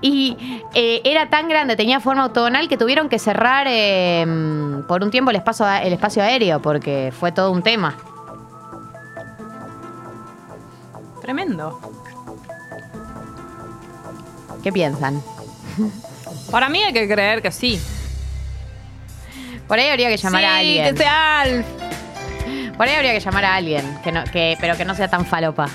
Y 0.00 0.62
eh, 0.74 1.02
era 1.04 1.28
tan 1.28 1.48
grande, 1.48 1.76
tenía 1.76 2.00
forma 2.00 2.24
octogonal 2.26 2.68
que 2.68 2.76
tuvieron 2.76 3.08
que 3.08 3.18
cerrar 3.18 3.66
eh, 3.68 4.24
por 4.88 5.02
un 5.02 5.10
tiempo 5.10 5.30
el 5.30 5.36
espacio, 5.36 5.66
el 5.68 5.92
espacio 5.92 6.22
aéreo 6.22 6.60
porque 6.60 7.12
fue 7.18 7.32
todo 7.32 7.50
un 7.52 7.62
tema. 7.62 7.96
Tremendo. 11.20 11.78
¿Qué 14.62 14.72
piensan? 14.72 15.22
Para 16.50 16.68
mí 16.68 16.82
hay 16.82 16.92
que 16.92 17.08
creer 17.08 17.42
que 17.42 17.50
sí. 17.50 17.80
Por 19.68 19.78
ahí 19.78 19.88
habría 19.88 20.08
que 20.08 20.16
llamar 20.16 20.40
sí, 20.40 20.46
a 20.46 20.56
alguien. 20.56 20.94
que 20.94 21.02
sea 21.02 21.40
Alf. 21.40 21.66
Por 22.76 22.88
ahí 22.88 22.94
habría 22.94 23.12
que 23.12 23.20
llamar 23.20 23.44
a 23.44 23.54
alguien, 23.56 23.98
que 24.02 24.10
no, 24.10 24.24
que, 24.24 24.56
pero 24.60 24.76
que 24.76 24.84
no 24.84 24.94
sea 24.94 25.08
tan 25.08 25.24
falopa. 25.26 25.68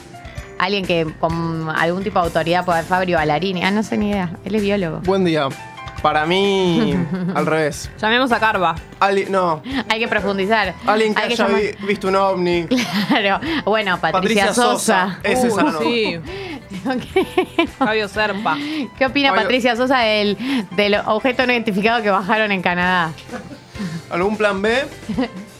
Alguien 0.58 0.86
que 0.86 1.06
con 1.20 1.70
algún 1.70 2.03
tipo 2.03 2.20
de 2.20 2.26
autoridad 2.26 2.64
pueda 2.66 2.84
Fabio 2.84 3.18
Ballarini. 3.18 3.64
Ah, 3.64 3.72
no 3.72 3.84
sé 3.84 3.97
ni 3.97 4.10
idea. 4.12 4.30
Él 4.45 4.56
es 4.56 4.62
biólogo. 4.62 4.99
Buen 5.01 5.26
día. 5.26 5.47
Para 6.01 6.26
mí, 6.28 6.93
al 7.36 7.45
revés. 7.47 7.89
Llamemos 7.99 8.32
a 8.32 8.39
Carva. 8.39 8.76
Ali- 8.99 9.26
no, 9.28 9.62
Hay 9.89 9.99
que 9.99 10.08
profundizar. 10.08 10.74
alguien 10.86 11.16
que 11.16 11.22
Hay 11.24 11.32
haya 11.34 11.47
llamar- 11.47 11.62
vi- 11.80 11.88
visto 11.88 12.08
un 12.10 12.16
ovni. 12.16 12.68
Claro. 13.08 13.39
Bueno, 13.66 13.99
Patricia, 13.99 14.53
Sosa. 14.53 15.20
Ese 15.24 15.47
es 15.47 15.56
sano. 15.56 15.80
sí. 15.80 16.20
Fabio 17.80 18.08
Serpa. 18.08 18.56
¿Qué 18.97 19.06
opina 19.06 19.30
Fabio- 19.30 19.43
Patricia 19.43 19.76
Sosa 19.76 19.99
del, 19.99 20.38
del 20.72 20.95
objeto 21.06 21.45
no 21.47 21.53
identificado 21.53 22.03
que 22.03 22.10
bajaron 22.12 22.51
en 22.51 22.62
Canadá? 22.62 23.12
¿Algún 24.12 24.38
plan 24.38 24.62
B? 24.62 24.84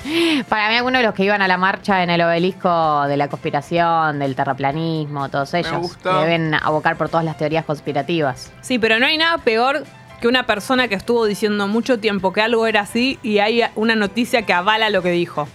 Para 0.49 0.70
mí, 0.70 0.76
algunos 0.76 0.99
de 0.99 1.06
los 1.06 1.16
que 1.16 1.24
iban 1.24 1.41
a 1.41 1.47
la 1.47 1.58
marcha 1.58 2.03
en 2.03 2.10
el 2.10 2.22
obelisco 2.22 3.06
de 3.08 3.18
la 3.18 3.28
conspiración, 3.28 4.20
del 4.20 4.36
terraplanismo, 4.36 5.30
todos 5.30 5.53
ellos, 5.53 5.78
gusta. 5.78 6.22
deben 6.22 6.53
abocar 6.53 6.95
por 6.97 7.10
todas 7.10 7.26
las 7.26 7.38
teorías 7.38 7.66
conspirativas. 7.66 8.51
Sí, 8.62 8.80
pero 8.80 8.99
no 8.99 9.06
hay 9.06 9.18
nada 9.18 9.38
peor 9.39 9.84
que 10.22 10.28
una 10.28 10.45
persona 10.45 10.88
que 10.88 10.95
estuvo 10.95 11.26
diciendo 11.26 11.68
mucho 11.68 11.99
tiempo 11.99 12.34
que 12.34 12.41
algo 12.41 12.68
era 12.68 12.82
así 12.82 13.20
y 13.22 13.39
hay 13.39 13.64
una 13.76 13.95
noticia 13.95 14.43
que 14.43 14.53
avala 14.53 14.89
lo 14.89 15.01
que 15.01 15.12
dijo. 15.12 15.47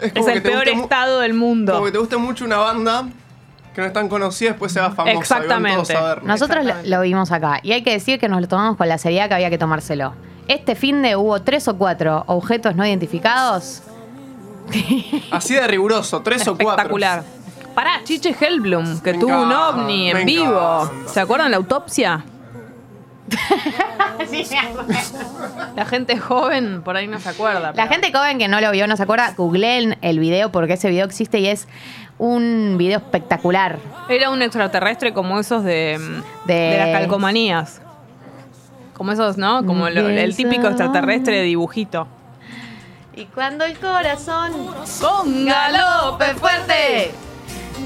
Es 0.00 0.12
como 0.12 0.26
que 0.26 0.32
el 0.32 0.42
te 0.42 0.50
peor 0.50 0.68
estado 0.68 1.20
del 1.20 1.34
mundo. 1.34 1.72
Como 1.72 1.86
que 1.86 1.92
te 1.92 1.98
guste 1.98 2.16
mucho 2.16 2.44
una 2.44 2.58
banda 2.58 3.08
que 3.72 3.80
no 3.80 3.86
es 3.86 3.92
tan 3.92 4.08
conocida, 4.08 4.50
después 4.50 4.72
se 4.72 4.80
va 4.80 4.90
famosa. 4.90 5.10
y 5.10 5.14
van 5.14 5.22
Exactamente. 5.22 5.94
todos 5.94 6.18
a. 6.18 6.20
Nosotros 6.22 6.64
lo, 6.64 6.74
lo 6.84 7.00
vimos 7.02 7.32
acá 7.32 7.60
y 7.62 7.72
hay 7.72 7.82
que 7.82 7.92
decir 7.92 8.18
que 8.18 8.28
nos 8.28 8.40
lo 8.40 8.48
tomamos 8.48 8.76
con 8.76 8.88
la 8.88 8.98
seriedad 8.98 9.28
que 9.28 9.34
había 9.34 9.48
que 9.48 9.58
tomárselo. 9.58 10.12
Este 10.48 10.74
fin 10.74 11.02
de 11.02 11.16
hubo 11.16 11.40
tres 11.40 11.68
o 11.68 11.78
cuatro 11.78 12.24
objetos 12.26 12.74
no 12.74 12.84
identificados. 12.84 13.82
Así 15.30 15.54
de 15.54 15.66
riguroso, 15.66 16.22
tres 16.22 16.46
o 16.48 16.56
cuatro. 16.56 16.70
Espectacular. 16.70 17.22
Pará, 17.74 18.00
Chiche 18.04 18.34
Hellblum, 18.38 19.00
que 19.00 19.14
Me 19.14 19.18
tuvo 19.18 19.42
un 19.42 19.52
ovni 19.52 20.10
en 20.10 20.26
vivo. 20.26 20.82
encanta. 20.84 21.08
¿Se 21.12 21.20
acuerdan 21.20 21.50
la 21.50 21.56
autopsia? 21.56 22.24
La 25.76 25.86
gente 25.86 26.18
joven 26.18 26.82
por 26.82 26.96
ahí 26.96 27.06
no 27.06 27.18
se 27.18 27.28
acuerda. 27.30 27.60
La 27.60 27.72
pero- 27.72 27.88
gente 27.88 28.12
joven 28.12 28.38
que 28.38 28.48
no 28.48 28.60
lo 28.60 28.70
vio, 28.72 28.86
no 28.86 28.96
se 28.96 29.02
acuerda, 29.04 29.32
googleen 29.36 29.96
el 30.02 30.18
video 30.18 30.50
porque 30.52 30.74
ese 30.74 30.90
video 30.90 31.06
existe 31.06 31.38
y 31.40 31.46
es 31.48 31.66
un 32.18 32.76
video 32.78 32.98
espectacular. 32.98 33.78
Era 34.08 34.30
un 34.30 34.42
extraterrestre 34.42 35.12
como 35.12 35.38
esos 35.40 35.64
de, 35.64 35.98
mm, 35.98 36.46
De- 36.46 36.54
de 36.54 36.78
las 36.78 36.88
calcomanías. 36.88 37.80
Como 38.94 39.12
esos, 39.12 39.38
¿no? 39.38 39.64
Como 39.64 39.88
lo- 39.88 40.08
el 40.08 40.36
típico 40.36 40.66
extraterrestre 40.66 41.36
de 41.38 41.42
dibujito. 41.42 42.06
Y 43.14 43.26
cuando 43.26 43.66
el 43.66 43.78
corazón 43.78 44.74
Con 44.98 45.44
galope 45.44 46.34
fuerte, 46.34 47.12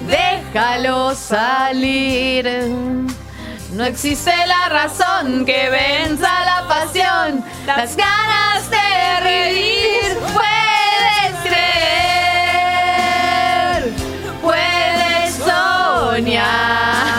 déjalo 0.06 1.14
salir. 1.16 2.46
No 3.72 3.84
existe 3.84 4.32
la 4.46 4.68
razón 4.68 5.44
que 5.44 5.68
venza 5.68 6.28
la 6.44 6.68
pasión, 6.68 7.44
las 7.66 7.96
ganas 7.96 8.70
de 8.70 9.20
reír. 9.20 10.16
Puedes 10.32 11.34
creer, 11.42 12.72
puedes 14.40 15.34
soñar. 15.34 17.15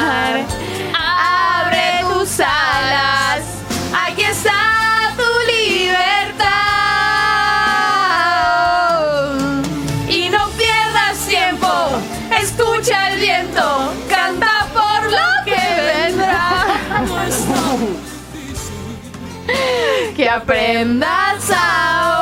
Que 20.28 20.34
aprendas 20.34 21.50
a 21.56 22.20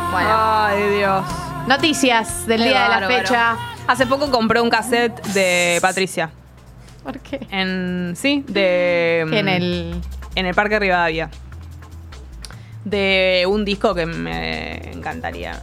volar. 0.00 0.10
Bueno, 0.10 0.30
Ay, 0.32 0.96
Dios. 0.96 1.22
noticias 1.66 2.46
del 2.46 2.62
Qué 2.62 2.68
día 2.68 2.84
de 2.84 2.88
la 2.88 3.00
bárbaro. 3.00 3.18
fecha. 3.18 3.56
Hace 3.86 4.06
poco 4.06 4.30
compré 4.30 4.58
un 4.62 4.70
cassette 4.70 5.20
de 5.34 5.78
Patricia. 5.82 6.30
¿Por 7.04 7.18
qué? 7.18 7.46
En. 7.50 8.14
Sí, 8.16 8.42
de. 8.48 9.20
En 9.30 9.48
el. 9.48 10.00
En 10.34 10.46
el 10.46 10.54
Parque 10.54 10.78
Rivadavia. 10.78 11.28
De 12.86 13.44
un 13.46 13.66
disco 13.66 13.94
que 13.94 14.06
me 14.06 14.92
encantaría. 14.92 15.60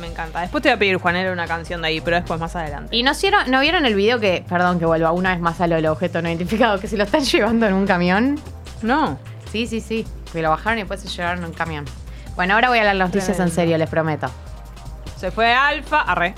Me 0.00 0.06
encanta. 0.06 0.42
Después 0.42 0.62
te 0.62 0.68
voy 0.68 0.76
a 0.76 0.78
pedir, 0.78 0.96
Juanela, 0.98 1.32
una 1.32 1.48
canción 1.48 1.82
de 1.82 1.88
ahí, 1.88 2.00
pero 2.00 2.18
después 2.18 2.38
más 2.38 2.54
adelante. 2.54 2.94
¿Y 2.94 3.02
no 3.02 3.10
vieron, 3.20 3.50
no 3.50 3.58
vieron 3.60 3.84
el 3.84 3.96
video 3.96 4.20
que, 4.20 4.44
perdón 4.48 4.78
que 4.78 4.86
vuelva 4.86 5.10
una 5.10 5.30
vez 5.32 5.40
más 5.40 5.60
a 5.60 5.66
lo 5.66 5.74
del 5.74 5.86
objeto 5.86 6.22
no 6.22 6.28
identificado, 6.28 6.78
que 6.78 6.86
se 6.86 6.96
lo 6.96 7.02
están 7.02 7.24
llevando 7.24 7.66
en 7.66 7.74
un 7.74 7.84
camión? 7.84 8.38
No. 8.82 9.18
Sí, 9.52 9.66
sí, 9.66 9.80
sí. 9.82 10.06
Que 10.32 10.40
lo 10.40 10.48
bajaron 10.50 10.78
y 10.78 10.82
después 10.82 11.00
se 11.00 11.08
llevaron 11.08 11.40
en 11.40 11.50
un 11.50 11.52
camión. 11.52 11.84
Bueno, 12.34 12.54
ahora 12.54 12.70
voy 12.70 12.78
a 12.78 12.84
las 12.84 12.96
noticias 12.96 13.38
en 13.38 13.50
serio, 13.50 13.76
les 13.76 13.88
prometo. 13.88 14.30
Se 15.18 15.30
fue 15.30 15.52
Alfa. 15.52 16.00
Arre. 16.00 16.34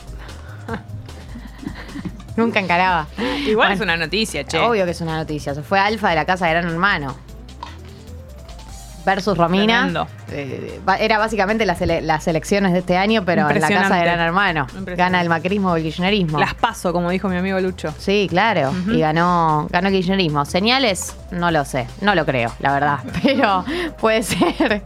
Nunca 2.37 2.59
encaraba. 2.59 3.07
Igual 3.47 3.55
Bueno, 3.69 3.75
es 3.75 3.81
una 3.81 3.97
noticia, 3.97 4.45
che. 4.45 4.59
Obvio 4.59 4.85
que 4.85 4.91
es 4.91 5.01
una 5.01 5.17
noticia. 5.17 5.55
Se 5.55 5.63
fue 5.63 5.79
Alfa 5.79 6.11
de 6.11 6.17
la 6.17 6.25
casa 6.25 6.47
de 6.47 6.53
Gran 6.55 6.69
Hermano. 6.69 7.17
Versus 9.05 9.37
Romina. 9.37 10.07
Eh, 10.31 10.81
era 10.99 11.19
básicamente 11.19 11.67
las, 11.67 11.81
ele- 11.83 12.01
las 12.01 12.27
elecciones 12.27 12.73
de 12.73 12.79
este 12.79 12.97
año, 12.97 13.23
pero 13.25 13.49
en 13.51 13.61
la 13.61 13.69
casa 13.69 13.97
de. 13.97 14.03
Gran 14.03 14.21
Hermano. 14.21 14.67
Gana 14.97 15.21
el 15.21 15.29
macrismo 15.29 15.73
o 15.73 15.77
el 15.77 15.83
kirchnerismo. 15.83 16.39
Las 16.39 16.55
paso, 16.55 16.93
como 16.93 17.11
dijo 17.11 17.29
mi 17.29 17.37
amigo 17.37 17.61
Lucho. 17.61 17.93
Sí, 17.99 18.27
claro. 18.31 18.73
Y 18.89 19.01
ganó, 19.01 19.67
ganó 19.71 19.89
el 19.89 19.95
kirchnerismo. 19.95 20.45
Señales, 20.45 21.17
no 21.31 21.51
lo 21.51 21.65
sé. 21.65 21.87
No 22.01 22.15
lo 22.15 22.25
creo, 22.25 22.53
la 22.61 22.73
verdad. 22.73 22.99
Pero 23.23 23.65
puede 24.01 24.23
ser. 24.23 24.83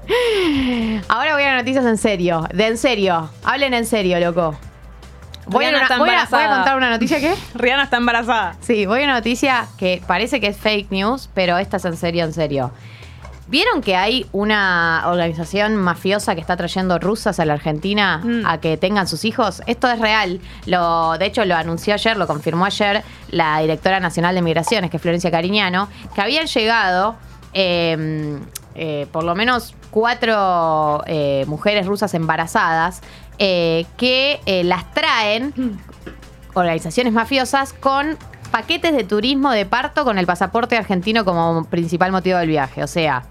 Ahora 1.08 1.34
voy 1.34 1.42
a 1.44 1.56
noticias 1.56 1.84
en 1.84 1.96
serio. 1.98 2.46
De 2.52 2.66
en 2.66 2.78
serio. 2.78 3.30
Hablen 3.44 3.74
en 3.74 3.86
serio, 3.86 4.18
loco. 4.20 4.58
Voy 5.46 5.64
a, 5.64 5.68
una- 5.70 5.78
voy 5.78 5.86
a- 5.86 5.98
voy 5.98 6.08
a 6.10 6.12
embarazada. 6.12 6.56
contar 6.56 6.76
una 6.76 6.90
noticia 6.90 7.20
que. 7.20 7.34
Rihanna 7.54 7.84
está 7.84 7.96
embarazada. 7.96 8.56
Sí, 8.60 8.84
voy 8.86 9.00
a 9.00 9.04
una 9.04 9.14
noticia 9.14 9.66
que 9.78 10.02
parece 10.06 10.40
que 10.40 10.48
es 10.48 10.56
fake 10.56 10.90
news, 10.90 11.30
pero 11.34 11.56
esta 11.58 11.78
es 11.78 11.84
en 11.86 11.96
serio, 11.96 12.24
en 12.24 12.32
serio. 12.34 12.70
¿Vieron 13.48 13.80
que 13.80 13.96
hay 13.96 14.26
una 14.32 15.04
organización 15.06 15.74
mafiosa 15.76 16.34
que 16.34 16.40
está 16.40 16.56
trayendo 16.56 16.98
rusas 16.98 17.40
a 17.40 17.44
la 17.46 17.54
Argentina 17.54 18.20
Mm. 18.22 18.46
a 18.46 18.58
que 18.60 18.76
tengan 18.76 19.08
sus 19.08 19.24
hijos? 19.24 19.62
Esto 19.66 19.90
es 19.90 19.98
real. 19.98 20.40
Lo, 20.66 21.16
de 21.18 21.26
hecho, 21.26 21.44
lo 21.46 21.56
anunció 21.56 21.94
ayer, 21.94 22.16
lo 22.18 22.26
confirmó 22.26 22.66
ayer 22.66 23.02
la 23.30 23.58
directora 23.60 24.00
nacional 24.00 24.34
de 24.34 24.42
Migraciones, 24.42 24.90
que 24.90 24.98
es 24.98 25.02
Florencia 25.02 25.30
Cariñano, 25.30 25.88
que 26.14 26.20
habían 26.20 26.46
llegado 26.46 27.16
eh, 27.54 28.38
eh, 28.74 29.06
por 29.10 29.24
lo 29.24 29.34
menos 29.34 29.74
cuatro 29.90 31.02
eh, 31.06 31.44
mujeres 31.48 31.86
rusas 31.86 32.12
embarazadas 32.14 33.00
eh, 33.38 33.86
que 33.96 34.40
las 34.64 34.92
traen 34.92 35.52
organizaciones 36.54 37.12
mafiosas 37.12 37.72
con 37.72 38.18
paquetes 38.48 38.94
de 38.96 39.04
turismo 39.04 39.50
de 39.52 39.66
parto 39.66 40.04
con 40.04 40.18
el 40.18 40.26
pasaporte 40.26 40.76
argentino 40.76 41.24
como 41.24 41.64
principal 41.64 42.12
motivo 42.12 42.38
del 42.38 42.48
viaje. 42.48 42.82
O 42.82 42.86
sea, 42.86 43.24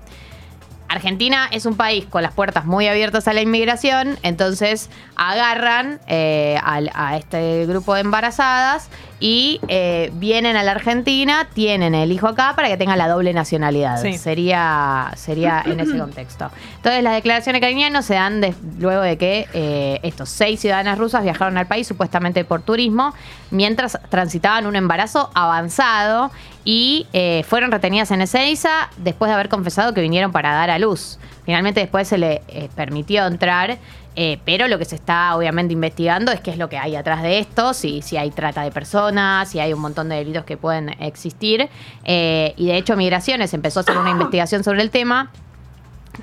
Argentina 0.89 1.49
es 1.51 1.65
un 1.65 1.75
país 1.75 2.05
con 2.05 2.23
las 2.23 2.31
puertas 2.31 2.65
muy 2.65 2.87
abiertas 2.87 3.27
a 3.27 3.33
la 3.33 3.41
inmigración, 3.41 4.17
entonces 4.23 4.89
agarran 5.17 5.99
eh, 6.07 6.57
al- 6.63 6.91
a, 6.93 7.17
este 7.17 7.65
grupo 7.65 7.93
de 7.93 8.01
embarazadas 8.01 8.89
y 9.19 9.59
eh, 9.67 10.11
vienen 10.13 10.55
a 10.57 10.63
la 10.63 10.71
Argentina, 10.71 11.47
tienen 11.53 11.95
el 11.95 12.11
hijo 12.11 12.27
acá 12.27 12.53
para 12.55 12.67
que 12.67 12.77
tengan 12.77 12.97
la 12.99 13.07
doble 13.07 13.33
nacionalidad. 13.33 13.99
Sí. 14.01 14.17
Sería, 14.17 15.11
sería 15.15 15.63
en 15.65 15.79
ese 15.79 15.97
contexto. 15.97 16.51
Entonces 16.75 17.03
las 17.03 17.13
declaraciones 17.15 17.59
cariñanas 17.61 18.05
se 18.05 18.13
dan 18.13 18.41
de- 18.41 18.53
luego 18.77 19.01
de 19.01 19.17
que 19.17 19.47
eh, 19.53 19.99
estos 20.03 20.29
seis 20.29 20.59
ciudadanas 20.59 20.99
rusas 20.99 21.23
viajaron 21.23 21.57
al 21.57 21.65
país 21.65 21.87
supuestamente 21.87 22.45
por 22.45 22.61
turismo, 22.61 23.13
mientras 23.49 23.97
transitaban 24.09 24.67
un 24.67 24.75
embarazo 24.75 25.31
avanzado 25.33 26.31
y 26.63 27.07
eh, 27.13 27.43
fueron 27.47 27.71
retenidas 27.71 28.11
en 28.11 28.21
Ezeiza 28.21 28.89
después 28.97 29.29
de 29.29 29.33
haber 29.35 29.49
confesado 29.49 29.93
que 29.93 30.01
vinieron 30.01 30.31
para 30.31 30.53
dar 30.53 30.69
a 30.69 30.77
luz. 30.77 31.17
Finalmente 31.45 31.79
después 31.79 32.07
se 32.09 32.17
le 32.17 32.41
permitió 32.75 33.25
entrar, 33.25 33.77
eh, 34.19 34.39
pero 34.45 34.67
lo 34.67 34.79
que 34.79 34.85
se 34.85 34.95
está 34.95 35.35
obviamente 35.35 35.73
investigando 35.73 36.31
es 36.31 36.41
qué 36.41 36.49
es 36.49 36.57
lo 36.57 36.69
que 36.69 36.79
hay 36.79 36.95
atrás 36.95 37.21
de 37.21 37.37
esto, 37.37 37.75
si, 37.75 38.01
si 38.01 38.17
hay 38.17 38.31
trata 38.31 38.63
de 38.63 38.71
personas, 38.71 39.47
si 39.47 39.59
hay 39.59 39.73
un 39.73 39.79
montón 39.79 40.09
de 40.09 40.15
delitos 40.15 40.43
que 40.43 40.57
pueden 40.57 40.89
existir. 40.99 41.69
Eh, 42.03 42.55
y 42.57 42.65
de 42.65 42.77
hecho 42.77 42.97
Migraciones 42.97 43.53
empezó 43.53 43.79
a 43.79 43.81
hacer 43.81 43.95
una 43.95 44.09
investigación 44.17 44.63
sobre 44.63 44.81
el 44.81 44.89
tema 44.89 45.29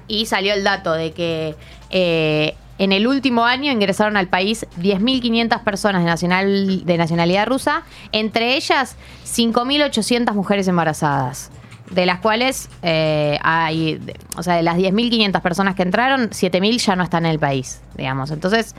y 0.08 0.26
salió 0.26 0.54
el 0.54 0.64
dato 0.64 0.92
de 0.92 1.12
que 1.12 1.54
eh, 1.90 2.56
en 2.78 2.90
el 2.90 3.06
último 3.06 3.44
año 3.44 3.70
ingresaron 3.70 4.16
al 4.16 4.26
país 4.26 4.66
10.500 4.80 5.62
personas 5.62 6.02
de, 6.02 6.10
nacional, 6.10 6.84
de 6.84 6.98
nacionalidad 6.98 7.46
rusa, 7.46 7.84
entre 8.10 8.56
ellas 8.56 8.96
5.800 9.24 10.34
mujeres 10.34 10.66
embarazadas. 10.66 11.52
De 11.90 12.06
las 12.06 12.20
cuales 12.20 12.70
eh, 12.82 13.38
hay, 13.42 14.00
o 14.36 14.42
sea, 14.42 14.54
de 14.54 14.62
las 14.62 14.76
10.500 14.78 15.40
personas 15.42 15.74
que 15.74 15.82
entraron, 15.82 16.30
7.000 16.30 16.78
ya 16.78 16.96
no 16.96 17.04
están 17.04 17.26
en 17.26 17.32
el 17.32 17.38
país, 17.38 17.82
digamos. 17.96 18.30
Entonces, 18.30 18.74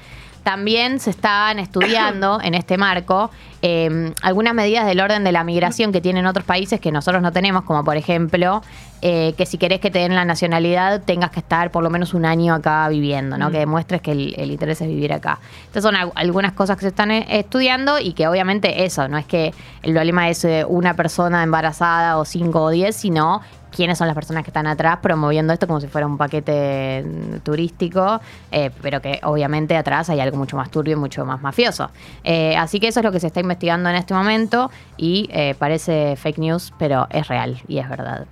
también 0.45 0.99
se 0.99 1.09
están 1.09 1.57
estudiando 1.57 2.39
en 2.39 2.53
este 2.53 2.77
marco 2.77 3.31
eh, 3.63 4.13
algunas 4.21 4.53
medidas 4.53 4.85
del 4.85 5.01
orden 5.01 5.23
de 5.23 5.31
la 5.31 5.43
migración 5.43 5.91
que 5.91 5.99
tienen 6.01 6.27
otros 6.27 6.45
países 6.45 6.79
que 6.79 6.91
nosotros 6.91 7.21
no 7.23 7.31
tenemos, 7.33 7.63
como 7.63 7.83
por 7.83 7.97
ejemplo 7.97 8.61
eh, 9.01 9.33
que 9.37 9.47
si 9.47 9.57
querés 9.57 9.79
que 9.79 9.89
te 9.89 9.99
den 9.99 10.13
la 10.13 10.23
nacionalidad 10.23 11.01
tengas 11.01 11.31
que 11.31 11.39
estar 11.39 11.71
por 11.71 11.83
lo 11.83 11.89
menos 11.89 12.13
un 12.13 12.25
año 12.25 12.53
acá 12.53 12.87
viviendo, 12.89 13.37
¿no? 13.39 13.49
Que 13.49 13.57
demuestres 13.57 14.01
que 14.01 14.11
el, 14.11 14.35
el 14.37 14.51
interés 14.51 14.79
es 14.81 14.87
vivir 14.87 15.13
acá. 15.13 15.39
Entonces 15.61 15.81
son 15.83 15.95
al- 15.95 16.11
algunas 16.13 16.53
cosas 16.53 16.77
que 16.77 16.81
se 16.81 16.87
están 16.89 17.09
eh, 17.09 17.25
estudiando 17.27 17.99
y 17.99 18.13
que 18.13 18.27
obviamente 18.27 18.85
eso, 18.85 19.07
no 19.07 19.17
es 19.17 19.25
que 19.25 19.51
el 19.81 19.93
problema 19.93 20.29
es 20.29 20.45
eh, 20.45 20.63
una 20.67 20.93
persona 20.93 21.41
embarazada 21.41 22.17
o 22.19 22.23
cinco 22.25 22.61
o 22.61 22.69
diez, 22.69 22.95
sino 22.95 23.41
quiénes 23.75 23.97
son 23.97 24.07
las 24.07 24.15
personas 24.15 24.43
que 24.43 24.49
están 24.49 24.67
atrás 24.67 24.99
promoviendo 25.01 25.53
esto 25.53 25.67
como 25.67 25.81
si 25.81 25.87
fuera 25.87 26.07
un 26.07 26.17
paquete 26.17 27.03
mm, 27.03 27.39
turístico, 27.39 28.21
eh, 28.51 28.71
pero 28.81 29.01
que 29.01 29.19
obviamente 29.23 29.75
atrás 29.75 30.09
hay 30.09 30.19
algo 30.19 30.37
mucho 30.37 30.55
más 30.55 30.71
turbio 30.71 30.93
y 30.93 30.95
mucho 30.95 31.25
más 31.25 31.41
mafioso. 31.41 31.91
Eh, 32.23 32.55
así 32.55 32.79
que 32.79 32.87
eso 32.87 33.01
es 33.01 33.03
lo 33.03 33.11
que 33.11 33.19
se 33.19 33.27
está 33.27 33.41
investigando 33.41 33.89
en 33.89 33.95
este 33.95 34.13
momento 34.13 34.71
y 34.97 35.29
eh, 35.31 35.55
parece 35.59 36.15
fake 36.15 36.37
news, 36.37 36.73
pero 36.79 37.07
es 37.09 37.27
real 37.27 37.61
y 37.67 37.79
es 37.79 37.89
verdad. 37.89 38.25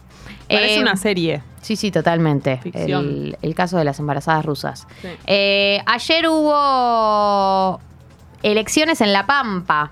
Parece 0.47 0.81
una 0.81 0.95
serie. 0.95 1.41
Sí, 1.61 1.75
sí, 1.75 1.89
totalmente. 1.89 2.59
El, 2.73 3.37
el 3.41 3.55
caso 3.55 3.77
de 3.77 3.85
las 3.85 3.99
embarazadas 3.99 4.45
rusas. 4.45 4.87
Sí. 5.01 5.09
Ayer 5.85 6.27
hubo 6.27 7.79
elecciones 8.43 9.01
en 9.01 9.13
La 9.13 9.25
Pampa. 9.25 9.91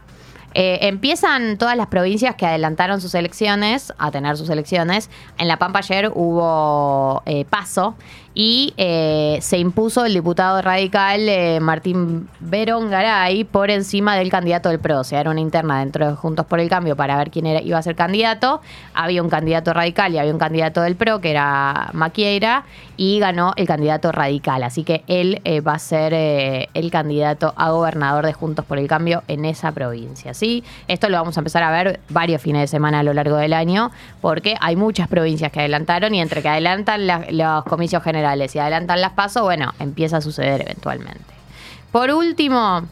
Eh, 0.54 0.80
empiezan 0.82 1.58
todas 1.58 1.78
las 1.78 1.88
provincias 1.88 2.36
que 2.36 2.46
adelantaron 2.46 3.00
sus 3.00 3.16
elecciones 3.16 3.94
a 3.98 4.12
tener 4.12 4.38
sus 4.38 4.50
elecciones. 4.50 5.10
En 5.38 5.48
La 5.48 5.58
Pampa 5.58 5.80
ayer 5.80 6.12
hubo 6.14 7.24
eh, 7.26 7.46
paso 7.46 7.96
y 8.34 8.74
eh, 8.78 9.40
se 9.42 9.58
impuso 9.58 10.06
el 10.06 10.14
diputado 10.14 10.62
radical 10.62 11.28
eh, 11.28 11.60
Martín 11.60 12.30
Verón 12.40 12.90
Garay 12.90 13.44
por 13.44 13.70
encima 13.70 14.16
del 14.16 14.30
candidato 14.30 14.70
del 14.70 14.80
PRO. 14.80 15.00
O 15.00 15.04
sea, 15.04 15.20
era 15.20 15.30
una 15.32 15.42
interna 15.42 15.80
dentro 15.80 16.08
de 16.08 16.16
Juntos 16.16 16.46
por 16.46 16.60
el 16.62 16.70
Cambio 16.70 16.96
para 16.96 17.18
ver 17.18 17.30
quién 17.30 17.46
iba 17.48 17.78
a 17.78 17.82
ser 17.82 17.96
candidato. 17.96 18.62
Había 18.94 19.22
un 19.22 19.30
candidato 19.30 19.74
radical 19.74 20.14
y 20.14 20.18
había 20.18 20.32
un 20.32 20.40
candidato 20.40 20.82
del 20.82 20.96
PRO 20.96 21.20
que 21.20 21.32
era 21.32 21.90
Maquieira 21.92 22.64
y 22.96 23.20
ganó 23.20 23.52
el 23.58 23.68
candidato 23.68 24.12
radical. 24.14 24.64
Así 24.64 24.84
que 24.86 25.04
él 25.08 25.42
eh, 25.44 25.60
va 25.60 25.74
a 25.74 25.80
ser 25.80 26.14
el 26.14 26.90
candidato 26.92 27.54
a 27.58 27.72
gobernador 27.72 28.26
de 28.26 28.32
Juntos 28.34 28.64
por 28.64 28.78
el 28.78 28.88
Cambio 28.88 29.24
en 29.28 29.44
esa 29.44 29.74
provincia. 29.74 30.34
¿sí? 30.34 30.64
Esto 30.88 31.10
lo 31.10 31.18
vamos 31.18 31.36
a 31.36 31.42
empezar 31.42 31.64
a 31.64 31.72
ver 31.72 32.00
varios 32.10 32.42
fines 32.42 32.62
de 32.62 32.68
semana 32.68 33.00
a 33.00 33.04
lo 33.04 33.14
largo 33.14 33.36
del 33.36 33.52
año 33.54 33.92
porque 34.22 34.56
hay 34.62 34.78
muchas 34.78 35.10
provincias 35.10 35.52
que 35.52 35.60
adelantaron 35.60 36.16
y 36.16 36.22
entre 36.22 36.42
que 36.42 36.48
adelantan 36.50 37.08
la- 37.08 37.26
los 37.30 37.64
comicios 37.66 38.02
generales 38.04 38.21
y 38.22 38.60
adelantan 38.60 39.02
las 39.02 39.12
pasos, 39.12 39.44
bueno, 39.44 39.74
empieza 39.80 40.18
a 40.18 40.22
suceder 40.22 40.62
eventualmente. 40.62 41.34
Por 41.92 42.12
último, 42.12 42.84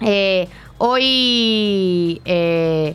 eh, 0.00 0.48
hoy 0.78 2.20
eh, 2.24 2.94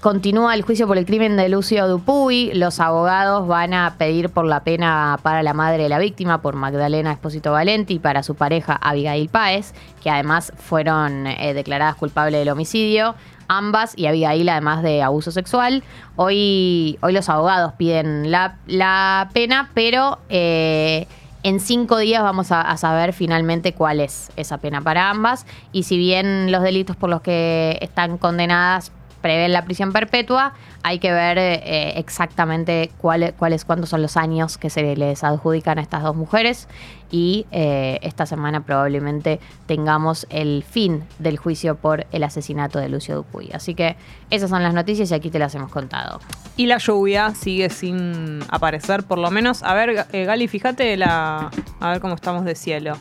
continúa 0.00 0.54
el 0.54 0.62
juicio 0.62 0.86
por 0.86 0.98
el 0.98 1.06
crimen 1.06 1.36
de 1.36 1.48
Lucio 1.48 1.86
Dupuy. 1.86 2.52
Los 2.54 2.80
abogados 2.80 3.46
van 3.46 3.74
a 3.74 3.94
pedir 3.98 4.30
por 4.30 4.46
la 4.46 4.64
pena 4.64 5.18
para 5.22 5.42
la 5.42 5.54
madre 5.54 5.84
de 5.84 5.88
la 5.88 5.98
víctima, 5.98 6.42
por 6.42 6.56
Magdalena 6.56 7.12
Espósito 7.12 7.52
Valenti, 7.52 7.94
y 7.94 7.98
para 7.98 8.22
su 8.22 8.34
pareja 8.34 8.74
Abigail 8.74 9.28
Páez, 9.28 9.72
que 10.02 10.10
además 10.10 10.52
fueron 10.56 11.26
eh, 11.26 11.54
declaradas 11.54 11.94
culpables 11.94 12.40
del 12.40 12.48
homicidio. 12.48 13.14
Ambas 13.52 13.94
y 13.96 14.06
Abigail, 14.06 14.48
además 14.48 14.84
de 14.84 15.02
abuso 15.02 15.32
sexual. 15.32 15.82
Hoy, 16.14 17.00
hoy 17.02 17.12
los 17.12 17.28
abogados 17.28 17.72
piden 17.72 18.30
la, 18.30 18.58
la 18.68 19.28
pena, 19.32 19.70
pero 19.74 20.20
eh, 20.28 21.08
en 21.42 21.58
cinco 21.58 21.98
días 21.98 22.22
vamos 22.22 22.52
a, 22.52 22.60
a 22.60 22.76
saber 22.76 23.12
finalmente 23.12 23.72
cuál 23.74 23.98
es 23.98 24.30
esa 24.36 24.58
pena 24.58 24.82
para 24.82 25.10
ambas. 25.10 25.46
Y 25.72 25.82
si 25.82 25.98
bien 25.98 26.52
los 26.52 26.62
delitos 26.62 26.94
por 26.94 27.10
los 27.10 27.22
que 27.22 27.76
están 27.80 28.18
condenadas 28.18 28.92
prevén 29.20 29.52
la 29.52 29.64
prisión 29.64 29.92
perpetua, 29.92 30.52
hay 30.82 30.98
que 30.98 31.12
ver 31.12 31.36
eh, 31.38 31.98
exactamente 31.98 32.90
cuáles, 32.98 33.32
cuáles, 33.34 33.64
cuántos 33.64 33.90
son 33.90 34.00
los 34.02 34.16
años 34.16 34.56
que 34.58 34.70
se 34.70 34.96
les 34.96 35.22
adjudican 35.24 35.78
a 35.78 35.82
estas 35.82 36.02
dos 36.02 36.16
mujeres. 36.16 36.68
Y 37.10 37.46
eh, 37.50 37.98
esta 38.02 38.24
semana 38.24 38.60
probablemente 38.64 39.40
tengamos 39.66 40.26
el 40.30 40.64
fin 40.68 41.04
del 41.18 41.36
juicio 41.38 41.74
por 41.74 42.06
el 42.12 42.22
asesinato 42.24 42.78
de 42.78 42.88
Lucio 42.88 43.16
Dupuy. 43.16 43.50
Así 43.52 43.74
que 43.74 43.96
esas 44.30 44.48
son 44.48 44.62
las 44.62 44.72
noticias 44.74 45.10
y 45.10 45.14
aquí 45.14 45.28
te 45.30 45.38
las 45.38 45.54
hemos 45.54 45.70
contado. 45.70 46.20
Y 46.56 46.66
la 46.66 46.78
lluvia 46.78 47.34
sigue 47.34 47.68
sin 47.70 48.40
aparecer, 48.48 49.02
por 49.04 49.18
lo 49.18 49.30
menos. 49.30 49.62
A 49.62 49.74
ver, 49.74 50.06
eh, 50.12 50.24
Gali, 50.24 50.46
fíjate 50.48 50.96
la. 50.96 51.50
A 51.80 51.90
ver 51.90 52.00
cómo 52.00 52.14
estamos 52.14 52.44
de 52.44 52.54
cielo. 52.54 52.96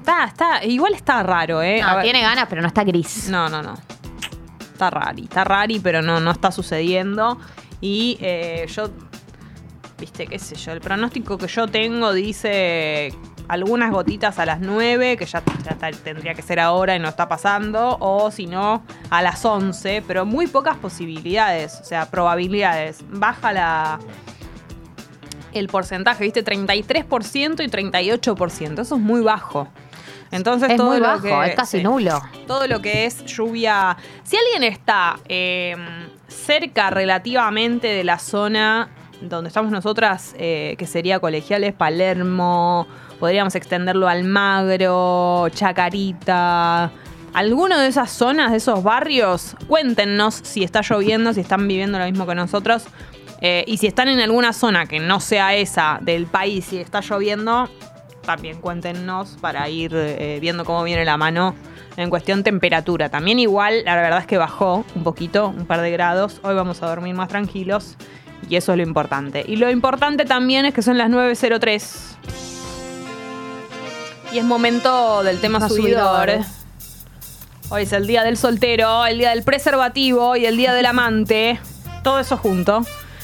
Está, 0.00 0.24
está, 0.24 0.64
igual 0.64 0.94
está 0.94 1.22
raro, 1.22 1.62
¿eh? 1.62 1.82
A 1.82 1.88
No, 1.90 1.94
ver. 1.96 2.04
tiene 2.04 2.22
ganas, 2.22 2.46
pero 2.48 2.62
no 2.62 2.68
está 2.68 2.82
gris. 2.84 3.28
No, 3.28 3.48
no, 3.48 3.62
no. 3.62 3.74
Está 4.78 4.90
rari, 4.90 5.24
está 5.24 5.42
rari, 5.42 5.80
pero 5.80 6.02
no, 6.02 6.20
no 6.20 6.30
está 6.30 6.52
sucediendo. 6.52 7.36
Y 7.80 8.16
eh, 8.20 8.64
yo, 8.68 8.88
viste, 9.98 10.28
qué 10.28 10.38
sé 10.38 10.54
yo, 10.54 10.70
el 10.70 10.80
pronóstico 10.80 11.36
que 11.36 11.48
yo 11.48 11.66
tengo 11.66 12.12
dice 12.12 13.12
algunas 13.48 13.90
gotitas 13.90 14.38
a 14.38 14.46
las 14.46 14.60
9, 14.60 15.16
que 15.16 15.26
ya, 15.26 15.42
ya 15.64 15.90
tendría 15.90 16.34
que 16.34 16.42
ser 16.42 16.60
ahora 16.60 16.94
y 16.94 17.00
no 17.00 17.08
está 17.08 17.28
pasando, 17.28 17.96
o 17.98 18.30
si 18.30 18.46
no, 18.46 18.84
a 19.10 19.20
las 19.20 19.44
11, 19.44 20.04
pero 20.06 20.24
muy 20.24 20.46
pocas 20.46 20.76
posibilidades, 20.76 21.80
o 21.80 21.84
sea, 21.84 22.08
probabilidades. 22.08 23.04
Baja 23.08 23.52
la 23.52 23.98
el 25.54 25.66
porcentaje, 25.66 26.22
viste, 26.22 26.44
33% 26.44 27.64
y 27.64 27.68
38%, 27.68 28.80
eso 28.80 28.94
es 28.94 29.00
muy 29.00 29.22
bajo. 29.22 29.66
Entonces 30.30 30.70
es 30.70 30.76
todo 30.76 30.88
muy 30.90 30.98
lo 30.98 31.06
bajo, 31.06 31.22
que- 31.22 31.46
es 31.50 31.54
casi 31.54 31.78
sí 31.78 31.82
nulo. 31.84 32.20
todo 32.46 32.66
lo 32.66 32.80
que 32.82 33.06
es 33.06 33.24
lluvia. 33.24 33.96
Si 34.24 34.36
alguien 34.36 34.64
está 34.70 35.18
eh, 35.28 35.74
cerca 36.28 36.90
relativamente 36.90 37.88
de 37.88 38.04
la 38.04 38.18
zona 38.18 38.90
donde 39.20 39.48
estamos 39.48 39.72
nosotras, 39.72 40.34
eh, 40.38 40.76
que 40.78 40.86
sería 40.86 41.18
Colegiales, 41.18 41.72
Palermo, 41.74 42.86
podríamos 43.18 43.54
extenderlo 43.56 44.06
al 44.06 44.22
Magro, 44.24 45.48
Chacarita. 45.52 46.90
Alguno 47.34 47.78
de 47.78 47.88
esas 47.88 48.10
zonas, 48.10 48.50
de 48.52 48.56
esos 48.58 48.82
barrios, 48.82 49.56
cuéntenos 49.66 50.34
si 50.34 50.62
está 50.64 50.80
lloviendo, 50.82 51.32
si 51.34 51.40
están 51.40 51.66
viviendo 51.68 51.98
lo 51.98 52.04
mismo 52.04 52.26
que 52.26 52.34
nosotros. 52.34 52.84
Eh, 53.40 53.64
y 53.66 53.76
si 53.78 53.86
están 53.86 54.08
en 54.08 54.18
alguna 54.20 54.52
zona 54.52 54.86
que 54.86 54.98
no 54.98 55.20
sea 55.20 55.54
esa 55.54 55.98
del 56.00 56.26
país 56.26 56.72
y 56.72 56.78
está 56.78 57.00
lloviendo, 57.00 57.68
también 58.28 58.60
cuéntenos 58.60 59.38
para 59.40 59.70
ir 59.70 59.92
eh, 59.94 60.36
viendo 60.38 60.66
cómo 60.66 60.84
viene 60.84 61.02
la 61.06 61.16
mano 61.16 61.54
en 61.96 62.10
cuestión 62.10 62.44
temperatura. 62.44 63.08
También 63.08 63.38
igual, 63.38 63.84
la 63.86 63.96
verdad 63.96 64.18
es 64.18 64.26
que 64.26 64.36
bajó 64.36 64.84
un 64.94 65.02
poquito, 65.02 65.48
un 65.48 65.64
par 65.64 65.80
de 65.80 65.90
grados. 65.90 66.38
Hoy 66.42 66.54
vamos 66.54 66.82
a 66.82 66.88
dormir 66.88 67.14
más 67.14 67.28
tranquilos 67.28 67.96
y 68.46 68.56
eso 68.56 68.72
es 68.72 68.76
lo 68.76 68.84
importante. 68.84 69.46
Y 69.48 69.56
lo 69.56 69.70
importante 69.70 70.26
también 70.26 70.66
es 70.66 70.74
que 70.74 70.82
son 70.82 70.98
las 70.98 71.08
9.03. 71.08 72.16
Y 74.34 74.38
es 74.38 74.44
momento 74.44 75.22
del 75.22 75.40
tema 75.40 75.66
subidor. 75.66 76.28
Hoy 77.70 77.82
es 77.84 77.92
el 77.94 78.06
día 78.06 78.24
del 78.24 78.36
soltero, 78.36 79.06
el 79.06 79.16
día 79.16 79.30
del 79.30 79.42
preservativo 79.42 80.36
y 80.36 80.44
el 80.44 80.58
día 80.58 80.74
del 80.74 80.84
amante. 80.84 81.58
Todo 82.04 82.20
eso 82.20 82.36
junto. 82.36 82.82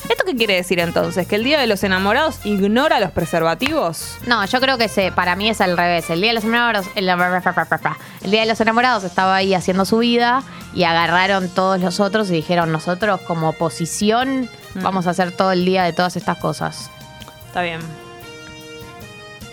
¿Esto 0.09 0.25
qué 0.27 0.37
quiere 0.37 0.55
decir 0.55 0.81
entonces? 0.81 1.27
¿Que 1.27 1.37
el 1.37 1.45
día 1.45 1.59
de 1.59 1.67
los 1.67 1.83
enamorados 1.83 2.45
ignora 2.45 3.01
los 3.01 3.11
preservativos? 3.11 4.17
No, 4.27 4.45
yo 4.45 4.61
creo 4.61 4.77
que 4.77 4.89
se, 4.89 5.13
para 5.13 5.35
mí 5.35 5.49
es 5.49 5.61
al 5.61 5.77
revés. 5.77 6.11
El 6.11 6.21
día 6.21 6.31
de 6.31 6.35
los 6.35 6.45
enamorados, 6.45 6.87
el, 6.95 7.09
el 7.09 8.31
día 8.31 8.41
de 8.41 8.47
los 8.47 8.61
enamorados 8.61 9.05
estaba 9.05 9.35
ahí 9.37 9.55
haciendo 9.55 9.85
su 9.85 9.99
vida 9.99 10.43
y 10.75 10.85
agarraron 10.85 11.49
todos 11.49 11.81
los 11.81 12.01
otros 12.01 12.29
y 12.31 12.35
dijeron 12.35 12.71
nosotros 12.73 13.21
como 13.23 13.51
oposición 13.51 14.49
Mm. 14.75 14.83
vamos 14.83 15.07
a 15.07 15.11
hacer 15.11 15.31
todo 15.31 15.53
el 15.53 15.65
día 15.65 15.85
de 15.85 15.93
todas 15.93 16.17
estas 16.17 16.37
cosas. 16.39 16.91
Está 17.47 17.63
bien. 17.63 17.79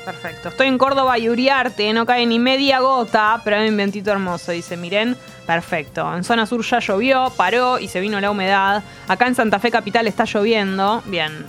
Perfecto. 0.06 0.49
Estoy 0.49 0.68
en 0.68 0.78
Córdoba 0.78 1.18
y 1.20 1.30
Uriarte, 1.30 1.93
no 1.93 2.06
cae 2.06 2.26
ni 2.26 2.39
media 2.39 2.80
gota, 2.80 3.39
pero 3.43 3.58
hay 3.58 3.70
un 3.70 3.78
vientito 3.78 4.12
hermoso, 4.12 4.52
dice 4.52 4.78
Miren. 4.78 5.16
Perfecto. 5.45 6.16
En 6.16 6.24
zona 6.24 6.45
sur 6.45 6.64
ya 6.64 6.80
llovió, 6.80 7.32
paró 7.36 7.78
y 7.80 7.88
se 7.88 7.99
vino 7.99 8.20
la 8.20 8.32
humedad. 8.32 8.84
Acá 9.08 9.28
en 9.28 9.36
Santa 9.36 9.60
Fe 9.60 9.70
Capital 9.70 10.08
está 10.08 10.26
lloviendo. 10.26 11.04
Bien. 11.06 11.45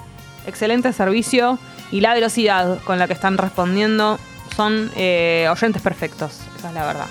Excelente 0.46 0.92
servicio 0.92 1.58
y 1.90 2.00
la 2.00 2.14
velocidad 2.14 2.78
con 2.84 2.98
la 2.98 3.06
que 3.06 3.12
están 3.12 3.38
respondiendo 3.38 4.18
son 4.56 4.90
eh, 4.96 5.46
oyentes 5.50 5.80
perfectos. 5.80 6.40
Esa 6.58 6.68
es 6.68 6.74
la 6.74 6.84
verdad. 6.84 7.06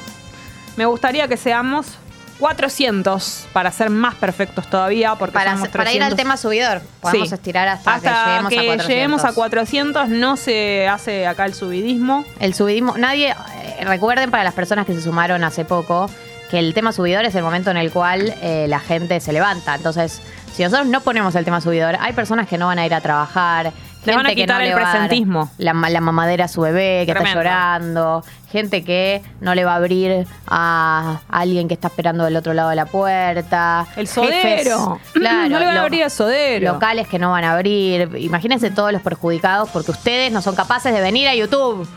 Me 0.75 0.85
gustaría 0.85 1.27
que 1.27 1.37
seamos 1.37 1.97
400 2.41 3.47
para 3.53 3.71
ser 3.71 3.89
más 3.89 4.15
perfectos 4.15 4.67
todavía, 4.67 5.15
porque 5.15 5.33
Para, 5.33 5.51
somos 5.53 5.69
para 5.69 5.91
ir 5.93 6.01
al 6.03 6.09
300. 6.09 6.17
tema 6.17 6.37
subidor, 6.37 6.81
podemos 6.99 7.29
Sí. 7.29 7.35
estirar 7.35 7.67
hasta, 7.67 7.93
Hasta 7.95 8.09
que 8.09 8.15
lleguemos 8.15 8.45
a 8.51 8.55
400. 8.55 8.87
lleguemos 8.87 9.23
a 9.25 9.33
400, 9.33 10.09
no 10.09 10.35
se 10.37 10.87
hace 10.87 11.27
acá 11.27 11.45
el 11.45 11.53
subidismo. 11.53 12.25
El 12.39 12.53
subidismo, 12.53 12.97
nadie, 12.97 13.29
eh, 13.29 13.85
recuerden 13.85 14.31
para 14.31 14.43
las 14.43 14.53
personas 14.53 14.85
que 14.85 14.93
se 14.93 15.01
sumaron 15.01 15.43
hace 15.43 15.63
poco, 15.65 16.09
que 16.49 16.59
el 16.59 16.73
tema 16.73 16.91
subidor 16.91 17.23
es 17.25 17.35
el 17.35 17.43
momento 17.43 17.71
en 17.71 17.77
el 17.77 17.91
cual 17.91 18.33
eh, 18.41 18.65
la 18.67 18.79
gente 18.79 19.19
se 19.21 19.31
levanta. 19.31 19.75
Entonces, 19.75 20.21
si 20.53 20.63
nosotros 20.63 20.87
no 20.87 20.99
ponemos 21.01 21.33
el 21.35 21.45
tema 21.45 21.61
subidor, 21.61 21.95
hay 21.99 22.11
personas 22.13 22.47
que 22.47 22.57
no 22.57 22.67
van 22.67 22.79
a 22.79 22.85
ir 22.85 22.93
a 22.93 22.99
trabajar. 23.01 23.71
Le 24.05 24.15
van 24.15 24.25
a 24.25 24.29
gente 24.29 24.35
que 24.35 24.41
quitar 24.43 24.57
no 24.57 24.63
el 24.63 24.69
le 24.69 24.75
va 24.75 24.81
a 24.81 24.83
dar 24.85 24.91
presentismo. 24.93 25.51
La, 25.59 25.73
ma- 25.73 25.89
la 25.89 26.01
mamadera 26.01 26.45
a 26.45 26.47
su 26.47 26.61
bebé, 26.61 27.03
que 27.05 27.11
Tremendo. 27.13 27.39
está 27.41 27.51
llorando. 27.79 28.23
Gente 28.51 28.83
que 28.83 29.21
no 29.39 29.53
le 29.55 29.63
va 29.63 29.73
a 29.73 29.75
abrir 29.75 30.25
a 30.47 31.19
alguien 31.29 31.67
que 31.67 31.73
está 31.75 31.87
esperando 31.87 32.25
del 32.25 32.35
otro 32.35 32.53
lado 32.53 32.69
de 32.69 32.75
la 32.75 32.85
puerta. 32.85 33.85
El 33.95 34.07
Jefes, 34.07 34.63
sodero. 34.67 34.99
claro, 35.13 35.49
no 35.49 35.59
le 35.59 35.65
va 35.67 35.71
a 35.73 35.81
abrir 35.81 36.01
el 36.03 36.09
sodero. 36.11 36.73
locales 36.73 37.07
que 37.07 37.19
no 37.19 37.31
van 37.31 37.43
a 37.43 37.53
abrir. 37.53 38.09
Imagínense 38.17 38.71
todos 38.71 38.91
los 38.91 39.01
perjudicados 39.01 39.69
porque 39.69 39.91
ustedes 39.91 40.31
no 40.31 40.41
son 40.41 40.55
capaces 40.55 40.93
de 40.93 40.99
venir 41.01 41.27
a 41.27 41.35
YouTube. 41.35 41.87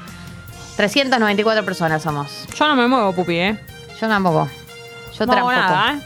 394 0.77 1.65
personas 1.65 2.03
somos. 2.03 2.47
Yo 2.55 2.67
no 2.69 2.75
me 2.77 2.87
muevo, 2.89 3.13
pupi, 3.13 3.37
¿eh? 3.37 3.59
Yo 4.01 4.09
tampoco. 4.09 4.49
Yo 5.19 5.27
no 5.27 5.33
tampoco. 5.33 5.53
nada, 5.53 5.95
¿eh? 5.95 5.99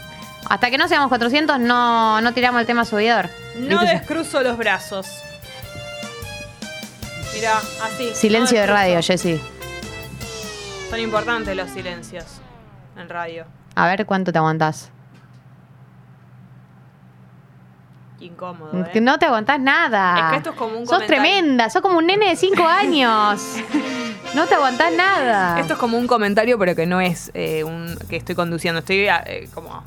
Hasta 0.49 0.69
que 0.71 0.77
no 0.77 0.87
seamos 0.87 1.09
400 1.09 1.59
no, 1.59 2.21
no 2.21 2.33
tiramos 2.33 2.61
el 2.61 2.67
tema 2.67 2.85
subidor. 2.85 3.29
No 3.57 3.81
descruzo 3.81 4.41
los 4.41 4.57
brazos. 4.57 5.07
Mira, 7.33 7.57
así. 7.83 8.11
Silencio 8.13 8.57
no 8.57 8.61
de 8.61 8.67
radio. 8.67 9.01
Jessy. 9.01 9.39
Son 10.89 10.99
importantes 10.99 11.55
los 11.55 11.69
silencios 11.69 12.25
en 12.97 13.07
radio. 13.09 13.45
A 13.75 13.87
ver 13.87 14.05
cuánto 14.05 14.31
te 14.31 14.37
aguantás. 14.39 14.89
Incómodo, 18.19 18.71
Que 18.91 18.97
¿eh? 18.97 19.01
No 19.01 19.17
te 19.17 19.25
aguantás 19.27 19.59
nada. 19.61 20.19
Es 20.25 20.31
que 20.31 20.37
esto 20.37 20.49
es 20.49 20.55
como 20.57 20.77
un 20.77 20.85
Sos 20.85 20.95
comentario. 20.97 21.21
tremenda, 21.23 21.69
sos 21.69 21.81
como 21.81 21.97
un 21.99 22.05
nene 22.05 22.29
de 22.29 22.35
5 22.35 22.63
años. 22.67 23.41
No 24.33 24.45
te 24.45 24.55
aguantás 24.55 24.91
nada. 24.91 25.57
Esto 25.59 25.73
es 25.73 25.79
como 25.79 25.97
un 25.97 26.07
comentario, 26.07 26.59
pero 26.59 26.75
que 26.75 26.85
no 26.85 26.99
es 26.99 27.31
eh, 27.33 27.63
un 27.63 27.97
que 28.09 28.17
estoy 28.17 28.35
conduciendo. 28.35 28.79
Estoy 28.79 29.07
eh, 29.07 29.47
como... 29.53 29.83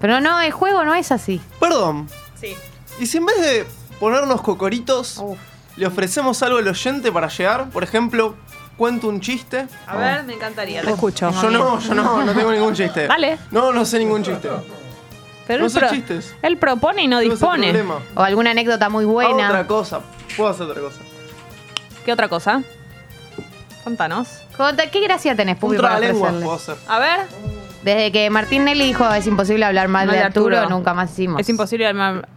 Pero 0.00 0.20
no, 0.22 0.40
el 0.40 0.50
juego 0.52 0.82
no 0.84 0.94
es 0.94 1.12
así. 1.12 1.42
Perdón. 1.58 2.08
Sí. 2.40 2.54
¿Y 2.98 3.04
si 3.06 3.18
en 3.18 3.26
vez 3.26 3.38
de 3.38 3.66
ponernos 3.98 4.40
cocoritos, 4.40 5.18
Uf. 5.18 5.38
Le 5.80 5.86
ofrecemos 5.86 6.42
algo 6.42 6.58
al 6.58 6.68
oyente 6.68 7.10
para 7.10 7.28
llegar? 7.28 7.70
Por 7.70 7.82
ejemplo, 7.82 8.34
cuento 8.76 9.08
un 9.08 9.18
chiste. 9.20 9.66
A 9.86 9.96
ver, 9.96 10.24
me 10.24 10.34
encantaría. 10.34 10.82
Te 10.82 10.90
escucho. 10.90 11.30
Yo 11.40 11.50
no, 11.50 11.80
yo 11.80 11.94
no, 11.94 12.22
no 12.22 12.32
tengo 12.34 12.52
ningún 12.52 12.74
chiste. 12.74 13.06
Dale. 13.06 13.38
No, 13.50 13.72
no 13.72 13.86
sé 13.86 13.98
ningún 13.98 14.22
chiste. 14.22 14.50
Pero 15.46 15.60
no 15.60 15.64
él, 15.64 15.70
sé 15.72 15.80
pro- 15.80 15.88
chistes. 15.88 16.36
él 16.42 16.58
propone 16.58 17.04
y 17.04 17.08
no 17.08 17.18
ese 17.18 17.30
dispone. 17.30 17.68
problema. 17.68 17.98
O 18.14 18.22
alguna 18.22 18.50
anécdota 18.50 18.90
muy 18.90 19.04
Hago 19.04 19.12
buena. 19.14 19.48
otra 19.48 19.66
cosa. 19.66 20.00
Puedo 20.36 20.50
hacer 20.50 20.66
otra 20.66 20.82
cosa. 20.82 20.98
¿Qué 22.04 22.12
otra 22.12 22.28
cosa? 22.28 22.62
Contanos. 23.82 24.28
Conta- 24.58 24.90
¿Qué 24.90 25.00
gracia 25.00 25.34
tenés, 25.34 25.54
Un 25.54 25.60
Pupi, 25.60 25.76
para 25.76 25.88
trabalenguas 25.98 26.32
ofrecerle? 26.34 26.44
puedo 26.44 26.56
hacer. 26.56 26.76
A 26.88 26.98
ver. 26.98 27.20
Desde 27.82 28.12
que 28.12 28.28
Martín 28.28 28.64
Nelly 28.66 28.84
dijo 28.84 29.10
es 29.14 29.26
imposible 29.26 29.64
hablar 29.64 29.88
mal 29.88 30.06
Mal 30.06 30.12
de 30.14 30.20
de 30.20 30.26
Arturo, 30.26 30.58
Arturo. 30.58 30.76
nunca 30.76 30.92
más 30.92 31.10
hicimos. 31.12 31.40
Es 31.40 31.48
imposible 31.48 31.86
armar. 31.86 32.28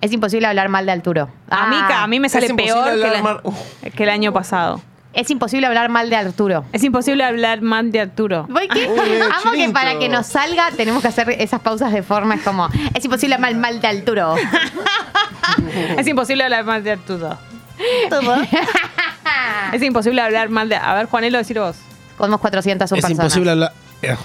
Es 0.00 0.12
imposible 0.12 0.46
hablar 0.46 0.68
mal 0.68 0.86
de 0.86 0.92
Arturo. 0.92 1.28
A, 1.50 1.66
mí, 1.66 1.76
Ah, 1.78 2.04
a 2.04 2.06
mí 2.06 2.20
me 2.20 2.28
sale 2.28 2.46
imposible 2.46 2.72
peor 2.74 2.84
que, 3.00 3.06
hablar 3.06 3.22
la- 3.22 3.40
Uf. 3.44 3.58
que 3.94 4.02
el 4.04 4.08
año 4.10 4.32
pasado. 4.32 4.80
Es 5.12 5.28
imposible 5.28 5.66
hablar 5.66 5.88
mal 5.88 6.08
de 6.08 6.16
Arturo. 6.16 6.64
Es 6.72 6.84
imposible 6.84 7.24
hablar 7.24 7.62
mal 7.62 7.90
de 7.90 8.00
Arturo. 8.00 8.46
¿Voy 8.48 8.68
qué? 8.68 8.86
Uy, 8.88 8.98
Amo 9.44 9.52
que 9.56 9.68
para 9.70 9.98
que 9.98 10.08
nos 10.08 10.26
salga 10.28 10.70
tenemos 10.76 11.02
que 11.02 11.08
hacer 11.08 11.28
esas 11.30 11.60
pausas 11.60 11.92
de 11.92 12.02
forma. 12.04 12.36
Es 12.36 12.42
como, 12.42 12.68
es 12.94 13.04
imposible 13.04 13.34
hablar 13.34 13.54
mal 13.56 13.80
de 13.80 13.88
Arturo. 13.88 14.36
Es 15.98 16.06
imposible 16.06 16.44
hablar 16.44 16.64
mal 16.64 16.82
de 16.84 16.92
Arturo. 16.92 17.36
Es 19.72 19.82
imposible 19.82 20.20
hablar 20.22 20.48
mal 20.48 20.68
de. 20.68 20.76
A 20.76 20.94
ver, 20.94 21.06
Juanelo, 21.06 21.38
decir 21.38 21.58
vos. 21.58 21.76
Somos 22.18 22.40
400 22.40 22.88
son 22.88 22.98
Es 22.98 23.04
personas. 23.04 23.24
imposible 23.24 23.50
hablar. 23.50 23.72
Eh. 24.02 24.16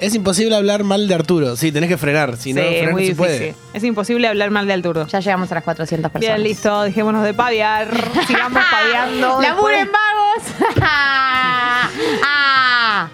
Es 0.00 0.14
imposible 0.14 0.54
hablar 0.56 0.84
mal 0.84 1.06
de 1.08 1.14
Arturo. 1.14 1.56
Sí, 1.56 1.70
tenés 1.72 1.88
que 1.88 1.96
frenar. 1.96 2.36
Si 2.36 2.52
no, 2.52 2.60
sí, 2.62 2.66
frenar 2.68 2.82
es 2.82 2.84
no 2.86 2.90
muy 2.92 3.02
se 3.02 3.08
difícil. 3.14 3.16
puede. 3.16 3.54
Es 3.72 3.84
imposible 3.84 4.26
hablar 4.28 4.50
mal 4.50 4.66
de 4.66 4.72
Arturo. 4.74 5.06
Ya 5.06 5.20
llegamos 5.20 5.50
a 5.52 5.54
las 5.54 5.64
400 5.64 6.10
personas. 6.10 6.36
Bien, 6.36 6.46
listo. 6.48 6.82
Dejémonos 6.82 7.24
de 7.24 7.32
paviar. 7.34 7.88
Sigamos 8.26 8.62
paviando. 8.70 9.40
¡Laburen 9.42 9.88
después. 9.92 10.68
vagos! 10.68 10.80
Ah. 12.26 13.08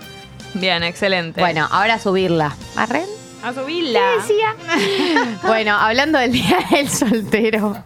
Bien, 0.55 0.83
excelente. 0.83 1.41
Bueno, 1.41 1.69
ahora 1.71 1.99
subirla. 1.99 2.55
¿Arren? 2.77 3.07
A 3.43 3.53
subirla. 3.53 4.01
decía? 4.17 5.39
bueno, 5.43 5.77
hablando 5.77 6.19
del 6.19 6.33
día 6.33 6.59
del 6.71 6.89
soltero, 6.89 7.77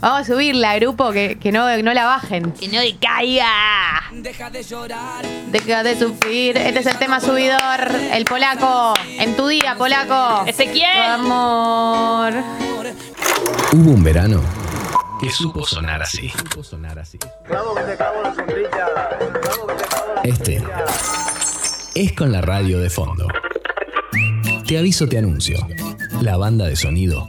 vamos 0.00 0.20
a 0.20 0.24
subirla, 0.24 0.76
grupo, 0.76 1.12
que, 1.12 1.38
que 1.38 1.52
no, 1.52 1.76
no 1.82 1.94
la 1.94 2.04
bajen. 2.06 2.52
Que 2.52 2.68
no 2.68 2.80
decaiga. 2.80 4.02
Deja 4.12 4.50
de 5.82 5.98
sufrir. 5.98 6.56
Este 6.56 6.80
es 6.80 6.86
el 6.86 6.98
tema 6.98 7.20
subidor. 7.20 7.90
El 8.12 8.24
polaco. 8.24 8.94
En 9.18 9.36
tu 9.36 9.48
día, 9.48 9.74
polaco. 9.76 10.44
Tu 10.44 10.50
Ezequiel. 10.50 11.02
amor. 11.02 12.34
Hubo 13.72 13.90
un 13.90 14.02
verano 14.02 14.42
que 15.20 15.30
supo 15.30 15.66
sonar 15.66 16.02
así. 16.02 16.30
Supo 16.30 16.62
sonar 16.62 16.98
así. 16.98 17.18
Este 20.24 20.62
es 21.94 22.12
con 22.12 22.32
la 22.32 22.40
radio 22.40 22.78
de 22.78 22.90
fondo. 22.90 23.28
Te 24.66 24.76
aviso, 24.76 25.08
te 25.08 25.16
anuncio. 25.16 25.58
La 26.22 26.36
banda 26.36 26.66
de 26.66 26.74
sonido 26.74 27.28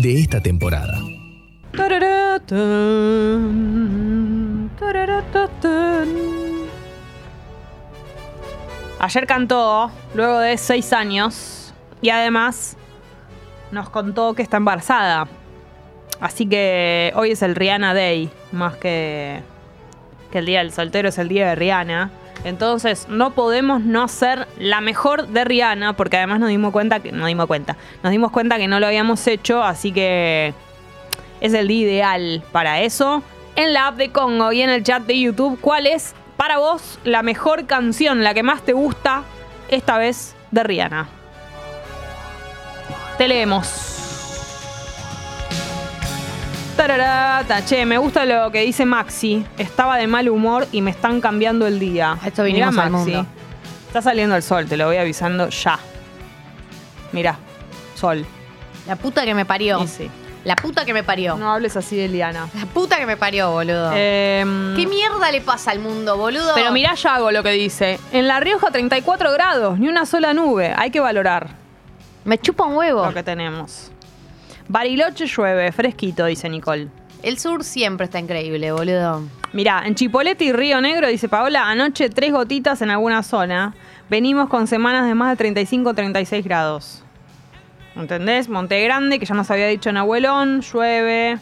de 0.00 0.18
esta 0.18 0.40
temporada. 0.40 0.98
Ayer 8.98 9.26
cantó, 9.28 9.92
luego 10.14 10.40
de 10.40 10.58
seis 10.58 10.92
años, 10.92 11.72
y 12.00 12.10
además 12.10 12.76
nos 13.70 13.88
contó 13.88 14.34
que 14.34 14.42
está 14.42 14.56
embarazada. 14.56 15.28
Así 16.18 16.46
que 16.46 17.12
hoy 17.14 17.30
es 17.30 17.42
el 17.42 17.54
Rihanna 17.54 17.94
Day, 17.94 18.28
más 18.50 18.76
que, 18.78 19.40
que 20.32 20.38
el 20.38 20.46
Día 20.46 20.58
del 20.58 20.72
Soltero 20.72 21.10
es 21.10 21.18
el 21.18 21.28
Día 21.28 21.50
de 21.50 21.54
Rihanna. 21.54 22.10
Entonces 22.44 23.06
no 23.08 23.32
podemos 23.32 23.82
no 23.82 24.08
ser 24.08 24.48
la 24.58 24.80
mejor 24.80 25.28
de 25.28 25.44
Rihanna, 25.44 25.96
porque 25.96 26.16
además 26.16 26.40
nos 26.40 26.48
dimos 26.48 26.72
cuenta 26.72 27.00
que 27.00 27.12
nos 27.12 27.26
dimos 27.26 27.46
cuenta, 27.46 27.76
nos 28.02 28.10
dimos 28.10 28.32
cuenta 28.32 28.58
que 28.58 28.68
no 28.68 28.80
lo 28.80 28.86
habíamos 28.86 29.26
hecho, 29.26 29.62
así 29.62 29.92
que 29.92 30.54
es 31.40 31.54
el 31.54 31.68
día 31.68 31.82
ideal 31.82 32.42
para 32.52 32.80
eso. 32.80 33.22
En 33.54 33.72
la 33.72 33.88
app 33.88 33.96
de 33.96 34.10
Congo 34.10 34.50
y 34.52 34.62
en 34.62 34.70
el 34.70 34.82
chat 34.82 35.02
de 35.04 35.18
YouTube, 35.20 35.60
¿cuál 35.60 35.86
es 35.86 36.14
para 36.36 36.58
vos 36.58 36.98
la 37.04 37.22
mejor 37.22 37.66
canción, 37.66 38.24
la 38.24 38.34
que 38.34 38.42
más 38.42 38.62
te 38.62 38.72
gusta, 38.72 39.22
esta 39.68 39.98
vez 39.98 40.34
de 40.50 40.62
Rihanna? 40.62 41.08
Te 43.18 43.28
leemos. 43.28 44.01
Tararata. 46.76 47.64
Che, 47.64 47.84
me 47.84 47.98
gusta 47.98 48.24
lo 48.24 48.50
que 48.50 48.60
dice 48.62 48.84
Maxi. 48.84 49.44
Estaba 49.58 49.96
de 49.96 50.06
mal 50.06 50.28
humor 50.28 50.66
y 50.72 50.80
me 50.80 50.90
están 50.90 51.20
cambiando 51.20 51.66
el 51.66 51.78
día. 51.78 52.16
Esto 52.24 52.44
vinimos 52.44 52.72
Mirá, 52.72 52.84
al 52.84 52.90
mundo. 52.90 53.26
Está 53.86 54.02
saliendo 54.02 54.34
el 54.36 54.42
sol, 54.42 54.66
te 54.66 54.76
lo 54.76 54.86
voy 54.86 54.96
avisando 54.96 55.48
ya. 55.48 55.78
Mirá, 57.12 57.36
sol. 57.94 58.24
La 58.86 58.96
puta 58.96 59.24
que 59.24 59.34
me 59.34 59.44
parió. 59.44 59.82
Y 59.82 59.86
sí. 59.88 60.10
La 60.44 60.56
puta 60.56 60.84
que 60.84 60.92
me 60.92 61.04
parió. 61.04 61.36
No 61.36 61.52
hables 61.52 61.76
así 61.76 61.94
de 61.96 62.08
Liana. 62.08 62.48
La 62.58 62.66
puta 62.66 62.96
que 62.96 63.06
me 63.06 63.16
parió, 63.16 63.52
boludo. 63.52 63.92
Em, 63.94 64.74
¿Qué 64.74 64.86
mierda 64.88 65.30
le 65.30 65.40
pasa 65.40 65.70
al 65.70 65.78
mundo, 65.78 66.16
boludo? 66.16 66.52
pero 66.56 66.72
mirá 66.72 66.94
Yago 66.94 67.30
lo 67.30 67.44
que 67.44 67.50
dice. 67.50 68.00
En 68.10 68.26
La 68.26 68.40
Rioja 68.40 68.70
34 68.72 69.30
grados, 69.32 69.78
ni 69.78 69.86
una 69.88 70.04
sola 70.04 70.34
nube. 70.34 70.74
Hay 70.76 70.90
que 70.90 70.98
valorar 70.98 71.48
Me 72.24 72.38
chupa 72.38 72.64
un 72.64 72.74
huevo. 72.76 73.04
lo 73.06 73.14
que 73.14 73.22
tenemos. 73.22 73.91
Bariloche 74.68 75.26
llueve, 75.26 75.72
fresquito, 75.72 76.26
dice 76.26 76.48
Nicole. 76.48 76.88
El 77.22 77.38
sur 77.38 77.62
siempre 77.62 78.04
está 78.04 78.18
increíble, 78.18 78.72
boludo. 78.72 79.22
Mirá, 79.52 79.82
en 79.84 79.94
Chipolete 79.94 80.44
y 80.44 80.52
Río 80.52 80.80
Negro, 80.80 81.08
dice 81.08 81.28
Paola, 81.28 81.68
anoche 81.68 82.08
tres 82.08 82.32
gotitas 82.32 82.82
en 82.82 82.90
alguna 82.90 83.22
zona. 83.22 83.74
Venimos 84.08 84.48
con 84.48 84.66
semanas 84.66 85.06
de 85.06 85.14
más 85.14 85.30
de 85.30 85.36
35 85.36 85.94
36 85.94 86.44
grados. 86.44 87.04
¿Entendés? 87.94 88.48
Monte 88.48 88.82
Grande, 88.82 89.18
que 89.18 89.26
ya 89.26 89.34
nos 89.34 89.50
había 89.50 89.66
dicho 89.66 89.90
en 89.90 89.98
Abuelón, 89.98 90.62
llueve. 90.62 91.38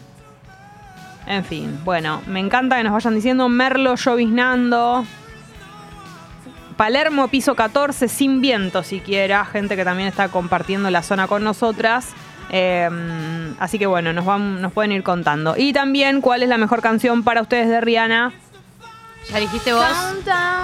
En 1.26 1.44
fin, 1.44 1.78
bueno, 1.84 2.22
me 2.26 2.40
encanta 2.40 2.76
que 2.76 2.82
nos 2.82 2.92
vayan 2.92 3.14
diciendo 3.14 3.48
Merlo 3.48 3.94
lloviznando. 3.94 5.04
Palermo, 6.76 7.28
piso 7.28 7.54
14, 7.54 8.08
sin 8.08 8.40
viento 8.40 8.82
siquiera. 8.82 9.44
Gente 9.44 9.76
que 9.76 9.84
también 9.84 10.08
está 10.08 10.28
compartiendo 10.28 10.90
la 10.90 11.02
zona 11.02 11.28
con 11.28 11.44
nosotras. 11.44 12.14
Eh, 12.52 12.88
así 13.60 13.78
que 13.78 13.86
bueno, 13.86 14.12
nos, 14.12 14.24
van, 14.24 14.60
nos 14.60 14.72
pueden 14.72 14.92
ir 14.92 15.02
contando. 15.02 15.54
Y 15.56 15.72
también 15.72 16.20
cuál 16.20 16.42
es 16.42 16.48
la 16.48 16.58
mejor 16.58 16.82
canción 16.82 17.22
para 17.22 17.42
ustedes 17.42 17.68
de 17.68 17.80
Rihanna. 17.80 18.32
¿Ya 19.30 19.38
dijiste 19.38 19.72
vos? 19.72 19.84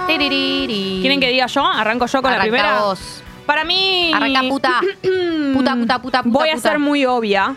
Tiririri. 0.07 0.99
¿Quieren 1.01 1.19
que 1.19 1.29
diga 1.29 1.47
yo? 1.47 1.65
Arranco 1.65 2.05
yo 2.07 2.21
con 2.21 2.31
la 2.31 2.41
primera. 2.41 2.79
vos. 2.81 3.23
Para 3.45 3.63
mí. 3.63 4.11
Arranca 4.13 4.41
puta. 4.49 4.81
puta, 5.53 5.75
puta, 5.75 5.99
puta, 6.01 6.23
puta. 6.23 6.39
Voy 6.39 6.49
a 6.49 6.55
puta. 6.55 6.69
ser 6.69 6.79
muy 6.79 7.05
obvia. 7.05 7.55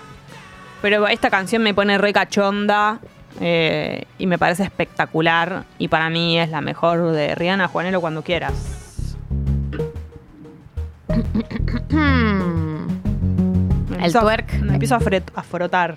Pero 0.82 1.08
esta 1.08 1.30
canción 1.30 1.62
me 1.62 1.74
pone 1.74 1.98
re 1.98 2.12
cachonda. 2.12 2.98
eh, 3.40 4.04
y 4.18 4.26
me 4.26 4.38
parece 4.38 4.62
espectacular. 4.62 5.64
Y 5.78 5.88
para 5.88 6.10
mí 6.10 6.38
es 6.38 6.50
la 6.50 6.60
mejor 6.60 7.10
de 7.12 7.34
Rihanna, 7.34 7.66
Juanelo, 7.68 8.00
cuando 8.00 8.22
quieras. 8.22 8.52
Me 14.00 14.06
El 14.06 14.16
a- 14.16 14.20
twerk. 14.20 14.52
Me 14.62 14.72
empiezo 14.74 14.94
a, 14.94 15.00
fret- 15.00 15.30
a 15.34 15.42
frotar. 15.42 15.96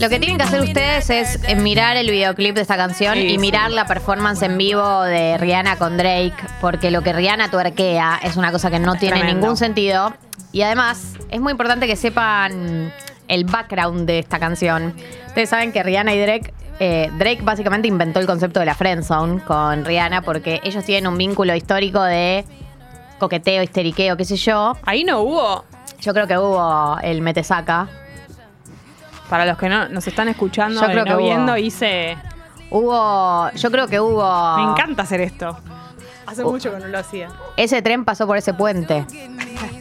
Lo 0.00 0.08
que 0.08 0.18
tienen 0.18 0.36
que 0.38 0.42
hacer 0.42 0.60
ustedes 0.62 1.10
es 1.10 1.56
mirar 1.58 1.96
el 1.96 2.10
videoclip 2.10 2.54
de 2.54 2.62
esta 2.62 2.76
canción 2.76 3.14
Sí, 3.14 3.20
y 3.26 3.30
sí. 3.32 3.38
mirar 3.38 3.70
la 3.70 3.86
performance 3.86 4.42
en 4.42 4.56
vivo 4.56 5.02
de 5.02 5.36
Rihanna 5.38 5.76
con 5.76 5.96
Drake, 5.98 6.32
porque 6.60 6.90
lo 6.90 7.02
que 7.02 7.12
Rihanna 7.12 7.50
tuerquea 7.50 8.18
es 8.22 8.36
una 8.36 8.50
cosa 8.50 8.70
que 8.70 8.78
no 8.78 8.94
tiene 8.96 9.16
tremendo. 9.18 9.40
ningún 9.40 9.56
sentido. 9.56 10.14
Y 10.52 10.62
además, 10.62 11.14
es 11.30 11.40
muy 11.40 11.52
importante 11.52 11.86
que 11.86 11.96
sepan 11.96 12.92
el 13.28 13.44
background 13.44 14.06
de 14.06 14.20
esta 14.20 14.38
canción. 14.38 14.94
Ustedes 15.26 15.50
saben 15.50 15.72
que 15.72 15.82
Rihanna 15.82 16.14
y 16.14 16.20
Drake, 16.20 16.54
eh, 16.84 17.12
Drake 17.16 17.42
básicamente 17.42 17.86
inventó 17.86 18.18
el 18.18 18.26
concepto 18.26 18.58
de 18.58 18.66
la 18.66 18.74
friendzone 18.74 19.40
con 19.44 19.84
Rihanna 19.84 20.22
porque 20.22 20.60
ellos 20.64 20.84
tienen 20.84 21.06
un 21.06 21.16
vínculo 21.16 21.54
histórico 21.54 22.02
de 22.02 22.44
coqueteo, 23.20 23.62
histeriqueo, 23.62 24.16
qué 24.16 24.24
sé 24.24 24.34
yo. 24.34 24.76
Ahí 24.84 25.04
no 25.04 25.20
hubo. 25.20 25.64
Yo 26.00 26.12
creo 26.12 26.26
que 26.26 26.36
hubo 26.36 26.98
el 27.00 27.22
metesaca. 27.22 27.86
Para 29.30 29.46
los 29.46 29.56
que 29.58 29.68
no 29.68 29.88
nos 29.90 30.04
están 30.08 30.26
escuchando 30.26 30.80
Yo 30.80 30.88
y 30.88 30.90
creo 30.90 31.04
no 31.04 31.10
que 31.10 31.14
hubo. 31.14 31.22
viendo, 31.22 31.56
hice. 31.56 32.18
Hubo, 32.70 33.48
yo 33.52 33.70
creo 33.70 33.86
que 33.86 34.00
hubo... 34.00 34.56
Me 34.56 34.72
encanta 34.72 35.02
hacer 35.04 35.20
esto. 35.20 35.56
Hace 36.26 36.42
mucho 36.42 36.72
que 36.72 36.80
no 36.80 36.88
lo 36.88 36.98
hacía. 36.98 37.28
Ese 37.56 37.80
tren 37.80 38.04
pasó 38.04 38.26
por 38.26 38.36
ese 38.36 38.54
puente. 38.54 39.06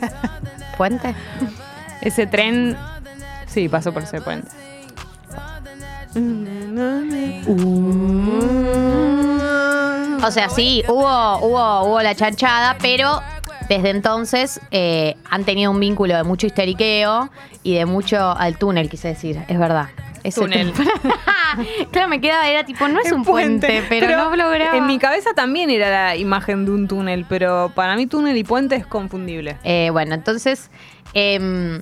¿Puente? 0.78 1.16
Ese 2.02 2.28
tren. 2.28 2.78
Sí, 3.47 3.68
pasó 3.70 3.91
por 3.91 4.04
ese 4.04 4.22
puente. 4.22 4.61
O 10.24 10.32
sea, 10.32 10.49
sí, 10.49 10.84
hubo, 10.88 11.38
hubo, 11.39 11.84
hubo 11.84 12.01
la 12.01 12.14
chanchada, 12.16 12.78
pero 12.82 13.22
desde 13.70 13.89
entonces 13.89 14.59
eh, 14.72 15.16
han 15.30 15.45
tenido 15.45 15.72
un 15.72 15.80
vínculo 15.80 16.16
de 16.16 16.24
mucho 16.24 16.45
histeriqueo 16.47 17.30
y 17.64 17.76
de 17.76 17.86
mucho 17.86 18.32
al 18.38 18.57
túnel, 18.57 18.89
quise 18.89 19.09
decir, 19.09 19.41
es 19.47 19.57
verdad. 19.57 19.88
Túnel. 20.36 20.72
claro, 21.91 22.07
me 22.07 22.22
quedaba, 22.22 22.47
era 22.47 22.64
tipo, 22.64 22.88
no 22.88 22.99
es 22.99 23.12
un 23.12 23.24
puente, 23.24 23.84
pero, 23.89 24.07
no 24.07 24.36
lograba. 24.36 24.78
En 24.78 24.86
mi 24.86 24.99
cabeza 24.99 25.34
también 25.34 25.70
era 25.70 25.89
la 25.89 26.16
imagen 26.16 26.66
de 26.66 26.72
un 26.72 26.88
túnel, 26.88 27.26
pero 27.28 27.72
para 27.74 27.95
mí 27.95 28.05
túnel 28.05 28.38
y 28.38 28.43
puente 28.43 28.76
es 28.76 28.86
confundible. 28.86 29.57
Eh, 29.64 29.89
bueno, 29.91 30.14
entonces 30.14 30.70
em, 31.14 31.82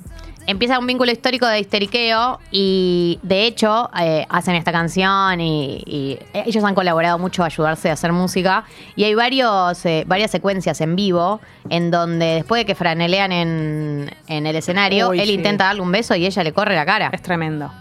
empieza 0.50 0.80
un 0.80 0.88
vínculo 0.88 1.12
histórico 1.12 1.46
de 1.46 1.60
histeriqueo 1.60 2.40
y 2.52 3.20
de 3.22 3.46
hecho 3.46 3.90
eh, 4.00 4.26
hacen 4.30 4.56
esta 4.56 4.72
canción 4.72 5.40
y, 5.40 5.84
y 5.86 6.20
ellos 6.34 6.64
han 6.64 6.74
colaborado 6.74 7.20
mucho 7.20 7.44
a 7.44 7.46
ayudarse 7.46 7.92
a 7.92 7.94
hacer 7.94 8.12
música 8.12 8.64
y 8.96 9.04
hay 9.04 9.14
varios, 9.14 9.86
eh, 9.86 10.06
varias 10.08 10.32
secuencias 10.32 10.82
en 10.82 10.96
vivo 10.96 11.40
en 11.70 11.92
donde 11.92 12.26
después 12.26 12.62
de 12.62 12.66
que 12.66 12.74
franelean 12.74 13.32
en, 13.32 14.12
en 14.28 14.48
el 14.48 14.56
escenario, 14.56 15.10
Uy, 15.10 15.20
él 15.20 15.28
sí. 15.28 15.34
intenta 15.34 15.66
darle 15.66 15.82
un 15.82 15.92
beso 15.92 16.16
y 16.16 16.26
ella 16.26 16.44
le 16.44 16.52
corre 16.52 16.76
la 16.76 16.86
cara. 16.86 17.12
Es 17.14 17.22
tremendo. 17.22 17.72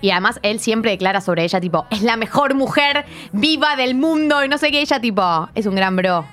Y 0.00 0.10
además 0.10 0.38
él 0.42 0.60
siempre 0.60 0.92
declara 0.92 1.20
sobre 1.20 1.42
ella 1.42 1.60
tipo, 1.60 1.86
es 1.90 2.02
la 2.02 2.16
mejor 2.16 2.54
mujer 2.54 3.06
viva 3.32 3.74
del 3.74 3.96
mundo 3.96 4.44
y 4.44 4.48
no 4.48 4.58
sé 4.58 4.70
qué, 4.70 4.82
ella 4.82 5.00
tipo, 5.00 5.48
es 5.54 5.66
un 5.66 5.74
gran 5.74 5.96
bro. 5.96 6.24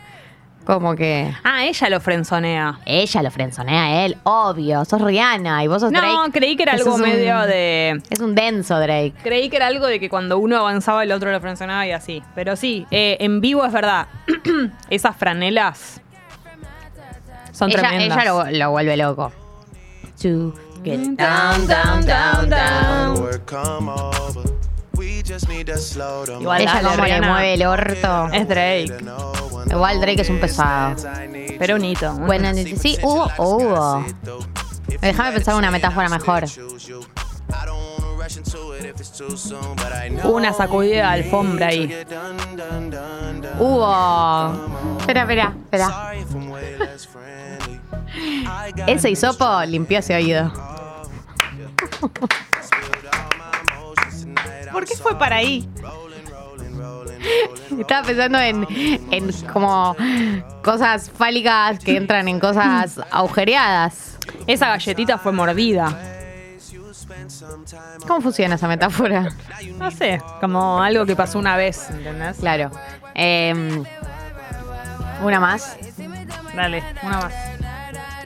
Como 0.65 0.95
que... 0.95 1.33
Ah, 1.43 1.65
ella 1.65 1.89
lo 1.89 1.99
frenzonea. 1.99 2.79
Ella 2.85 3.23
lo 3.23 3.31
frenzonea 3.31 3.83
a 3.85 4.05
él, 4.05 4.17
obvio. 4.23 4.85
Sos 4.85 5.01
Rihanna 5.01 5.63
y 5.63 5.67
vos 5.67 5.81
sos 5.81 5.91
No, 5.91 5.99
Drake. 5.99 6.31
creí 6.31 6.55
que 6.55 6.63
era 6.63 6.73
algo 6.73 6.89
es 6.91 6.95
un- 6.95 7.01
medio 7.01 7.39
de. 7.41 8.01
Es 8.09 8.19
un 8.19 8.35
denso 8.35 8.79
Drake. 8.79 9.13
Creí 9.23 9.49
que 9.49 9.55
era 9.57 9.67
algo 9.67 9.87
de 9.87 9.99
que 9.99 10.07
cuando 10.09 10.37
uno 10.37 10.57
avanzaba 10.57 11.03
el 11.03 11.11
otro 11.11 11.31
lo 11.31 11.41
frencionaba 11.41 11.85
y 11.87 11.91
así. 11.91 12.21
Pero 12.35 12.55
sí, 12.55 12.85
eh, 12.91 13.17
en 13.19 13.41
vivo 13.41 13.65
es 13.65 13.73
verdad. 13.73 14.07
Esas 14.89 15.15
franelas 15.15 15.99
son 17.51 17.69
ella 17.71 17.79
tremendas. 17.79 18.17
ella 18.23 18.31
lo, 18.31 18.51
lo 18.51 18.69
vuelve 18.71 18.97
loco. 18.97 19.31
To 20.21 20.53
get 20.83 20.99
down, 21.17 21.67
down, 21.67 22.05
down, 22.05 22.49
down. 22.49 23.15
Igual 26.39 26.61
Ella 26.61 26.81
como 26.83 27.05
le 27.05 27.21
mueve 27.21 27.53
el 27.53 27.65
orto. 27.65 28.27
Es 28.31 28.47
Drake. 28.47 28.93
Igual 29.69 30.01
Drake 30.01 30.21
es 30.21 30.29
un 30.29 30.39
pesado. 30.39 30.95
Pero 31.59 31.75
un 31.75 31.85
hito. 31.85 32.11
un- 32.13 32.25
Bueno, 32.25 32.53
sí, 32.53 32.97
hubo, 33.03 33.29
hubo. 33.37 34.05
Déjame 35.01 35.31
pensar 35.33 35.55
una 35.55 35.71
metáfora 35.71 36.09
mejor. 36.09 36.45
una 40.23 40.53
sacudida 40.53 40.93
de 40.95 41.23
alfombra 41.23 41.67
ahí. 41.67 41.93
Hubo. 43.59 44.97
Espera, 44.99 45.21
espera, 45.21 45.53
espera. 45.65 46.13
Ese 48.87 49.09
hisopo 49.09 49.61
limpió 49.65 49.99
ese 49.99 50.15
oído. 50.15 50.51
¿Por 54.71 54.85
qué 54.85 54.95
fue 54.95 55.17
para 55.17 55.37
ahí? 55.37 55.67
Estaba 57.79 58.05
pensando 58.05 58.39
en, 58.39 58.67
en 59.11 59.31
como 59.53 59.95
cosas 60.63 61.09
fálicas 61.09 61.79
que 61.79 61.97
entran 61.97 62.27
en 62.27 62.39
cosas 62.39 62.99
agujereadas. 63.11 64.17
Esa 64.47 64.67
galletita 64.67 65.17
fue 65.17 65.31
mordida. 65.31 65.97
¿Cómo 68.07 68.21
funciona 68.21 68.55
esa 68.55 68.67
metáfora? 68.67 69.29
No 69.77 69.91
sé, 69.91 70.21
como 70.39 70.81
algo 70.81 71.05
que 71.05 71.15
pasó 71.15 71.39
una 71.39 71.55
vez, 71.55 71.89
¿entendés? 71.89 72.37
Claro. 72.37 72.71
Eh, 73.15 73.83
una 75.23 75.39
más. 75.39 75.77
Dale, 76.55 76.83
una 77.03 77.17
más. 77.19 77.33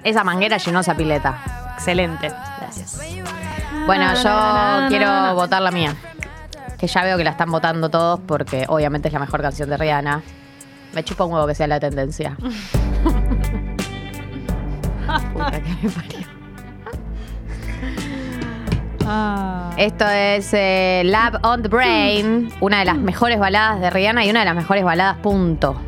Esa 0.04 0.24
manguera 0.24 0.58
llenó 0.58 0.80
esa 0.82 0.96
pileta. 0.96 1.74
Excelente. 1.76 2.30
Gracias. 2.60 3.02
Bueno, 3.86 4.14
yo 4.16 4.88
quiero 4.90 5.36
votar 5.36 5.62
la 5.62 5.72
mía. 5.72 5.96
Que 6.78 6.88
ya 6.88 7.04
veo 7.04 7.18
que 7.18 7.24
la 7.24 7.32
están 7.32 7.52
votando 7.52 7.90
todos 7.90 8.20
porque 8.28 8.66
obviamente 8.68 9.08
es 9.08 9.14
la 9.14 9.20
mejor 9.20 9.42
canción 9.42 9.70
de 9.70 9.78
Rihanna. 9.78 10.22
Me 10.94 11.04
chupa 11.04 11.26
un 11.26 11.34
huevo 11.34 11.48
que 11.48 11.56
sea 11.56 11.68
la 11.68 11.80
tendencia. 11.80 12.36
Puta 15.34 15.62
que 15.62 15.76
me 15.82 15.90
parió. 15.90 16.28
Ah. 19.08 19.72
Esto 19.78 20.08
es 20.08 20.52
eh, 20.54 21.04
Lab 21.06 21.40
on 21.44 21.62
the 21.62 21.68
Brain, 21.68 22.52
una 22.60 22.80
de 22.80 22.86
las 22.86 22.98
mejores 22.98 23.38
baladas 23.40 23.80
de 23.80 23.90
Rihanna 23.92 24.26
y 24.26 24.30
una 24.32 24.40
de 24.40 24.46
las 24.46 24.56
mejores 24.56 24.84
baladas, 24.84 25.18
punto. 25.18 25.80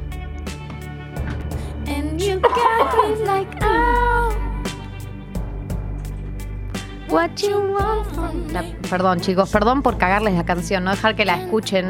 What 7.09 7.29
you 7.41 7.59
want 7.73 8.07
from 8.13 8.47
La- 8.51 8.63
perdón, 8.89 9.19
chicos, 9.19 9.49
perdón 9.49 9.81
por 9.81 9.97
cagarles 9.97 10.33
la 10.33 10.43
canción, 10.45 10.83
no 10.83 10.91
dejar 10.91 11.15
que 11.15 11.25
la 11.25 11.35
escuchen. 11.35 11.87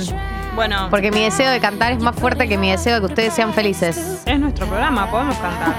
Bueno, 0.55 0.88
Porque 0.89 1.11
mi 1.11 1.22
deseo 1.24 1.51
de 1.51 1.59
cantar 1.59 1.91
es 1.93 1.99
más 2.01 2.15
fuerte 2.15 2.47
que 2.47 2.57
mi 2.57 2.72
deseo 2.72 2.95
de 2.95 2.99
que 3.01 3.05
ustedes 3.07 3.34
sean 3.34 3.53
felices. 3.53 4.24
es 4.26 4.39
nuestro 4.39 4.65
programa, 4.68 5.09
podemos 5.11 5.36
cantar. 5.38 5.76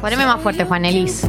Poneme 0.00 0.26
más 0.26 0.40
fuerte, 0.40 0.64
Juan 0.64 0.84
Elis. 0.84 1.24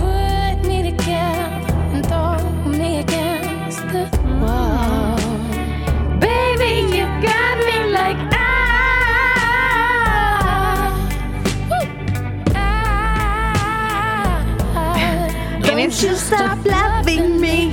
En, 15.79 15.89
es- 15.89 16.03
stop 16.03 16.65
loving 16.65 17.39
me. 17.39 17.71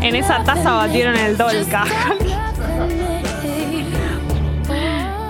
En 0.00 0.14
esa 0.16 0.42
taza 0.44 0.72
batieron 0.72 1.16
el 1.16 1.36
dolca. 1.36 1.84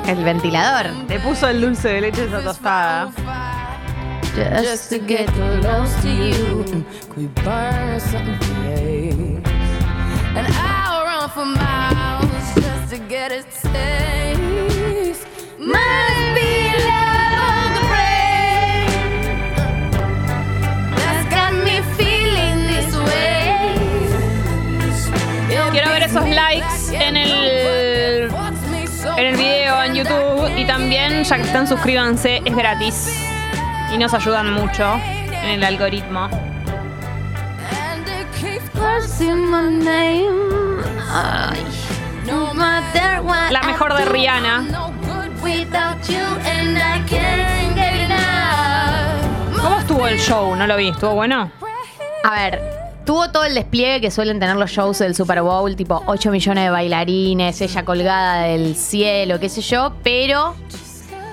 el 0.07 0.25
ventilador. 0.25 0.87
Le 1.09 1.19
puso 1.21 1.49
el 1.49 1.61
dulce 1.61 1.89
de 1.89 2.01
leche 2.03 2.25
esa 2.25 2.41
tostada. 2.43 3.11
Just 4.35 4.91
to 4.91 4.99
get 5.07 5.27
close 5.35 5.95
to 6.03 6.09
you, 6.09 6.65
we 7.17 7.27
burn 7.45 8.01
something 8.01 8.39
fake. 8.65 9.47
And 10.35 10.47
I'll 10.57 11.05
run 11.05 11.29
for 11.31 11.45
miles 11.45 12.55
just 12.55 12.91
to 12.95 12.99
get 13.09 13.31
a 13.31 13.43
taste. 13.43 15.27
Must 15.59 16.35
be 16.35 16.42
esos 26.13 26.29
likes 26.29 26.93
en 26.93 27.17
el, 27.17 28.31
en 29.17 29.27
el 29.27 29.35
video 29.35 29.83
en 29.83 29.95
YouTube 29.95 30.59
y 30.59 30.67
también, 30.67 31.25
ya 31.25 31.37
que 31.37 31.43
están, 31.43 31.67
suscríbanse, 31.67 32.43
es 32.45 32.55
gratis 32.55 33.19
y 33.91 33.97
nos 33.97 34.13
ayudan 34.13 34.53
mucho 34.53 35.01
en 35.43 35.49
el 35.49 35.65
algoritmo. 35.65 36.29
La 43.51 43.63
mejor 43.63 43.95
de 43.95 44.05
Rihanna. 44.05 44.65
¿Cómo 49.63 49.79
estuvo 49.79 50.07
el 50.07 50.19
show? 50.19 50.55
No 50.57 50.67
lo 50.67 50.77
vi, 50.77 50.89
¿estuvo 50.91 51.15
bueno? 51.15 51.51
A 52.25 52.31
ver, 52.31 52.72
tuvo 53.05 53.31
todo 53.31 53.45
el 53.45 53.55
despliegue 53.55 54.01
que 54.01 54.11
suelen 54.11 54.39
tener 54.41 54.57
los 54.57 54.71
shows 54.71 54.99
del 54.99 55.15
Super 55.15 55.43
Bowl, 55.43 55.75
tipo 55.77 56.03
8 56.07 56.31
millones 56.31 56.65
de 56.65 56.71
bailarines, 56.71 57.61
ella 57.61 57.85
colgada 57.85 58.43
del 58.45 58.77
cielo, 58.77 59.39
qué 59.41 59.49
sé 59.49 59.61
yo, 59.61 59.95
pero 60.03 60.55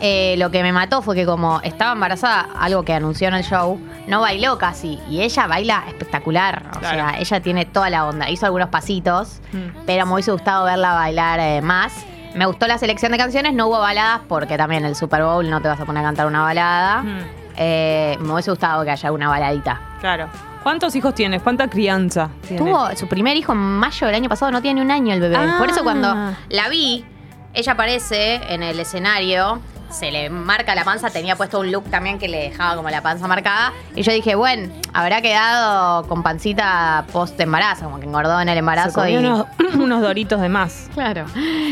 eh, 0.02 0.36
lo 0.38 0.50
que 0.52 0.64
me 0.64 0.72
mató 0.72 1.02
fue 1.02 1.16
que 1.16 1.26
como 1.26 1.60
estaba 1.62 1.92
embarazada, 1.94 2.48
algo 2.60 2.84
que 2.84 2.94
anunció 2.94 3.28
en 3.28 3.34
el 3.36 3.44
show, 3.44 3.80
no 4.08 4.22
bailó 4.22 4.58
casi. 4.58 4.98
Y 5.10 5.22
ella 5.22 5.46
baila 5.48 5.84
espectacular. 5.88 6.64
O 6.76 6.80
Claro. 6.80 6.96
sea, 7.10 7.20
ella 7.20 7.42
tiene 7.42 7.66
toda 7.66 7.90
la 7.90 8.06
onda. 8.08 8.30
Hizo 8.30 8.46
algunos 8.46 8.70
pasitos, 8.70 9.40
Mm. 9.52 9.84
pero 9.86 10.06
me 10.06 10.14
hubiese 10.14 10.32
gustado 10.32 10.66
verla 10.66 10.94
bailar 10.94 11.40
eh, 11.40 11.62
más. 11.62 11.94
Me 12.34 12.46
gustó 12.46 12.66
la 12.68 12.78
selección 12.78 13.12
de 13.12 13.18
canciones, 13.18 13.54
no 13.54 13.68
hubo 13.68 13.80
baladas 13.80 14.22
porque 14.28 14.56
también 14.58 14.86
el 14.86 14.96
Super 14.96 15.24
Bowl 15.24 15.50
no 15.50 15.62
te 15.62 15.68
vas 15.68 15.80
a 15.80 15.86
poner 15.86 16.04
a 16.04 16.08
cantar 16.08 16.28
una 16.28 16.44
balada. 16.44 17.02
Mm. 17.04 17.20
Eh, 17.58 18.18
me 18.22 18.32
hubiese 18.34 18.52
gustado 18.52 18.84
que 18.86 18.92
haya 18.92 19.12
una 19.12 19.28
baladita. 19.28 19.82
Claro. 20.00 20.30
¿Cuántos 20.64 20.96
hijos 20.96 21.16
tienes? 21.16 21.42
¿Cuánta 21.42 21.70
crianza? 21.70 22.30
Tuvo 22.58 22.96
su 22.96 23.08
primer 23.08 23.38
hijo 23.38 23.54
en 23.54 23.60
mayo 23.60 24.08
del 24.08 24.16
año 24.16 24.30
pasado, 24.30 24.52
no 24.52 24.62
tiene 24.62 24.82
ni 24.82 24.86
un 24.86 24.92
año 24.92 25.14
el 25.14 25.22
bebé. 25.22 25.38
Ah. 25.38 25.56
Por 25.58 25.70
eso 25.70 25.84
cuando 25.84 26.14
la 26.50 26.70
vi, 26.70 27.06
ella 27.54 27.72
aparece 27.74 28.36
en 28.54 28.64
el 28.64 28.80
escenario, 28.80 29.60
se 29.92 30.12
le 30.12 30.30
marca 30.30 30.76
la 30.76 30.84
panza, 30.84 31.10
tenía 31.10 31.36
puesto 31.36 31.60
un 31.60 31.72
look 31.72 31.90
también 31.90 32.20
que 32.20 32.28
le 32.28 32.50
dejaba 32.50 32.76
como 32.76 32.90
la 32.90 33.02
panza 33.02 33.28
marcada. 33.28 33.74
Y 33.96 34.04
yo 34.04 34.12
dije, 34.12 34.36
bueno, 34.36 34.72
habrá 34.94 35.22
quedado 35.22 36.08
con 36.08 36.24
pancita 36.24 37.06
post 37.12 37.40
embarazo, 37.40 37.86
como 37.86 38.00
que 38.00 38.06
engordó 38.06 38.40
en 38.40 38.50
el 38.50 38.56
Se 38.56 38.60
embarazo 38.60 39.08
y. 39.08 39.18
unos, 39.18 39.46
unos 39.74 40.02
doritos 40.02 40.40
de 40.42 40.50
más. 40.50 40.90
Claro, 40.94 41.26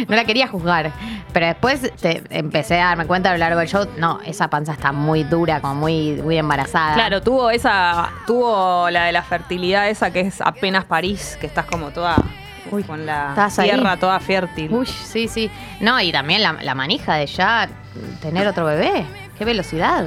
no 0.08 0.16
la 0.16 0.26
quería 0.26 0.48
juzgar. 0.48 0.92
Pero 1.34 1.46
después 1.48 1.92
te- 2.02 2.24
empecé 2.30 2.82
a 2.82 2.86
darme 2.88 3.06
cuenta 3.06 3.30
a 3.30 3.34
lo 3.34 3.38
largo 3.40 3.60
del 3.60 3.68
show, 3.68 3.88
no, 3.98 4.20
esa 4.26 4.50
panza 4.50 4.72
está 4.74 4.92
muy 4.92 5.24
dura, 5.24 5.62
como 5.62 5.76
muy, 5.76 6.14
muy 6.24 6.38
embarazada. 6.38 6.96
Claro, 6.96 7.22
tuvo 7.22 7.52
esa, 7.52 8.10
tuvo 8.26 8.90
la 8.90 9.06
de 9.06 9.12
la 9.12 9.22
fertilidad 9.24 9.88
esa 9.90 10.12
que 10.12 10.22
es 10.22 10.42
apenas 10.42 10.86
París, 10.86 11.38
que 11.40 11.46
estás 11.48 11.66
como 11.66 11.92
toda 11.92 12.16
con 12.70 13.06
la 13.06 13.30
Estás 13.30 13.60
ahí. 13.60 13.70
tierra 13.72 13.98
toda 13.98 14.20
fértil. 14.20 14.72
Uy, 14.74 14.86
sí, 14.86 15.28
sí. 15.28 15.50
No, 15.82 16.00
y 16.02 16.12
también 16.12 16.42
la, 16.44 16.54
la 16.62 16.76
manija 16.76 17.16
de 17.16 17.26
ya 17.28 17.68
tener 18.22 18.48
otro 18.48 18.66
bebé. 18.66 19.06
Qué 19.38 19.46
velocidad. 19.46 20.06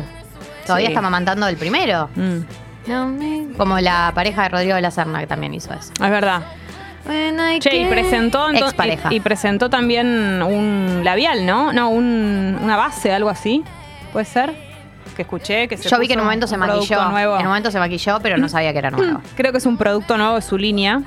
Todavía 0.67 0.87
Sí. 0.87 0.93
está 0.93 0.99
amamantando 1.01 1.47
el 1.49 1.57
primero. 1.57 2.09
Mm, 2.15 3.57
Como 3.57 3.79
la 3.81 4.13
pareja 4.15 4.43
de 4.45 4.49
Rodrigo 4.51 4.75
de 4.75 4.81
la 4.83 4.91
Serna, 4.91 5.21
que 5.21 5.27
también 5.27 5.55
hizo 5.55 5.73
eso. 5.75 5.93
es 5.93 6.11
verdad. 6.11 6.43
Che, 7.61 7.77
y 7.77 7.87
presentó 7.87 8.47
entonces- 8.49 8.69
Expareja. 8.69 9.09
y, 9.13 9.17
y 9.17 9.21
presentó 9.21 9.71
también 9.71 10.43
un 10.43 11.01
labial, 11.03 11.47
¿no? 11.47 11.73
No, 11.73 11.89
un, 11.91 12.59
una 12.63 12.77
base, 12.77 13.13
algo 13.13 13.31
así. 13.31 13.65
¿Puede 14.13 14.27
ser? 14.27 14.55
Que 15.17 15.23
escuché 15.23 15.67
que 15.67 15.77
se 15.77 15.89
Yo 15.89 15.99
vi 15.99 16.07
que 16.07 16.13
en 16.13 16.19
puso 16.19 16.23
un 16.23 16.27
momento 16.27 16.47
se 16.47 16.57
producto 16.57 16.81
maquilló. 16.95 17.11
Nuevo. 17.11 17.35
En 17.37 17.41
un 17.43 17.49
momento 17.49 17.71
se 17.71 17.79
maquilló, 17.79 18.21
pero 18.23 18.37
no 18.37 18.49
sabía 18.49 18.73
que 18.73 18.79
era 18.79 18.91
nuevo. 18.97 19.21
Creo 19.37 19.51
que 19.53 19.59
es 19.59 19.67
un 19.67 19.77
producto 19.77 20.17
nuevo 20.17 20.37
de 20.37 20.43
su 20.43 20.57
línea. 20.59 21.03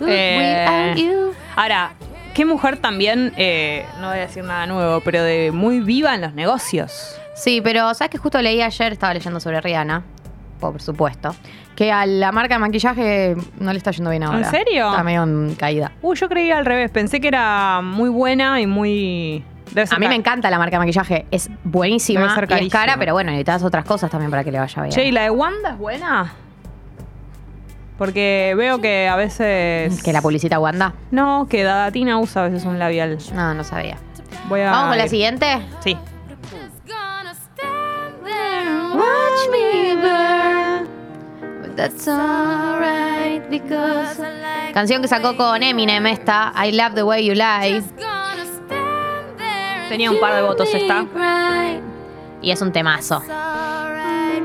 Eh, 0.00 1.32
ahora, 1.56 1.92
qué 2.34 2.44
mujer 2.44 2.76
también, 2.78 3.32
eh, 3.36 3.86
no 4.00 4.08
voy 4.08 4.18
a 4.18 4.22
decir 4.22 4.44
nada 4.44 4.66
nuevo, 4.66 5.00
pero 5.00 5.22
de 5.22 5.50
muy 5.52 5.80
viva 5.80 6.14
en 6.14 6.20
los 6.20 6.34
negocios. 6.34 7.16
Sí, 7.34 7.60
pero 7.62 7.92
¿sabes 7.94 8.10
que 8.10 8.18
justo 8.18 8.40
leí 8.40 8.62
ayer? 8.62 8.92
Estaba 8.92 9.14
leyendo 9.14 9.40
sobre 9.40 9.60
Rihanna, 9.60 10.02
por 10.60 10.80
supuesto. 10.80 11.34
Que 11.74 11.90
a 11.90 12.06
la 12.06 12.30
marca 12.30 12.54
de 12.54 12.60
maquillaje 12.60 13.36
no 13.58 13.72
le 13.72 13.78
está 13.78 13.90
yendo 13.90 14.10
bien 14.10 14.22
ahora. 14.22 14.48
serio? 14.48 14.90
Está 14.90 15.02
medio 15.02 15.24
en 15.24 15.56
caída. 15.56 15.90
Uy, 16.02 16.16
yo 16.16 16.28
creía 16.28 16.58
al 16.58 16.64
revés. 16.64 16.90
Pensé 16.92 17.20
que 17.20 17.26
era 17.28 17.80
muy 17.82 18.08
buena 18.08 18.60
y 18.60 18.66
muy. 18.68 19.44
A 19.90 19.98
mí 19.98 20.06
me 20.06 20.14
encanta 20.14 20.50
la 20.50 20.58
marca 20.58 20.76
de 20.76 20.78
maquillaje. 20.78 21.26
Es 21.32 21.50
buenísima 21.64 22.36
y 22.48 22.64
es 22.66 22.72
cara, 22.72 22.96
pero 22.96 23.12
bueno, 23.12 23.30
necesitas 23.32 23.64
otras 23.64 23.84
cosas 23.84 24.08
también 24.10 24.30
para 24.30 24.44
que 24.44 24.52
le 24.52 24.60
vaya 24.60 24.82
bien. 24.82 24.94
Che, 24.94 25.04
¿y 25.04 25.10
la 25.10 25.22
de 25.22 25.30
Wanda 25.30 25.70
es 25.70 25.78
buena? 25.78 26.32
Porque 27.98 28.54
veo 28.56 28.80
que 28.80 29.08
a 29.08 29.16
veces. 29.16 30.02
Que 30.02 30.12
la 30.12 30.20
publicita 30.20 30.58
Wanda. 30.58 30.94
No, 31.10 31.46
que 31.48 31.62
Dadatina 31.62 32.18
usa 32.18 32.44
a 32.44 32.48
veces 32.48 32.64
un 32.64 32.78
labial. 32.78 33.18
No, 33.34 33.54
no 33.54 33.64
sabía. 33.64 33.96
Voy 34.48 34.60
a. 34.60 34.70
Vamos 34.70 34.88
con 34.90 34.98
la 34.98 35.08
siguiente. 35.08 35.46
Sí. 35.80 35.96
Watch 38.94 39.48
me 39.50 39.94
burn. 39.96 40.88
But 41.62 41.76
that's 41.76 42.06
alright 42.08 43.48
because 43.50 44.18
I 44.20 44.40
like 44.40 44.74
Canción 44.74 45.02
que 45.02 45.08
sacó 45.08 45.36
con 45.36 45.62
Eminem 45.62 46.06
esta, 46.06 46.52
I 46.56 46.72
Love 46.72 46.94
the 46.94 47.02
Way 47.04 47.26
You 47.26 47.34
Lie. 47.34 47.82
Tenía 49.88 50.10
un 50.10 50.18
par 50.18 50.34
de 50.34 50.42
votos 50.42 50.68
esta. 50.72 51.06
Y 52.42 52.50
es 52.50 52.60
un 52.60 52.72
temazo. 52.72 53.22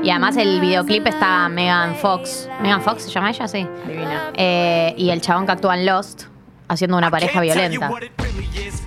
Y 0.02 0.08
además 0.10 0.36
el 0.36 0.60
videoclip 0.60 1.06
está 1.06 1.48
Megan 1.48 1.94
Fox. 1.96 2.48
¿Megan 2.62 2.80
Fox 2.82 3.02
se 3.02 3.10
llama 3.10 3.30
ella? 3.30 3.46
Sí. 3.46 3.66
Divina. 3.86 4.32
Eh, 4.34 4.94
y 4.96 5.10
el 5.10 5.20
chabón 5.20 5.44
que 5.44 5.52
actúa 5.52 5.74
en 5.76 5.84
Lost, 5.84 6.24
haciendo 6.68 6.96
una 6.96 7.10
pareja 7.10 7.40
violenta. 7.40 7.90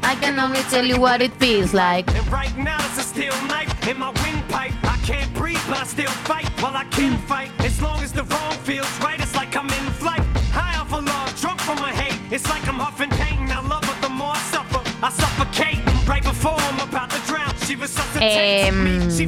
I 0.03 0.15
can 0.19 0.39
only 0.39 0.61
tell 0.69 0.85
you 0.85 0.97
what 0.99 1.21
it 1.21 1.31
feels 1.39 1.73
like. 1.73 2.09
And 2.17 2.31
right 2.31 2.55
now 2.57 2.77
it's 2.79 2.97
a 2.97 3.03
steel 3.03 3.33
knife 3.47 3.71
in 3.87 3.99
my 3.99 4.11
windpipe. 4.23 4.73
I 4.83 4.97
can't 5.05 5.31
breathe, 5.33 5.61
but 5.67 5.77
I 5.79 5.85
still 5.85 6.11
fight. 6.25 6.45
While 6.61 6.75
I 6.75 6.85
can 6.91 7.17
fight, 7.27 7.49
as 7.59 7.79
long 7.81 8.01
as 8.01 8.11
the 8.11 8.23
wrong 8.23 8.53
feels 8.63 8.89
right, 9.01 9.19
it's 9.19 9.35
like 9.35 9.55
I'm 9.55 9.67
in 9.67 9.93
flight. 9.99 10.21
High 10.51 10.79
off 10.79 10.91
of 10.93 11.05
love, 11.05 11.39
drunk 11.39 11.59
from 11.61 11.79
my 11.79 11.91
hate. 11.91 12.19
It's 12.31 12.49
like 12.49 12.67
I'm 12.67 12.79
huffing 12.79 13.09
pain. 13.11 13.49
I 13.51 13.61
love 13.61 13.83
her, 13.85 14.01
the 14.01 14.09
more 14.09 14.33
I 14.33 14.41
suffer, 14.51 14.81
I 15.03 15.09
suffocate. 15.09 15.79
Right 16.07 16.23
before 16.23 16.57
I'm 16.57 16.79
about 16.87 17.11
to 17.11 17.22
hates 17.63 19.19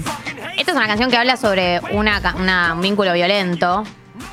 Esta 0.57 0.71
es 0.71 0.75
una 0.77 0.87
canción 0.87 1.09
que 1.09 1.17
habla 1.17 1.37
sobre 1.37 1.79
una, 1.91 2.21
una- 2.39 2.73
un 2.73 2.81
vínculo 2.81 3.13
violento. 3.13 3.83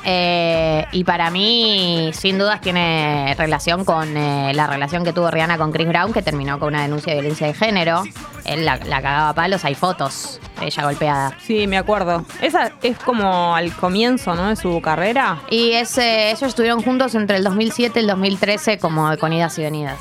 eh, 0.05 0.85
y 0.91 1.03
para 1.05 1.29
mí, 1.29 2.11
sin 2.13 2.37
dudas, 2.37 2.59
tiene 2.61 3.33
relación 3.37 3.85
con 3.85 4.15
eh, 4.17 4.51
la 4.53 4.67
relación 4.67 5.03
que 5.05 5.13
tuvo 5.13 5.29
Rihanna 5.31 5.57
con 5.57 5.71
Chris 5.71 5.87
Brown, 5.87 6.11
que 6.13 6.21
terminó 6.21 6.59
con 6.59 6.69
una 6.69 6.81
denuncia 6.83 7.13
de 7.13 7.19
violencia 7.21 7.47
de 7.47 7.53
género. 7.53 8.03
Él 8.45 8.65
la, 8.65 8.77
la 8.77 9.01
cagaba 9.01 9.29
a 9.29 9.33
palos, 9.33 9.63
hay 9.65 9.75
fotos 9.75 10.39
de 10.59 10.65
ella 10.67 10.83
golpeada. 10.83 11.37
Sí, 11.41 11.67
me 11.67 11.77
acuerdo. 11.77 12.25
Esa 12.41 12.71
es 12.81 12.97
como 12.99 13.55
al 13.55 13.71
comienzo, 13.73 14.35
¿no? 14.35 14.49
De 14.49 14.55
su 14.57 14.81
carrera. 14.81 15.39
Y 15.49 15.71
ese, 15.71 16.29
ellos 16.31 16.43
estuvieron 16.43 16.81
juntos 16.81 17.15
entre 17.15 17.37
el 17.37 17.43
2007 17.43 17.99
y 17.99 18.03
el 18.03 18.07
2013 18.07 18.79
como 18.79 19.15
con 19.17 19.31
idas 19.33 19.57
y 19.59 19.63
venidas. 19.63 19.99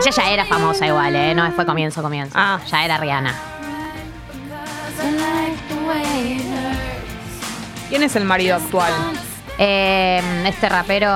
Ella 0.00 0.10
ya 0.10 0.30
era 0.30 0.44
famosa 0.46 0.86
igual, 0.86 1.14
¿eh? 1.14 1.34
No 1.34 1.50
fue 1.52 1.66
comienzo, 1.66 2.02
comienzo. 2.02 2.32
Ah. 2.36 2.58
Ya 2.70 2.84
era 2.84 2.96
Rihanna. 2.98 3.34
¿Quién 7.88 8.02
es 8.02 8.14
el 8.16 8.24
marido 8.24 8.56
actual? 8.56 8.92
Eh, 9.58 10.22
este 10.46 10.68
rapero. 10.68 11.08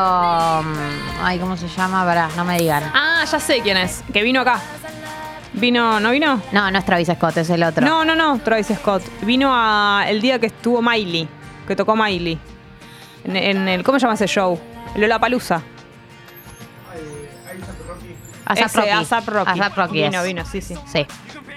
mm, 0.63 1.23
Ay, 1.23 1.39
¿cómo 1.39 1.57
se 1.57 1.69
llama? 1.69 2.05
Pará, 2.05 2.29
no 2.37 2.45
me 2.45 2.59
digan. 2.59 2.83
Ah, 2.93 3.25
ya 3.31 3.39
sé 3.41 3.61
quién 3.63 3.77
es. 3.77 4.03
Que 4.13 4.23
vino 4.23 4.41
acá. 4.41 4.61
Vino, 5.55 6.01
¿no 6.01 6.11
vino? 6.11 6.43
No, 6.53 6.71
no 6.71 6.79
es 6.79 6.85
Travis 6.85 7.09
Scott, 7.15 7.37
es 7.39 7.49
el 7.51 7.63
otro. 7.63 7.87
No, 7.87 8.05
no, 8.05 8.17
no, 8.17 8.39
Travis 8.41 8.67
Scott. 8.77 9.03
Vino 9.23 9.51
a 9.55 10.05
el 10.09 10.21
día 10.21 10.39
que 10.41 10.47
estuvo 10.47 10.83
Miley, 10.83 11.29
que 11.67 11.77
tocó 11.77 11.95
Miley. 11.95 12.39
En, 13.25 13.37
en 13.37 13.69
el, 13.69 13.85
¿cómo 13.85 13.99
se 13.99 14.03
llama 14.03 14.15
ese 14.15 14.27
show? 14.27 14.59
Lola 14.97 15.19
Palusa. 15.21 15.63
ASAP 18.47 18.75
Rocky. 18.77 18.89
ASAP 18.91 19.29
Rocky. 19.29 19.51
ASAP 19.61 19.77
Rocky 19.77 20.03
Vino, 20.03 20.21
es. 20.21 20.27
vino, 20.27 20.45
sí, 20.45 20.61
sí. 20.61 20.75
Sí, 20.87 21.07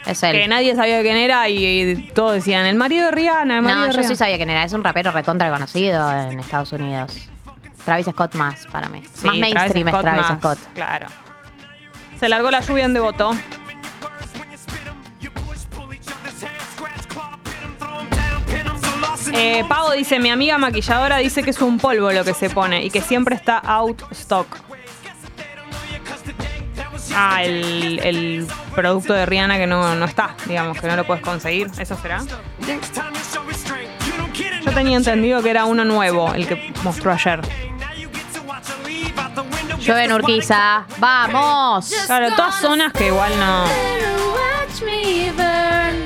es 0.06 0.24
él. 0.24 0.32
Que 0.34 0.48
nadie 0.48 0.76
sabía 0.76 1.02
quién 1.02 1.18
era 1.18 1.48
y, 1.50 1.66
y 1.66 1.96
todos 2.14 2.34
decían, 2.34 2.66
el 2.66 2.76
marido 2.76 3.06
de 3.06 3.12
Rihanna, 3.12 3.58
el 3.58 3.62
marido 3.62 3.80
No, 3.82 3.86
de 3.88 3.92
yo 3.92 3.98
Rihanna. 3.98 4.10
sí 4.10 4.16
sabía 4.16 4.38
quién 4.38 4.50
era. 4.50 4.64
Es 4.64 4.74
un 4.74 4.84
rapero 4.84 5.12
recontra 5.12 5.50
conocido 5.52 6.12
en 6.12 6.40
Estados 6.40 6.72
Unidos. 6.72 7.18
Travis 7.86 8.06
Scott 8.08 8.36
más, 8.36 8.66
para 8.68 8.90
mí. 8.90 9.02
Sí, 9.14 9.28
más 9.28 9.38
mainstream 9.38 9.88
es 9.88 10.00
Travis 10.00 10.22
más, 10.30 10.38
Scott. 10.40 10.60
Claro. 10.74 11.08
Se 12.20 12.28
largó 12.28 12.50
la 12.52 12.60
lluvia 12.62 12.86
en 12.86 12.94
Devoto. 12.94 13.32
Eh, 19.34 19.64
Pau 19.68 19.92
dice, 19.92 20.20
mi 20.20 20.30
amiga 20.30 20.58
maquilladora 20.58 21.18
dice 21.18 21.44
que 21.44 21.52
es 21.52 21.62
un 21.62 21.78
polvo 21.78 22.12
lo 22.12 22.24
que 22.24 22.34
se 22.34 22.50
pone 22.50 22.84
y 22.84 22.90
que 22.90 23.02
siempre 23.02 23.36
está 23.36 23.58
out 23.60 24.02
stock. 24.12 24.48
Ah, 27.20 27.44
el, 27.44 28.00
el 28.04 28.48
producto 28.76 29.12
de 29.12 29.26
Rihanna 29.26 29.58
que 29.58 29.66
no, 29.66 29.96
no 29.96 30.06
está, 30.06 30.36
digamos, 30.46 30.80
que 30.80 30.86
no 30.86 30.96
lo 30.96 31.04
puedes 31.04 31.24
conseguir. 31.24 31.68
¿Eso 31.80 31.98
será? 32.00 32.22
Yo 34.64 34.72
tenía 34.72 34.98
entendido 34.98 35.42
que 35.42 35.50
era 35.50 35.66
uno 35.66 35.84
nuevo, 35.84 36.32
el 36.36 36.48
que 36.48 36.72
mostró 36.84 37.12
ayer. 37.12 37.42
Llueve 39.80 40.04
en 40.04 40.12
Urquiza. 40.12 40.86
¡Vamos! 41.00 41.92
Claro, 42.06 42.36
todas 42.36 42.56
zonas 42.62 42.94
que 42.94 43.08
igual 43.08 43.32
no... 43.40 43.64
Watch 43.64 44.84
me 44.86 45.32
burn. 45.32 46.06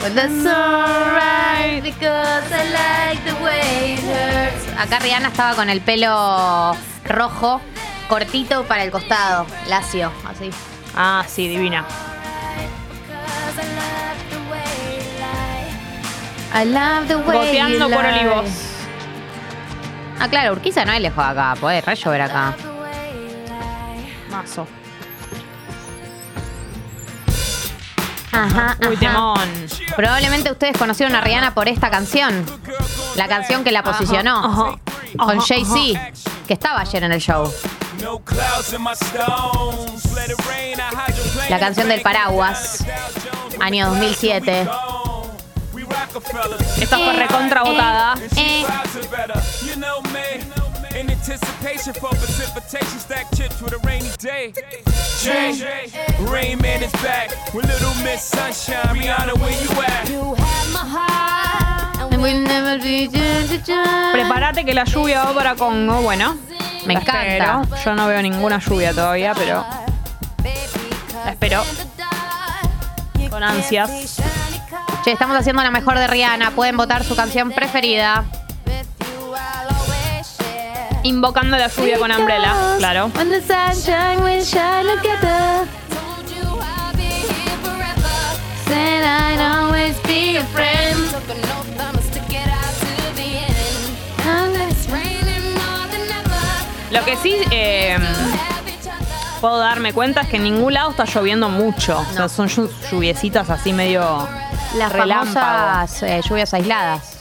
But 0.00 0.14
that's 0.14 0.46
alright 0.46 1.82
because 1.82 2.50
I 2.50 2.64
like 2.72 3.22
the 3.24 3.34
way 3.44 3.94
it 3.94 4.00
hurts. 4.00 4.68
Acá 4.78 5.00
Rihanna 5.00 5.28
estaba 5.28 5.54
con 5.54 5.68
el 5.68 5.82
pelo 5.82 6.74
rojo, 7.04 7.60
cortito 8.08 8.64
para 8.64 8.84
el 8.84 8.90
costado, 8.90 9.46
lacio, 9.68 10.12
así. 10.28 10.50
Ah, 10.96 11.24
sí, 11.26 11.48
divina. 11.48 11.84
I 16.54 16.64
love 16.66 17.08
the 17.08 17.16
way 17.16 17.38
Goteando 17.38 17.88
you 17.88 17.94
por 17.94 18.04
lie. 18.04 18.28
Olivos. 18.28 18.50
Ah, 20.20 20.28
claro, 20.28 20.52
Urquiza 20.52 20.84
no 20.84 20.92
es 20.92 21.00
lejos 21.00 21.24
de 21.24 21.30
acá, 21.30 21.54
puede 21.60 21.80
re 21.80 21.96
llover 21.96 22.22
acá. 22.22 22.54
Mazo. 24.30 24.66
Ajá, 28.30 28.76
Uy, 28.88 28.94
ajá. 28.94 29.00
temón. 29.00 29.66
Probablemente 29.96 30.50
ustedes 30.50 30.76
conocieron 30.76 31.14
a 31.14 31.20
Rihanna 31.20 31.54
por 31.54 31.68
esta 31.68 31.90
canción. 31.90 32.44
La 33.16 33.28
canción 33.28 33.62
que 33.64 33.72
la 33.72 33.82
posicionó. 33.82 34.44
Ajá, 34.44 34.78
Con 35.18 35.40
Jay-Z, 35.40 36.12
que 36.46 36.54
estaba 36.54 36.80
ayer 36.80 37.04
en 37.04 37.12
el 37.12 37.20
show. 37.20 37.52
La 41.48 41.58
canción 41.58 41.88
del 41.88 42.02
paraguas. 42.02 42.84
Año 43.60 43.88
2007. 43.90 44.68
Esta 46.80 46.98
fue 46.98 47.12
recontra 47.12 47.62
votada. 47.62 48.14
Eh, 48.36 48.64
In 50.94 51.10
anticipation 51.10 51.92
for 51.94 52.10
precipitation, 52.10 52.98
stack 53.00 53.26
chips 53.34 53.60
with 53.60 53.72
a 53.72 53.78
rainy 53.86 54.10
day. 54.18 54.52
Jay, 55.22 55.52
Rain 56.30 56.58
Man 56.62 56.82
is 56.82 56.92
back 57.02 57.30
with 57.52 57.66
Little 57.66 57.94
Miss 58.04 58.22
Sunshine. 58.22 58.94
Rihanna, 58.96 59.34
where 59.38 59.50
you 59.50 59.70
at? 59.82 60.08
and 62.12 62.22
we'll 62.22 62.40
never 62.40 62.78
be- 62.82 63.08
Prepárate 64.12 64.64
que 64.64 64.72
la 64.74 64.84
lluvia 64.84 65.24
va 65.24 65.34
para 65.34 65.54
Congo. 65.56 66.00
Bueno, 66.02 66.36
Me 66.86 66.94
la 66.94 67.00
encanta. 67.00 67.62
espero. 67.62 67.84
Yo 67.84 67.94
no 67.96 68.06
veo 68.06 68.22
ninguna 68.22 68.58
lluvia 68.60 68.92
todavía, 68.92 69.34
pero 69.34 69.64
la 71.24 71.30
espero 71.32 71.64
con 73.30 73.42
ansias. 73.42 73.90
Che, 75.02 75.10
estamos 75.12 75.36
haciendo 75.36 75.62
la 75.62 75.70
mejor 75.72 75.98
de 75.98 76.06
Rihanna. 76.06 76.52
Pueden 76.52 76.76
votar 76.76 77.02
su 77.02 77.16
canción 77.16 77.50
preferida. 77.50 78.24
Invocando 81.04 81.56
la 81.56 81.68
lluvia 81.68 81.98
con 81.98 82.10
Umbrella, 82.10 82.76
claro. 82.78 83.10
Lo 96.90 97.04
que 97.04 97.16
sí 97.16 97.36
eh, 97.50 97.98
puedo 99.40 99.58
darme 99.58 99.92
cuenta 99.92 100.20
es 100.22 100.28
que 100.28 100.36
en 100.36 100.44
ningún 100.44 100.74
lado 100.74 100.90
está 100.90 101.04
lloviendo 101.06 101.48
mucho. 101.48 101.98
O 101.98 102.12
sea, 102.12 102.28
son 102.28 102.48
llu- 102.48 102.70
lluviecitas 102.90 103.50
así 103.50 103.72
medio 103.72 104.28
Las 104.76 104.92
relámpago. 104.92 105.34
famosas 105.34 106.02
eh, 106.04 106.20
lluvias 106.28 106.54
aisladas. 106.54 107.18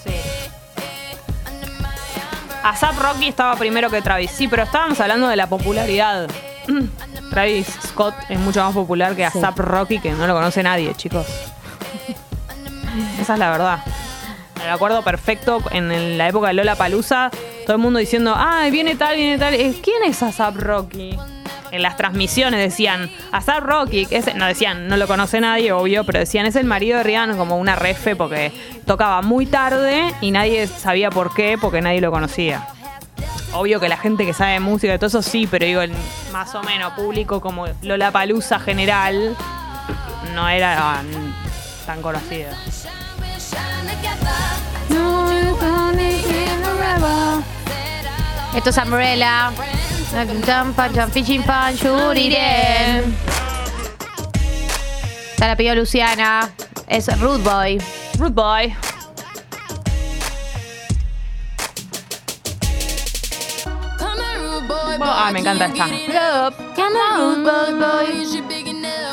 ASAP 2.64 2.98
Rocky 2.98 3.28
estaba 3.28 3.56
primero 3.56 3.90
que 3.90 4.02
Travis. 4.02 4.32
Sí, 4.32 4.48
pero 4.48 4.64
estábamos 4.64 5.00
hablando 5.00 5.28
de 5.28 5.36
la 5.36 5.48
popularidad. 5.48 6.30
Travis 7.30 7.68
Scott 7.88 8.16
es 8.30 8.40
mucho 8.40 8.64
más 8.64 8.74
popular 8.74 9.16
que 9.16 9.26
ASAP 9.26 9.60
Rocky, 9.60 10.00
que 10.00 10.12
no 10.12 10.26
lo 10.28 10.34
conoce 10.34 10.64
nadie, 10.64 10.94
chicos. 10.96 11.28
Esa 13.20 13.34
es 13.34 13.40
la 13.40 13.52
verdad. 13.52 13.80
Me 14.64 14.70
acuerdo 14.70 15.02
perfecto 15.02 15.62
en 15.72 16.18
la 16.18 16.30
época 16.30 16.48
de 16.48 16.54
Lola 16.54 16.76
Palusa, 16.76 17.32
todo 17.66 17.76
el 17.76 17.82
mundo 17.82 18.00
diciendo, 18.00 18.34
ay, 18.38 18.72
viene 18.72 18.96
tal, 18.96 19.18
viene 19.18 19.38
tal. 19.38 19.54
Eh, 19.56 19.76
¿Quién 19.84 20.04
es 20.04 20.24
ASAP 20.24 20.56
Rocky? 20.56 21.18
En 21.74 21.82
las 21.82 21.98
transmisiones 21.98 22.60
decían, 22.60 23.10
ASAP 23.32 23.64
Rocky, 23.64 24.08
ese, 24.12 24.36
no 24.36 24.46
decían, 24.46 24.88
no 24.88 24.96
lo 24.96 25.08
conoce 25.08 25.42
nadie, 25.42 25.72
obvio, 25.72 26.04
pero 26.04 26.20
decían, 26.20 26.46
es 26.46 26.56
el 26.56 26.66
marido 26.66 27.00
de 27.00 27.04
Rihanna, 27.04 27.36
como 27.36 27.58
una 27.58 27.76
refe, 27.76 28.16
porque 28.16 28.52
tocaba 28.86 29.24
muy 29.24 29.48
tarde 29.48 30.14
y 30.22 30.30
nadie 30.30 30.68
sabía 30.68 31.10
por 31.10 31.34
qué, 31.34 31.58
porque 31.60 31.82
nadie 31.82 32.00
lo 32.00 32.12
conocía. 32.12 32.68
Obvio 33.54 33.80
que 33.80 33.90
la 33.90 33.98
gente 33.98 34.24
que 34.24 34.36
sabe 34.36 34.60
música 34.60 34.94
y 34.94 34.98
todo 35.00 35.08
eso 35.08 35.24
sí, 35.24 35.48
pero 35.50 35.66
digo, 35.66 35.82
el 35.82 35.92
más 36.32 36.54
o 36.54 36.62
menos 36.62 36.94
público 36.94 37.42
como 37.42 37.66
Lola 37.82 38.12
Palusa 38.12 38.60
general 38.60 39.36
no 40.36 40.48
era 40.48 41.00
ah, 41.00 41.02
tan 41.88 42.04
conocido. 42.04 42.52
Esto 48.56 48.70
es 48.70 48.78
Umbrella. 48.78 49.52
Jump, 50.14 50.46
jump, 50.46 50.78
jump, 50.94 51.12
fishing 51.12 51.42
pan, 51.44 51.76
shoot 51.76 52.16
it 52.18 52.34
in. 52.34 53.16
Se 55.38 55.48
la 55.48 55.56
pidió 55.56 55.74
Luciana. 55.76 56.50
Es 56.88 57.08
Rude 57.20 57.44
Boy. 57.44 57.82
Rude 58.20 58.34
Boy. 58.34 58.76
Ah, 65.02 65.30
me 65.32 65.40
encanta 65.40 65.66
esta. 65.66 65.86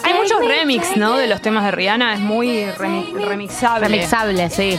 Hay 0.03 0.15
muchos 0.15 0.39
remix, 0.47 0.97
¿no? 0.97 1.17
De 1.17 1.27
los 1.27 1.41
temas 1.41 1.65
de 1.65 1.71
Rihanna, 1.73 2.15
es 2.15 2.21
muy 2.21 2.65
remi- 2.79 3.13
remixable. 3.27 3.89
Remixable, 3.89 4.51
sí. 4.51 4.79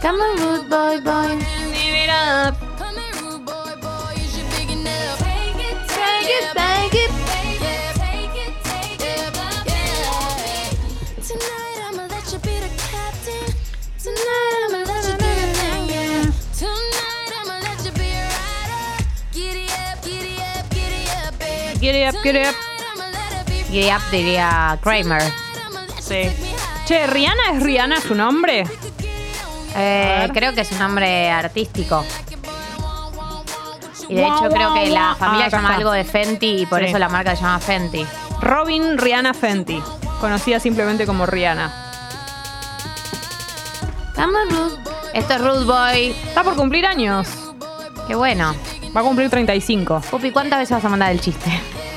Come 0.00 0.18
on, 0.22 0.38
Rude 0.38 0.68
Boy, 0.68 1.00
boy. 1.00 1.38
Up. 22.08 22.16
Get 22.22 22.36
up, 22.48 22.54
up. 23.96 24.02
Diría 24.10 24.78
Kramer. 24.82 25.22
Sí. 26.00 26.30
Che, 26.86 27.06
¿Rihanna 27.06 27.42
es 27.54 27.62
Rihanna 27.62 28.00
su 28.00 28.14
nombre? 28.14 28.64
Eh, 29.76 30.28
creo 30.34 30.52
que 30.54 30.62
es 30.62 30.72
un 30.72 30.78
nombre 30.80 31.30
artístico. 31.30 32.04
Y 34.08 34.14
de 34.16 34.22
hecho 34.26 34.48
creo 34.52 34.74
que 34.74 34.90
la 34.90 35.14
familia 35.14 35.44
Ah, 35.44 35.46
acá 35.46 35.56
llama 35.56 35.68
está. 35.68 35.74
algo 35.76 35.92
de 35.92 36.04
Fenty 36.04 36.62
y 36.62 36.66
por 36.66 36.80
Sí. 36.80 36.86
eso 36.86 36.98
la 36.98 37.08
marca 37.08 37.34
se 37.34 37.42
llama 37.42 37.58
Fenty. 37.60 38.04
Robin 38.42 38.98
Rihanna 38.98 39.32
Fenty, 39.32 39.80
conocida 40.20 40.60
simplemente 40.60 41.06
como 41.06 41.24
Rihanna. 41.24 41.72
Esto 45.14 45.34
es 45.34 45.40
Rude 45.40 45.64
Boy. 45.64 46.10
Está 46.26 46.42
por 46.42 46.56
cumplir 46.56 46.86
años. 46.86 47.28
Qué 48.06 48.14
bueno. 48.14 48.54
Va 48.94 49.00
a 49.00 49.04
cumplir 49.04 49.30
35. 49.30 50.00
Pupi, 50.10 50.30
¿cuántas 50.30 50.58
veces 50.58 50.76
vas 50.76 50.84
a 50.84 50.88
mandar 50.88 51.12
el 51.12 51.20
chiste? 51.20 51.50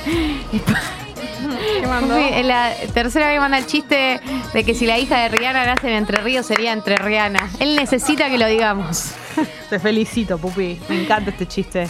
¿Qué 1.80 1.88
mandó? 1.88 2.18
En 2.18 2.48
la 2.48 2.74
tercera 2.94 3.28
vez 3.28 3.40
manda 3.40 3.58
el 3.58 3.66
chiste 3.66 4.20
de 4.54 4.64
que 4.64 4.74
si 4.74 4.86
la 4.86 4.98
hija 4.98 5.20
de 5.20 5.30
Rihanna 5.30 5.66
nace 5.66 5.90
en 5.90 5.96
Entre 5.96 6.22
Ríos 6.22 6.46
sería 6.46 6.74
Entre 6.74 6.96
Rihanna. 6.98 7.50
Él 7.60 7.76
necesita 7.76 8.30
que 8.30 8.38
lo 8.38 8.48
digamos. 8.48 9.12
Te 9.70 9.80
felicito, 9.80 10.38
Pupi. 10.38 10.80
Me 10.90 11.04
encanta 11.04 11.32
este 11.32 11.48
chiste. 11.48 11.90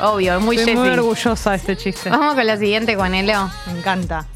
Obvio, 0.00 0.40
muy 0.40 0.56
Estoy 0.56 0.76
muy 0.76 0.88
orgullosa 0.88 1.50
de 1.50 1.56
este 1.56 1.76
chiste. 1.76 2.10
Vamos 2.10 2.34
con 2.34 2.46
la 2.46 2.56
siguiente, 2.56 2.96
Juanelo. 2.96 3.50
Me 3.66 3.78
encanta. 3.78 4.26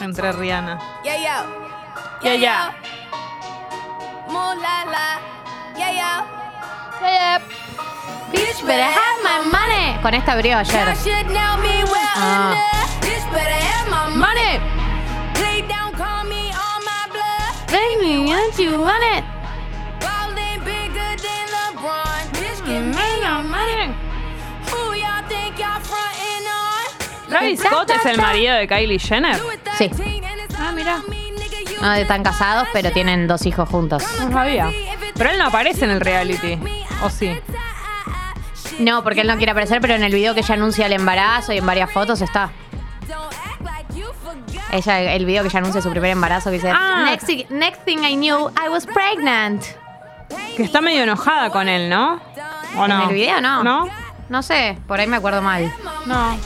Entre 0.00 0.32
Rihanna. 0.32 0.78
Yeah, 1.04 1.16
yeah. 1.18 1.46
Yeah, 2.22 2.34
yeah. 2.34 2.76
Mooh 4.28 4.54
la 4.54 4.84
la. 4.90 5.34
Bitch, 8.34 8.60
better 8.66 8.82
have 8.82 9.18
my 9.22 9.50
money. 9.50 9.96
Con 10.02 10.14
esta 10.14 10.32
abrió 10.32 10.58
ayer. 10.58 10.88
I 10.88 10.94
should 10.96 11.26
know 11.28 11.56
me 11.62 11.84
well 11.84 12.14
Ah. 12.16 12.54
Money. 14.14 14.60
Lay 15.40 15.62
down, 15.62 15.92
call 15.92 16.24
me 16.24 16.50
on 16.52 16.84
my 16.84 17.08
blood. 17.10 17.70
Baby, 17.70 18.26
want 18.30 18.58
you 18.58 18.80
want 18.80 19.02
it? 19.16 19.24
Travis 27.28 27.60
Scott 27.60 27.90
es 27.90 28.04
el 28.06 28.18
marido 28.18 28.54
de 28.54 28.68
Kylie 28.68 28.98
Jenner. 28.98 29.36
Sí. 29.78 29.90
Ah, 30.58 30.72
mira. 30.72 31.00
No 31.80 31.94
están 31.94 32.22
casados, 32.22 32.68
pero 32.72 32.92
tienen 32.92 33.26
dos 33.26 33.44
hijos 33.46 33.68
juntos. 33.68 34.02
No 34.20 34.32
sabía. 34.32 34.70
Pero 35.14 35.30
él 35.30 35.38
no 35.38 35.46
aparece 35.46 35.84
en 35.84 35.90
el 35.90 36.00
reality. 36.00 36.58
¿O 37.02 37.10
sí? 37.10 37.38
No, 38.78 39.02
porque 39.04 39.20
él 39.20 39.28
no 39.28 39.36
quiere 39.36 39.52
aparecer, 39.52 39.80
pero 39.80 39.94
en 39.94 40.02
el 40.02 40.12
video 40.12 40.34
que 40.34 40.40
ella 40.40 40.54
anuncia 40.54 40.86
el 40.86 40.92
embarazo 40.92 41.52
y 41.52 41.58
en 41.58 41.66
varias 41.66 41.90
fotos 41.90 42.20
está. 42.20 42.50
Ella, 44.72 45.00
el 45.14 45.24
video 45.24 45.42
que 45.42 45.48
ella 45.48 45.58
anuncia 45.60 45.80
su 45.80 45.90
primer 45.90 46.10
embarazo 46.10 46.50
que 46.50 46.56
dice 46.56 46.70
Ah. 46.74 47.04
next, 47.08 47.26
thing, 47.26 47.44
next 47.50 47.84
thing 47.84 47.98
I 47.98 48.16
knew, 48.16 48.50
I 48.50 48.68
was 48.68 48.86
pregnant. 48.86 49.62
Que 50.56 50.64
está 50.64 50.80
medio 50.80 51.02
enojada 51.04 51.50
con 51.50 51.68
él, 51.68 51.88
¿no? 51.88 52.20
¿O 52.76 52.88
no? 52.88 53.02
En 53.04 53.08
el 53.10 53.14
video 53.14 53.40
no. 53.40 53.62
¿No? 53.62 53.88
No 54.28 54.42
sé, 54.42 54.76
por 54.88 54.98
ahí 54.98 55.06
me 55.06 55.16
acuerdo 55.16 55.42
mal. 55.42 55.72
No. 56.06 56.36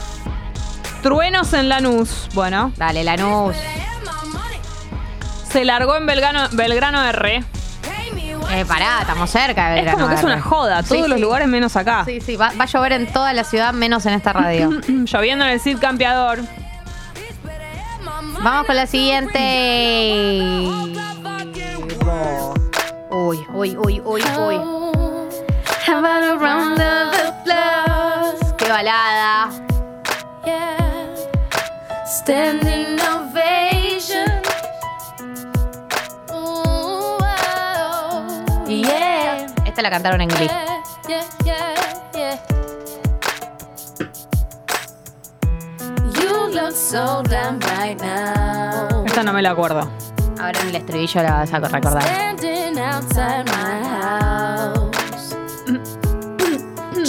Truenos 1.01 1.53
en 1.53 1.69
Lanús. 1.69 2.27
Bueno, 2.33 2.71
Dale, 2.77 3.03
Lanús. 3.03 3.55
se 5.49 5.65
largó 5.65 5.95
en 5.95 6.05
Belgrano, 6.05 6.47
Belgrano 6.51 7.03
R. 7.03 7.43
Eh, 8.51 8.65
pará, 8.65 8.99
estamos 9.01 9.29
cerca 9.29 9.69
de 9.71 9.81
Es 9.81 9.93
como 9.93 10.07
que 10.09 10.15
es 10.15 10.23
una 10.23 10.41
joda. 10.41 10.81
Sí, 10.83 10.95
Todos 10.95 11.07
los 11.09 11.17
sí. 11.17 11.21
lugares 11.23 11.47
menos 11.47 11.75
acá. 11.75 12.03
Sí, 12.05 12.19
sí, 12.21 12.35
va, 12.35 12.51
va 12.59 12.63
a 12.63 12.67
llover 12.67 12.93
en 12.93 13.11
toda 13.11 13.33
la 13.33 13.43
ciudad 13.43 13.73
menos 13.73 14.05
en 14.05 14.13
esta 14.13 14.33
radio. 14.33 14.69
Lloviendo 14.87 15.45
en 15.45 15.51
el 15.51 15.59
Cid 15.59 15.77
Campeador. 15.79 16.39
Vamos 18.41 18.65
con 18.65 18.75
la 18.75 18.87
siguiente. 18.87 19.39
Uy, 23.11 23.39
uy, 23.53 23.77
uy, 23.77 24.01
uy, 24.05 24.23
uy. 24.37 24.61
Qué 28.57 28.69
balada. 28.69 29.49
Standing 32.07 32.99
ovation. 33.01 34.48
Yeah. 38.69 39.47
Esta 39.65 39.81
la 39.81 39.89
cantaron 39.89 40.21
en 40.21 40.29
Glee. 40.29 40.49
Yeah, 41.07 41.25
yeah, 41.43 41.73
yeah. 42.13 42.39
You 46.13 46.47
look 46.53 46.75
so 46.75 47.23
damn 47.23 47.59
right 47.61 47.99
now. 47.99 49.05
Esta 49.05 49.23
no 49.23 49.33
me 49.33 49.41
la 49.41 49.51
acuerdo. 49.51 49.89
Ahora 50.39 50.59
en 50.61 50.69
el 50.69 50.75
estribillo 50.75 51.23
la 51.23 51.31
vas 51.31 51.53
a 51.53 51.59
recordar. 51.59 52.03
Standing 52.03 52.79
outside 52.79 53.45
my 53.45 53.83
house. 53.87 55.35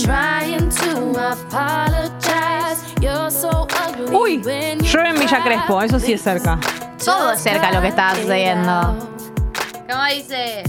Trying 0.02 0.68
to 0.70 1.12
apologize. 1.32 2.82
You're 3.00 3.30
so 3.30 3.66
ugly. 3.86 4.14
Uy, 4.14 4.42
llueve 4.42 5.08
en 5.10 5.18
Villa. 5.18 5.42
Crespo. 5.42 5.82
Eso 5.82 6.00
sí 6.00 6.12
es 6.14 6.22
cerca. 6.22 6.58
Todo 7.04 7.32
es 7.32 7.40
cerca 7.40 7.70
lo 7.70 7.80
que 7.80 7.88
está 7.88 8.14
sucediendo. 8.14 8.96
¿Cómo 9.88 10.04
dice? 10.06 10.64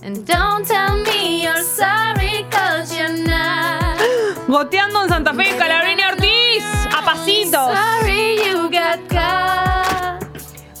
And 0.00 0.24
don't 0.24 0.64
tell 0.66 0.96
me 0.96 1.42
you're 1.42 1.62
sorry 1.62 2.46
cause 2.50 2.96
you're 2.96 3.26
not. 3.26 3.98
Goteando 4.46 5.02
en 5.02 5.08
Santa 5.08 5.34
Fe, 5.34 5.56
Calabrini 5.56 6.02
Ortiz. 6.04 6.64
A 6.96 7.02
pasitos. 7.02 7.74
Sorry 7.74 8.36
you 8.44 8.70
got 8.70 9.00
caught. 9.08 10.24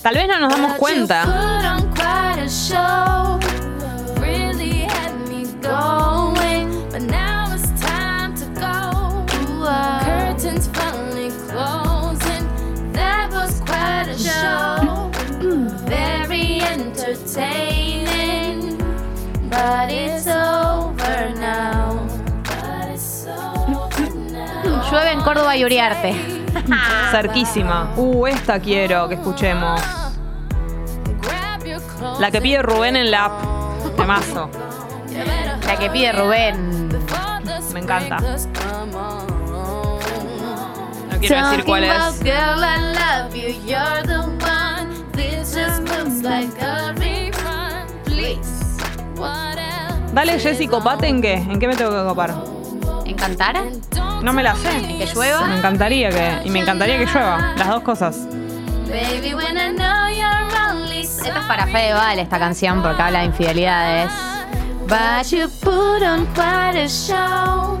Tal 0.02 0.14
vez 0.14 0.28
no 0.28 0.38
nos 0.38 0.50
damos 0.50 0.74
cuenta. 0.74 1.24
You 1.24 1.32
put 1.32 1.64
on 1.64 1.94
quite 1.94 2.38
a 2.38 2.48
show. 2.48 3.40
Really 4.20 4.82
had 4.86 5.12
me 5.28 5.44
going. 5.60 6.88
But 6.90 7.02
now 7.02 7.52
it's 7.52 7.68
time 7.80 8.34
to 8.36 8.46
go. 8.60 9.26
Curtains 10.04 10.68
finally 10.72 11.30
closing. 11.48 12.46
That 12.92 13.30
was 13.32 13.60
quite 13.66 14.06
a 14.06 14.16
show. 14.16 15.10
Very 15.88 16.60
entertaining. 16.60 17.77
But 19.68 19.90
it's 19.90 20.26
over 20.26 21.34
now. 21.38 22.00
But 22.42 22.88
it's 22.88 23.26
over 23.26 24.14
now. 24.32 24.90
Llueve 24.90 25.12
en 25.12 25.20
Córdoba 25.20 25.56
y 25.58 25.64
Uriarte. 25.66 26.14
Cerquísima. 27.10 27.92
Uh, 27.94 28.28
esta 28.28 28.58
quiero 28.60 29.06
que 29.08 29.16
escuchemos. 29.16 29.78
La 32.18 32.30
que 32.30 32.40
pide 32.40 32.62
Rubén 32.62 32.96
en 32.96 33.10
la 33.10 33.26
app. 33.26 33.42
Temazo. 33.94 34.48
La 35.66 35.76
que 35.76 35.90
pide 35.90 36.12
Rubén. 36.12 36.88
Me 37.74 37.80
encanta. 37.80 38.20
No 38.20 38.38
quiero 41.20 41.46
decir 41.46 41.64
cuál 41.66 41.84
es. 41.84 42.20
Girl, 42.20 42.64
I 42.64 42.94
love 42.94 43.34
you, 43.34 43.52
you're 43.66 44.02
the 44.06 44.20
one. 44.40 44.88
This 45.12 45.54
just 45.54 45.82
looks 45.82 46.22
like 46.22 46.58
a 46.58 46.94
rerun. 46.96 47.86
Please? 48.06 48.58
Dale, 50.18 50.40
Jessy, 50.40 50.66
copate 50.66 51.06
en 51.06 51.22
qué? 51.22 51.34
¿En 51.34 51.60
qué 51.60 51.68
me 51.68 51.76
tengo 51.76 51.92
que 51.92 52.08
copar? 52.08 52.34
¿En 53.06 53.14
Cantara? 53.14 53.62
No 54.20 54.32
me 54.32 54.42
la 54.42 54.56
sé. 54.56 54.68
¿Que 54.98 55.06
llueva? 55.06 55.46
Me 55.46 55.58
encantaría 55.58 56.10
que. 56.10 56.40
Y 56.44 56.50
me 56.50 56.58
encantaría 56.58 56.98
que 56.98 57.06
llueva. 57.06 57.54
Las 57.56 57.68
dos 57.68 57.82
cosas. 57.84 58.26
Baby, 58.88 59.34
when 59.34 59.56
I 59.56 59.76
know 59.76 60.08
you're 60.08 60.72
only 60.72 61.02
Esta 61.02 61.38
es 61.38 61.44
para 61.46 61.68
Fede 61.68 61.92
Val, 61.92 62.18
esta 62.18 62.40
canción, 62.40 62.82
porque 62.82 63.00
habla 63.00 63.20
de 63.20 63.26
infidelidades. 63.26 64.10
But 64.88 65.30
you 65.30 65.48
put 65.60 66.02
on 66.02 66.26
quite 66.34 66.82
a 66.82 66.88
show. 66.88 67.78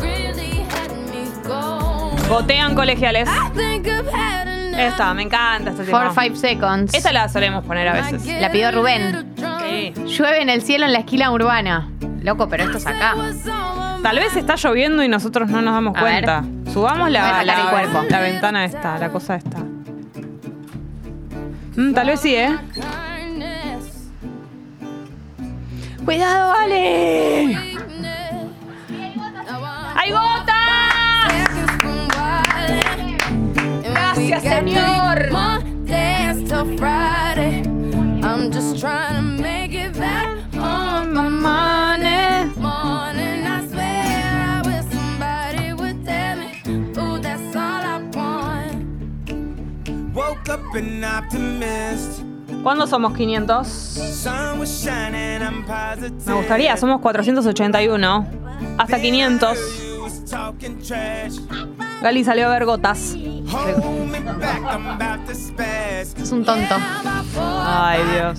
Really 0.00 0.62
had 0.62 0.90
me 1.12 1.28
go. 1.46 2.16
Gotean 2.26 2.74
colegiales. 2.74 3.28
Think 3.54 3.86
I've 3.86 4.08
had 4.08 4.14
enough. 4.14 4.39
Esta, 4.86 5.14
me 5.14 5.22
encanta 5.22 5.72
tema. 5.72 6.12
For 6.12 6.22
Five 6.24 6.36
Seconds. 6.36 6.94
Esta 6.94 7.12
la 7.12 7.28
solemos 7.28 7.64
poner 7.64 7.88
a 7.88 7.92
veces. 7.94 8.24
La 8.40 8.50
pidió 8.50 8.70
Rubén. 8.72 9.34
Sí. 9.36 9.92
Llueve 10.06 10.42
en 10.42 10.50
el 10.50 10.62
cielo 10.62 10.86
en 10.86 10.92
la 10.92 11.00
esquina 11.00 11.30
urbana. 11.30 11.88
Loco, 12.22 12.48
pero 12.48 12.64
esto 12.64 12.78
es 12.78 12.86
acá. 12.86 13.14
Tal 14.02 14.16
vez 14.16 14.34
está 14.36 14.56
lloviendo 14.56 15.02
y 15.02 15.08
nosotros 15.08 15.48
no 15.48 15.60
nos 15.62 15.74
damos 15.74 15.96
A 15.96 16.02
ver. 16.04 16.24
cuenta. 16.24 16.44
Subamos 16.72 17.10
cuerpo. 17.70 18.02
la 18.08 18.20
ventana 18.20 18.64
esta, 18.64 18.98
la 18.98 19.10
cosa 19.10 19.36
esta. 19.36 19.58
Mm, 21.76 21.92
tal 21.94 22.06
vez 22.06 22.20
sí, 22.20 22.34
¿eh? 22.34 22.56
¡Cuidado, 26.04 26.52
Ale! 26.52 27.56
¡Hay 29.96 30.10
gotas! 30.10 30.59
Gracias, 34.30 34.54
señor. 34.54 35.28
I'm 38.22 38.52
just 38.52 38.78
trying 38.78 39.16
to 39.16 39.42
make 39.42 39.74
it 39.74 39.98
back 39.98 40.28
home. 40.54 41.14
My 41.14 41.28
money. 41.28 42.52
Morning, 42.56 43.44
I 43.44 43.66
swear 43.66 44.30
I 44.46 44.62
wish 44.64 44.84
somebody 44.92 45.72
would 45.72 46.04
tell 46.04 46.36
me. 46.36 46.62
Ooh, 46.96 47.18
that's 47.18 47.56
all 47.56 47.82
I 47.82 47.98
want. 48.14 48.84
Woke 50.14 50.48
up 50.48 50.74
an 50.76 51.02
optimist. 51.02 52.22
¿Cuándo 52.62 52.86
somos 52.86 53.14
500? 53.16 53.66
Sun 53.66 54.60
was 54.60 54.68
shining, 54.80 55.42
I'm 55.42 55.64
positive. 55.64 56.24
Me 56.24 56.34
gustaría, 56.34 56.76
somos 56.76 57.00
481. 57.00 58.26
hasta 58.78 58.98
500. 58.98 59.58
Gali 62.02 62.24
salió 62.24 62.46
a 62.46 62.50
ver 62.50 62.64
gotas. 62.64 63.16
Es 66.16 66.32
un 66.32 66.44
tonto. 66.44 66.76
Ay, 67.36 68.00
Dios. 68.12 68.38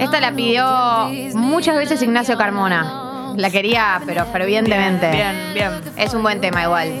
Esta 0.00 0.18
la 0.18 0.32
pidió 0.32 0.66
muchas 1.34 1.76
veces 1.76 2.02
Ignacio 2.02 2.36
Carmona. 2.38 3.34
La 3.36 3.50
quería, 3.50 4.00
pero 4.06 4.24
fervientemente. 4.26 5.10
Bien, 5.10 5.36
bien. 5.54 5.70
Es 5.96 6.14
un 6.14 6.22
buen 6.22 6.40
tema 6.40 6.62
igual. 6.62 6.94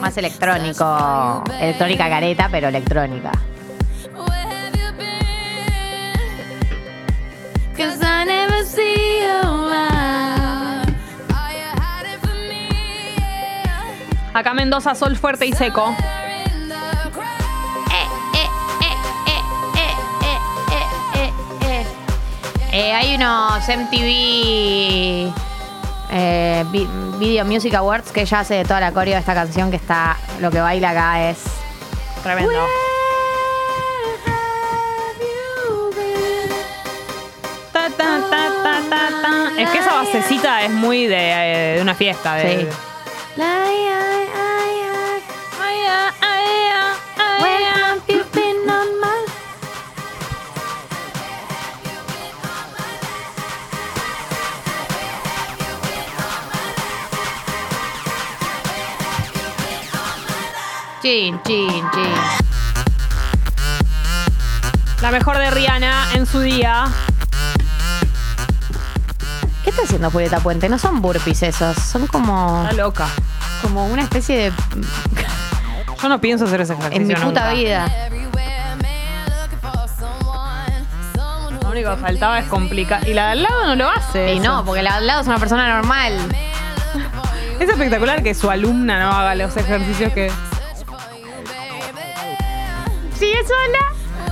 Más 0.00 0.16
electrónico. 0.16 1.42
Electrónica 1.60 2.08
careta, 2.08 2.48
pero 2.50 2.68
electrónica. 2.68 3.32
Acá 14.34 14.54
Mendoza, 14.54 14.94
sol 14.94 15.16
fuerte 15.16 15.46
y 15.46 15.52
seco. 15.52 15.92
Eh, 22.80 22.92
hay 22.92 23.16
unos 23.16 23.68
MTV 23.68 25.32
eh, 26.12 26.64
Vi- 26.70 26.88
Video 27.18 27.44
Music 27.44 27.74
Awards 27.74 28.12
que 28.12 28.20
ella 28.20 28.38
hace 28.38 28.54
de 28.54 28.62
toda 28.62 28.78
la 28.78 28.92
coreo 28.92 29.14
de 29.14 29.18
esta 29.20 29.34
canción 29.34 29.68
que 29.70 29.76
está. 29.78 30.16
Lo 30.38 30.48
que 30.52 30.60
baila 30.60 30.90
acá 30.90 31.28
es. 31.28 31.38
Tremendo. 32.22 32.52
Ta, 37.72 37.88
ta, 37.90 38.20
ta, 38.30 38.48
ta, 38.62 38.80
ta, 38.90 39.08
ta. 39.22 39.60
Es 39.60 39.70
que 39.70 39.78
esa 39.78 39.94
basecita 39.94 40.62
es 40.62 40.70
muy 40.70 41.06
de, 41.06 41.16
eh, 41.18 41.74
de 41.76 41.82
una 41.82 41.94
fiesta. 41.94 42.34
De, 42.34 42.60
Sí. 42.60 42.68
Chin, 61.02 61.40
chin, 61.46 61.68
chin. 61.92 62.14
La 65.00 65.10
mejor 65.12 65.38
de 65.38 65.50
Rihanna 65.50 66.14
en 66.14 66.26
su 66.26 66.40
día. 66.40 66.86
¿Qué 69.62 69.70
está 69.70 69.82
haciendo 69.82 70.10
Julieta 70.10 70.40
Puente? 70.40 70.68
No 70.68 70.78
son 70.78 71.00
burpees 71.00 71.42
esos, 71.44 71.76
son 71.76 72.06
como, 72.08 72.64
Está 72.64 72.82
loca. 72.82 73.06
como 73.62 73.86
una 73.86 74.02
especie 74.02 74.36
de. 74.36 74.52
Yo 76.02 76.08
no 76.08 76.20
pienso 76.20 76.46
hacer 76.46 76.62
ese 76.62 76.72
ejercicio. 76.72 77.00
En 77.00 77.06
mi 77.08 77.14
puta 77.14 77.26
nunca. 77.26 77.50
vida. 77.52 77.88
Lo 81.62 81.70
único 81.70 81.90
que 81.90 81.96
faltaba 82.00 82.38
es 82.40 82.46
complicar. 82.46 83.06
Y 83.08 83.14
la 83.14 83.26
de 83.26 83.32
al 83.32 83.42
lado 83.44 83.66
no 83.66 83.74
lo 83.76 83.88
hace. 83.90 84.34
Y 84.34 84.38
eso. 84.38 84.44
no, 84.44 84.64
porque 84.64 84.82
la 84.82 84.92
de 84.92 84.96
al 84.98 85.06
lado 85.06 85.20
es 85.20 85.26
una 85.28 85.38
persona 85.38 85.68
normal. 85.76 86.12
Es 87.60 87.68
espectacular 87.68 88.22
que 88.22 88.34
su 88.34 88.50
alumna 88.50 88.98
no 89.00 89.10
haga 89.12 89.34
los 89.36 89.56
ejercicios 89.56 90.12
que. 90.12 90.32
Sola? 93.48 93.78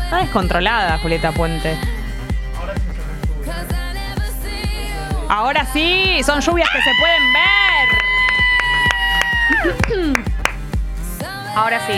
Está 0.05 0.18
descontrolada, 0.18 0.98
Julieta 0.98 1.32
Puente. 1.32 1.76
Ahora 5.28 5.66
sí, 5.72 6.20
son 6.24 6.40
lluvias 6.40 6.68
que 6.70 6.78
se 6.82 6.90
pueden 7.01 7.32
ver. 7.32 7.44
Ahora 11.56 11.80
sí. 11.86 11.94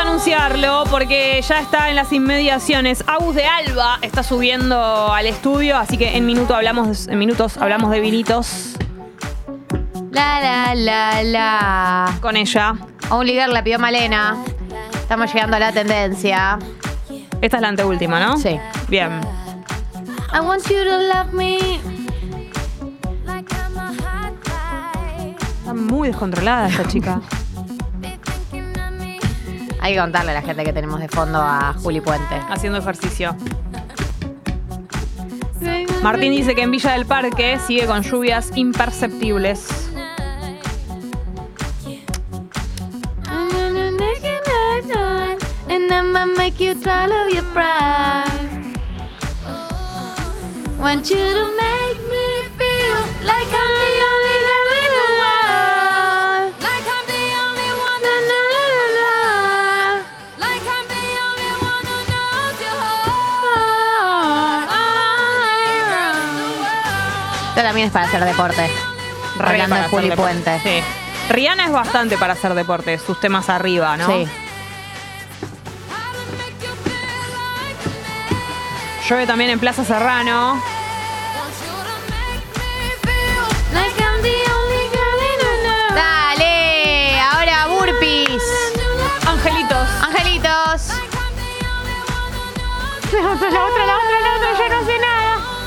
Anunciarlo 0.00 0.84
porque 0.90 1.40
ya 1.42 1.60
está 1.60 1.90
en 1.90 1.96
las 1.96 2.12
inmediaciones. 2.12 3.04
Agus 3.06 3.34
de 3.34 3.44
Alba 3.44 3.98
está 4.02 4.22
subiendo 4.22 5.12
al 5.12 5.26
estudio, 5.26 5.76
así 5.76 5.98
que 5.98 6.16
en 6.16 6.26
minuto 6.26 6.54
hablamos, 6.54 7.08
en 7.08 7.18
minutos 7.18 7.56
hablamos 7.56 7.90
de 7.90 8.00
vinitos 8.00 8.76
la, 10.10 10.40
la, 10.40 10.74
la, 10.74 11.22
la. 11.22 12.18
con 12.20 12.36
ella. 12.36 12.74
Only 13.10 13.32
Girl 13.32 13.52
la 13.52 13.62
pidió 13.62 13.78
Malena. 13.78 14.36
Estamos 14.94 15.32
llegando 15.32 15.56
a 15.56 15.60
la 15.60 15.72
tendencia. 15.72 16.58
Esta 17.40 17.56
es 17.56 17.62
la 17.62 17.68
anteúltima, 17.68 18.20
¿no? 18.20 18.36
Sí. 18.36 18.58
Bien. 18.88 19.20
I 20.32 20.40
want 20.40 20.62
you 20.68 20.84
to 20.84 20.98
love 21.12 21.32
me. 21.32 21.80
a. 23.26 23.42
Está 25.58 25.74
muy 25.74 26.08
descontrolada 26.08 26.68
esta 26.68 26.86
chica. 26.86 27.20
Hay 29.80 29.94
que 29.94 30.00
contarle 30.00 30.32
a 30.32 30.34
la 30.34 30.42
gente 30.42 30.62
que 30.62 30.72
tenemos 30.72 31.00
de 31.00 31.08
fondo 31.08 31.40
a 31.40 31.74
Juli 31.82 32.00
Puente. 32.00 32.40
haciendo 32.48 32.78
ejercicio. 32.78 33.34
Martín 36.02 36.32
dice 36.32 36.54
que 36.54 36.62
en 36.62 36.70
Villa 36.70 36.92
del 36.92 37.06
Parque 37.06 37.58
sigue 37.66 37.86
con 37.86 38.02
lluvias 38.02 38.50
imperceptibles. 38.54 39.90
Want 50.80 51.10
you 51.10 51.16
to 51.16 51.56
make 51.56 52.00
me 52.08 52.48
feel 52.56 53.26
like 53.26 53.52
I'm 53.52 53.59
también 67.62 67.86
es 67.88 67.92
para 67.92 68.06
hacer 68.06 68.24
deporte. 68.24 68.70
Re 69.38 69.48
Hablando 69.48 69.76
de 69.76 69.82
Juli. 69.84 70.10
Puente. 70.12 70.60
Sí. 70.62 70.82
Rihanna 71.30 71.66
es 71.66 71.72
bastante 71.72 72.18
para 72.18 72.32
hacer 72.32 72.54
deporte, 72.54 72.98
sus 72.98 73.20
temas 73.20 73.48
arriba, 73.48 73.96
¿no? 73.96 74.06
Sí. 74.06 74.28
Llueve 79.08 79.26
también 79.26 79.50
en 79.50 79.58
Plaza 79.58 79.84
Serrano. 79.84 80.60
Dale, 85.94 87.20
ahora 87.20 87.66
burpees. 87.66 88.42
Angelitos. 89.26 89.88
Angelitos. 90.02 90.90
La 93.12 93.32
otra, 93.32 93.50
la 93.50 93.64
otra, 93.66 93.86
la 93.86 93.99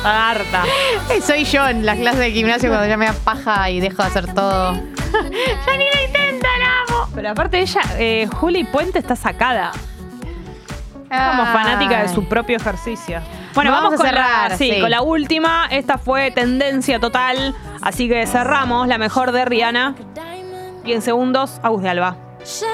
harta. 0.03 0.63
Eh, 1.09 1.21
Soy 1.21 1.43
yo 1.45 1.67
en 1.67 1.85
las 1.85 1.97
clases 1.97 2.19
de 2.19 2.31
gimnasio 2.31 2.69
cuando 2.69 2.87
ya 2.87 2.97
me 2.97 3.05
da 3.05 3.13
paja 3.13 3.69
y 3.69 3.79
dejo 3.79 4.01
de 4.03 4.07
hacer 4.07 4.33
todo. 4.33 4.73
ya 4.73 5.77
ni 5.77 5.85
lo 5.85 6.01
intentan, 6.05 6.61
amo. 6.61 7.07
Pero 7.15 7.29
aparte 7.29 7.59
ella, 7.59 7.81
eh, 7.97 8.27
Juli 8.39 8.63
Puente 8.63 8.99
está 8.99 9.15
sacada. 9.15 9.71
Como 11.09 11.45
fanática 11.45 12.01
de 12.01 12.09
su 12.09 12.27
propio 12.27 12.57
ejercicio. 12.57 13.21
Bueno, 13.53 13.69
Vamos 13.69 13.91
vamos, 13.91 13.99
a 13.99 14.03
con, 14.03 14.07
cerrar, 14.07 14.49
la, 14.51 14.57
sí, 14.57 14.71
sí. 14.73 14.81
con 14.81 14.89
la 14.89 15.03
última. 15.03 15.67
Esta 15.69 15.99
fue 15.99 16.31
tendencia 16.31 16.99
total. 16.99 17.53
Así 17.83 18.07
que 18.07 18.25
cerramos 18.25 18.87
la 18.87 18.97
mejor 18.97 19.31
de 19.31 19.45
Rihanna. 19.45 19.93
Y 20.83 20.93
en 20.93 21.03
segundos, 21.03 21.59
Agus 21.61 21.83
de 21.83 21.89
Alba. 21.89 22.17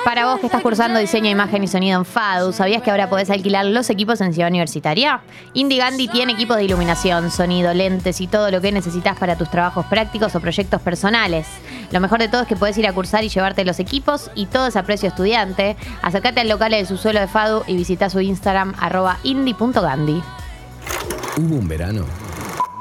Para 0.04 0.26
vos 0.26 0.40
que 0.40 0.48
estás 0.48 0.62
cursando 0.62 1.00
diseño, 1.00 1.30
imagen 1.30 1.64
y 1.64 1.68
sonido 1.68 2.00
en 2.00 2.06
FADU, 2.06 2.54
¿sabías 2.54 2.82
que 2.82 2.90
ahora 2.90 3.10
podés 3.10 3.30
alquilar 3.30 3.66
los 3.66 3.90
equipos 3.90 4.20
en 4.22 4.34
Ciudad 4.34 4.50
Universitaria? 4.50 5.22
Indie 5.54 5.78
Gandhi 5.78 6.08
tiene 6.08 6.34
equipos 6.34 6.58
de 6.58 6.64
iluminación, 6.64 7.30
sonido, 7.30 7.74
lentes 7.74 8.20
y 8.22 8.28
todo 8.28 8.50
lo 8.50 8.62
que 8.62 8.72
necesitas 8.72 9.18
para 9.18 9.38
tus 9.38 9.50
trabajos 9.52 9.86
prácticos 9.86 10.36
o 10.36 10.40
proyectos 10.40 10.82
personales. 10.82 11.48
Lo 11.92 12.00
mejor 12.00 12.20
de 12.20 12.30
todo 12.30 12.42
es 12.42 12.48
que 12.48 12.56
podés 12.56 12.78
ir 12.78 12.88
a 12.88 12.94
cursar 12.94 13.24
y 13.24 13.30
llevarte 13.30 13.64
los 13.66 13.80
equipos 13.80 14.32
y 14.36 14.48
todo 14.48 14.68
es 14.68 14.76
a 14.76 14.84
precio 14.84 15.10
estudiante. 15.10 15.76
Acércate 16.02 16.42
al 16.42 16.50
local 16.50 16.72
del 16.72 16.88
subsuelo 16.88 17.20
de 17.20 17.28
FADU 17.28 17.64
y 17.68 17.76
visita 17.76 18.10
su 18.10 18.20
Instagram 18.22 18.74
arroba 18.80 19.20
indie.gandhi. 19.24 20.22
Hubo 21.38 21.56
un 21.56 21.68
verano 21.68 22.29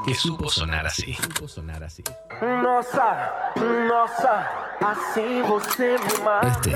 que 0.05 0.13
supo 0.13 0.49
sonar 0.49 0.85
así. 0.87 1.13
Supo 1.13 1.47
sonar 1.47 1.83
así. 1.83 2.03
Nossa, 2.41 3.51
nossa, 3.57 4.47
assim 4.81 5.41
você 5.43 5.97
me 5.97 6.47
Este 6.49 6.75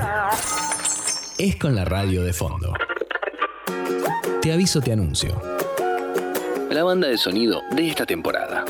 es 1.38 1.56
con 1.56 1.74
la 1.74 1.84
radio 1.84 2.22
de 2.22 2.32
fondo. 2.32 2.72
Te 4.40 4.52
aviso, 4.52 4.80
te 4.80 4.92
anuncio. 4.92 5.40
La 6.70 6.84
banda 6.84 7.08
de 7.08 7.16
sonido 7.16 7.62
de 7.70 7.88
esta 7.88 8.04
temporada. 8.04 8.64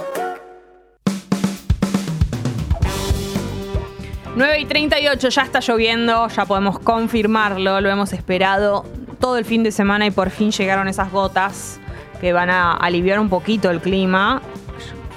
9 4.36 4.60
y 4.60 4.64
38, 4.64 5.28
ya 5.28 5.43
está 5.43 5.60
lloviendo, 5.60 6.26
ya 6.28 6.44
podemos 6.44 6.81
confirmarlo, 6.81 7.81
lo 7.81 7.89
hemos 7.89 8.12
esperado 8.12 8.85
todo 9.20 9.39
el 9.39 9.44
fin 9.44 9.62
de 9.62 9.70
semana 9.70 10.06
y 10.06 10.10
por 10.10 10.31
fin 10.31 10.51
llegaron 10.51 10.89
esas 10.89 11.12
gotas 11.12 11.78
que 12.24 12.32
van 12.32 12.48
a 12.48 12.72
aliviar 12.72 13.20
un 13.20 13.28
poquito 13.28 13.70
el 13.70 13.82
clima. 13.82 14.40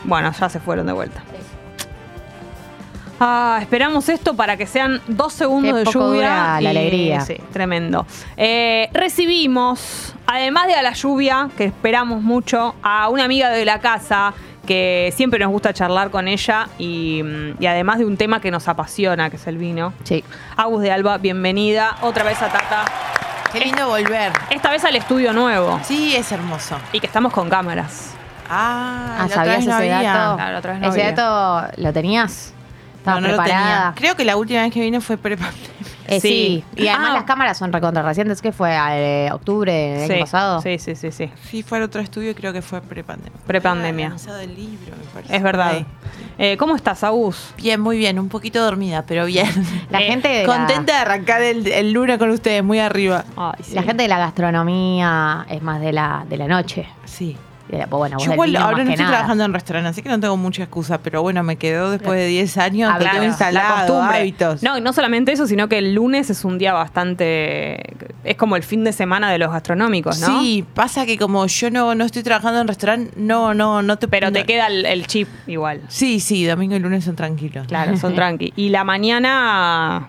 Bueno, 0.04 0.30
ya 0.38 0.50
se 0.50 0.60
fueron 0.60 0.88
de 0.88 0.92
vuelta. 0.92 1.24
Ah, 3.18 3.60
esperamos 3.62 4.10
esto 4.10 4.36
para 4.36 4.58
que 4.58 4.66
sean 4.68 5.00
dos 5.08 5.32
segundos 5.32 5.72
Qué 5.72 5.80
de 5.80 5.86
poco 5.86 6.00
lluvia. 6.00 6.18
dura 6.18 6.60
la 6.62 6.70
alegría. 6.70 7.22
Sí, 7.22 7.38
tremendo. 7.54 8.06
Eh, 8.36 8.90
recibimos, 8.92 10.16
además 10.26 10.68
de 10.68 10.74
a 10.74 10.82
la 10.82 10.92
lluvia, 10.92 11.48
que 11.56 11.64
esperamos 11.64 12.22
mucho, 12.22 12.76
a 12.84 13.08
una 13.08 13.24
amiga 13.24 13.52
de 13.52 13.64
la 13.64 13.80
casa 13.80 14.34
que 14.66 15.14
siempre 15.16 15.40
nos 15.40 15.52
gusta 15.52 15.74
charlar 15.74 16.10
con 16.12 16.28
ella 16.28 16.68
y, 16.78 17.22
mm, 17.24 17.64
y 17.64 17.68
además 17.68 18.00
de 18.00 18.06
un 18.06 18.18
tema 18.18 18.42
que 18.42 18.52
nos 18.52 18.68
apasiona, 18.68 19.30
que 19.30 19.38
es 19.38 19.48
el 19.48 19.58
vino. 19.58 19.94
Sí. 20.04 20.26
Agus 20.58 20.82
de 20.82 20.92
Alba, 20.92 21.18
bienvenida 21.20 21.96
otra 22.02 22.26
vez 22.26 22.42
a 22.42 22.50
Tata. 22.50 22.84
Qué 23.58 23.66
lindo 23.66 23.88
volver. 23.88 24.32
Esta 24.52 24.70
vez 24.70 24.86
al 24.86 24.96
estudio 24.96 25.34
nuevo 25.34 25.80
Sí, 25.84 26.16
es 26.16 26.32
hermoso. 26.32 26.78
y 26.92 27.00
que 27.00 27.08
estamos 27.08 27.34
con 27.34 27.50
cámaras. 27.50 28.12
Ah, 28.50 29.18
Ah, 29.22 29.28
¿sabías 29.30 29.66
no 29.66 29.78
ese 29.80 29.92
había. 29.94 30.14
dato? 30.14 30.36
Claro, 30.36 30.58
otra 30.60 30.72
vez 30.74 30.82
no 30.82 30.88
¿Ese 30.90 31.02
había. 31.02 31.16
dato 31.16 31.72
lo 31.78 31.92
tenías? 31.94 32.54
¿Estabas 33.08 33.22
No, 33.22 33.28
no 33.28 33.36
lo 33.38 33.42
preparada? 33.44 33.76
tenía. 33.78 33.94
Creo 33.96 34.16
que 34.16 34.26
la 34.26 34.36
última 34.38 34.62
vez 34.62 34.74
que 34.74 34.82
vine 34.82 35.00
fue 35.02 35.18
pre-pandemia. 35.18 35.68
Eh, 36.08 36.20
sí. 36.22 36.64
Sí. 36.76 36.84
Y 36.84 36.88
además 36.88 37.10
Ah. 37.12 37.14
las 37.16 37.24
cámaras 37.24 37.58
son 37.58 37.72
recontra 37.74 38.02
recientes. 38.04 38.42
¿Qué 38.42 38.52
fue? 38.52 38.76
¿A- 38.76 39.34
¿Octubre 39.34 39.72
del 39.74 40.08
Sí, 40.08 40.14
año 40.14 40.22
pasado? 40.22 40.62
sí, 40.62 40.78
sí, 40.80 40.96
sí, 40.96 41.12
sí. 41.12 41.30
Sí, 41.50 41.64
fue 41.64 41.78
al 41.80 41.84
otro 41.86 42.02
estudio 42.02 42.32
y 42.32 42.34
creo 42.36 42.54
que 42.54 42.62
fue 42.62 42.82
pre-pandemia. 42.82 43.40
Prepandemia. 43.46 44.06
Había 44.08 44.10
lanzado 44.10 44.40
el 44.40 44.56
libro, 44.56 44.96
me 44.98 45.04
parece. 45.14 45.36
Es 45.36 45.44
verdad. 45.44 45.86
Eh, 46.40 46.56
¿Cómo 46.58 46.76
estás, 46.76 47.04
Agus? 47.04 47.54
Bien, 47.58 47.80
muy 47.82 47.98
bien. 47.98 48.20
Un 48.20 48.30
poquito 48.30 48.62
dormida, 48.64 49.04
pero 49.08 49.26
bien. 49.26 49.48
La 49.90 50.00
Eh, 50.02 50.06
gente 50.08 50.28
de 50.28 50.46
la- 50.46 50.56
Contenta 50.58 50.94
de 50.94 51.00
arrancar 51.00 51.42
el, 51.42 51.66
el 51.68 51.92
lunes 51.92 52.18
con 52.20 52.30
ustedes, 52.30 52.64
muy 52.64 52.80
arriba. 52.80 53.26
Ay, 53.36 53.54
sí. 53.64 53.74
La 53.74 53.84
gente 53.84 54.04
de 54.04 54.10
la 54.10 54.20
gastronomía 54.20 55.46
es 55.50 55.62
más 55.62 55.82
de 55.82 55.94
la, 55.94 56.26
de 56.30 56.38
la 56.38 56.48
noche. 56.48 56.88
Sí. 57.06 57.36
Pues 57.70 57.90
bueno, 57.90 58.16
vos 58.18 58.26
Yo 58.26 58.32
igual 58.32 58.56
ahora 58.56 58.84
no 58.86 58.92
estoy 58.92 59.04
nada. 59.04 59.18
trabajando 59.18 59.44
en 59.44 59.54
restaurante, 59.54 59.90
así 59.90 60.02
que 60.02 60.08
no 60.08 60.20
tengo 60.22 60.38
mucha 60.38 60.64
excusa, 60.64 61.00
pero 61.00 61.22
bueno, 61.22 61.44
me 61.44 61.58
quedó 61.58 61.92
después 61.92 62.18
de 62.18 62.26
10 62.28 62.58
años, 62.60 62.94
que 62.98 63.04
tengo 63.06 63.18
La 63.20 63.26
instalado 63.26 63.88
costumbre. 63.88 64.18
hábitos. 64.20 64.64
No, 64.64 64.78
y 64.78 64.82
no 64.82 64.94
solamente 64.94 65.34
eso, 65.34 65.48
sino 65.48 65.68
que 65.68 65.78
el 65.80 65.94
lunes 65.94 66.30
es 66.30 66.46
un 66.46 66.58
día 66.58 66.72
bastante. 66.72 67.94
Es 68.24 68.38
como 68.38 68.56
el 68.56 68.64
fin 68.64 68.86
de 68.86 68.94
semana 68.94 69.30
de 69.32 69.38
los 69.38 69.52
gastronómicos, 69.52 70.20
¿no? 70.22 70.40
Sí, 70.40 70.66
pasa 70.74 71.06
que 71.06 71.18
como 71.18 71.46
yo 71.48 71.70
no, 71.70 71.94
no 71.94 72.06
estoy 72.06 72.24
trabajando 72.24 72.62
en 72.62 72.68
restaurante, 72.70 73.12
no, 73.18 73.54
no, 73.54 73.82
no 73.82 73.98
te 73.98 74.08
Pero 74.08 74.28
no- 74.28 74.34
te 74.34 74.46
queda 74.46 74.68
el, 74.68 74.86
el 74.86 75.06
chip 75.06 75.28
igual. 75.46 75.82
Sí, 75.90 76.22
sí, 76.22 76.46
domingo 76.46 76.76
y 76.76 76.80
lunes 76.80 77.04
son 77.04 77.18
tranquilos. 77.18 77.68
Claro, 77.68 77.98
son 77.98 78.16
tranqui. 78.16 78.54
Y 78.56 78.70
la 78.70 78.86
mañana. 78.86 80.08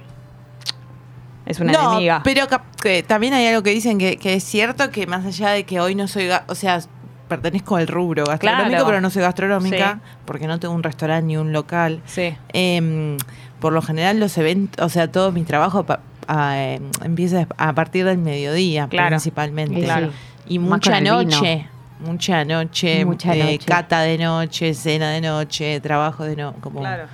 Es 1.44 1.59
una 1.60 1.72
no, 1.72 1.93
enemiga. 1.93 2.20
pero 2.22 2.47
que 2.82 3.02
también 3.02 3.32
hay 3.32 3.47
algo 3.47 3.62
que 3.62 3.70
dicen 3.70 3.98
que, 3.98 4.18
que 4.18 4.35
es 4.35 4.44
cierto 4.44 4.90
que 4.90 5.06
más 5.06 5.24
allá 5.24 5.48
de 5.51 5.64
que 5.64 5.80
hoy 5.80 5.94
no 5.94 6.06
soy, 6.06 6.28
o 6.47 6.55
sea, 6.55 6.80
pertenezco 7.28 7.76
al 7.76 7.86
rubro 7.86 8.24
gastronómico, 8.24 8.68
Claro. 8.70 8.86
pero 8.86 9.00
no 9.00 9.10
soy 9.10 9.22
gastronómica, 9.22 10.00
Sí. 10.02 10.10
porque 10.24 10.46
no 10.46 10.59
tengo 10.59 10.74
un 10.74 10.82
restaurante 10.82 11.26
ni 11.26 11.36
un 11.36 11.52
local. 11.52 12.00
Sí. 12.06 12.34
Em, 12.52 13.16
por 13.60 13.72
lo 13.72 13.82
general 13.82 14.18
los 14.20 14.36
eventos, 14.38 14.84
o 14.84 14.88
sea, 14.88 15.10
todo 15.10 15.30
mi 15.32 15.42
trabajo 15.44 15.84
pa- 15.84 16.00
a, 16.26 16.59
em, 16.62 16.82
empieza 17.05 17.46
a 17.56 17.72
partir 17.74 18.05
del 18.05 18.18
mediodía, 18.18 18.88
Claro. 18.88 19.09
principalmente. 19.09 19.82
Claro. 19.82 20.10
Y 20.48 20.59
mucha 20.59 21.00
noche. 21.00 21.66
Mucha 22.00 22.44
noche, 22.44 23.05
Mucha 23.05 23.34
eh, 23.34 23.42
noche. 23.55 23.66
cata 23.66 24.00
de 24.02 24.18
noche, 24.18 24.72
cena 24.74 25.10
de 25.10 25.20
noche, 25.20 25.80
trabajo 25.80 26.22
de 26.24 26.36
noche. 26.36 26.59
Como 26.60 26.80
Claro. 26.80 27.05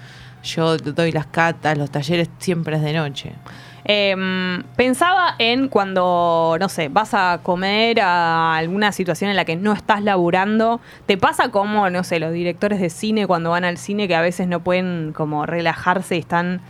Yo 0.42 0.76
doy 0.76 1.10
las 1.10 1.24
catas, 1.26 1.78
los 1.78 1.90
talleres 1.90 2.28
siempre 2.38 2.76
es 2.76 2.82
de 2.82 2.92
noche. 2.92 3.32
Em, 3.86 4.62
pensaba 4.76 5.34
en 5.38 5.68
cuando, 5.68 6.56
no 6.58 6.68
sé, 6.70 6.88
vas 6.88 7.12
a 7.12 7.40
comer 7.42 8.00
a 8.00 8.56
alguna 8.56 8.92
situación 8.92 9.30
en 9.30 9.36
la 9.36 9.44
que 9.44 9.56
no 9.56 9.72
estás 9.74 10.02
laburando. 10.02 10.80
¿Te 11.06 11.18
pasa 11.18 11.50
como, 11.50 11.90
no 11.90 12.02
sé, 12.02 12.18
los 12.18 12.32
directores 12.32 12.80
de 12.80 12.88
cine 12.88 13.26
cuando 13.26 13.50
van 13.50 13.64
al 13.64 13.76
cine 13.76 14.08
que 14.08 14.14
a 14.14 14.22
veces 14.22 14.48
no 14.48 14.60
pueden 14.60 15.12
como 15.14 15.44
relajarse 15.44 16.16
y 16.16 16.20
están, 16.20 16.62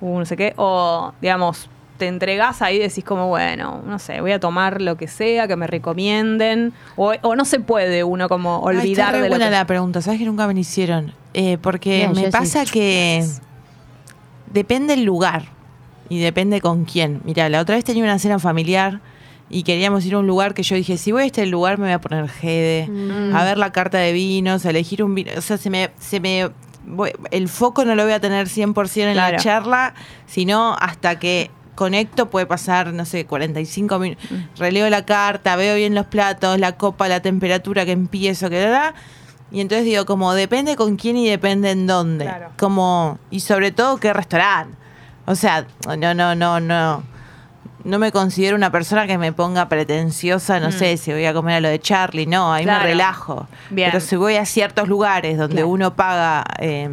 uh, 0.00 0.18
no 0.20 0.24
sé 0.24 0.36
qué? 0.36 0.54
O, 0.56 1.12
digamos, 1.20 1.68
te 1.98 2.06
entregás 2.06 2.62
ahí 2.62 2.76
y 2.76 2.78
decís 2.78 3.04
como, 3.04 3.26
bueno, 3.26 3.82
no 3.84 3.98
sé, 3.98 4.20
voy 4.20 4.30
a 4.30 4.38
tomar 4.38 4.80
lo 4.80 4.96
que 4.96 5.08
sea, 5.08 5.48
que 5.48 5.56
me 5.56 5.66
recomienden. 5.66 6.72
O, 6.94 7.14
o 7.22 7.34
no 7.34 7.44
se 7.44 7.58
puede 7.58 8.04
uno 8.04 8.28
como 8.28 8.64
Ay, 8.68 8.76
olvidar 8.76 9.08
está 9.08 9.12
re 9.12 9.22
de 9.22 9.28
lo 9.28 9.32
buena 9.32 9.46
que... 9.46 9.50
la 9.50 9.66
pregunta, 9.66 10.02
¿sabes 10.02 10.20
que 10.20 10.26
nunca 10.26 10.46
me 10.46 10.58
hicieron? 10.58 11.12
Eh, 11.34 11.58
porque 11.60 12.08
Bien, 12.08 12.12
me 12.12 12.30
pasa 12.30 12.64
que 12.64 13.24
depende 14.52 14.94
el 14.94 15.02
lugar 15.02 15.59
y 16.10 16.18
depende 16.18 16.60
con 16.60 16.84
quién. 16.84 17.22
Mira, 17.24 17.48
la 17.48 17.60
otra 17.60 17.76
vez 17.76 17.84
tenía 17.86 18.04
una 18.04 18.18
cena 18.18 18.38
familiar 18.38 19.00
y 19.48 19.62
queríamos 19.62 20.04
ir 20.04 20.14
a 20.14 20.18
un 20.18 20.26
lugar 20.26 20.52
que 20.52 20.62
yo 20.62 20.76
dije, 20.76 20.98
si 20.98 21.10
voy 21.12 21.22
a 21.22 21.26
este 21.26 21.46
lugar 21.46 21.78
me 21.78 21.84
voy 21.86 21.92
a 21.94 22.00
poner 22.00 22.28
jede, 22.28 22.86
Mm. 22.88 23.34
a 23.34 23.44
ver 23.44 23.56
la 23.56 23.72
carta 23.72 23.96
de 23.98 24.12
vinos, 24.12 24.66
a 24.66 24.70
elegir 24.70 25.02
un 25.02 25.14
vino. 25.14 25.30
O 25.38 25.40
sea, 25.40 25.56
se 25.56 25.70
me... 25.70 25.90
Se 25.98 26.20
me 26.20 26.50
voy- 26.86 27.12
el 27.30 27.48
foco 27.48 27.84
no 27.84 27.94
lo 27.94 28.02
voy 28.04 28.12
a 28.12 28.20
tener 28.20 28.48
100% 28.48 29.08
en 29.08 29.14
Claro. 29.14 29.36
la 29.36 29.42
charla, 29.42 29.94
sino 30.26 30.74
hasta 30.80 31.18
que 31.18 31.50
conecto 31.76 32.28
puede 32.28 32.44
pasar, 32.46 32.92
no 32.92 33.04
sé, 33.06 33.24
45 33.26 33.98
minutos. 33.98 34.24
Releo 34.58 34.90
la 34.90 35.04
carta, 35.06 35.56
veo 35.56 35.76
bien 35.76 35.94
los 35.94 36.06
platos, 36.06 36.58
la 36.58 36.76
copa, 36.76 37.08
la 37.08 37.20
temperatura 37.20 37.84
que 37.86 37.92
empiezo, 37.92 38.50
que 38.50 38.60
da. 38.60 38.94
Y 39.52 39.60
entonces 39.60 39.84
digo, 39.86 40.04
como 40.06 40.32
depende 40.34 40.76
con 40.76 40.96
quién 40.96 41.16
y 41.16 41.28
depende 41.28 41.70
en 41.70 41.86
dónde. 41.86 42.24
Claro. 42.24 42.50
Como, 42.58 43.18
y 43.30 43.40
sobre 43.40 43.72
todo 43.72 43.96
qué 43.98 44.12
restaurante. 44.12 44.76
O 45.30 45.36
sea, 45.36 45.64
no, 45.96 46.12
no, 46.12 46.34
no, 46.34 46.58
no. 46.58 47.02
No 47.84 47.98
me 47.98 48.10
considero 48.12 48.56
una 48.56 48.70
persona 48.72 49.06
que 49.06 49.16
me 49.16 49.32
ponga 49.32 49.68
pretenciosa, 49.68 50.58
no 50.60 50.68
Mm. 50.68 50.72
sé, 50.72 50.96
si 50.96 51.12
voy 51.12 51.24
a 51.24 51.32
comer 51.32 51.54
a 51.56 51.60
lo 51.60 51.68
de 51.68 51.78
Charlie, 51.78 52.26
no, 52.26 52.52
ahí 52.52 52.64
Claro. 52.64 52.80
me 52.80 52.86
relajo. 52.90 53.46
Bien. 53.70 53.90
Pero 53.92 54.04
si 54.04 54.16
voy 54.16 54.34
a 54.36 54.44
ciertos 54.44 54.88
lugares 54.88 55.38
donde 55.38 55.54
Claro. 55.56 55.68
uno 55.68 55.94
paga 55.94 56.44
eh, 56.58 56.90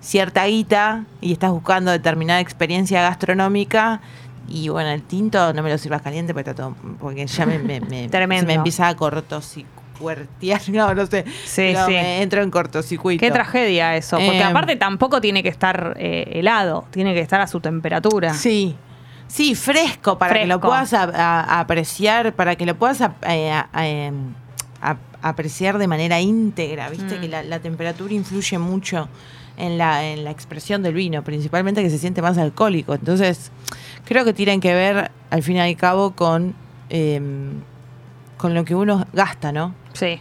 cierta 0.00 0.46
guita 0.46 1.04
y 1.20 1.32
estás 1.32 1.50
buscando 1.50 1.90
determinada 1.90 2.40
experiencia 2.40 3.02
gastronómica, 3.02 4.00
y 4.48 4.70
bueno, 4.70 4.88
el 4.90 5.02
tinto 5.02 5.52
no 5.52 5.62
me 5.62 5.68
lo 5.70 5.76
sirvas 5.76 6.00
caliente 6.00 6.32
porque, 6.32 6.50
está 6.50 6.62
todo- 6.62 6.74
porque 6.98 7.26
ya 7.26 7.44
me, 7.46 7.58
me, 7.58 7.80
me- 7.80 8.08
se 8.08 8.26
me 8.26 8.54
empieza 8.54 8.88
a 8.88 8.96
cortocicuertear, 9.98 10.60
no, 10.70 10.94
no 10.94 11.06
sé. 11.06 11.24
Sí, 11.44 11.72
No, 11.74 11.86
sí. 11.86 11.92
me 11.92 12.22
entro 12.22 12.42
en 12.42 12.50
cortocircuito. 12.50 13.20
Qué 13.20 13.30
tragedia 13.30 13.96
eso, 13.96 14.16
porque 14.16 14.38
Eh, 14.38 14.42
aparte 14.42 14.76
tampoco 14.76 15.20
tiene 15.20 15.42
que 15.42 15.48
estar 15.48 15.94
eh, 15.98 16.30
helado, 16.34 16.86
tiene 16.90 17.14
que 17.14 17.20
estar 17.20 17.40
a 17.40 17.46
su 17.46 17.60
temperatura. 17.60 18.34
Sí. 18.34 18.76
Sí, 19.26 19.54
fresco, 19.54 20.16
para 20.16 20.34
que 20.40 20.46
lo 20.46 20.58
puedas 20.58 20.94
a- 20.94 21.02
a- 21.04 21.60
apreciar, 21.60 22.32
para 22.32 22.56
que 22.56 22.64
lo 22.64 22.76
puedas 22.76 23.02
a- 23.02 23.14
eh, 23.28 23.52
em, 23.74 24.32
apreciar 25.20 25.76
de 25.78 25.86
manera 25.88 26.20
íntegra. 26.20 26.88
Viste 26.88 27.16
Mm. 27.18 27.20
que 27.20 27.28
la, 27.28 27.42
la 27.42 27.58
temperatura 27.58 28.14
influye 28.14 28.56
mucho 28.58 29.08
en 29.58 29.76
la, 29.76 30.04
en 30.06 30.22
la 30.24 30.30
expresión 30.30 30.82
del 30.82 30.94
vino, 30.94 31.22
principalmente 31.24 31.82
que 31.82 31.90
se 31.90 31.98
siente 31.98 32.22
más 32.22 32.38
alcohólico. 32.38 32.94
Entonces, 32.94 33.50
creo 34.04 34.24
que 34.24 34.32
tienen 34.32 34.60
que 34.60 34.72
ver, 34.72 35.10
al 35.30 35.42
fin 35.42 35.56
y 35.56 35.60
al 35.60 35.76
cabo, 35.76 36.12
con, 36.12 36.54
em, 36.88 37.50
con 38.38 38.54
lo 38.54 38.64
que 38.64 38.74
uno 38.76 39.06
gasta, 39.12 39.50
¿no? 39.52 39.74
Sí. 39.98 40.20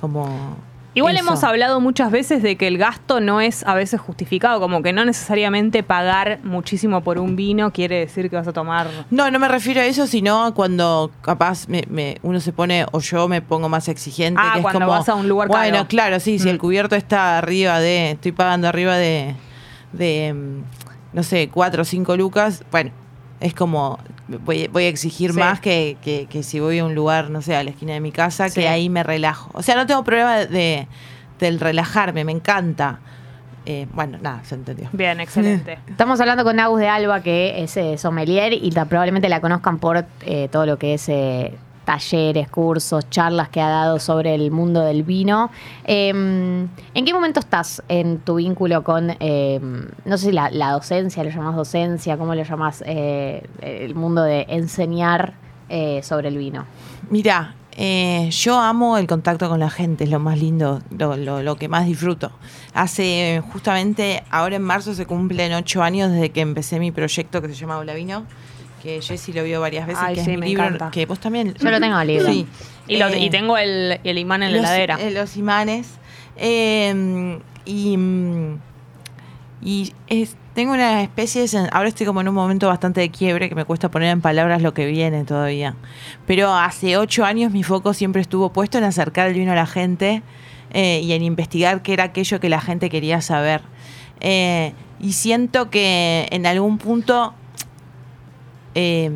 Como. 0.00 0.56
Igual 0.92 1.14
eso. 1.14 1.24
hemos 1.24 1.44
hablado 1.44 1.80
muchas 1.80 2.10
veces 2.10 2.42
de 2.42 2.56
que 2.56 2.66
el 2.66 2.76
gasto 2.76 3.20
no 3.20 3.40
es 3.40 3.64
a 3.64 3.74
veces 3.74 4.00
justificado, 4.00 4.58
como 4.58 4.82
que 4.82 4.92
no 4.92 5.04
necesariamente 5.04 5.84
pagar 5.84 6.40
muchísimo 6.42 7.02
por 7.02 7.18
un 7.18 7.36
vino 7.36 7.70
quiere 7.72 8.00
decir 8.00 8.28
que 8.28 8.34
vas 8.34 8.48
a 8.48 8.52
tomar... 8.52 8.88
No, 9.08 9.30
no 9.30 9.38
me 9.38 9.46
refiero 9.46 9.80
a 9.80 9.84
eso, 9.84 10.08
sino 10.08 10.44
a 10.44 10.52
cuando 10.52 11.12
capaz 11.22 11.68
me, 11.68 11.84
me- 11.88 12.16
uno 12.24 12.40
se 12.40 12.52
pone, 12.52 12.86
o 12.90 12.98
yo 12.98 13.28
me 13.28 13.40
pongo 13.40 13.68
más 13.68 13.86
exigente. 13.86 14.40
Ah, 14.42 14.50
que 14.54 14.58
es 14.58 14.62
cuando 14.64 14.80
como, 14.80 14.90
vas 14.90 15.08
a 15.08 15.14
un 15.14 15.28
lugar 15.28 15.46
Bueno, 15.46 15.76
caro. 15.76 15.88
claro, 15.88 16.18
sí, 16.18 16.40
si 16.40 16.46
Mm. 16.46 16.50
el 16.50 16.58
cubierto 16.58 16.96
está 16.96 17.38
arriba 17.38 17.78
de, 17.78 18.10
estoy 18.12 18.32
pagando 18.32 18.66
arriba 18.66 18.96
de, 18.96 19.36
de 19.92 20.32
mm, 20.34 20.62
no 21.12 21.22
sé, 21.22 21.50
cuatro 21.50 21.82
o 21.82 21.84
cinco 21.84 22.16
lucas, 22.16 22.64
bueno, 22.72 22.90
es 23.40 23.54
como, 23.54 23.98
voy, 24.44 24.68
voy 24.68 24.84
a 24.84 24.88
exigir 24.88 25.32
Sí. 25.32 25.38
más 25.38 25.60
que, 25.60 25.96
que- 26.02 26.26
que 26.28 26.42
si 26.42 26.60
voy 26.60 26.78
a 26.78 26.84
un 26.84 26.94
lugar, 26.94 27.30
no 27.30 27.40
sé, 27.42 27.56
a 27.56 27.64
la 27.64 27.70
esquina 27.70 27.92
de 27.94 28.00
mi 28.00 28.12
casa, 28.12 28.48
Sí. 28.48 28.60
que 28.60 28.68
ahí 28.68 28.88
me 28.88 29.02
relajo. 29.02 29.50
O 29.54 29.62
sea, 29.62 29.76
no 29.76 29.86
tengo 29.86 30.04
problema 30.04 30.36
de, 30.44 30.86
del 31.38 31.58
relajarme, 31.60 32.24
me 32.24 32.32
encanta. 32.32 33.00
Eh, 33.66 33.86
bueno, 33.92 34.18
nada, 34.22 34.42
se 34.44 34.54
entendió. 34.54 34.88
Bien, 34.92 35.20
excelente. 35.20 35.78
Estamos 35.88 36.18
hablando 36.20 36.44
con 36.44 36.58
Agus 36.60 36.80
de 36.80 36.88
Alba, 36.88 37.22
que 37.22 37.62
es 37.62 37.76
eh, 37.76 37.98
sommelier 37.98 38.52
y 38.52 38.70
probablemente 38.72 39.28
la 39.28 39.40
conozcan 39.40 39.78
por 39.78 40.04
eh, 40.22 40.48
todo 40.50 40.64
lo 40.66 40.78
que 40.78 40.94
es 40.94 41.08
eh, 41.08 41.54
talleres, 41.90 42.48
cursos, 42.48 43.10
charlas 43.10 43.48
que 43.48 43.60
ha 43.60 43.68
dado 43.68 43.98
sobre 43.98 44.32
el 44.36 44.52
mundo 44.52 44.80
del 44.82 45.02
vino. 45.02 45.50
Eh, 45.84 46.10
¿En 46.10 47.04
qué 47.04 47.12
momento 47.12 47.40
estás 47.40 47.82
en 47.88 48.18
tu 48.20 48.36
vínculo 48.36 48.84
con, 48.84 49.16
eh, 49.18 49.58
no 50.04 50.16
sé 50.16 50.26
si 50.26 50.32
la, 50.32 50.50
docencia, 50.70 51.24
lo 51.24 51.30
llamas 51.30 51.56
docencia, 51.56 52.16
cómo 52.16 52.36
lo 52.36 52.44
llamas, 52.44 52.84
eh, 52.86 53.42
el 53.60 53.96
mundo 53.96 54.22
de 54.22 54.46
enseñar 54.48 55.34
eh, 55.68 56.00
sobre 56.04 56.28
el 56.28 56.38
vino? 56.38 56.64
Mira, 57.10 57.56
eh, 57.72 58.28
yo 58.30 58.60
amo 58.60 58.96
el 58.96 59.08
contacto 59.08 59.48
con 59.48 59.58
la 59.58 59.70
gente, 59.70 60.04
es 60.04 60.10
lo 60.10 60.20
más 60.20 60.38
lindo, 60.38 60.80
lo, 60.96 61.16
lo- 61.16 61.42
lo 61.42 61.56
que 61.56 61.66
más 61.68 61.86
disfruto. 61.86 62.30
Hace 62.72 63.42
justamente, 63.52 64.22
ahora 64.30 64.54
en 64.56 64.62
marzo 64.62 64.94
se 64.94 65.06
cumplen 65.06 65.52
ocho 65.54 65.82
años 65.82 66.12
desde 66.12 66.30
que 66.30 66.40
empecé 66.40 66.78
mi 66.78 66.92
proyecto 66.92 67.42
que 67.42 67.48
se 67.48 67.54
llama 67.54 67.78
Hola 67.78 67.94
Vino, 67.94 68.26
que 68.82 69.00
Jessy 69.02 69.32
lo 69.32 69.44
vio 69.44 69.60
varias 69.60 69.86
veces, 69.86 70.02
Ay, 70.04 70.14
que 70.16 70.24
sí, 70.24 70.30
es 70.30 70.36
mi 70.36 70.40
me 70.40 70.46
libro, 70.48 70.64
encanta. 70.64 70.90
que 70.90 71.06
vos 71.06 71.20
también... 71.20 71.54
Yo 71.54 71.70
lo 71.70 71.80
tengo 71.80 72.00
el 72.00 72.08
libro. 72.08 72.26
Sí. 72.32 72.46
Y, 72.88 72.96
lo- 72.96 73.08
Eh, 73.08 73.18
y 73.20 73.30
tengo 73.30 73.56
el, 73.58 74.00
el 74.02 74.18
imán 74.18 74.42
en 74.42 74.52
la 74.52 74.58
los, 74.58 74.66
heladera. 74.70 74.98
eh, 75.00 75.10
los 75.10 75.36
imanes. 75.36 75.88
Eh, 76.36 77.38
y 77.66 77.96
mm, 77.96 78.58
y 79.62 79.92
es- 80.08 80.36
tengo 80.54 80.72
una 80.72 81.02
especie 81.02 81.42
de... 81.42 81.46
sen- 81.48 81.68
Ahora 81.72 81.88
estoy 81.88 82.06
como 82.06 82.20
en 82.20 82.28
un 82.28 82.34
momento 82.34 82.66
bastante 82.68 83.00
de 83.00 83.10
quiebre 83.10 83.48
que 83.48 83.54
me 83.54 83.64
cuesta 83.64 83.90
poner 83.90 84.08
en 84.10 84.20
palabras 84.20 84.62
lo 84.62 84.74
que 84.74 84.86
viene 84.86 85.24
todavía. 85.24 85.76
Pero 86.26 86.52
hace 86.54 86.96
ocho 86.96 87.24
años 87.24 87.52
mi 87.52 87.62
foco 87.62 87.92
siempre 87.94 88.22
estuvo 88.22 88.50
puesto 88.52 88.78
en 88.78 88.84
acercar 88.84 89.28
el 89.28 89.34
vino 89.34 89.52
a 89.52 89.54
la 89.54 89.66
gente 89.66 90.22
eh, 90.72 91.00
y 91.04 91.12
en 91.12 91.22
investigar 91.22 91.82
qué 91.82 91.92
era 91.92 92.04
aquello 92.04 92.40
que 92.40 92.48
la 92.48 92.60
gente 92.60 92.88
quería 92.90 93.20
saber. 93.20 93.60
Eh, 94.20 94.72
y 95.00 95.12
siento 95.12 95.70
que 95.70 96.26
en 96.30 96.46
algún 96.46 96.78
punto... 96.78 97.34
eh, 98.74 99.10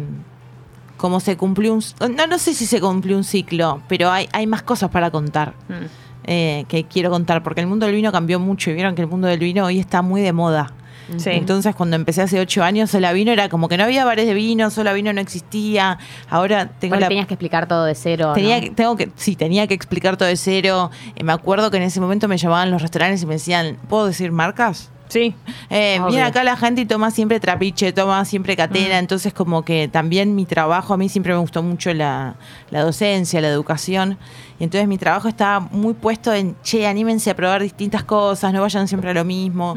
como 0.97 1.20
se 1.20 1.36
cumplió 1.36 1.74
un... 1.74 1.82
No, 2.16 2.26
no 2.26 2.39
sé 2.39 2.55
si 2.55 2.66
se 2.66 2.81
cumplió 2.81 3.16
un 3.16 3.24
ciclo, 3.24 3.82
pero 3.89 4.10
hay, 4.10 4.28
hay 4.32 4.47
más 4.47 4.62
cosas 4.62 4.90
para 4.90 5.10
contar 5.10 5.55
Mm. 5.68 5.85
eh, 6.26 6.64
que 6.68 6.85
quiero 6.85 7.10
contar, 7.10 7.43
porque 7.43 7.60
el 7.60 7.66
mundo 7.66 7.85
del 7.86 7.94
vino 7.94 8.10
cambió 8.12 8.40
mucho 8.40 8.70
y 8.70 8.74
vieron 8.74 8.94
que 8.94 9.02
el 9.02 9.09
mundo 9.09 9.26
del 9.28 9.39
vino 9.40 9.64
hoy 9.66 9.78
está 9.78 10.01
muy 10.02 10.22
de 10.22 10.32
moda. 10.32 10.72
Sí. 11.18 11.28
Entonces, 11.32 11.74
cuando 11.74 11.97
empecé 11.97 12.22
hace 12.22 12.40
ocho 12.40 12.64
años, 12.64 12.90
Sola 12.90 13.12
Vino 13.12 13.31
era 13.31 13.51
como 13.51 13.68
que 13.68 13.76
no 13.76 13.85
había 13.85 14.06
bares 14.06 14.26
de 14.26 14.32
vino, 14.32 14.70
Sola 14.70 14.94
Vino 14.94 15.12
no 15.12 15.20
existía. 15.20 15.98
Ahora 16.31 16.70
tengo 16.78 16.97
la. 16.97 17.09
tenías 17.09 17.26
que 17.26 17.35
explicar 17.35 17.68
todo 17.68 17.85
de 17.85 17.94
cero. 17.94 18.32
Tenía 18.35 18.59
tengo 18.74 18.97
que, 18.97 19.10
sí, 19.14 19.36
tenía 19.36 19.66
que 19.66 19.74
explicar 19.74 20.16
todo 20.16 20.31
de 20.31 20.36
cero. 20.39 20.90
Eh, 21.14 21.22
me 21.22 21.35
acuerdo 21.35 21.70
que 21.70 21.76
en 21.76 21.82
ese 21.82 22.01
momento 22.01 22.26
me 22.26 22.39
llamaban 22.39 22.70
los 22.70 22.81
restaurantes 22.81 23.22
y 23.22 23.26
me 23.26 23.35
decían, 23.35 23.76
¿puedo 23.86 24.06
decir 24.06 24.32
marcas? 24.32 24.90
Sí. 25.09 25.35
Eh, 25.70 25.98
Obvio. 26.01 26.09
viene 26.09 26.22
acá 26.24 26.43
la 26.44 26.56
gente 26.56 26.81
y 26.81 26.86
toma 26.86 27.10
siempre 27.10 27.39
trapiche, 27.40 27.93
toma 27.93 28.24
siempre 28.24 28.56
catena, 28.56 28.98
entonces 28.98 29.32
como 29.32 29.64
que 29.64 29.89
también 29.89 30.35
mi 30.35 30.47
trabajo, 30.47 30.94
a 30.94 30.97
mí 30.97 31.09
siempre 31.09 31.32
me 31.32 31.39
gustó 31.39 31.62
mucho 31.62 31.93
la, 31.94 32.36
la 32.70 32.82
docencia, 32.82 33.40
la 33.40 33.48
educación, 33.48 34.18
y 34.59 34.64
entonces 34.64 34.89
mi 34.89 34.98
trabajo 34.98 35.28
estaba 35.28 35.60
muy 35.60 35.94
puesto 35.94 36.32
en, 36.32 36.56
che, 36.62 36.86
anímense 36.86 37.31
a 37.31 37.36
probar 37.36 37.62
distintas 37.62 38.02
cosas, 38.05 38.52
no 38.52 38.60
vayan 38.62 38.89
siempre 38.89 39.10
a 39.10 39.14
lo 39.14 39.24
mismo. 39.24 39.76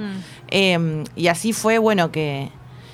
Eh, 0.49 1.03
y 1.15 1.27
así 1.27 1.53
fue, 1.53 1.77
bueno, 1.77 2.11
que, 2.11 2.49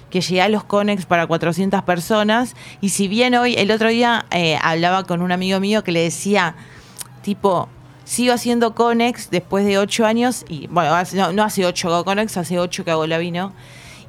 que 0.10 0.22
llegué 0.22 0.42
a 0.42 0.50
los 0.50 0.64
Conex 0.64 1.06
para 1.06 1.28
400 1.28 1.84
personas, 1.84 2.56
y 2.82 2.90
si 2.90 3.08
bien 3.08 3.36
hoy, 3.36 3.56
el 3.56 3.72
otro 3.72 3.90
día 3.90 4.26
eh, 4.32 4.58
hablaba 4.62 5.04
con 5.06 5.22
un 5.22 5.32
amigo 5.32 5.60
mío 5.60 5.84
que 5.84 5.92
le 5.92 6.02
decía, 6.02 6.56
tipo, 7.22 7.70
sigo 8.06 8.34
haciendo 8.34 8.76
Conex 8.76 9.30
después 9.30 9.66
de 9.66 9.78
ocho 9.78 10.06
años, 10.06 10.46
y 10.50 10.68
bueno, 10.68 10.94
hace- 10.94 11.18
no, 11.18 11.32
no 11.32 11.44
hace 11.44 11.66
ocho 11.66 11.88
que 11.88 11.94
hago 11.94 12.06
Conex, 12.06 12.36
hace 12.38 12.60
ocho 12.60 12.84
que 12.84 12.92
hago 12.92 13.08
la 13.08 13.18
vino, 13.18 13.54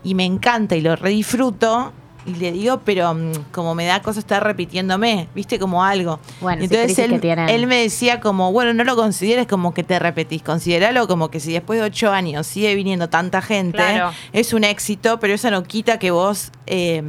y 0.03 0.15
me 0.15 0.25
encanta 0.25 0.77
y 0.77 0.81
lo 0.81 0.97
redisfruto. 0.97 1.93
Y 2.27 2.37
le 2.37 2.53
digo, 2.53 2.81
pero 2.87 3.13
mm, 3.13 3.33
como 3.53 3.75
me 3.75 3.85
da 3.85 4.01
cosa 4.01 4.19
estar 4.19 4.43
repitiéndome, 4.43 5.29
viste, 5.35 5.59
como 5.59 5.85
algo. 5.85 6.21
Bueno, 6.41 6.65
Y 6.65 6.69
sí, 6.69 6.75
entonces 6.75 6.97
crisis 7.07 7.23
él, 7.23 7.49
él 7.51 7.67
me 7.67 7.83
decía 7.83 8.21
como, 8.21 8.51
bueno, 8.51 8.73
no 8.73 8.83
lo 8.83 8.97
consideres 8.97 9.47
como 9.47 9.75
que 9.75 9.83
te 9.83 9.99
repetís, 9.99 10.43
consideralo 10.43 11.07
como 11.07 11.29
que 11.31 11.39
si 11.39 11.53
después 11.53 11.79
de 11.81 11.85
ocho 11.85 12.11
años 12.13 12.47
sigue 12.47 12.75
viniendo 12.77 13.11
tanta 13.11 13.43
gente, 13.43 13.77
Claro. 13.77 14.11
es 14.33 14.55
un 14.55 14.65
éxito, 14.65 15.21
pero 15.21 15.35
eso 15.35 15.51
no 15.51 15.65
quita 15.65 15.99
que 15.99 16.11
vos... 16.13 16.51
eh, 16.67 17.03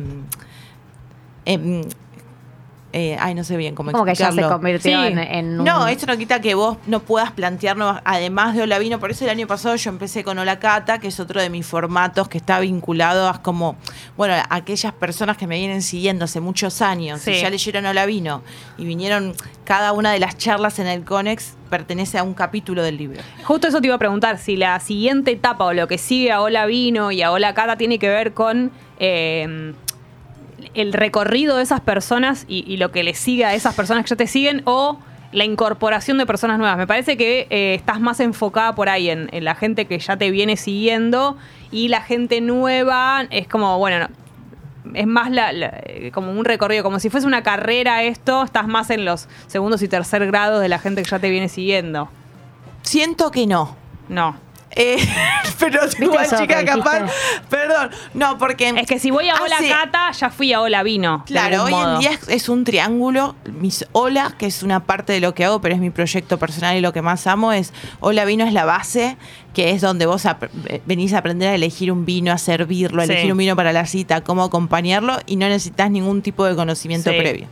em, 1.46 1.82
eh, 2.98 3.18
ay, 3.20 3.36
no 3.36 3.44
sé 3.44 3.58
bien 3.58 3.76
cómo 3.76 3.92
Como 3.92 4.06
que 4.06 4.16
ya 4.16 4.32
se 4.32 4.42
convirtió 4.44 5.02
Sí. 5.02 5.08
en, 5.08 5.20
en 5.20 5.60
un... 5.60 5.66
No, 5.66 5.86
esto 5.88 6.06
no 6.06 6.16
quita 6.18 6.40
que 6.40 6.56
vos 6.56 6.78
no 6.88 7.02
puedas 7.02 7.30
plantear 7.32 7.76
nuevas, 7.76 8.02
además 8.06 8.56
de 8.56 8.62
Hola 8.62 8.80
Vino, 8.80 9.02
por 9.02 9.12
eso 9.12 9.26
el 9.26 9.32
año 9.32 9.48
pasado 9.48 9.76
yo 9.76 9.90
empecé 9.90 10.24
con 10.24 10.40
Hola 10.40 10.60
Cata, 10.60 10.98
que 11.00 11.10
es 11.10 11.20
otro 11.20 11.42
de 11.42 11.50
mis 11.50 11.66
formatos 11.66 12.30
que 12.30 12.38
está 12.38 12.58
vinculado 12.62 13.28
a 13.28 13.42
como, 13.42 13.76
bueno, 14.16 14.34
a 14.36 14.46
aquellas 14.50 14.94
personas 14.94 15.36
que 15.36 15.46
me 15.46 15.58
vienen 15.58 15.82
siguiendo 15.82 16.24
hace 16.24 16.40
muchos 16.40 16.82
años 16.82 17.20
Sí. 17.20 17.32
y 17.32 17.42
ya 17.42 17.50
leyeron 17.50 17.86
Hola 17.86 18.06
Vino 18.06 18.44
y 18.78 18.86
vinieron, 18.86 19.34
cada 19.66 19.92
una 19.92 20.14
de 20.14 20.20
las 20.20 20.38
charlas 20.38 20.80
en 20.80 20.88
el 20.88 21.04
Conex 21.04 21.56
pertenece 21.70 22.18
a 22.18 22.24
un 22.24 22.34
capítulo 22.34 22.82
del 22.82 22.96
libro. 22.96 23.20
Justo 23.44 23.68
eso 23.68 23.82
te 23.82 23.88
iba 23.88 23.96
a 23.98 24.00
preguntar, 24.00 24.38
si 24.38 24.56
la 24.56 24.80
siguiente 24.80 25.32
etapa 25.32 25.66
o 25.66 25.74
lo 25.74 25.90
que 25.90 25.98
sigue 25.98 26.32
a 26.32 26.42
Hola 26.42 26.66
Vino 26.66 27.12
y 27.12 27.22
a 27.24 27.34
Hola 27.34 27.54
Cata 27.54 27.76
tiene 27.76 28.00
que 28.00 28.08
ver 28.08 28.34
con 28.34 28.72
eh, 29.00 29.74
el 30.74 30.94
recorrido 30.94 31.58
de 31.58 31.64
esas 31.64 31.82
personas 31.82 32.46
y, 32.48 32.64
y 32.72 32.78
lo 32.78 32.92
que 32.92 33.04
le 33.04 33.14
sigue 33.14 33.46
a 33.46 33.54
esas 33.54 33.76
personas 33.76 34.04
que 34.04 34.10
ya 34.10 34.16
te 34.16 34.28
siguen 34.28 34.62
o 34.66 34.98
la 35.32 35.44
incorporación 35.44 36.18
de 36.18 36.26
personas 36.26 36.58
nuevas. 36.60 36.78
Me 36.78 36.88
parece 36.88 37.18
que 37.18 37.48
eh, 37.50 37.74
estás 37.76 38.00
más 38.00 38.20
enfocada 38.22 38.74
por 38.76 38.88
ahí 38.88 39.10
en, 39.10 39.28
en 39.34 39.44
la 39.44 39.56
gente 39.56 39.86
que 39.86 40.00
ya 40.00 40.16
te 40.18 40.32
viene 40.32 40.56
siguiendo 40.56 41.38
y 41.72 41.90
la 41.90 42.02
gente 42.02 42.40
nueva 42.42 43.26
es 43.32 43.48
como, 43.48 43.78
bueno, 43.78 44.08
no, 44.08 44.96
es 44.96 45.08
más 45.08 45.32
la- 45.32 45.52
la- 45.52 45.82
eh, 45.88 46.12
como 46.14 46.32
un 46.32 46.46
recorrido, 46.46 46.84
como 46.84 47.00
si 47.00 47.10
fuese 47.10 47.28
una 47.28 47.44
carrera 47.44 48.04
esto, 48.04 48.44
estás 48.44 48.68
más 48.68 48.90
en 48.92 49.04
los 49.04 49.28
segundos 49.48 49.82
y 49.82 49.88
tercer 49.90 50.26
grados 50.28 50.62
de 50.62 50.70
la 50.70 50.80
gente 50.80 51.04
que 51.04 51.10
ya 51.10 51.20
te 51.20 51.30
viene 51.30 51.50
siguiendo. 51.50 52.08
Siento 52.84 53.32
que 53.32 53.46
no. 53.48 53.76
No. 54.08 54.38
Eh, 54.76 54.98
pero 55.60 55.80
igual, 56.00 56.26
eso 56.26 56.38
chica, 56.38 56.66
capaz. 56.66 57.10
Perdón. 57.50 57.92
No, 58.14 58.38
porque. 58.38 58.70
Es 58.70 58.88
que 58.88 59.00
si 59.00 59.10
voy 59.10 59.30
a 59.30 59.36
Hola 59.42 59.56
hace- 59.58 59.70
Cata, 59.70 60.12
ya 60.12 60.30
fui 60.30 60.52
a 60.54 60.62
Hola 60.62 60.84
Vino. 60.84 61.24
Claro, 61.26 61.64
hoy 61.64 61.72
modo. 61.72 61.94
en 61.96 62.00
día 62.02 62.12
es, 62.12 62.28
es 62.28 62.50
un 62.50 62.64
triángulo. 62.66 63.36
Mis 63.60 63.86
Hola, 63.94 64.34
que 64.38 64.46
es 64.48 64.64
una 64.64 64.82
parte 64.82 65.14
de 65.14 65.22
lo 65.22 65.34
que 65.34 65.46
hago, 65.46 65.62
pero 65.62 65.76
es 65.76 65.82
mi 65.82 65.92
proyecto 65.92 66.38
personal 66.38 66.76
y 66.78 66.82
lo 66.82 66.92
que 66.94 67.02
más 67.02 67.26
amo, 67.28 67.54
es 67.54 67.72
Hola 68.02 68.26
Vino 68.26 68.46
es 68.46 68.52
la 68.54 68.66
base, 68.66 69.16
que 69.54 69.72
es 69.72 69.82
donde 69.82 70.06
vos 70.06 70.26
ap- 70.26 70.44
eh, 70.68 70.82
venís 70.86 71.14
a 71.14 71.20
aprender 71.20 71.48
a 71.50 71.56
elegir 71.56 71.92
un 71.92 72.06
vino, 72.06 72.34
a 72.34 72.38
servirlo, 72.38 73.02
a 73.02 73.06
Sí. 73.06 73.14
elegir 73.14 73.32
un 73.32 73.38
vino 73.38 73.56
para 73.56 73.72
la 73.72 73.86
cita, 73.86 74.22
cómo 74.26 74.44
acompañarlo 74.44 75.18
y 75.26 75.38
no 75.38 75.48
necesitas 75.48 75.90
ningún 75.90 76.22
tipo 76.22 76.44
de 76.46 76.56
conocimiento 76.56 77.12
Sí. 77.12 77.18
previo. 77.18 77.48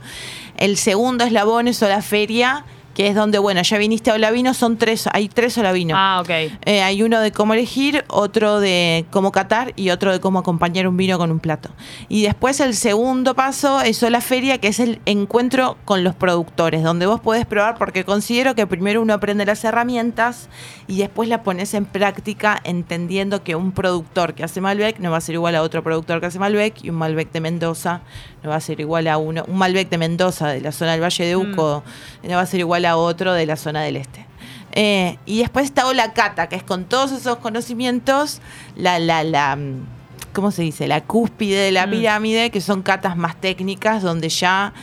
El 0.57 0.75
segundo 0.77 1.23
eslabón 1.23 1.67
es 1.69 1.81
Hola 1.81 2.01
Feria, 2.01 2.65
que 2.93 3.07
es 3.07 3.15
donde, 3.15 3.39
bueno, 3.39 3.61
ya 3.61 3.77
viniste 3.77 4.11
a 4.11 4.15
Hola 4.15 4.31
Vino, 4.31 4.53
son 4.53 4.77
tres, 4.77 5.07
hay 5.11 5.27
tres 5.27 5.57
Hola 5.57 5.71
Vino. 5.71 5.95
Ah, 5.97 6.19
ok. 6.21 6.29
Eh, 6.65 6.81
hay 6.81 7.03
uno 7.03 7.19
de 7.19 7.31
cómo 7.31 7.53
elegir, 7.53 8.03
otro 8.07 8.59
de 8.59 9.05
cómo 9.11 9.31
catar 9.31 9.73
y 9.75 9.89
otro 9.89 10.11
de 10.11 10.19
cómo 10.19 10.39
acompañar 10.39 10.87
un 10.87 10.97
vino 10.97 11.17
con 11.17 11.31
un 11.31 11.39
plato. 11.39 11.69
Y 12.09 12.23
después 12.23 12.59
el 12.59 12.75
segundo 12.75 13.33
paso 13.33 13.81
es 13.81 14.01
la 14.03 14.21
feria, 14.21 14.59
que 14.59 14.67
es 14.67 14.79
el 14.79 14.99
encuentro 15.05 15.77
con 15.85 16.03
los 16.03 16.15
productores, 16.15 16.83
donde 16.83 17.05
vos 17.05 17.19
podés 17.19 17.45
probar, 17.45 17.77
porque 17.77 18.03
considero 18.03 18.53
que 18.55 18.67
primero 18.67 19.01
uno 19.01 19.13
aprende 19.13 19.45
las 19.45 19.63
herramientas 19.63 20.49
y 20.87 20.97
después 20.97 21.29
las 21.29 21.39
pones 21.39 21.73
en 21.73 21.85
práctica 21.85 22.59
entendiendo 22.63 23.43
que 23.43 23.55
un 23.55 23.71
productor 23.71 24.33
que 24.33 24.43
hace 24.43 24.61
Malbec 24.61 24.99
no 24.99 25.11
va 25.11 25.17
a 25.17 25.21
ser 25.21 25.35
igual 25.35 25.55
a 25.55 25.61
otro 25.61 25.83
productor 25.83 26.19
que 26.19 26.27
hace 26.27 26.39
Malbec 26.39 26.83
y 26.83 26.89
un 26.89 26.97
Malbec 26.97 27.31
de 27.31 27.41
Mendoza 27.41 28.01
no 28.43 28.49
va 28.49 28.55
a 28.57 28.61
ser 28.61 28.79
igual 28.79 29.07
a 29.07 29.17
uno, 29.17 29.43
un 29.47 29.57
Malbec 29.57 29.89
de 29.89 29.97
Mendoza 29.97 30.49
de 30.49 30.61
la 30.61 30.71
zona 30.71 30.91
del 30.91 31.01
Valle 31.01 31.25
de 31.25 31.35
Uco 31.35 31.83
no 32.23 32.35
va 32.35 32.41
a 32.41 32.45
ser 32.45 32.59
igual 32.59 32.85
a 32.85 32.97
otro 32.97 33.33
de 33.33 33.45
la 33.45 33.55
zona 33.55 33.81
del 33.81 33.95
Este. 33.97 34.25
Eh, 34.73 35.17
y 35.25 35.39
después 35.39 35.65
está 35.65 35.85
Ola 35.87 36.13
Cata, 36.13 36.49
que 36.49 36.55
es 36.55 36.63
con 36.63 36.85
todos 36.85 37.11
esos 37.11 37.37
conocimientos, 37.37 38.41
la, 38.75 38.97
la, 38.99 39.23
la, 39.23 39.55
mm, 39.55 39.85
¿cómo 40.33 40.49
se 40.51 40.63
dice? 40.63 40.87
La 40.87 41.01
cúspide 41.01 41.57
de 41.59 41.71
la 41.71 41.85
Mm. 41.87 41.91
pirámide, 41.91 42.49
que 42.49 42.59
son 42.59 42.81
catas 42.81 43.15
más 43.15 43.39
técnicas, 43.39 44.01
donde 44.01 44.29
ya 44.29 44.73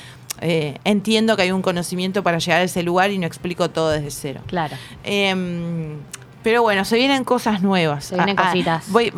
eh, 0.43 0.79
entiendo 0.85 1.37
que 1.37 1.43
hay 1.43 1.51
un 1.53 1.61
conocimiento 1.61 2.23
para 2.23 2.39
llegar 2.39 2.61
a 2.61 2.65
ese 2.65 2.83
lugar 2.83 3.11
y 3.11 3.19
no 3.19 3.27
explico 3.27 3.69
todo 3.69 3.91
desde 3.91 4.11
cero. 4.11 4.41
Claro. 4.47 4.75
Em, 5.05 5.97
pero 6.43 6.63
bueno, 6.63 6.85
se 6.85 6.97
vienen 6.97 7.25
cosas 7.25 7.63
nuevas. 7.63 8.07
Se 8.07 8.15
vienen 8.15 8.39
Ah, 8.39 8.43
ah, 8.47 8.51
cositas. 8.53 8.91
voy, 8.91 9.13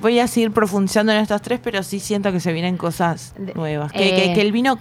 voy 0.00 0.18
a 0.20 0.26
seguir 0.28 0.52
profundizando 0.52 1.12
en 1.12 1.18
estas 1.18 1.42
tres, 1.42 1.60
pero 1.62 1.82
sí 1.82 1.98
siento 2.00 2.30
que 2.32 2.40
se 2.40 2.52
vienen 2.52 2.76
cosas 2.76 3.34
nuevas. 3.54 3.90
Que, 3.92 4.30
eh. 4.30 4.34
que 4.34 4.40
el 4.40 4.52
vino, 4.52 4.78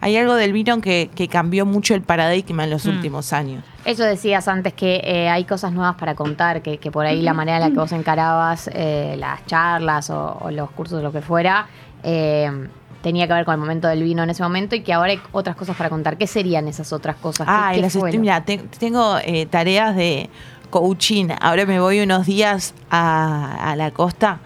hay 0.00 0.16
algo 0.16 0.34
del 0.34 0.52
vino 0.52 0.80
que, 0.80 1.10
que 1.14 1.28
cambió 1.28 1.64
mucho 1.66 1.94
el 1.94 2.02
paradigma 2.02 2.64
en 2.64 2.70
los 2.70 2.84
Mm. 2.84 2.90
últimos 2.90 3.32
años. 3.32 3.64
Eso 3.84 4.04
decías 4.04 4.48
antes 4.48 4.74
que 4.74 5.00
eh, 5.04 5.28
hay 5.30 5.44
cosas 5.44 5.72
nuevas 5.72 5.96
para 5.96 6.14
contar, 6.14 6.60
que, 6.62 6.78
por 6.90 7.06
ahí 7.06 7.22
la 7.22 7.32
manera 7.34 7.56
en 7.58 7.62
la 7.64 7.70
que 7.70 7.78
vos 7.78 7.92
encarabas 7.92 8.68
eh, 8.72 9.14
las 9.18 9.44
charlas 9.46 10.10
o, 10.10 10.36
o 10.40 10.50
los 10.50 10.70
cursos, 10.72 11.02
lo 11.02 11.12
que 11.12 11.22
fuera, 11.22 11.66
eh, 12.02 12.68
tenía 13.02 13.26
que 13.28 13.32
ver 13.32 13.44
con 13.44 13.54
el 13.54 13.60
momento 13.60 13.86
del 13.88 14.02
vino 14.02 14.22
en 14.24 14.30
ese 14.30 14.42
momento 14.42 14.74
y 14.74 14.82
que 14.82 14.92
ahora 14.92 15.12
hay 15.12 15.20
otras 15.32 15.56
cosas 15.56 15.76
para 15.76 15.88
contar. 15.88 16.18
¿Qué 16.18 16.26
serían 16.26 16.66
esas 16.68 16.92
otras 16.92 17.16
cosas? 17.16 17.46
¿Qué- 17.46 17.52
Ah, 17.54 17.70
qué 17.74 17.80
las 17.80 17.94
mira, 17.96 18.44
te- 18.44 18.58
tengo 18.58 19.16
eh, 19.24 19.46
tareas 19.46 19.94
de 19.96 20.28
coaching. 20.70 21.28
Ahora 21.40 21.66
me 21.66 21.80
voy 21.80 22.00
unos 22.00 22.26
días 22.26 22.74
a, 22.90 23.74
la 23.76 23.90
costa 23.90 24.40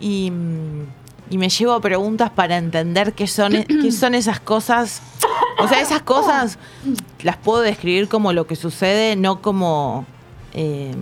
y, 0.00 0.30
mm, 0.30 0.86
y 1.30 1.38
me 1.38 1.48
llevo 1.48 1.80
preguntas 1.80 2.30
para 2.30 2.56
entender 2.56 3.12
qué 3.12 3.26
son, 3.26 3.52
qué 3.64 3.92
son 3.92 4.14
esas 4.14 4.40
cosas 4.40 5.02
O 5.58 5.68
sea, 5.68 5.80
esas 5.80 6.02
cosas 6.02 6.58
las 7.22 7.36
puedo 7.36 7.62
describir 7.62 8.08
como 8.08 8.32
lo 8.32 8.46
que 8.46 8.56
sucede, 8.56 9.16
no 9.16 9.40
como 9.40 10.04
eh, 10.52 10.94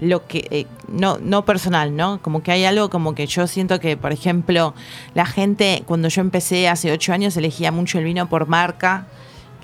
lo 0.00 0.26
que 0.26 0.46
eh, 0.50 0.66
no 0.88 1.18
no 1.18 1.44
personal, 1.44 1.94
¿no? 1.94 2.20
Como 2.20 2.42
que 2.42 2.52
hay 2.52 2.64
algo 2.64 2.90
como 2.90 3.14
que 3.14 3.26
yo 3.26 3.46
siento 3.46 3.78
que, 3.78 3.96
por 3.96 4.12
ejemplo, 4.12 4.74
la 5.14 5.24
gente 5.24 5.84
cuando 5.86 6.08
yo 6.08 6.20
empecé 6.20 6.68
hace 6.68 6.90
ocho 6.90 7.12
años 7.12 7.36
elegía 7.36 7.70
mucho 7.70 7.98
el 7.98 8.04
vino 8.04 8.28
por 8.28 8.48
marca. 8.48 9.06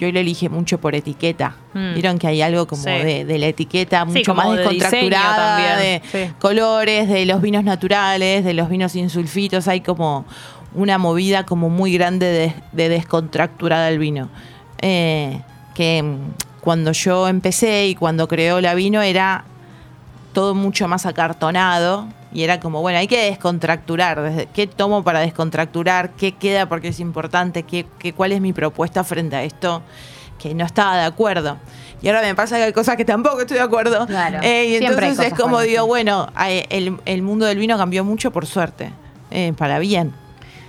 Y 0.03 0.07
hoy 0.07 0.11
lo 0.13 0.19
elige 0.19 0.49
mucho 0.49 0.79
por 0.81 0.97
etiqueta. 0.97 1.55
Mm. 1.75 1.95
Vieron 1.95 2.19
que 2.19 2.27
hay 2.27 2.43
algo 2.43 2.67
como 2.67 2.83
Sí. 2.83 2.91
de, 2.91 3.25
de 3.25 3.39
la 3.39 3.47
etiqueta 3.47 4.05
Sí, 4.05 4.19
mucho 4.19 4.33
como 4.35 4.43
más 4.49 4.51
de 4.51 4.57
descontracturada, 4.65 5.77
de 5.77 6.03
sí. 6.11 6.33
colores, 6.41 7.09
de 7.09 7.25
los 7.25 7.41
vinos 7.41 7.63
naturales, 7.63 8.45
de 8.45 8.53
los 8.53 8.69
vinos 8.69 8.91
sin 8.91 9.11
sulfitos. 9.11 9.69
Hay 9.69 9.81
como 9.81 10.25
una 10.75 10.99
movida 10.99 11.47
como 11.47 11.69
muy 11.71 11.93
grande 11.93 12.27
de, 12.27 12.55
de 12.73 12.89
descontracturada 12.89 13.87
del 13.87 14.01
vino. 14.01 14.29
Eh, 14.81 15.41
que 15.75 16.03
mm, 16.03 16.17
cuando 16.63 16.91
yo 16.91 17.29
empecé 17.29 17.87
y 17.87 17.95
cuando 17.95 18.27
creó 18.27 18.61
la 18.61 18.75
vino 18.75 19.03
era 19.03 19.45
todo 20.33 20.57
mucho 20.57 20.89
más 20.89 21.07
acartonado 21.07 22.09
y 22.35 22.43
era 22.45 22.61
como, 22.61 22.81
bueno, 22.81 22.99
hay 22.99 23.07
que 23.09 23.25
descontracturar. 23.31 24.21
Desde, 24.23 24.47
¿Qué 24.47 24.67
tomo 24.67 25.03
para 25.05 25.21
descontracturar? 25.21 26.11
¿Qué 26.11 26.33
queda 26.33 26.67
porque 26.69 26.89
es 26.89 27.01
importante? 27.01 27.63
¿Qué, 27.65 27.87
qué, 27.99 28.13
¿Cuál 28.13 28.33
es 28.33 28.41
mi 28.41 28.53
propuesta 28.53 29.05
frente 29.05 29.37
a 29.37 29.43
esto? 29.43 29.83
Que 30.39 30.55
no 30.55 30.65
estaba 30.65 30.97
de 30.97 31.05
acuerdo. 31.05 31.59
Y 32.01 32.09
ahora 32.09 32.23
me 32.23 32.35
pasa 32.35 32.57
que 32.57 32.65
hay 32.65 32.73
cosas 32.73 32.97
que 32.97 33.05
tampoco 33.05 33.41
estoy 33.43 33.59
de 33.59 33.63
acuerdo. 33.63 34.07
Claro. 34.07 34.41
Eh, 34.43 34.67
y 34.67 34.75
entonces 34.77 35.19
es 35.21 35.35
como 35.35 35.61
digo, 35.61 35.87
bueno, 35.87 36.29
eh, 36.47 36.67
el, 36.71 36.99
el 37.05 37.23
mundo 37.23 37.47
del 37.47 37.59
vino 37.59 37.77
cambió 37.79 38.03
mucho 38.05 38.31
por 38.33 38.47
suerte. 38.47 38.93
eh, 39.31 39.53
para 39.57 39.79
bien. 39.79 40.13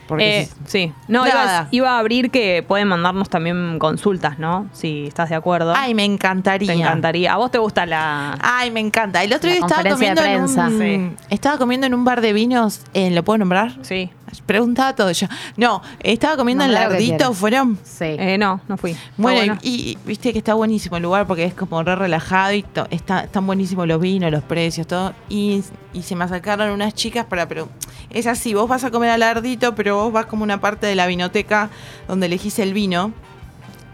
Porque 0.07 0.41
Eh, 0.41 0.45
si- 0.45 0.87
sí. 0.87 0.93
No, 1.07 1.25
iba, 1.27 1.67
iba 1.71 1.91
a 1.95 1.99
abrir 1.99 2.29
que 2.31 2.63
pueden 2.67 2.87
mandarnos 2.87 3.29
también 3.29 3.79
consultas, 3.79 4.37
¿no? 4.39 4.67
Si 4.73 5.07
estás 5.07 5.29
de 5.29 5.35
acuerdo. 5.35 5.73
Ay, 5.75 5.93
me 5.93 6.03
encantaría. 6.05 6.67
Te 6.67 6.79
encantaría. 6.79 7.33
¿A 7.33 7.37
vos 7.37 7.51
te 7.51 7.57
gusta 7.57 7.85
la...? 7.85 8.37
Ay, 8.41 8.71
me 8.71 8.79
encanta. 8.79 9.23
El 9.23 9.33
otro 9.33 9.49
La 9.49 9.55
día 9.55 9.65
estaba 9.65 9.89
comiendo, 9.89 10.21
de 10.21 10.33
en 10.33 10.41
un, 10.43 11.17
estaba 11.29 11.57
comiendo 11.57 11.87
en 11.87 11.93
un 11.93 12.03
bar 12.05 12.21
de 12.21 12.33
vinos. 12.33 12.81
eh, 12.93 13.11
¿Lo 13.11 13.23
puedo 13.23 13.37
nombrar? 13.37 13.77
Sí. 13.81 14.09
Preguntaba 14.41 14.95
todo 14.95 15.11
yo. 15.11 15.27
No, 15.57 15.81
estaba 16.01 16.35
comiendo 16.37 16.63
en 16.63 16.71
Nombrá 16.71 16.85
lo 16.85 16.89
que 16.89 16.93
Lardito, 16.95 17.17
quieras. 17.17 17.37
¿fueron? 17.37 17.79
Sí. 17.83 18.05
Eh, 18.05 18.37
no, 18.37 18.61
no 18.67 18.77
fui. 18.77 18.91
Está 18.91 19.03
Bueno, 19.17 19.37
bueno. 19.39 19.57
Y, 19.61 19.69
y 19.91 19.97
viste 20.05 20.31
que 20.31 20.39
está 20.39 20.53
buenísimo 20.53 20.97
el 20.97 21.03
lugar 21.03 21.27
porque 21.27 21.45
es 21.45 21.53
como 21.53 21.81
re 21.83 21.95
relajado 21.95 22.53
y 22.53 22.63
to- 22.63 22.87
está, 22.89 23.21
están 23.21 23.45
buenísimos 23.45 23.87
los 23.87 23.99
vinos, 24.01 24.31
los 24.31 24.43
precios, 24.43 24.87
todo. 24.87 25.13
Y, 25.29 25.63
y 25.93 26.01
se 26.03 26.15
me 26.15 26.23
acercaron 26.25 26.69
unas 26.71 26.93
chicas 26.93 27.25
para, 27.25 27.47
pero 27.47 27.69
es 28.09 28.27
así, 28.27 28.53
vos 28.53 28.67
vas 28.69 28.83
a 28.83 28.91
comer 28.91 29.09
al 29.09 29.23
ardito, 29.23 29.75
pero 29.75 29.95
vos 29.97 30.11
vas 30.13 30.25
como 30.25 30.43
una 30.43 30.59
parte 30.61 30.87
de 30.87 30.95
la 30.95 31.07
vinoteca 31.07 31.69
donde 32.07 32.25
elegís 32.27 32.59
el 32.59 32.73
vino 32.73 33.11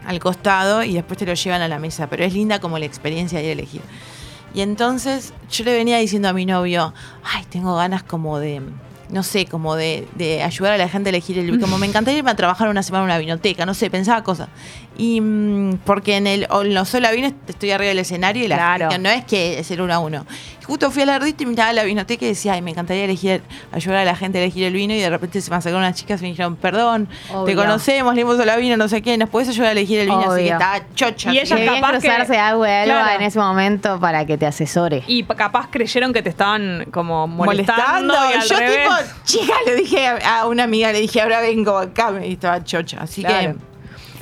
al 0.06 0.18
costado 0.18 0.82
y 0.82 0.94
después 0.94 1.18
te 1.18 1.26
lo 1.26 1.34
llevan 1.34 1.62
a 1.62 1.68
la 1.68 1.78
mesa. 1.78 2.08
Pero 2.08 2.24
es 2.24 2.32
linda 2.32 2.58
como 2.60 2.78
la 2.78 2.86
experiencia 2.86 3.38
de 3.38 3.44
ir 3.44 3.50
a 3.50 3.52
elegir. 3.52 3.80
Y 4.52 4.62
entonces 4.62 5.32
yo 5.50 5.62
le 5.64 5.72
venía 5.74 5.98
diciendo 5.98 6.28
a 6.28 6.32
mi 6.32 6.44
novio, 6.44 6.92
ay, 7.22 7.44
tengo 7.50 7.76
ganas 7.76 8.02
como 8.02 8.38
de, 8.40 8.60
no 9.12 9.22
sé, 9.22 9.46
como 9.46 9.76
de, 9.76 10.08
de 10.16 10.42
ayudar 10.42 10.72
a 10.72 10.78
la 10.78 10.88
gente 10.88 11.08
a 11.08 11.10
elegir 11.10 11.38
el. 11.38 11.60
Como 11.60 11.78
me 11.78 11.86
encantaría 11.86 12.18
irme 12.18 12.30
a 12.30 12.36
trabajar 12.36 12.68
una 12.68 12.82
semana 12.82 13.04
en 13.04 13.06
una 13.06 13.18
vinoteca, 13.18 13.66
no 13.66 13.74
sé, 13.74 13.90
pensaba 13.90 14.22
cosas. 14.22 14.48
Y 15.00 15.20
mm, 15.20 15.78
porque 15.86 16.16
en 16.18 16.26
el 16.26 16.46
en 16.50 16.74
los 16.74 16.88
sola 16.90 17.10
vino 17.12 17.32
estoy 17.48 17.70
arriba 17.70 17.88
del 17.88 18.00
escenario 18.00 18.44
y 18.44 18.48
la 18.48 18.56
Claro. 18.56 18.90
gente 18.90 18.98
no 19.02 19.08
es 19.08 19.24
que 19.24 19.58
es 19.58 19.70
el 19.70 19.80
uno 19.80 19.94
a 19.94 19.98
uno. 19.98 20.26
Y 20.60 20.64
justo 20.64 20.90
fui 20.90 21.02
al 21.02 21.08
ardito 21.08 21.42
y 21.42 21.46
miraba 21.46 21.72
la 21.72 21.84
vinoteca 21.84 22.24
y 22.26 22.28
decía, 22.28 22.52
ay, 22.52 22.60
me 22.62 22.70
encantaría 22.72 23.04
elegir, 23.04 23.42
ayudar 23.72 24.00
a 24.00 24.04
la 24.04 24.14
gente 24.14 24.38
a 24.38 24.42
elegir 24.42 24.64
el 24.64 24.74
vino. 24.74 24.92
Y 24.92 25.00
de 25.00 25.08
repente 25.08 25.40
se 25.40 25.50
me 25.50 25.56
acercaron 25.56 25.84
unas 25.86 25.96
chicas 25.96 26.20
y 26.20 26.24
me 26.24 26.28
dijeron, 26.30 26.56
perdón, 26.56 27.08
te 27.46 27.54
conocemos, 27.56 28.14
leímos 28.14 28.36
sola 28.36 28.56
vino, 28.56 28.76
no 28.76 28.88
sé 28.88 29.00
qué, 29.00 29.16
¿nos 29.16 29.30
puedes 29.30 29.48
ayudar 29.48 29.68
a 29.70 29.72
elegir 29.72 30.00
el 30.00 30.06
vino? 30.08 30.20
Así 30.32 30.42
que 30.42 30.48
estaba 30.50 30.80
chocha. 30.94 31.32
Y 31.32 31.38
así 31.38 31.54
ella 31.54 31.56
Qué 31.56 31.62
que- 31.64 31.70
bien 31.70 31.80
capaz 31.82 31.92
que- 32.00 32.08
cruzarse 32.08 32.38
alba 32.38 32.84
Claro. 32.84 33.10
en 33.16 33.22
ese 33.22 33.38
momento 33.38 33.98
para 33.98 34.26
que 34.26 34.36
te 34.36 34.44
asesore. 34.46 35.02
Y 35.06 35.22
pa- 35.22 35.34
capaz 35.34 35.68
creyeron 35.70 36.12
que 36.12 36.22
te 36.22 36.28
estaban 36.28 36.86
como 36.92 37.26
molestando. 37.26 38.12
molestando. 38.14 38.30
y 38.30 38.38
al 38.42 38.48
Yo 38.48 38.58
revés. 38.58 38.88
tipo, 38.88 38.94
chica, 39.24 39.54
le 39.66 39.76
dije 39.76 40.06
a 40.06 40.40
a 40.40 40.46
una 40.46 40.64
amiga, 40.64 40.92
le 40.92 41.00
dije, 41.00 41.20
ahora 41.22 41.40
vengo 41.40 41.78
acá, 41.78 42.12
y 42.24 42.34
estaba 42.34 42.62
chocha. 42.62 42.98
Así 43.00 43.22
Claro. 43.24 43.54
que... 43.54 43.69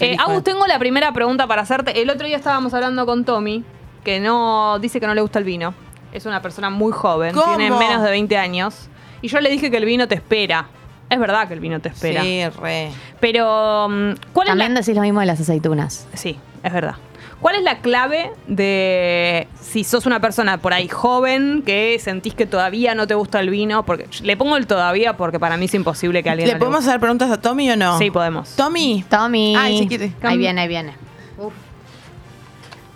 Eh, 0.00 0.16
Agus, 0.18 0.44
tengo 0.44 0.66
la 0.66 0.78
primera 0.78 1.12
pregunta 1.12 1.46
para 1.46 1.62
hacerte. 1.62 2.00
El 2.00 2.10
otro 2.10 2.26
día 2.26 2.36
estábamos 2.36 2.72
hablando 2.74 3.04
con 3.06 3.24
Tommy, 3.24 3.64
que 4.04 4.20
no 4.20 4.78
dice 4.78 5.00
que 5.00 5.06
no 5.06 5.14
le 5.14 5.20
gusta 5.20 5.38
el 5.38 5.44
vino. 5.44 5.74
Es 6.12 6.24
una 6.26 6.40
persona 6.40 6.70
muy 6.70 6.92
joven, 6.92 7.34
¿Cómo? 7.34 7.56
tiene 7.56 7.76
menos 7.76 8.02
de 8.02 8.10
20 8.10 8.36
años. 8.36 8.88
Y 9.20 9.28
yo 9.28 9.40
le 9.40 9.50
dije 9.50 9.70
que 9.70 9.76
el 9.76 9.84
vino 9.84 10.06
te 10.08 10.14
espera. 10.14 10.68
Es 11.10 11.18
verdad 11.18 11.48
que 11.48 11.54
el 11.54 11.60
vino 11.60 11.80
te 11.80 11.88
espera. 11.88 12.22
Sí, 12.22 12.46
re. 12.60 12.90
Pero, 13.20 13.88
mm, 13.88 14.10
¿cuál 14.32 14.48
También 14.48 14.72
es 14.72 14.74
la... 14.74 14.80
decís 14.80 14.94
lo 14.94 15.02
mismo 15.02 15.20
de 15.20 15.26
las 15.26 15.40
aceitunas. 15.40 16.06
Sí, 16.14 16.38
es 16.62 16.72
verdad. 16.72 16.96
¿Cuál 17.40 17.54
es 17.54 17.62
la 17.62 17.78
clave 17.78 18.32
de 18.48 19.46
si 19.60 19.84
sos 19.84 20.06
una 20.06 20.18
persona 20.20 20.58
por 20.58 20.72
ahí 20.72 20.88
joven 20.88 21.62
que 21.64 21.96
sentís 22.00 22.34
que 22.34 22.46
todavía 22.46 22.94
no 22.96 23.06
te 23.06 23.14
gusta 23.14 23.38
el 23.38 23.48
vino? 23.50 23.84
Porque 23.84 24.08
le 24.22 24.36
pongo 24.36 24.56
el 24.56 24.66
todavía 24.66 25.16
porque 25.16 25.38
para 25.38 25.56
mí 25.56 25.66
es 25.66 25.74
imposible 25.74 26.22
que 26.24 26.30
alguien 26.30 26.48
¿Le 26.48 26.54
no 26.54 26.58
podemos 26.58 26.78
guste. 26.80 26.90
hacer 26.90 27.00
preguntas 27.00 27.30
a 27.30 27.40
Tommy 27.40 27.70
o 27.70 27.76
no? 27.76 27.96
Sí, 27.98 28.10
podemos. 28.10 28.50
Tommy. 28.56 29.04
Tommy. 29.08 29.54
Ay. 29.56 29.88
Ahí 30.22 30.36
viene, 30.38 30.60
ahí 30.62 30.68
viene. 30.68 30.94
Uf. 31.38 31.52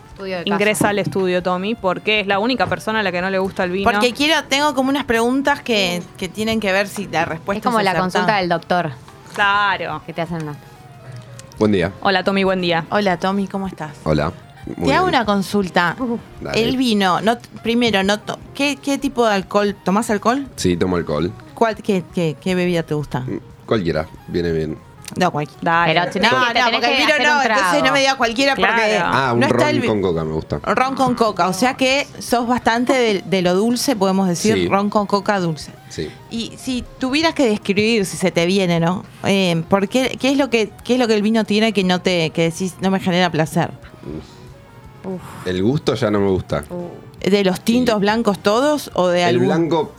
Estudio 0.08 0.38
de 0.38 0.44
caso. 0.44 0.54
Ingresa 0.54 0.88
al 0.88 0.98
estudio, 0.98 1.42
Tommy, 1.42 1.74
porque 1.76 2.20
es 2.20 2.26
la 2.26 2.40
única 2.40 2.66
persona 2.66 2.98
a 3.00 3.02
la 3.04 3.12
que 3.12 3.20
no 3.20 3.30
le 3.30 3.38
gusta 3.38 3.62
el 3.62 3.70
vino. 3.70 3.90
Porque 3.90 4.12
quiero, 4.12 4.42
tengo 4.44 4.74
como 4.74 4.90
unas 4.90 5.04
preguntas 5.04 5.62
que, 5.62 6.02
que 6.16 6.28
tienen 6.28 6.58
que 6.58 6.72
ver 6.72 6.88
si 6.88 7.06
la 7.06 7.24
respuesta 7.24 7.60
Es 7.60 7.64
como 7.64 7.80
la 7.82 7.94
consulta 7.94 8.36
del 8.38 8.48
doctor 8.48 8.90
Claro. 9.34 10.02
que 10.04 10.12
te 10.12 10.20
hacen 10.22 10.42
una. 10.42 10.56
Buen 11.62 11.70
día. 11.70 11.92
Hola, 12.00 12.24
Tommy, 12.24 12.42
buen 12.42 12.60
día. 12.60 12.86
Hola, 12.90 13.20
Tommy, 13.20 13.46
¿cómo 13.46 13.68
estás? 13.68 13.92
Hola. 14.02 14.32
Muy 14.76 14.88
Te 14.88 14.94
hago 14.96 15.06
una 15.06 15.24
consulta. 15.24 15.94
Dale. 16.40 16.60
El 16.68 16.76
vino, 16.76 17.20
no, 17.20 17.38
primero, 17.62 18.02
no 18.02 18.18
to- 18.18 18.40
¿qué, 18.52 18.74
¿qué 18.82 18.98
tipo 18.98 19.24
de 19.24 19.34
alcohol? 19.34 19.76
¿Tomás 19.84 20.10
alcohol? 20.10 20.48
Sí, 20.56 20.76
tomo 20.76 20.96
alcohol. 20.96 21.32
¿Cuál, 21.54 21.76
qué, 21.76 22.02
qué, 22.12 22.36
qué 22.40 22.56
bebida 22.56 22.82
te 22.82 22.94
gusta? 22.94 23.24
Cualquiera, 23.64 24.08
viene 24.26 24.50
bien. 24.50 24.76
No, 25.16 25.30
cualquiera. 25.30 25.60
Dale. 25.62 25.92
Pero 25.92 26.04
No, 26.06 26.10
te 26.12 26.20
no, 26.20 26.52
tenés 26.52 26.70
porque 26.72 26.86
el 26.86 26.96
vino 26.96 27.12
hacer 27.14 27.26
no, 27.26 27.36
un 27.36 27.42
entonces 27.46 27.82
no 27.84 27.92
me 27.92 27.98
digas 28.00 28.14
cualquiera 28.16 28.54
porque 28.56 28.72
Claro. 28.72 29.04
Ah, 29.12 29.32
un 29.34 29.40
no 29.40 29.46
está 29.46 29.70
ron 29.70 29.80
vi- 29.80 29.86
con 29.88 30.02
coca 30.02 30.24
me 30.24 30.32
gusta. 30.32 30.58
ron 30.62 30.94
con 30.94 31.14
coca. 31.14 31.48
O 31.48 31.52
sea 31.52 31.74
que 31.74 32.06
sos 32.18 32.46
bastante 32.46 32.92
de, 32.92 33.22
de 33.26 33.42
lo 33.42 33.54
dulce, 33.54 33.94
podemos 33.96 34.28
decir, 34.28 34.54
Sí. 34.54 34.68
ron 34.68 34.88
con 34.90 35.06
coca 35.06 35.38
dulce. 35.40 35.72
Sí. 35.90 36.08
Y 36.30 36.52
si 36.56 36.84
tuvieras 36.98 37.34
que 37.34 37.46
describir, 37.46 38.06
si 38.06 38.16
se 38.16 38.30
te 38.30 38.46
viene, 38.46 38.80
¿no? 38.80 39.04
Eh, 39.24 39.62
¿por 39.68 39.88
qué, 39.88 40.16
qué 40.20 40.30
es 40.30 40.38
lo 40.38 40.48
que 40.48 40.70
qué 40.84 40.94
es 40.94 40.98
lo 40.98 41.06
que 41.06 41.14
el 41.14 41.22
vino 41.22 41.44
tiene 41.44 41.72
que 41.74 41.84
no 41.84 42.00
te 42.00 42.30
que 42.30 42.44
decís 42.44 42.76
no 42.80 42.90
me 42.90 42.98
genera 43.00 43.30
placer? 43.30 43.70
El 45.44 45.62
gusto 45.62 45.94
ya 45.94 46.10
no 46.10 46.20
me 46.20 46.28
gusta. 46.30 46.64
¿De 47.20 47.44
los 47.44 47.60
tintos 47.60 47.96
Sí. 47.96 48.00
blancos 48.00 48.38
todos 48.38 48.90
o 48.94 49.08
de 49.08 49.22
El 49.22 49.28
algún? 49.30 49.46
blanco 49.48 49.92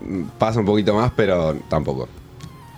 mm, 0.00 0.22
pasa 0.38 0.60
un 0.60 0.66
poquito 0.66 0.94
más, 0.94 1.12
pero 1.16 1.54
tampoco. 1.68 2.08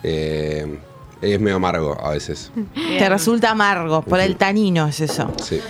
Eh, 0.02 0.78
es 1.22 1.40
medio 1.40 1.56
amargo 1.56 1.98
a 2.02 2.10
veces. 2.10 2.50
Te 2.74 3.08
resulta 3.08 3.50
amargo, 3.50 4.02
por 4.02 4.20
el 4.20 4.36
tanino 4.36 4.86
es 4.86 5.00
eso. 5.00 5.32
Sí. 5.42 5.60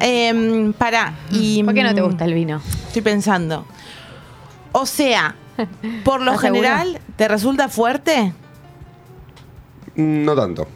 Eh, 0.00 0.72
pará. 0.78 1.14
Y, 1.30 1.62
¿Por 1.62 1.74
qué 1.74 1.82
no 1.82 1.94
te 1.94 2.00
mm, 2.00 2.04
gusta 2.04 2.24
el 2.24 2.34
vino? 2.34 2.60
Estoy 2.86 3.02
pensando. 3.02 3.66
O 4.72 4.86
sea, 4.86 5.34
por 6.04 6.22
lo 6.22 6.38
general, 6.38 7.00
¿te 7.16 7.28
resulta 7.28 7.68
fuerte? 7.68 8.32
No 9.96 10.34
tanto. 10.34 10.66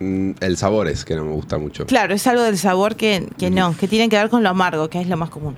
Mm, 0.00 0.32
El 0.40 0.56
sabor 0.56 0.88
es 0.88 1.04
que 1.04 1.14
no 1.14 1.24
me 1.24 1.32
gusta 1.32 1.58
mucho. 1.58 1.86
Claro, 1.86 2.14
es 2.14 2.26
algo 2.26 2.42
del 2.42 2.58
sabor 2.58 2.96
que, 2.96 3.28
que 3.38 3.50
no, 3.50 3.76
que 3.76 3.86
tiene 3.86 4.08
que 4.08 4.16
ver 4.16 4.28
con 4.28 4.42
lo 4.42 4.48
amargo, 4.48 4.88
que 4.88 5.00
es 5.00 5.08
lo 5.08 5.16
más 5.16 5.30
común. 5.30 5.54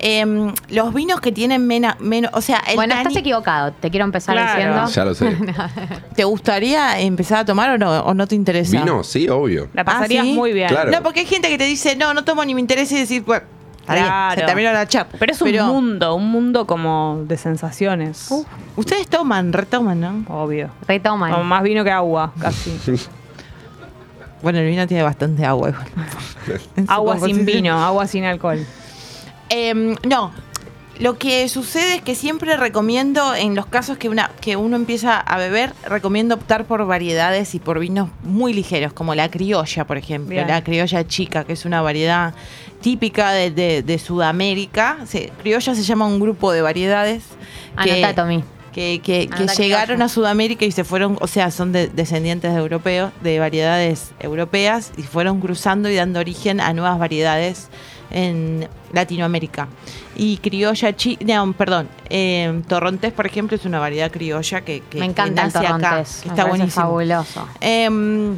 Em, 0.00 0.54
los 0.68 0.94
vinos 0.94 1.20
que 1.20 1.32
tienen 1.32 1.66
menos, 1.66 1.96
o 2.32 2.40
sea, 2.40 2.62
el 2.68 2.76
bueno, 2.76 2.94
estás 2.94 3.16
equivocado. 3.16 3.72
Te 3.72 3.90
quiero 3.90 4.04
empezar 4.04 4.34
Claro. 4.36 4.86
diciendo. 4.86 4.88
Ya 4.90 5.04
lo 5.04 5.14
sé. 5.14 5.36
¿te 6.14 6.22
gustaría 6.24 7.00
empezar 7.00 7.38
a 7.38 7.44
tomar 7.44 7.70
o 7.70 7.78
no, 7.78 8.00
o 8.04 8.14
no 8.14 8.26
te 8.28 8.36
interesa? 8.36 8.78
¿Vino? 8.78 9.02
Sí, 9.02 9.28
obvio. 9.28 9.68
La 9.74 9.84
pasarías 9.84 10.22
Ah, 10.22 10.26
¿sí? 10.26 10.34
muy 10.34 10.52
bien. 10.52 10.68
Claro. 10.68 10.90
No, 10.92 11.02
porque 11.02 11.20
hay 11.20 11.26
gente 11.26 11.48
que 11.48 11.58
te 11.58 11.64
dice, 11.64 11.96
no, 11.96 12.14
no 12.14 12.22
tomo 12.24 12.44
ni 12.44 12.54
me 12.54 12.60
interesa 12.60 12.94
y 12.94 12.98
decir, 13.00 13.22
bueno, 13.24 13.42
está 13.80 13.94
bien, 13.94 14.06
Claro. 14.06 14.40
se 14.40 14.46
terminó 14.46 14.72
la 14.72 14.86
chapa. 14.86 15.16
Pero 15.18 15.32
es 15.32 15.42
un 15.42 15.52
mundo, 15.66 16.14
un 16.14 16.30
mundo 16.30 16.64
como 16.66 17.22
de 17.26 17.36
sensaciones. 17.36 18.28
Ustedes 18.76 19.08
toman, 19.08 19.52
retoman, 19.52 20.00
¿no? 20.00 20.24
Obvio. 20.28 20.70
Retoman. 20.86 21.32
Como 21.32 21.42
más 21.42 21.62
vino 21.64 21.82
que 21.82 21.90
agua, 21.90 22.32
casi. 22.40 22.78
Bueno, 24.40 24.60
el 24.60 24.68
vino 24.70 24.86
tiene 24.86 25.02
bastante 25.02 25.44
agua. 25.44 25.70
igual. 25.70 25.86
En 26.76 26.86
su 26.86 26.92
agua 26.92 27.14
sin 27.14 27.20
composición. 27.22 27.46
vino, 27.46 27.84
agua 27.84 28.06
sin 28.06 28.22
alcohol. 28.24 28.64
Em, 29.50 29.96
no, 30.06 30.32
lo 30.98 31.16
que 31.16 31.48
sucede 31.48 31.96
es 31.96 32.02
que 32.02 32.14
siempre 32.14 32.56
recomiendo, 32.56 33.34
en 33.34 33.54
los 33.54 33.66
casos 33.66 33.98
que, 33.98 34.08
una, 34.08 34.30
que 34.40 34.56
uno 34.56 34.76
empieza 34.76 35.18
a 35.18 35.38
beber, 35.38 35.72
recomiendo 35.86 36.34
optar 36.34 36.64
por 36.64 36.84
variedades 36.86 37.54
y 37.54 37.60
por 37.60 37.78
vinos 37.78 38.10
muy 38.24 38.52
ligeros, 38.52 38.92
como 38.92 39.14
la 39.14 39.30
criolla, 39.30 39.86
por 39.86 39.96
ejemplo, 39.96 40.30
Bien. 40.30 40.48
la 40.48 40.62
criolla 40.64 41.06
chica, 41.06 41.44
que 41.44 41.52
es 41.52 41.64
una 41.64 41.82
variedad 41.82 42.34
típica 42.80 43.30
de, 43.32 43.50
de- 43.50 43.82
de 43.82 43.98
Sudamérica. 43.98 44.98
Criolla 45.42 45.74
se 45.74 45.82
llama 45.82 46.06
un 46.06 46.18
grupo 46.20 46.52
de 46.52 46.62
variedades. 46.62 47.22
que- 47.82 48.04
Anotá, 48.04 48.22
Tommy. 48.22 48.42
que, 48.72 49.00
que- 49.02 49.28
que 49.28 49.34
Anda, 49.42 49.54
llegaron 49.54 50.02
a 50.02 50.08
Sudamérica 50.08 50.64
y 50.64 50.72
se 50.72 50.82
fueron, 50.84 51.16
o 51.20 51.26
sea, 51.28 51.50
son 51.52 51.72
de- 51.72 51.88
descendientes 51.88 52.52
de 52.52 52.58
europeos, 52.58 53.12
de 53.22 53.38
variedades 53.38 54.10
europeas, 54.20 54.92
y 54.96 55.02
fueron 55.02 55.40
cruzando 55.40 55.88
y 55.88 55.94
dando 55.94 56.18
origen 56.20 56.60
a 56.60 56.72
nuevas 56.72 56.98
variedades 56.98 57.68
en 58.10 58.68
Latinoamérica. 58.92 59.68
Y 60.16 60.38
criolla 60.38 60.94
chi, 60.96 61.18
no, 61.24 61.52
perdón, 61.52 61.88
eh, 62.10 62.62
torrontés, 62.68 63.12
por 63.12 63.26
ejemplo, 63.26 63.56
es 63.56 63.64
una 63.64 63.78
variedad 63.78 64.10
criolla 64.10 64.60
que, 64.62 64.80
que- 64.88 64.98
Me 64.98 65.06
que 65.06 65.10
encanta 65.12 65.42
el 65.42 65.52
nace 65.52 65.66
acá, 65.66 65.96
que 66.22 66.28
está 66.28 66.44
buenísimo. 66.46 66.70
fabuloso. 66.82 67.46
Em, 67.60 68.36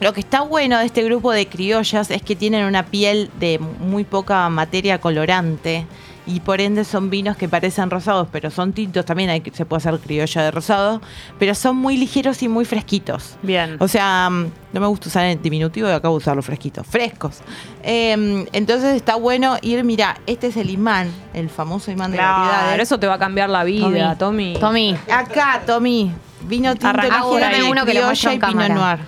lo 0.00 0.12
que 0.12 0.20
está 0.20 0.40
bueno 0.40 0.78
de 0.78 0.86
este 0.86 1.02
grupo 1.04 1.30
de 1.32 1.46
criollas 1.46 2.10
es 2.10 2.22
que 2.22 2.34
tienen 2.34 2.64
una 2.64 2.86
piel 2.86 3.30
de 3.38 3.58
muy 3.58 4.04
poca 4.04 4.48
materia 4.48 5.00
colorante 5.00 5.86
y 6.26 6.40
por 6.40 6.60
ende 6.60 6.84
son 6.84 7.10
vinos 7.10 7.36
que 7.36 7.48
parecen 7.48 7.90
rosados, 7.90 8.28
pero 8.30 8.50
son 8.50 8.72
tintos. 8.72 9.04
También 9.04 9.30
hay, 9.30 9.42
se 9.52 9.64
puede 9.66 9.78
hacer 9.78 9.98
criolla 9.98 10.42
de 10.42 10.50
rosado, 10.50 11.00
pero 11.38 11.54
son 11.54 11.76
muy 11.76 11.96
ligeros 11.96 12.42
y 12.42 12.48
muy 12.48 12.64
fresquitos. 12.64 13.36
Bien. 13.42 13.76
O 13.80 13.88
sea, 13.88 14.28
mm, 14.30 14.46
no 14.72 14.80
me 14.80 14.86
gusta 14.86 15.08
usar 15.08 15.24
el 15.26 15.42
diminutivo 15.42 15.88
y 15.88 15.92
acabo 15.92 16.14
de 16.14 16.18
usarlo 16.18 16.42
fresquitos, 16.42 16.86
frescos. 16.86 17.40
Em, 17.82 18.46
entonces 18.52 18.94
está 18.94 19.16
bueno 19.16 19.56
ir, 19.62 19.82
mira, 19.84 20.16
este 20.26 20.46
es 20.48 20.56
el 20.56 20.70
imán, 20.70 21.10
el 21.34 21.50
famoso 21.50 21.90
imán 21.90 22.12
de 22.12 22.18
Claro, 22.18 22.44
variedades. 22.44 22.80
eso 22.82 22.98
te 22.98 23.06
va 23.06 23.14
a 23.14 23.18
cambiar 23.18 23.50
la 23.50 23.64
vida, 23.64 24.16
Tommy. 24.16 24.56
Tommy. 24.60 24.96
Acá, 25.10 25.62
Tommy, 25.66 26.12
vino 26.46 26.74
tinto 26.76 26.92
de 27.00 27.10
ahí. 27.44 27.62
uno 27.70 27.84
que 27.84 27.90
criolla 27.92 28.34
y 28.34 28.38
pinot 28.38 28.68
noir. 28.70 28.98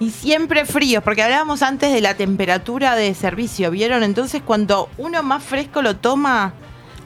Y 0.00 0.10
siempre 0.10 0.64
fríos, 0.64 1.04
porque 1.04 1.22
hablábamos 1.22 1.62
antes 1.62 1.92
de 1.92 2.00
la 2.00 2.14
temperatura 2.14 2.96
de 2.96 3.14
servicio, 3.14 3.70
¿vieron? 3.70 4.02
Entonces 4.02 4.40
cuando 4.42 4.88
uno 4.96 5.22
más 5.22 5.42
fresco 5.42 5.82
lo 5.82 5.96
toma, 5.96 6.54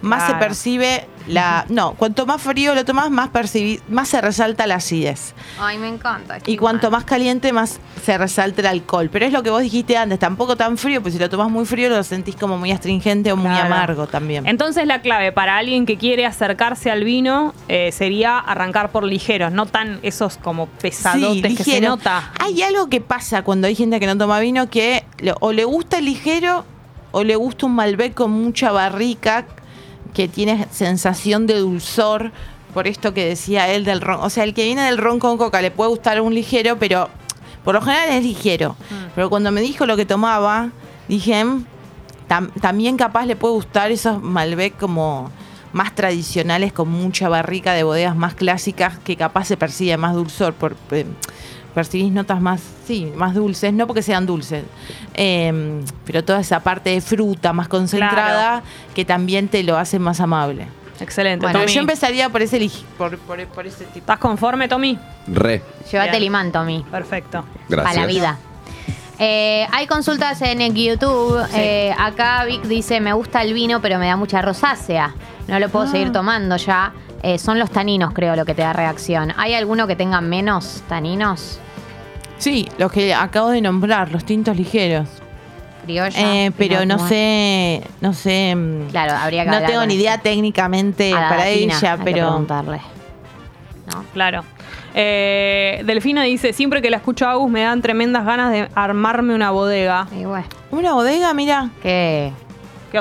más 0.05 0.26
se 0.26 0.35
percibe 0.35 1.06
la... 1.26 1.64
No, 1.68 1.94
cuanto 1.94 2.26
más 2.26 2.43
frío 2.43 2.74
lo 2.74 2.85
tomas, 2.85 3.10
más, 3.10 3.31
percibi- 3.31 3.81
más 3.89 4.09
se 4.09 4.20
resalta 4.20 4.66
la 4.66 4.76
acidez. 4.76 5.35
Ay, 5.59 5.78
me 5.78 5.89
encanta. 5.89 6.39
Y 6.47 6.56
cuanto 6.56 6.90
más 6.90 7.05
caliente, 7.05 7.52
más 7.52 7.81
se 8.05 8.18
resalta 8.18 8.60
el 8.60 8.66
alcohol. 8.66 9.09
Pero 9.10 9.24
es 9.26 9.32
lo 9.32 9.43
que 9.43 9.51
vos 9.51 9.62
dijiste 9.62 9.97
antes, 9.97 10.18
tampoco 10.18 10.56
tan 10.56 10.76
frío, 10.76 11.01
pues 11.02 11.14
si 11.14 11.20
lo 11.20 11.31
tomás 11.31 11.51
muy 11.51 11.64
frío 11.64 11.89
lo 11.89 12.02
sentís 12.05 12.36
como 12.36 12.59
muy 12.59 12.70
astringente 12.72 13.32
o 13.32 13.36
muy 13.36 13.51
Claro. 13.51 13.66
amargo 13.74 14.06
también. 14.06 14.47
Entonces 14.47 14.86
la 14.86 15.01
clave 15.01 15.32
para 15.32 15.56
alguien 15.56 15.86
que 15.86 15.97
quiere 15.97 16.26
acercarse 16.26 16.90
al 16.90 17.05
vino 17.05 17.55
eh, 17.68 17.90
sería 17.93 18.39
arrancar 18.39 18.90
por 18.90 19.05
ligeros, 19.05 19.51
no 19.52 19.66
tan 19.66 20.01
esos 20.02 20.36
como 20.36 20.66
pesadotes 20.66 21.56
que 21.56 21.64
se 21.64 21.81
nota. 21.81 22.32
Hay 22.39 22.62
algo 22.62 22.89
que 22.89 23.01
pasa 23.01 23.43
cuando 23.43 23.66
hay 23.66 23.74
gente 23.74 23.98
que 23.98 24.06
no 24.06 24.18
toma 24.18 24.40
vino 24.40 24.68
que 24.68 25.05
o 25.40 25.52
le 25.52 25.64
gusta 25.64 25.98
el 25.98 26.05
ligero 26.05 26.64
o 27.12 27.24
le 27.24 27.36
gusta 27.36 27.66
un 27.66 27.74
Malbec 27.76 28.12
con 28.14 28.31
mucha 28.31 28.72
barrica 28.72 29.47
que 30.15 30.28
tiene 30.28 30.66
sensación 30.70 31.47
de 31.47 31.59
dulzor. 31.59 32.32
Por 32.73 32.89
esto 32.89 33.15
que 33.15 33.24
decía 33.27 33.69
él 33.69 33.85
del 33.85 34.01
ron. 34.01 34.20
O 34.23 34.31
sea, 34.31 34.43
el 34.45 34.53
que 34.55 34.65
viene 34.65 34.82
del 34.82 34.99
ron 34.99 35.20
con 35.20 35.36
coca 35.39 35.61
le 35.62 35.70
puede 35.70 35.91
gustar 35.91 36.20
un 36.20 36.35
ligero, 36.35 36.77
pero 36.78 37.09
por 37.62 37.74
lo 37.74 37.81
general 37.82 38.09
es 38.11 38.24
ligero. 38.24 38.77
Pero 39.15 39.31
cuando 39.31 39.53
me 39.53 39.61
dijo 39.61 39.86
lo 39.86 39.97
que 39.97 40.05
tomaba, 40.07 40.70
dije, 41.09 41.45
"Mm, 41.45 41.65
tam- 42.28 42.51
también 42.61 42.97
capaz 42.97 43.27
le 43.27 43.36
puede 43.36 43.55
gustar 43.55 43.93
esos 43.93 44.20
Malbec 44.20 44.77
como 44.77 45.31
más 45.73 45.95
tradicionales 45.95 46.73
con 46.73 46.89
mucha 46.89 47.28
barrica 47.28 47.73
de 47.74 47.85
bodegas 47.85 48.16
más 48.16 48.35
clásicas 48.35 48.99
que 48.99 49.16
capaz 49.16 49.45
se 49.45 49.57
percibe 49.57 49.97
más 49.97 50.15
dulzor 50.15 50.53
por 50.55 50.77
eh, 50.91 51.05
percibís 51.74 52.12
notas 52.12 52.40
más 52.40 52.60
sí 52.86 53.12
más 53.16 53.34
dulces 53.34 53.72
no 53.72 53.86
porque 53.86 54.02
sean 54.02 54.26
dulces 54.26 54.64
eh, 55.14 55.82
pero 56.05 56.24
toda 56.24 56.40
esa 56.40 56.60
parte 56.60 56.90
de 56.90 57.01
fruta 57.01 57.52
más 57.52 57.68
concentrada 57.68 58.62
que 58.94 59.05
también 59.05 59.48
te 59.48 59.62
lo 59.62 59.76
hace 59.76 59.98
más 59.98 60.20
amable 60.20 60.68
Excelente. 61.01 61.44
bueno 61.44 61.60
Tommy. 61.60 61.72
yo 61.72 61.80
empezaría 61.80 62.28
por 62.28 62.42
ese 62.42 62.70
por, 62.96 63.18
por, 63.18 63.44
por 63.48 63.66
ese 63.66 63.84
tipo 63.84 63.98
¿Estás 63.98 64.18
conforme, 64.18 64.68
Tommy? 64.68 64.98
Re. 65.26 65.62
Llévate 65.90 66.10
Bien. 66.10 66.14
el 66.14 66.22
imán, 66.24 66.52
Tommy. 66.52 66.84
Perfecto. 66.90 67.44
Gracias. 67.68 67.92
Para 67.92 68.01
la 68.01 68.06
vida. 68.06 68.38
Eh, 69.18 69.66
hay 69.70 69.86
consultas 69.86 70.40
en 70.42 70.60
el 70.60 70.74
YouTube. 70.74 71.40
Eh, 71.55 71.94
acá 71.98 72.44
Vic 72.44 72.62
dice, 72.62 73.01
me 73.01 73.12
gusta 73.12 73.42
el 73.42 73.55
vino, 73.55 73.80
pero 73.80 73.98
me 73.98 74.06
da 74.06 74.16
mucha 74.16 74.42
rosácea. 74.42 75.14
No 75.48 75.59
lo 75.59 75.68
puedo 75.68 75.86
seguir 75.86 76.12
tomando 76.12 76.56
ya. 76.56 76.92
Eh, 77.22 77.38
son 77.38 77.59
los 77.59 77.70
taninos, 77.70 78.12
creo, 78.12 78.36
lo 78.36 78.44
que 78.44 78.55
te 78.55 78.62
da 78.62 78.72
reacción. 78.72 79.32
¿Hay 79.36 79.55
alguno 79.55 79.86
que 79.86 79.96
tenga 79.96 80.20
menos 80.20 80.82
taninos? 80.88 81.59
Sí 82.39 82.69
los 82.78 82.93
que 82.93 83.15
acabo 83.15 83.51
de 83.51 83.61
nombrar 83.61 84.11
los 84.11 84.24
tintos 84.24 84.56
ligeros 84.56 85.09
Criolla. 85.85 86.19
Eh, 86.19 86.51
pero 86.56 86.86
no 86.86 86.98
sé 87.09 87.82
no 88.01 88.15
sé 88.15 88.55
mm, 88.55 88.89
Claro, 88.90 89.12
habría 89.12 89.44
que 89.44 89.51
no 89.51 89.62
tengo 89.62 89.85
ni 89.86 89.94
idea 89.94 90.19
técnicamente 90.19 91.11
para 91.12 91.48
ella 91.48 91.74
hay 91.74 91.98
que 91.98 92.05
pero 92.05 92.28
preguntarle. 92.28 92.81
Claro. 94.12 94.44
Eh, 94.94 95.82
Delfina 95.85 96.23
dice, 96.23 96.52
siempre 96.52 96.81
que 96.81 96.89
la 96.89 96.98
escucho 96.98 97.27
a 97.27 97.32
Agus 97.32 97.51
me 97.51 97.62
dan 97.62 97.82
tremendas 97.82 98.24
ganas 98.24 98.52
de 98.52 98.69
armarme 98.74 99.35
una 99.35 99.51
bodega. 99.51 100.06
Y 100.12 100.24
bueno, 100.24 100.47
una 100.70 100.94
bodega 100.94 101.35
mira 101.35 101.70
qué, 101.82 102.32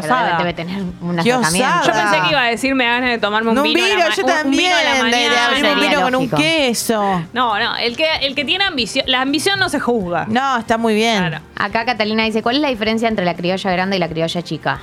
Qué 0.01 0.07
osada. 0.07 0.37
debe, 0.37 0.53
tener 0.53 0.81
un 1.01 1.19
acercamiento. 1.19 1.67
Yo 1.85 1.91
pensé 1.93 2.21
que 2.21 2.29
iba 2.31 2.41
a 2.41 2.45
decir 2.49 2.75
me 2.75 2.85
ganas 2.85 3.09
de 3.09 3.17
tomarme 3.17 3.51
un, 3.51 3.57
un 3.57 3.63
vino, 3.63 3.83
a 3.83 3.87
la 3.87 3.95
vino, 3.95 4.07
ma- 4.09 4.15
yo 4.15 4.23
un- 4.23 4.29
un 4.29 4.35
también, 4.37 4.63
vino 4.63 4.75
a 4.75 4.83
la 4.83 4.89
de- 4.89 4.95
de 4.95 5.01
mañana. 5.29 5.45
abrir 5.47 5.65
un 5.65 5.79
vino 5.79 6.01
con 6.01 6.15
un 6.15 6.29
queso. 6.29 7.21
No, 7.33 7.59
no, 7.59 7.75
el 7.77 7.95
que, 7.97 8.05
el 8.21 8.35
que 8.35 8.45
tiene 8.45 8.63
ambición, 8.63 9.05
la 9.07 9.21
ambición 9.21 9.59
no 9.59 9.69
se 9.69 9.79
juzga. 9.79 10.25
No, 10.27 10.57
está 10.57 10.77
muy 10.77 10.93
bien. 10.95 11.17
Claro. 11.17 11.39
Acá 11.55 11.85
Catalina 11.85 12.23
dice, 12.23 12.41
¿cuál 12.41 12.55
es 12.55 12.61
la 12.61 12.69
diferencia 12.69 13.07
entre 13.07 13.25
la 13.25 13.35
criolla 13.35 13.71
grande 13.71 13.95
y 13.95 13.99
la 13.99 14.09
criolla 14.09 14.41
chica? 14.41 14.79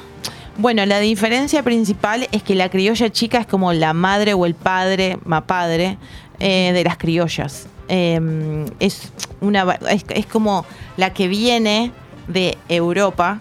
Bueno, 0.57 0.85
la 0.85 0.99
diferencia 0.99 1.63
principal 1.63 2.29
es 2.33 2.43
que 2.43 2.55
la 2.55 2.69
criolla 2.69 3.09
chica 3.11 3.39
es 3.39 3.47
como 3.47 3.73
la 3.73 3.95
madre 3.95 4.35
o 4.35 4.45
el 4.47 4.55
padre, 4.55 5.19
ma 5.25 5.41
padre, 5.47 5.97
eh, 6.39 6.73
de 6.75 6.85
las 6.85 6.99
criollas. 6.99 7.67
Eh, 7.89 8.67
es, 8.79 9.11
una, 9.41 9.79
es, 9.89 10.05
es 10.11 10.27
como 10.27 10.65
la 10.97 11.13
que 11.15 11.29
viene 11.29 11.93
de 12.29 12.57
Europa 12.69 13.41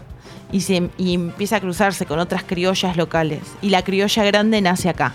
y, 0.52 0.62
se, 0.62 0.90
y 0.98 1.14
empieza 1.14 1.58
a 1.58 1.60
cruzarse 1.60 2.06
con 2.06 2.20
otras 2.20 2.44
criollas 2.44 2.98
locales. 2.98 3.42
Y 3.62 3.70
la 3.70 3.84
criolla 3.84 4.24
grande 4.24 4.62
nace 4.62 4.90
acá. 4.90 5.14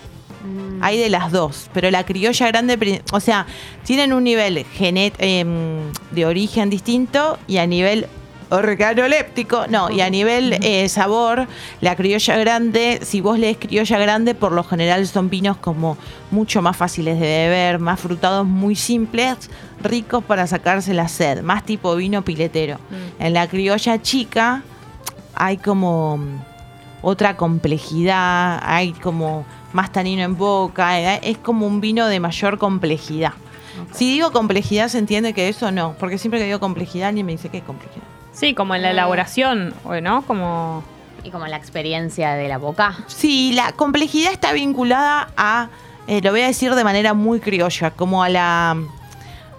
Hay 0.80 0.98
de 0.98 1.08
las 1.08 1.32
dos, 1.32 1.70
pero 1.72 1.90
la 1.90 2.04
criolla 2.04 2.48
grande, 2.48 3.02
o 3.12 3.20
sea, 3.20 3.46
tienen 3.84 4.12
un 4.12 4.24
nivel 4.24 4.66
genet 4.74 5.14
em, 5.18 5.90
de 6.10 6.26
origen 6.26 6.68
distinto 6.68 7.38
y 7.46 7.56
a 7.56 7.66
nivel 7.66 8.06
organoléptico, 8.50 9.66
no, 9.68 9.90
y 9.90 10.02
a 10.02 10.10
nivel 10.10 10.58
eh, 10.62 10.88
sabor, 10.90 11.46
la 11.80 11.96
criolla 11.96 12.36
grande, 12.36 13.00
si 13.02 13.22
vos 13.22 13.38
lees 13.38 13.56
criolla 13.56 13.98
grande, 13.98 14.34
por 14.34 14.52
lo 14.52 14.62
general 14.62 15.06
son 15.06 15.30
vinos 15.30 15.56
como 15.56 15.96
mucho 16.30 16.60
más 16.60 16.76
fáciles 16.76 17.18
de 17.18 17.26
beber, 17.26 17.78
más 17.78 17.98
frutados, 17.98 18.46
muy 18.46 18.76
simples, 18.76 19.50
ricos 19.82 20.22
para 20.22 20.46
sacarse 20.46 20.92
la 20.92 21.08
sed, 21.08 21.42
más 21.42 21.64
tipo 21.64 21.96
vino 21.96 22.22
piletero. 22.22 22.78
En 23.18 23.32
la 23.32 23.48
criolla 23.48 24.02
chica 24.02 24.62
hay 25.34 25.56
como 25.56 26.18
otra 27.02 27.36
complejidad, 27.36 28.60
hay 28.62 28.92
como 28.92 29.44
más 29.72 29.92
tanino 29.92 30.22
en 30.22 30.36
boca, 30.36 31.00
eh, 31.00 31.20
es 31.22 31.38
como 31.38 31.66
un 31.66 31.80
vino 31.80 32.06
de 32.06 32.20
mayor 32.20 32.58
complejidad. 32.58 33.32
Si 33.92 34.12
digo 34.12 34.32
complejidad, 34.32 34.88
se 34.88 34.98
entiende 34.98 35.32
que 35.32 35.48
eso 35.48 35.70
no, 35.70 35.94
porque 35.98 36.18
siempre 36.18 36.38
que 36.38 36.46
digo 36.46 36.60
complejidad, 36.60 37.08
alguien 37.08 37.26
me 37.26 37.32
dice 37.32 37.48
que 37.48 37.58
es 37.58 37.64
complejidad. 37.64 38.04
Sí, 38.32 38.54
como 38.54 38.74
en 38.74 38.82
la 38.82 38.90
elaboración, 38.90 39.74
¿no? 40.02 40.22
Como... 40.22 40.82
Y 41.22 41.30
como 41.30 41.46
la 41.46 41.56
experiencia 41.56 42.32
de 42.34 42.48
la 42.48 42.58
boca. 42.58 42.96
Sí, 43.06 43.52
la 43.52 43.72
complejidad 43.72 44.32
está 44.32 44.52
vinculada 44.52 45.28
a, 45.36 45.68
eh, 46.06 46.20
lo 46.20 46.30
voy 46.30 46.42
a 46.42 46.46
decir 46.46 46.74
de 46.74 46.84
manera 46.84 47.14
muy 47.14 47.40
criolla, 47.40 47.90
como 47.92 48.22
a 48.22 48.28
la, 48.28 48.76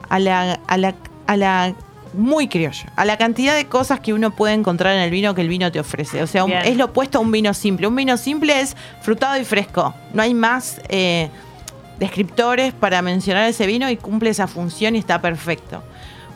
a 0.10 0.20
la, 0.20 0.60
a 0.68 0.78
la, 0.78 0.94
a 1.28 1.38
la 1.38 1.74
muy 2.18 2.48
criolla, 2.48 2.92
a 2.96 3.06
la 3.06 3.18
cantidad 3.18 3.56
de 3.56 3.66
cosas 3.68 4.00
que 4.00 4.14
uno 4.14 4.32
puede 4.32 4.54
encontrar 4.54 4.96
en 4.96 5.02
el 5.02 5.12
vino 5.12 5.34
que 5.36 5.42
el 5.42 5.50
vino 5.50 5.72
te 5.72 5.80
ofrece. 5.80 6.22
O 6.24 6.28
sea, 6.28 6.44
un- 6.44 6.52
es 6.70 6.78
lo 6.78 6.86
opuesto 6.86 7.18
a 7.18 7.22
un 7.22 7.32
vino 7.32 7.54
simple. 7.54 7.88
Un 7.88 7.96
vino 7.96 8.18
simple 8.18 8.60
es 8.62 8.76
frutado 9.02 9.40
y 9.40 9.46
fresco. 9.46 9.94
No 10.14 10.22
hay 10.22 10.34
más 10.34 10.82
eh, 10.90 11.30
descriptores 12.00 12.74
para 12.74 13.02
mencionar 13.02 13.48
ese 13.50 13.66
vino 13.68 13.90
y 13.90 13.98
cumple 13.98 14.30
esa 14.30 14.48
función 14.48 14.96
y 14.96 15.00
está 15.00 15.22
perfecto. 15.22 15.84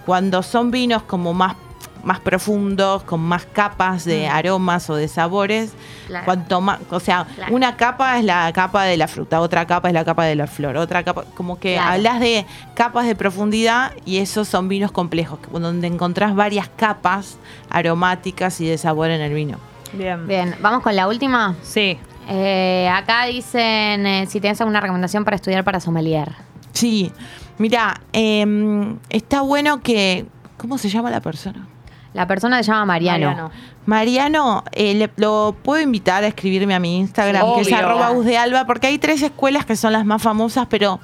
Cuando 0.05 0.41
son 0.43 0.71
vinos 0.71 1.03
como 1.03 1.33
más 1.33 1.55
más 2.03 2.19
profundos, 2.19 3.03
con 3.03 3.19
más 3.21 3.45
capas 3.45 4.05
de 4.05 4.27
aromas 4.27 4.89
o 4.89 4.95
de 4.95 5.07
sabores. 5.07 5.73
Claro. 6.07 6.25
Cuanto 6.25 6.61
más, 6.61 6.79
o 6.89 6.99
sea, 6.99 7.25
Claro. 7.35 7.55
una 7.55 7.75
capa 7.77 8.17
es 8.17 8.25
la 8.25 8.51
capa 8.53 8.83
de 8.85 8.97
la 8.97 9.07
fruta, 9.07 9.41
otra 9.41 9.65
capa 9.67 9.87
es 9.89 9.93
la 9.93 10.05
capa 10.05 10.25
de 10.25 10.35
la 10.35 10.47
flor, 10.47 10.77
otra 10.77 11.03
capa, 11.03 11.25
como 11.35 11.59
que 11.59 11.73
Claro. 11.75 11.91
hablas 11.93 12.19
de 12.19 12.45
capas 12.73 13.05
de 13.05 13.15
profundidad 13.15 13.91
y 14.05 14.17
esos 14.17 14.47
son 14.47 14.67
vinos 14.69 14.91
complejos, 14.91 15.39
donde 15.51 15.87
encontrás 15.87 16.35
varias 16.35 16.69
capas 16.69 17.37
aromáticas 17.69 18.59
y 18.61 18.67
de 18.67 18.77
sabor 18.77 19.09
en 19.09 19.21
el 19.21 19.33
vino. 19.33 19.57
Bien. 19.93 20.27
Bien, 20.27 20.55
vamos 20.61 20.83
con 20.83 20.95
la 20.95 21.07
última. 21.07 21.55
Sí. 21.63 21.97
Eh, 22.27 22.87
acá 22.93 23.25
dicen 23.25 24.05
eh, 24.05 24.25
si 24.27 24.39
tienes 24.39 24.61
alguna 24.61 24.79
recomendación 24.81 25.23
para 25.25 25.35
estudiar 25.35 25.63
para 25.63 25.79
sommelier. 25.79 26.33
Sí, 26.73 27.11
mira, 27.57 27.99
em, 28.13 28.97
está 29.09 29.41
bueno 29.41 29.81
que, 29.81 30.27
¿cómo 30.57 30.77
se 30.77 30.89
llama 30.89 31.09
la 31.09 31.21
persona? 31.21 31.67
La 32.13 32.25
persona 32.27 32.57
se 32.57 32.63
llama 32.71 32.85
Mariano. 32.85 33.27
Mariano. 33.27 33.51
Mariano, 33.85 34.63
eh, 34.71 34.93
le- 34.95 35.11
lo 35.17 35.55
puedo 35.63 35.81
invitar 35.81 36.23
a 36.23 36.27
escribirme 36.27 36.75
a 36.75 36.79
mi 36.79 36.97
Instagram, 36.97 37.55
que 37.55 37.61
es 37.61 37.67
Obvio. 37.67 37.77
arroba 37.77 38.09
Gus 38.09 38.25
de 38.25 38.37
Alba, 38.37 38.65
porque 38.65 38.87
hay 38.87 38.97
tres 38.99 39.21
escuelas 39.21 39.65
que 39.65 39.75
son 39.75 39.93
las 39.93 40.05
más 40.05 40.21
famosas, 40.21 40.67
pero 40.69 40.99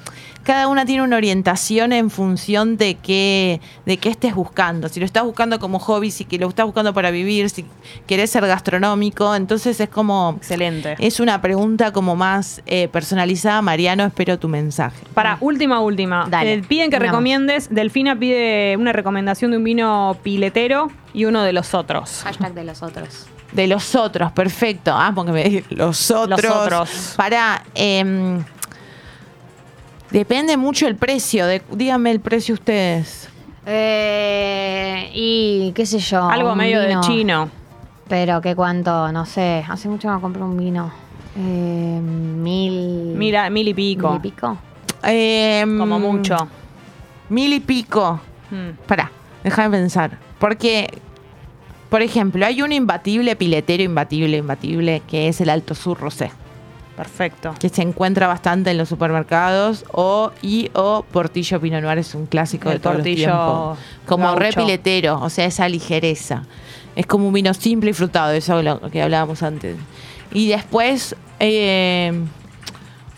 cada 0.46 0.68
una 0.68 0.86
tiene 0.86 1.02
una 1.02 1.16
orientación 1.16 1.92
en 1.92 2.08
función 2.08 2.76
de 2.76 2.94
qué, 2.94 3.60
de 3.84 3.96
qué 3.96 4.10
estés 4.10 4.32
buscando. 4.32 4.88
Si 4.88 5.00
lo 5.00 5.04
estás 5.04 5.24
buscando 5.24 5.58
como 5.58 5.80
hobby, 5.80 6.12
si 6.12 6.24
lo 6.38 6.48
estás 6.48 6.66
buscando 6.66 6.94
para 6.94 7.10
vivir, 7.10 7.50
si 7.50 7.66
querés 8.06 8.30
ser 8.30 8.46
gastronómico, 8.46 9.34
entonces 9.34 9.80
es 9.80 9.88
como... 9.88 10.34
Excelente. 10.36 10.94
Es 11.00 11.18
una 11.18 11.42
pregunta 11.42 11.92
como 11.92 12.14
más 12.14 12.62
eh, 12.66 12.86
personalizada. 12.86 13.60
Mariano, 13.60 14.04
espero 14.04 14.38
tu 14.38 14.46
mensaje. 14.46 14.96
Para 15.14 15.36
última, 15.40 15.80
última. 15.80 16.28
Dale, 16.30 16.62
piden 16.62 16.92
que 16.92 17.00
recomiendes. 17.00 17.68
Delfina 17.68 18.16
pide 18.16 18.76
una 18.76 18.92
recomendación 18.92 19.50
de 19.50 19.56
un 19.56 19.64
vino 19.64 20.16
piletero 20.22 20.92
y 21.12 21.24
uno 21.24 21.42
de 21.42 21.54
los 21.54 21.74
otros. 21.74 22.20
Hashtag 22.22 22.54
de 22.54 22.62
los 22.62 22.84
otros. 22.84 23.26
De 23.50 23.66
los 23.66 23.96
otros, 23.96 24.30
perfecto. 24.30 24.92
Ah, 24.94 25.10
porque 25.12 25.32
me 25.32 25.64
los 25.70 26.08
otros. 26.12 26.40
Los 26.40 26.52
otros. 26.52 27.14
Para. 27.16 27.64
em, 27.74 28.44
depende 30.10 30.56
mucho 30.56 30.86
el 30.86 30.96
precio. 30.96 31.46
De, 31.46 31.62
díganme 31.72 32.10
el 32.10 32.20
precio 32.20 32.54
ustedes. 32.54 33.28
Eh, 33.66 35.10
y 35.14 35.72
qué 35.74 35.86
sé 35.86 35.98
yo. 35.98 36.28
Algo 36.28 36.54
medio 36.54 36.80
vino. 36.86 37.00
de 37.00 37.06
chino. 37.06 37.50
Pero 38.08 38.40
que 38.40 38.54
cuánto, 38.54 39.10
no 39.10 39.26
sé. 39.26 39.64
Hace 39.68 39.88
mucho 39.88 40.08
que 40.08 40.14
no 40.14 40.20
compré 40.20 40.42
un 40.42 40.56
vino. 40.56 40.92
Eh, 41.36 42.00
mil. 42.00 43.14
Mira, 43.16 43.50
mil 43.50 43.68
y 43.68 43.74
pico. 43.74 44.08
Mil 44.10 44.18
y 44.18 44.30
pico. 44.30 44.58
Em, 45.02 45.78
Como 45.78 45.98
mucho. 45.98 46.36
Mil 47.28 47.52
y 47.52 47.60
pico. 47.60 48.20
Mm. 48.50 48.86
Pará, 48.86 49.10
déjame 49.42 49.76
pensar. 49.76 50.18
Porque, 50.38 50.88
por 51.90 52.02
ejemplo, 52.02 52.46
hay 52.46 52.62
un 52.62 52.72
imbatible, 52.72 53.34
piletero 53.36 53.82
imbatible, 53.82 54.36
imbatible, 54.36 55.02
que 55.08 55.28
es 55.28 55.40
el 55.40 55.50
Alto 55.50 55.74
Sur 55.74 55.98
Rosé. 55.98 56.30
Perfecto. 56.96 57.54
que 57.58 57.68
se 57.68 57.82
encuentra 57.82 58.26
bastante 58.26 58.70
en 58.70 58.78
los 58.78 58.88
supermercados 58.88 59.84
o 59.92 60.32
y 60.40 60.70
o 60.72 61.04
Portillo 61.12 61.60
Pinot 61.60 61.82
Noir 61.82 61.98
es 61.98 62.14
un 62.14 62.26
clásico 62.26 62.70
El 62.70 62.76
de 62.76 62.80
todos 62.80 62.96
los 62.96 63.02
Portillo 63.04 63.26
tiempos. 63.26 63.78
Como 64.06 64.34
re 64.34 64.46
gaucho. 64.46 64.60
piletero, 64.60 65.20
o 65.20 65.28
sea, 65.28 65.44
esa 65.44 65.68
ligereza. 65.68 66.44
Es 66.94 67.06
como 67.06 67.28
un 67.28 67.34
vino 67.34 67.52
simple 67.52 67.90
y 67.90 67.92
frutado, 67.92 68.32
eso 68.32 68.58
es 68.58 68.64
lo 68.64 68.80
que 68.90 69.02
hablábamos 69.02 69.42
antes. 69.42 69.76
Y 70.32 70.48
después 70.48 71.14
eh, 71.38 72.18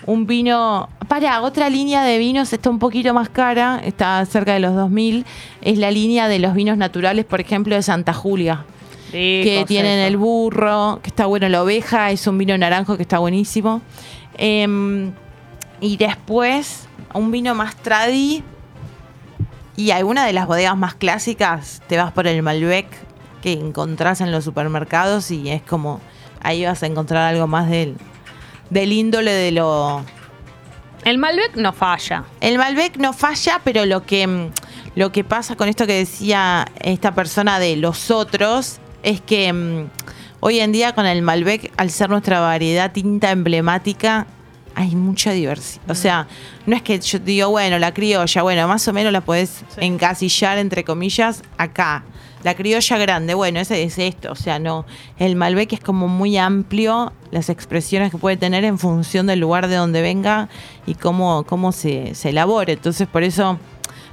un 0.06 0.26
vino 0.26 0.88
para 1.06 1.42
otra 1.42 1.70
línea 1.70 2.02
de 2.02 2.18
vinos 2.18 2.52
está 2.52 2.70
un 2.70 2.80
poquito 2.80 3.14
más 3.14 3.28
cara, 3.28 3.80
está 3.84 4.24
cerca 4.26 4.54
de 4.54 4.60
los 4.60 4.74
2000, 4.74 5.24
es 5.62 5.78
la 5.78 5.90
línea 5.90 6.28
de 6.28 6.40
los 6.40 6.54
vinos 6.54 6.76
naturales, 6.76 7.24
por 7.24 7.40
ejemplo, 7.40 7.74
de 7.74 7.82
Santa 7.82 8.12
Julia 8.12 8.64
que 9.10 9.64
tienen 9.66 9.98
eso. 10.00 10.08
el 10.08 10.16
burro, 10.16 11.00
que 11.02 11.08
está 11.08 11.26
bueno 11.26 11.48
la 11.48 11.62
oveja, 11.62 12.10
es 12.10 12.26
un 12.26 12.38
vino 12.38 12.56
naranjo 12.56 12.96
que 12.96 13.02
está 13.02 13.18
buenísimo. 13.18 13.82
Em, 14.36 15.12
y 15.80 15.96
después, 15.96 16.88
un 17.14 17.30
vino 17.30 17.54
más 17.54 17.76
tradi. 17.76 18.42
Y 19.76 19.92
alguna 19.92 20.26
de 20.26 20.32
las 20.32 20.46
bodegas 20.46 20.76
más 20.76 20.94
clásicas, 20.94 21.82
te 21.86 21.96
vas 21.96 22.12
por 22.12 22.26
el 22.26 22.42
Malbec 22.42 22.86
que 23.42 23.52
encontrás 23.52 24.20
en 24.20 24.32
los 24.32 24.44
supermercados 24.44 25.30
y 25.30 25.50
es 25.50 25.62
como, 25.62 26.00
ahí 26.42 26.64
vas 26.64 26.82
a 26.82 26.86
encontrar 26.86 27.32
algo 27.32 27.46
más 27.46 27.70
del, 27.70 27.96
del 28.70 28.92
índole 28.92 29.30
de 29.30 29.52
lo, 29.52 30.04
El 31.04 31.18
Malbec 31.18 31.56
no 31.56 31.72
falla. 31.72 32.24
el 32.40 32.58
Malbec 32.58 32.96
no 32.96 33.12
falla, 33.12 33.60
pero 33.62 33.86
lo 33.86 34.04
que, 34.04 34.50
lo 34.96 35.12
que 35.12 35.22
pasa 35.22 35.54
con 35.54 35.68
esto 35.68 35.86
que 35.86 35.94
decía 35.94 36.66
esta 36.80 37.14
persona 37.14 37.60
de 37.60 37.76
los 37.76 38.10
otros 38.10 38.80
es 39.08 39.22
que 39.22 39.52
mm, 39.52 39.88
hoy 40.40 40.60
en 40.60 40.70
día 40.70 40.94
con 40.94 41.06
el 41.06 41.22
Malbec, 41.22 41.72
al 41.76 41.90
ser 41.90 42.10
nuestra 42.10 42.40
variedad 42.40 42.92
tinta 42.92 43.30
emblemática, 43.30 44.26
hay 44.74 44.94
mucha 44.94 45.32
diversidad. 45.32 45.90
O 45.90 45.94
sea, 45.94 46.28
no 46.66 46.76
es 46.76 46.82
que 46.82 47.00
yo 47.00 47.18
digo, 47.18 47.48
bueno, 47.48 47.78
la 47.78 47.94
criolla, 47.94 48.42
bueno, 48.42 48.68
más 48.68 48.86
o 48.86 48.92
menos 48.92 49.12
la 49.12 49.22
podés 49.22 49.64
encasillar, 49.78 50.58
entre 50.58 50.84
comillas, 50.84 51.42
acá. 51.56 52.04
La 52.44 52.54
criolla 52.54 52.98
grande, 52.98 53.34
bueno, 53.34 53.58
ese 53.58 53.82
es 53.82 53.98
esto. 53.98 54.30
O 54.30 54.36
sea, 54.36 54.58
no. 54.58 54.84
El 55.18 55.34
Malbec 55.34 55.72
es 55.72 55.80
como 55.80 56.06
muy 56.06 56.36
amplio 56.36 57.12
las 57.30 57.48
expresiones 57.48 58.12
que 58.12 58.18
puede 58.18 58.36
tener 58.36 58.64
en 58.64 58.78
función 58.78 59.26
del 59.26 59.40
lugar 59.40 59.68
de 59.68 59.74
donde 59.74 60.02
venga 60.02 60.48
y 60.86 60.94
cómo, 60.94 61.44
cómo 61.44 61.72
se, 61.72 62.14
se 62.14 62.28
elabore. 62.28 62.74
Entonces, 62.74 63.08
por 63.08 63.22
eso, 63.24 63.58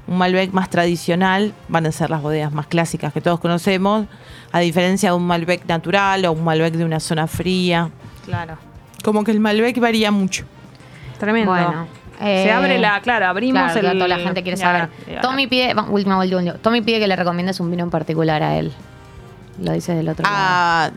un 0.07 0.18
Malbec 0.18 0.52
más 0.52 0.69
tradicional 0.69 1.53
van 1.68 1.86
a 1.86 1.91
ser 1.91 2.10
las 2.10 2.22
bodegas 2.22 2.52
más 2.53 2.68
clásicas 2.68 3.11
que 3.14 3.22
todos 3.22 3.40
conocemos, 3.40 4.06
a 4.52 4.60
diferencia 4.60 5.10
de 5.10 5.15
un 5.15 5.26
Malbec 5.26 5.65
natural 5.68 6.26
o 6.26 6.32
un 6.32 6.44
Malbec 6.44 6.73
de 6.76 6.86
una 6.86 6.99
zona 6.99 7.27
fría. 7.27 7.90
Claro. 8.26 8.57
Como 9.03 9.23
que 9.23 9.32
el 9.32 9.40
Malbec 9.40 9.80
varía 9.80 10.11
mucho. 10.11 10.45
Tremendo. 11.19 11.52
Bueno. 11.52 11.88
Se 12.19 12.45
eh, 12.45 12.52
abre 12.52 12.80
la, 12.80 13.02
claro, 13.02 13.26
abrimos 13.27 13.72
Claro, 13.73 13.90
el. 13.91 13.98
toda 13.98 14.07
la 14.07 14.19
gente 14.19 14.41
quiere 14.41 14.57
saber. 14.57 14.82
ahora- 14.84 14.94
y 15.06 15.10
ahora- 15.11 15.22
Tommy 15.22 15.48
pide, 15.48 15.73
va, 15.73 15.84
última, 15.90 16.18
última, 16.18 16.38
última. 16.40 16.53
Tommy 16.60 16.82
pide 16.82 16.99
que 16.99 17.07
le 17.07 17.15
recomiendes 17.15 17.60
un 17.60 17.69
vino 17.69 17.84
en 17.84 17.90
particular 17.90 18.41
a 18.41 18.56
él. 18.57 18.72
Lo 19.61 19.73
dice 19.73 19.94
del 19.95 20.07
otro 20.07 20.23
lado. 20.23 20.36
Ah, 20.38 20.91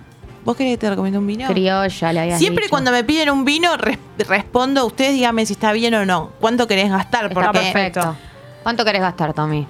¿Vos 0.44 0.56
querés 0.56 0.74
que 0.74 0.78
te 0.78 0.90
recomiende 0.90 1.18
un 1.18 1.26
vino? 1.26 1.47
Criolla, 1.48 2.12
le 2.12 2.20
habías 2.20 2.39
Siempre 2.39 2.62
dicho. 2.64 2.70
cuando 2.70 2.93
me 2.93 3.02
piden 3.05 3.30
un 3.30 3.44
vino, 3.44 3.76
res- 3.76 3.98
respondo, 4.28 4.86
ustedes 4.86 5.12
díganme 5.14 5.44
si 5.44 5.52
está 5.55 5.72
bien 5.72 5.93
o 5.94 6.06
no. 6.06 6.30
¿Cuánto 6.40 6.66
querés 6.68 6.89
gastar? 6.90 7.24
Está 7.26 7.35
Porque 7.35 7.59
perfecto. 7.59 8.16
¿Cuánto 8.62 8.85
querés 8.85 9.01
gastar, 9.02 9.32
Tommy? 9.35 9.66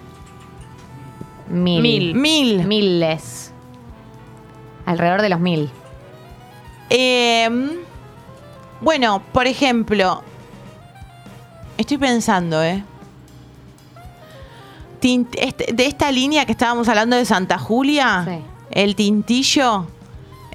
Mil. 1.49 1.83
Mil. 1.83 2.15
Mil. 2.15 2.67
Miles. 2.67 3.53
Alrededor 4.87 5.23
de 5.23 5.29
los 5.29 5.41
mil. 5.41 5.71
Eh, 6.91 7.49
bueno, 8.81 9.23
por 9.33 9.47
ejemplo, 9.47 10.23
estoy 11.77 11.99
pensando, 11.99 12.63
¿eh? 12.63 12.83
Tint- 15.01 15.37
este- 15.39 15.73
de 15.73 15.87
esta 15.87 16.11
línea 16.11 16.45
que 16.45 16.53
estábamos 16.53 16.89
hablando 16.89 17.17
de 17.17 17.25
Santa 17.25 17.59
Julia, 17.59 18.25
Sí. 18.27 18.41
el 18.73 18.97
tintillo 18.97 19.87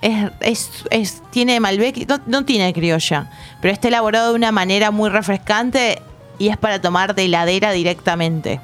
es, 0.02 0.32
es- 0.42 0.72
es- 0.90 1.24
tiene 1.32 1.60
Malbec, 1.60 2.08
no, 2.10 2.20
no 2.26 2.44
tiene 2.44 2.74
criolla, 2.74 3.32
pero 3.62 3.74
está 3.74 3.88
elaborado 3.88 4.30
de 4.32 4.36
una 4.36 4.52
manera 4.52 4.92
muy 4.92 5.10
refrescante 5.10 6.02
y 6.40 6.50
es 6.50 6.58
para 6.58 6.82
tomar 6.82 7.16
de 7.16 7.26
heladera 7.26 7.72
directamente. 7.72 8.60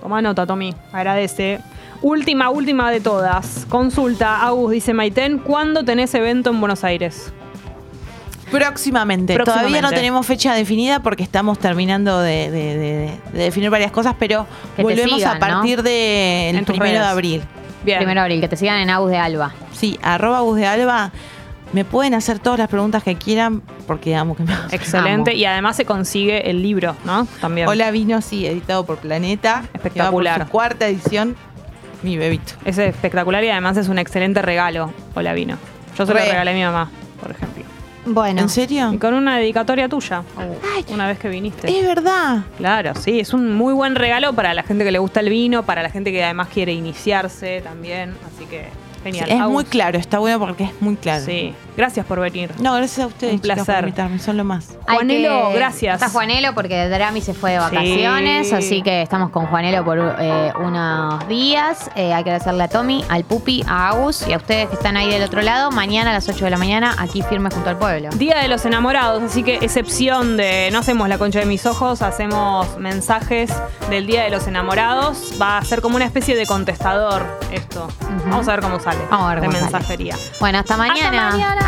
Toma 0.00 0.22
nota, 0.22 0.46
Tommy. 0.46 0.74
Agradece. 0.92 1.60
Última, 2.00 2.50
última 2.50 2.90
de 2.90 3.00
todas. 3.00 3.66
Consulta. 3.68 4.46
Agus 4.46 4.70
dice 4.70 4.94
Maiten, 4.94 5.38
¿cuándo 5.38 5.84
tenés 5.84 6.14
evento 6.14 6.50
en 6.50 6.60
Buenos 6.60 6.84
Aires? 6.84 7.32
Próximamente. 8.50 9.34
Todavía 9.36 9.56
no 9.62 9.64
Próximamente. 9.64 9.96
tenemos 9.96 10.26
fecha 10.26 10.54
definida 10.54 11.00
porque 11.00 11.22
estamos 11.22 11.58
terminando 11.58 12.20
de, 12.20 12.50
de- 12.50 12.78
de- 12.78 13.18
de 13.32 13.38
definir 13.44 13.68
varias 13.68 13.90
cosas, 13.92 14.14
pero 14.18 14.46
Que 14.76 14.82
volvemos 14.82 15.16
sigan, 15.18 15.36
a 15.36 15.38
partir 15.40 15.78
¿no? 15.78 15.82
del 15.82 16.64
primero 16.64 17.00
de 17.00 17.06
abril. 17.06 17.42
Bien. 17.84 17.98
Primero 17.98 18.20
de 18.20 18.24
abril, 18.24 18.40
que 18.40 18.48
te 18.48 18.56
sigan 18.56 18.78
en 18.80 18.88
Agus 18.90 19.10
de 19.10 19.18
Alba. 19.18 19.52
Sí, 19.72 19.98
arroba 20.02 20.40
bus 20.40 20.56
de 20.56 20.66
alba. 20.66 21.10
Me 21.72 21.84
pueden 21.84 22.14
hacer 22.14 22.38
todas 22.38 22.58
las 22.58 22.68
preguntas 22.68 23.02
que 23.02 23.16
quieran 23.16 23.60
porque 23.86 24.16
amo 24.16 24.34
que 24.34 24.42
me 24.44 24.52
Excelente. 24.72 25.30
Amo. 25.32 25.38
Y 25.38 25.44
además 25.44 25.76
se 25.76 25.84
consigue 25.84 26.50
el 26.50 26.62
libro, 26.62 26.96
¿no? 27.04 27.26
También. 27.40 27.68
Hola 27.68 27.90
Vino, 27.90 28.22
sí, 28.22 28.46
editado 28.46 28.86
por 28.86 28.96
Planeta. 28.98 29.64
Espectacular. 29.74 30.38
Por 30.38 30.46
su 30.46 30.52
cuarta 30.52 30.86
edición. 30.88 31.36
Mi 32.02 32.16
bebito. 32.16 32.52
Es 32.64 32.78
espectacular 32.78 33.42
y 33.44 33.50
además 33.50 33.76
es 33.76 33.88
un 33.88 33.98
excelente 33.98 34.40
regalo. 34.40 34.92
Hola, 35.14 35.32
vino. 35.34 35.56
Yo 35.96 36.06
se 36.06 36.12
lo 36.14 36.18
Re. 36.20 36.26
regalé 36.30 36.52
a 36.52 36.54
mi 36.54 36.62
mamá, 36.62 36.90
por 37.20 37.32
ejemplo. 37.32 37.64
Bueno. 38.06 38.40
¿En 38.40 38.48
serio? 38.48 38.90
Y 38.92 38.98
con 38.98 39.12
una 39.12 39.36
dedicatoria 39.36 39.88
tuya. 39.88 40.22
Ay, 40.74 40.84
Una 40.88 41.06
vez 41.08 41.18
que 41.18 41.28
viniste. 41.28 41.68
es 41.68 41.86
verdad. 41.86 42.44
Claro, 42.56 42.94
sí, 42.94 43.20
es 43.20 43.34
un 43.34 43.52
muy 43.52 43.74
buen 43.74 43.96
regalo 43.96 44.32
para 44.32 44.54
la 44.54 44.62
gente 44.62 44.84
que 44.84 44.92
le 44.92 44.98
gusta 45.00 45.20
el 45.20 45.28
vino, 45.28 45.64
para 45.64 45.82
la 45.82 45.90
gente 45.90 46.12
que 46.12 46.24
además 46.24 46.48
quiere 46.48 46.72
iniciarse 46.72 47.60
también. 47.60 48.14
Así 48.34 48.46
que 48.46 48.68
genial. 49.02 49.28
es 49.28 49.40
Agus, 49.40 49.52
muy 49.52 49.64
claro, 49.64 49.98
está 49.98 50.18
bueno 50.18 50.38
porque 50.38 50.64
es 50.64 50.82
muy 50.82 50.96
claro. 50.96 51.24
Sí, 51.24 51.54
gracias 51.78 52.04
por 52.04 52.20
venir. 52.20 52.52
No, 52.60 52.74
gracias 52.74 52.98
a 53.04 53.06
ustedes. 53.06 53.32
Un 53.34 53.40
chicas, 53.40 53.56
por 53.58 53.64
placer. 53.66 53.84
invitarme, 53.84 54.18
son 54.18 54.36
lo 54.36 54.44
más. 54.44 54.76
Juanelo, 54.86 55.48
que- 55.48 55.54
gracias. 55.54 55.94
Está 55.94 56.10
Juanelo 56.10 56.52
porque 56.54 56.88
Drami 56.88 57.20
se 57.22 57.32
fue 57.32 57.52
de 57.52 57.58
vacaciones, 57.60 58.48
Sí. 58.48 58.54
así 58.54 58.82
que 58.82 59.00
estamos 59.02 59.30
con 59.30 59.46
Juanelo 59.46 59.84
por 59.84 59.98
eh, 60.18 60.52
unos 60.60 61.26
días. 61.28 61.90
Eh, 61.94 62.12
hay 62.12 62.24
que 62.24 62.30
agradecerle 62.30 62.64
a 62.64 62.68
Tommy, 62.68 63.04
al 63.08 63.24
Pupi, 63.24 63.64
a 63.66 63.88
Agus 63.90 64.26
y 64.28 64.32
a 64.32 64.36
ustedes 64.36 64.68
que 64.68 64.74
están 64.74 64.96
ahí 64.96 65.08
del 65.08 65.22
otro 65.22 65.40
lado. 65.40 65.70
Mañana 65.70 66.10
a 66.10 66.14
las 66.14 66.28
8 66.28 66.44
de 66.44 66.50
la 66.50 66.58
mañana, 66.58 66.94
aquí 66.98 67.22
firme 67.22 67.48
junto 67.50 67.70
al 67.70 67.78
pueblo. 67.78 68.10
Día 68.16 68.38
de 68.38 68.48
los 68.48 68.64
enamorados, 68.66 69.22
así 69.22 69.42
que 69.42 69.56
excepción 69.56 70.36
de 70.36 70.68
no 70.72 70.80
hacemos 70.80 71.08
la 71.08 71.16
concha 71.16 71.38
de 71.38 71.46
mis 71.46 71.64
ojos, 71.64 72.02
hacemos 72.02 72.76
mensajes 72.78 73.52
del 73.88 74.06
Día 74.06 74.24
de 74.24 74.30
los 74.30 74.46
enamorados. 74.48 75.34
Va 75.40 75.58
a 75.58 75.64
ser 75.64 75.80
como 75.80 75.96
una 75.96 76.04
especie 76.06 76.34
de 76.36 76.44
contestador 76.46 77.24
esto. 77.52 77.88
Vamos 78.26 78.48
a 78.48 78.50
ver 78.52 78.60
cómo 78.60 78.80
sale. 78.80 78.98
Vamos 79.10 79.26
a 79.26 79.34
ver 79.34 79.40
de 79.42 79.46
cómo 79.46 79.58
sale. 79.58 79.70
mensajería. 79.72 80.16
Bueno, 80.40 80.58
hasta 80.58 80.76
mañana. 80.76 81.28
Hasta 81.28 81.38
mañana. 81.38 81.67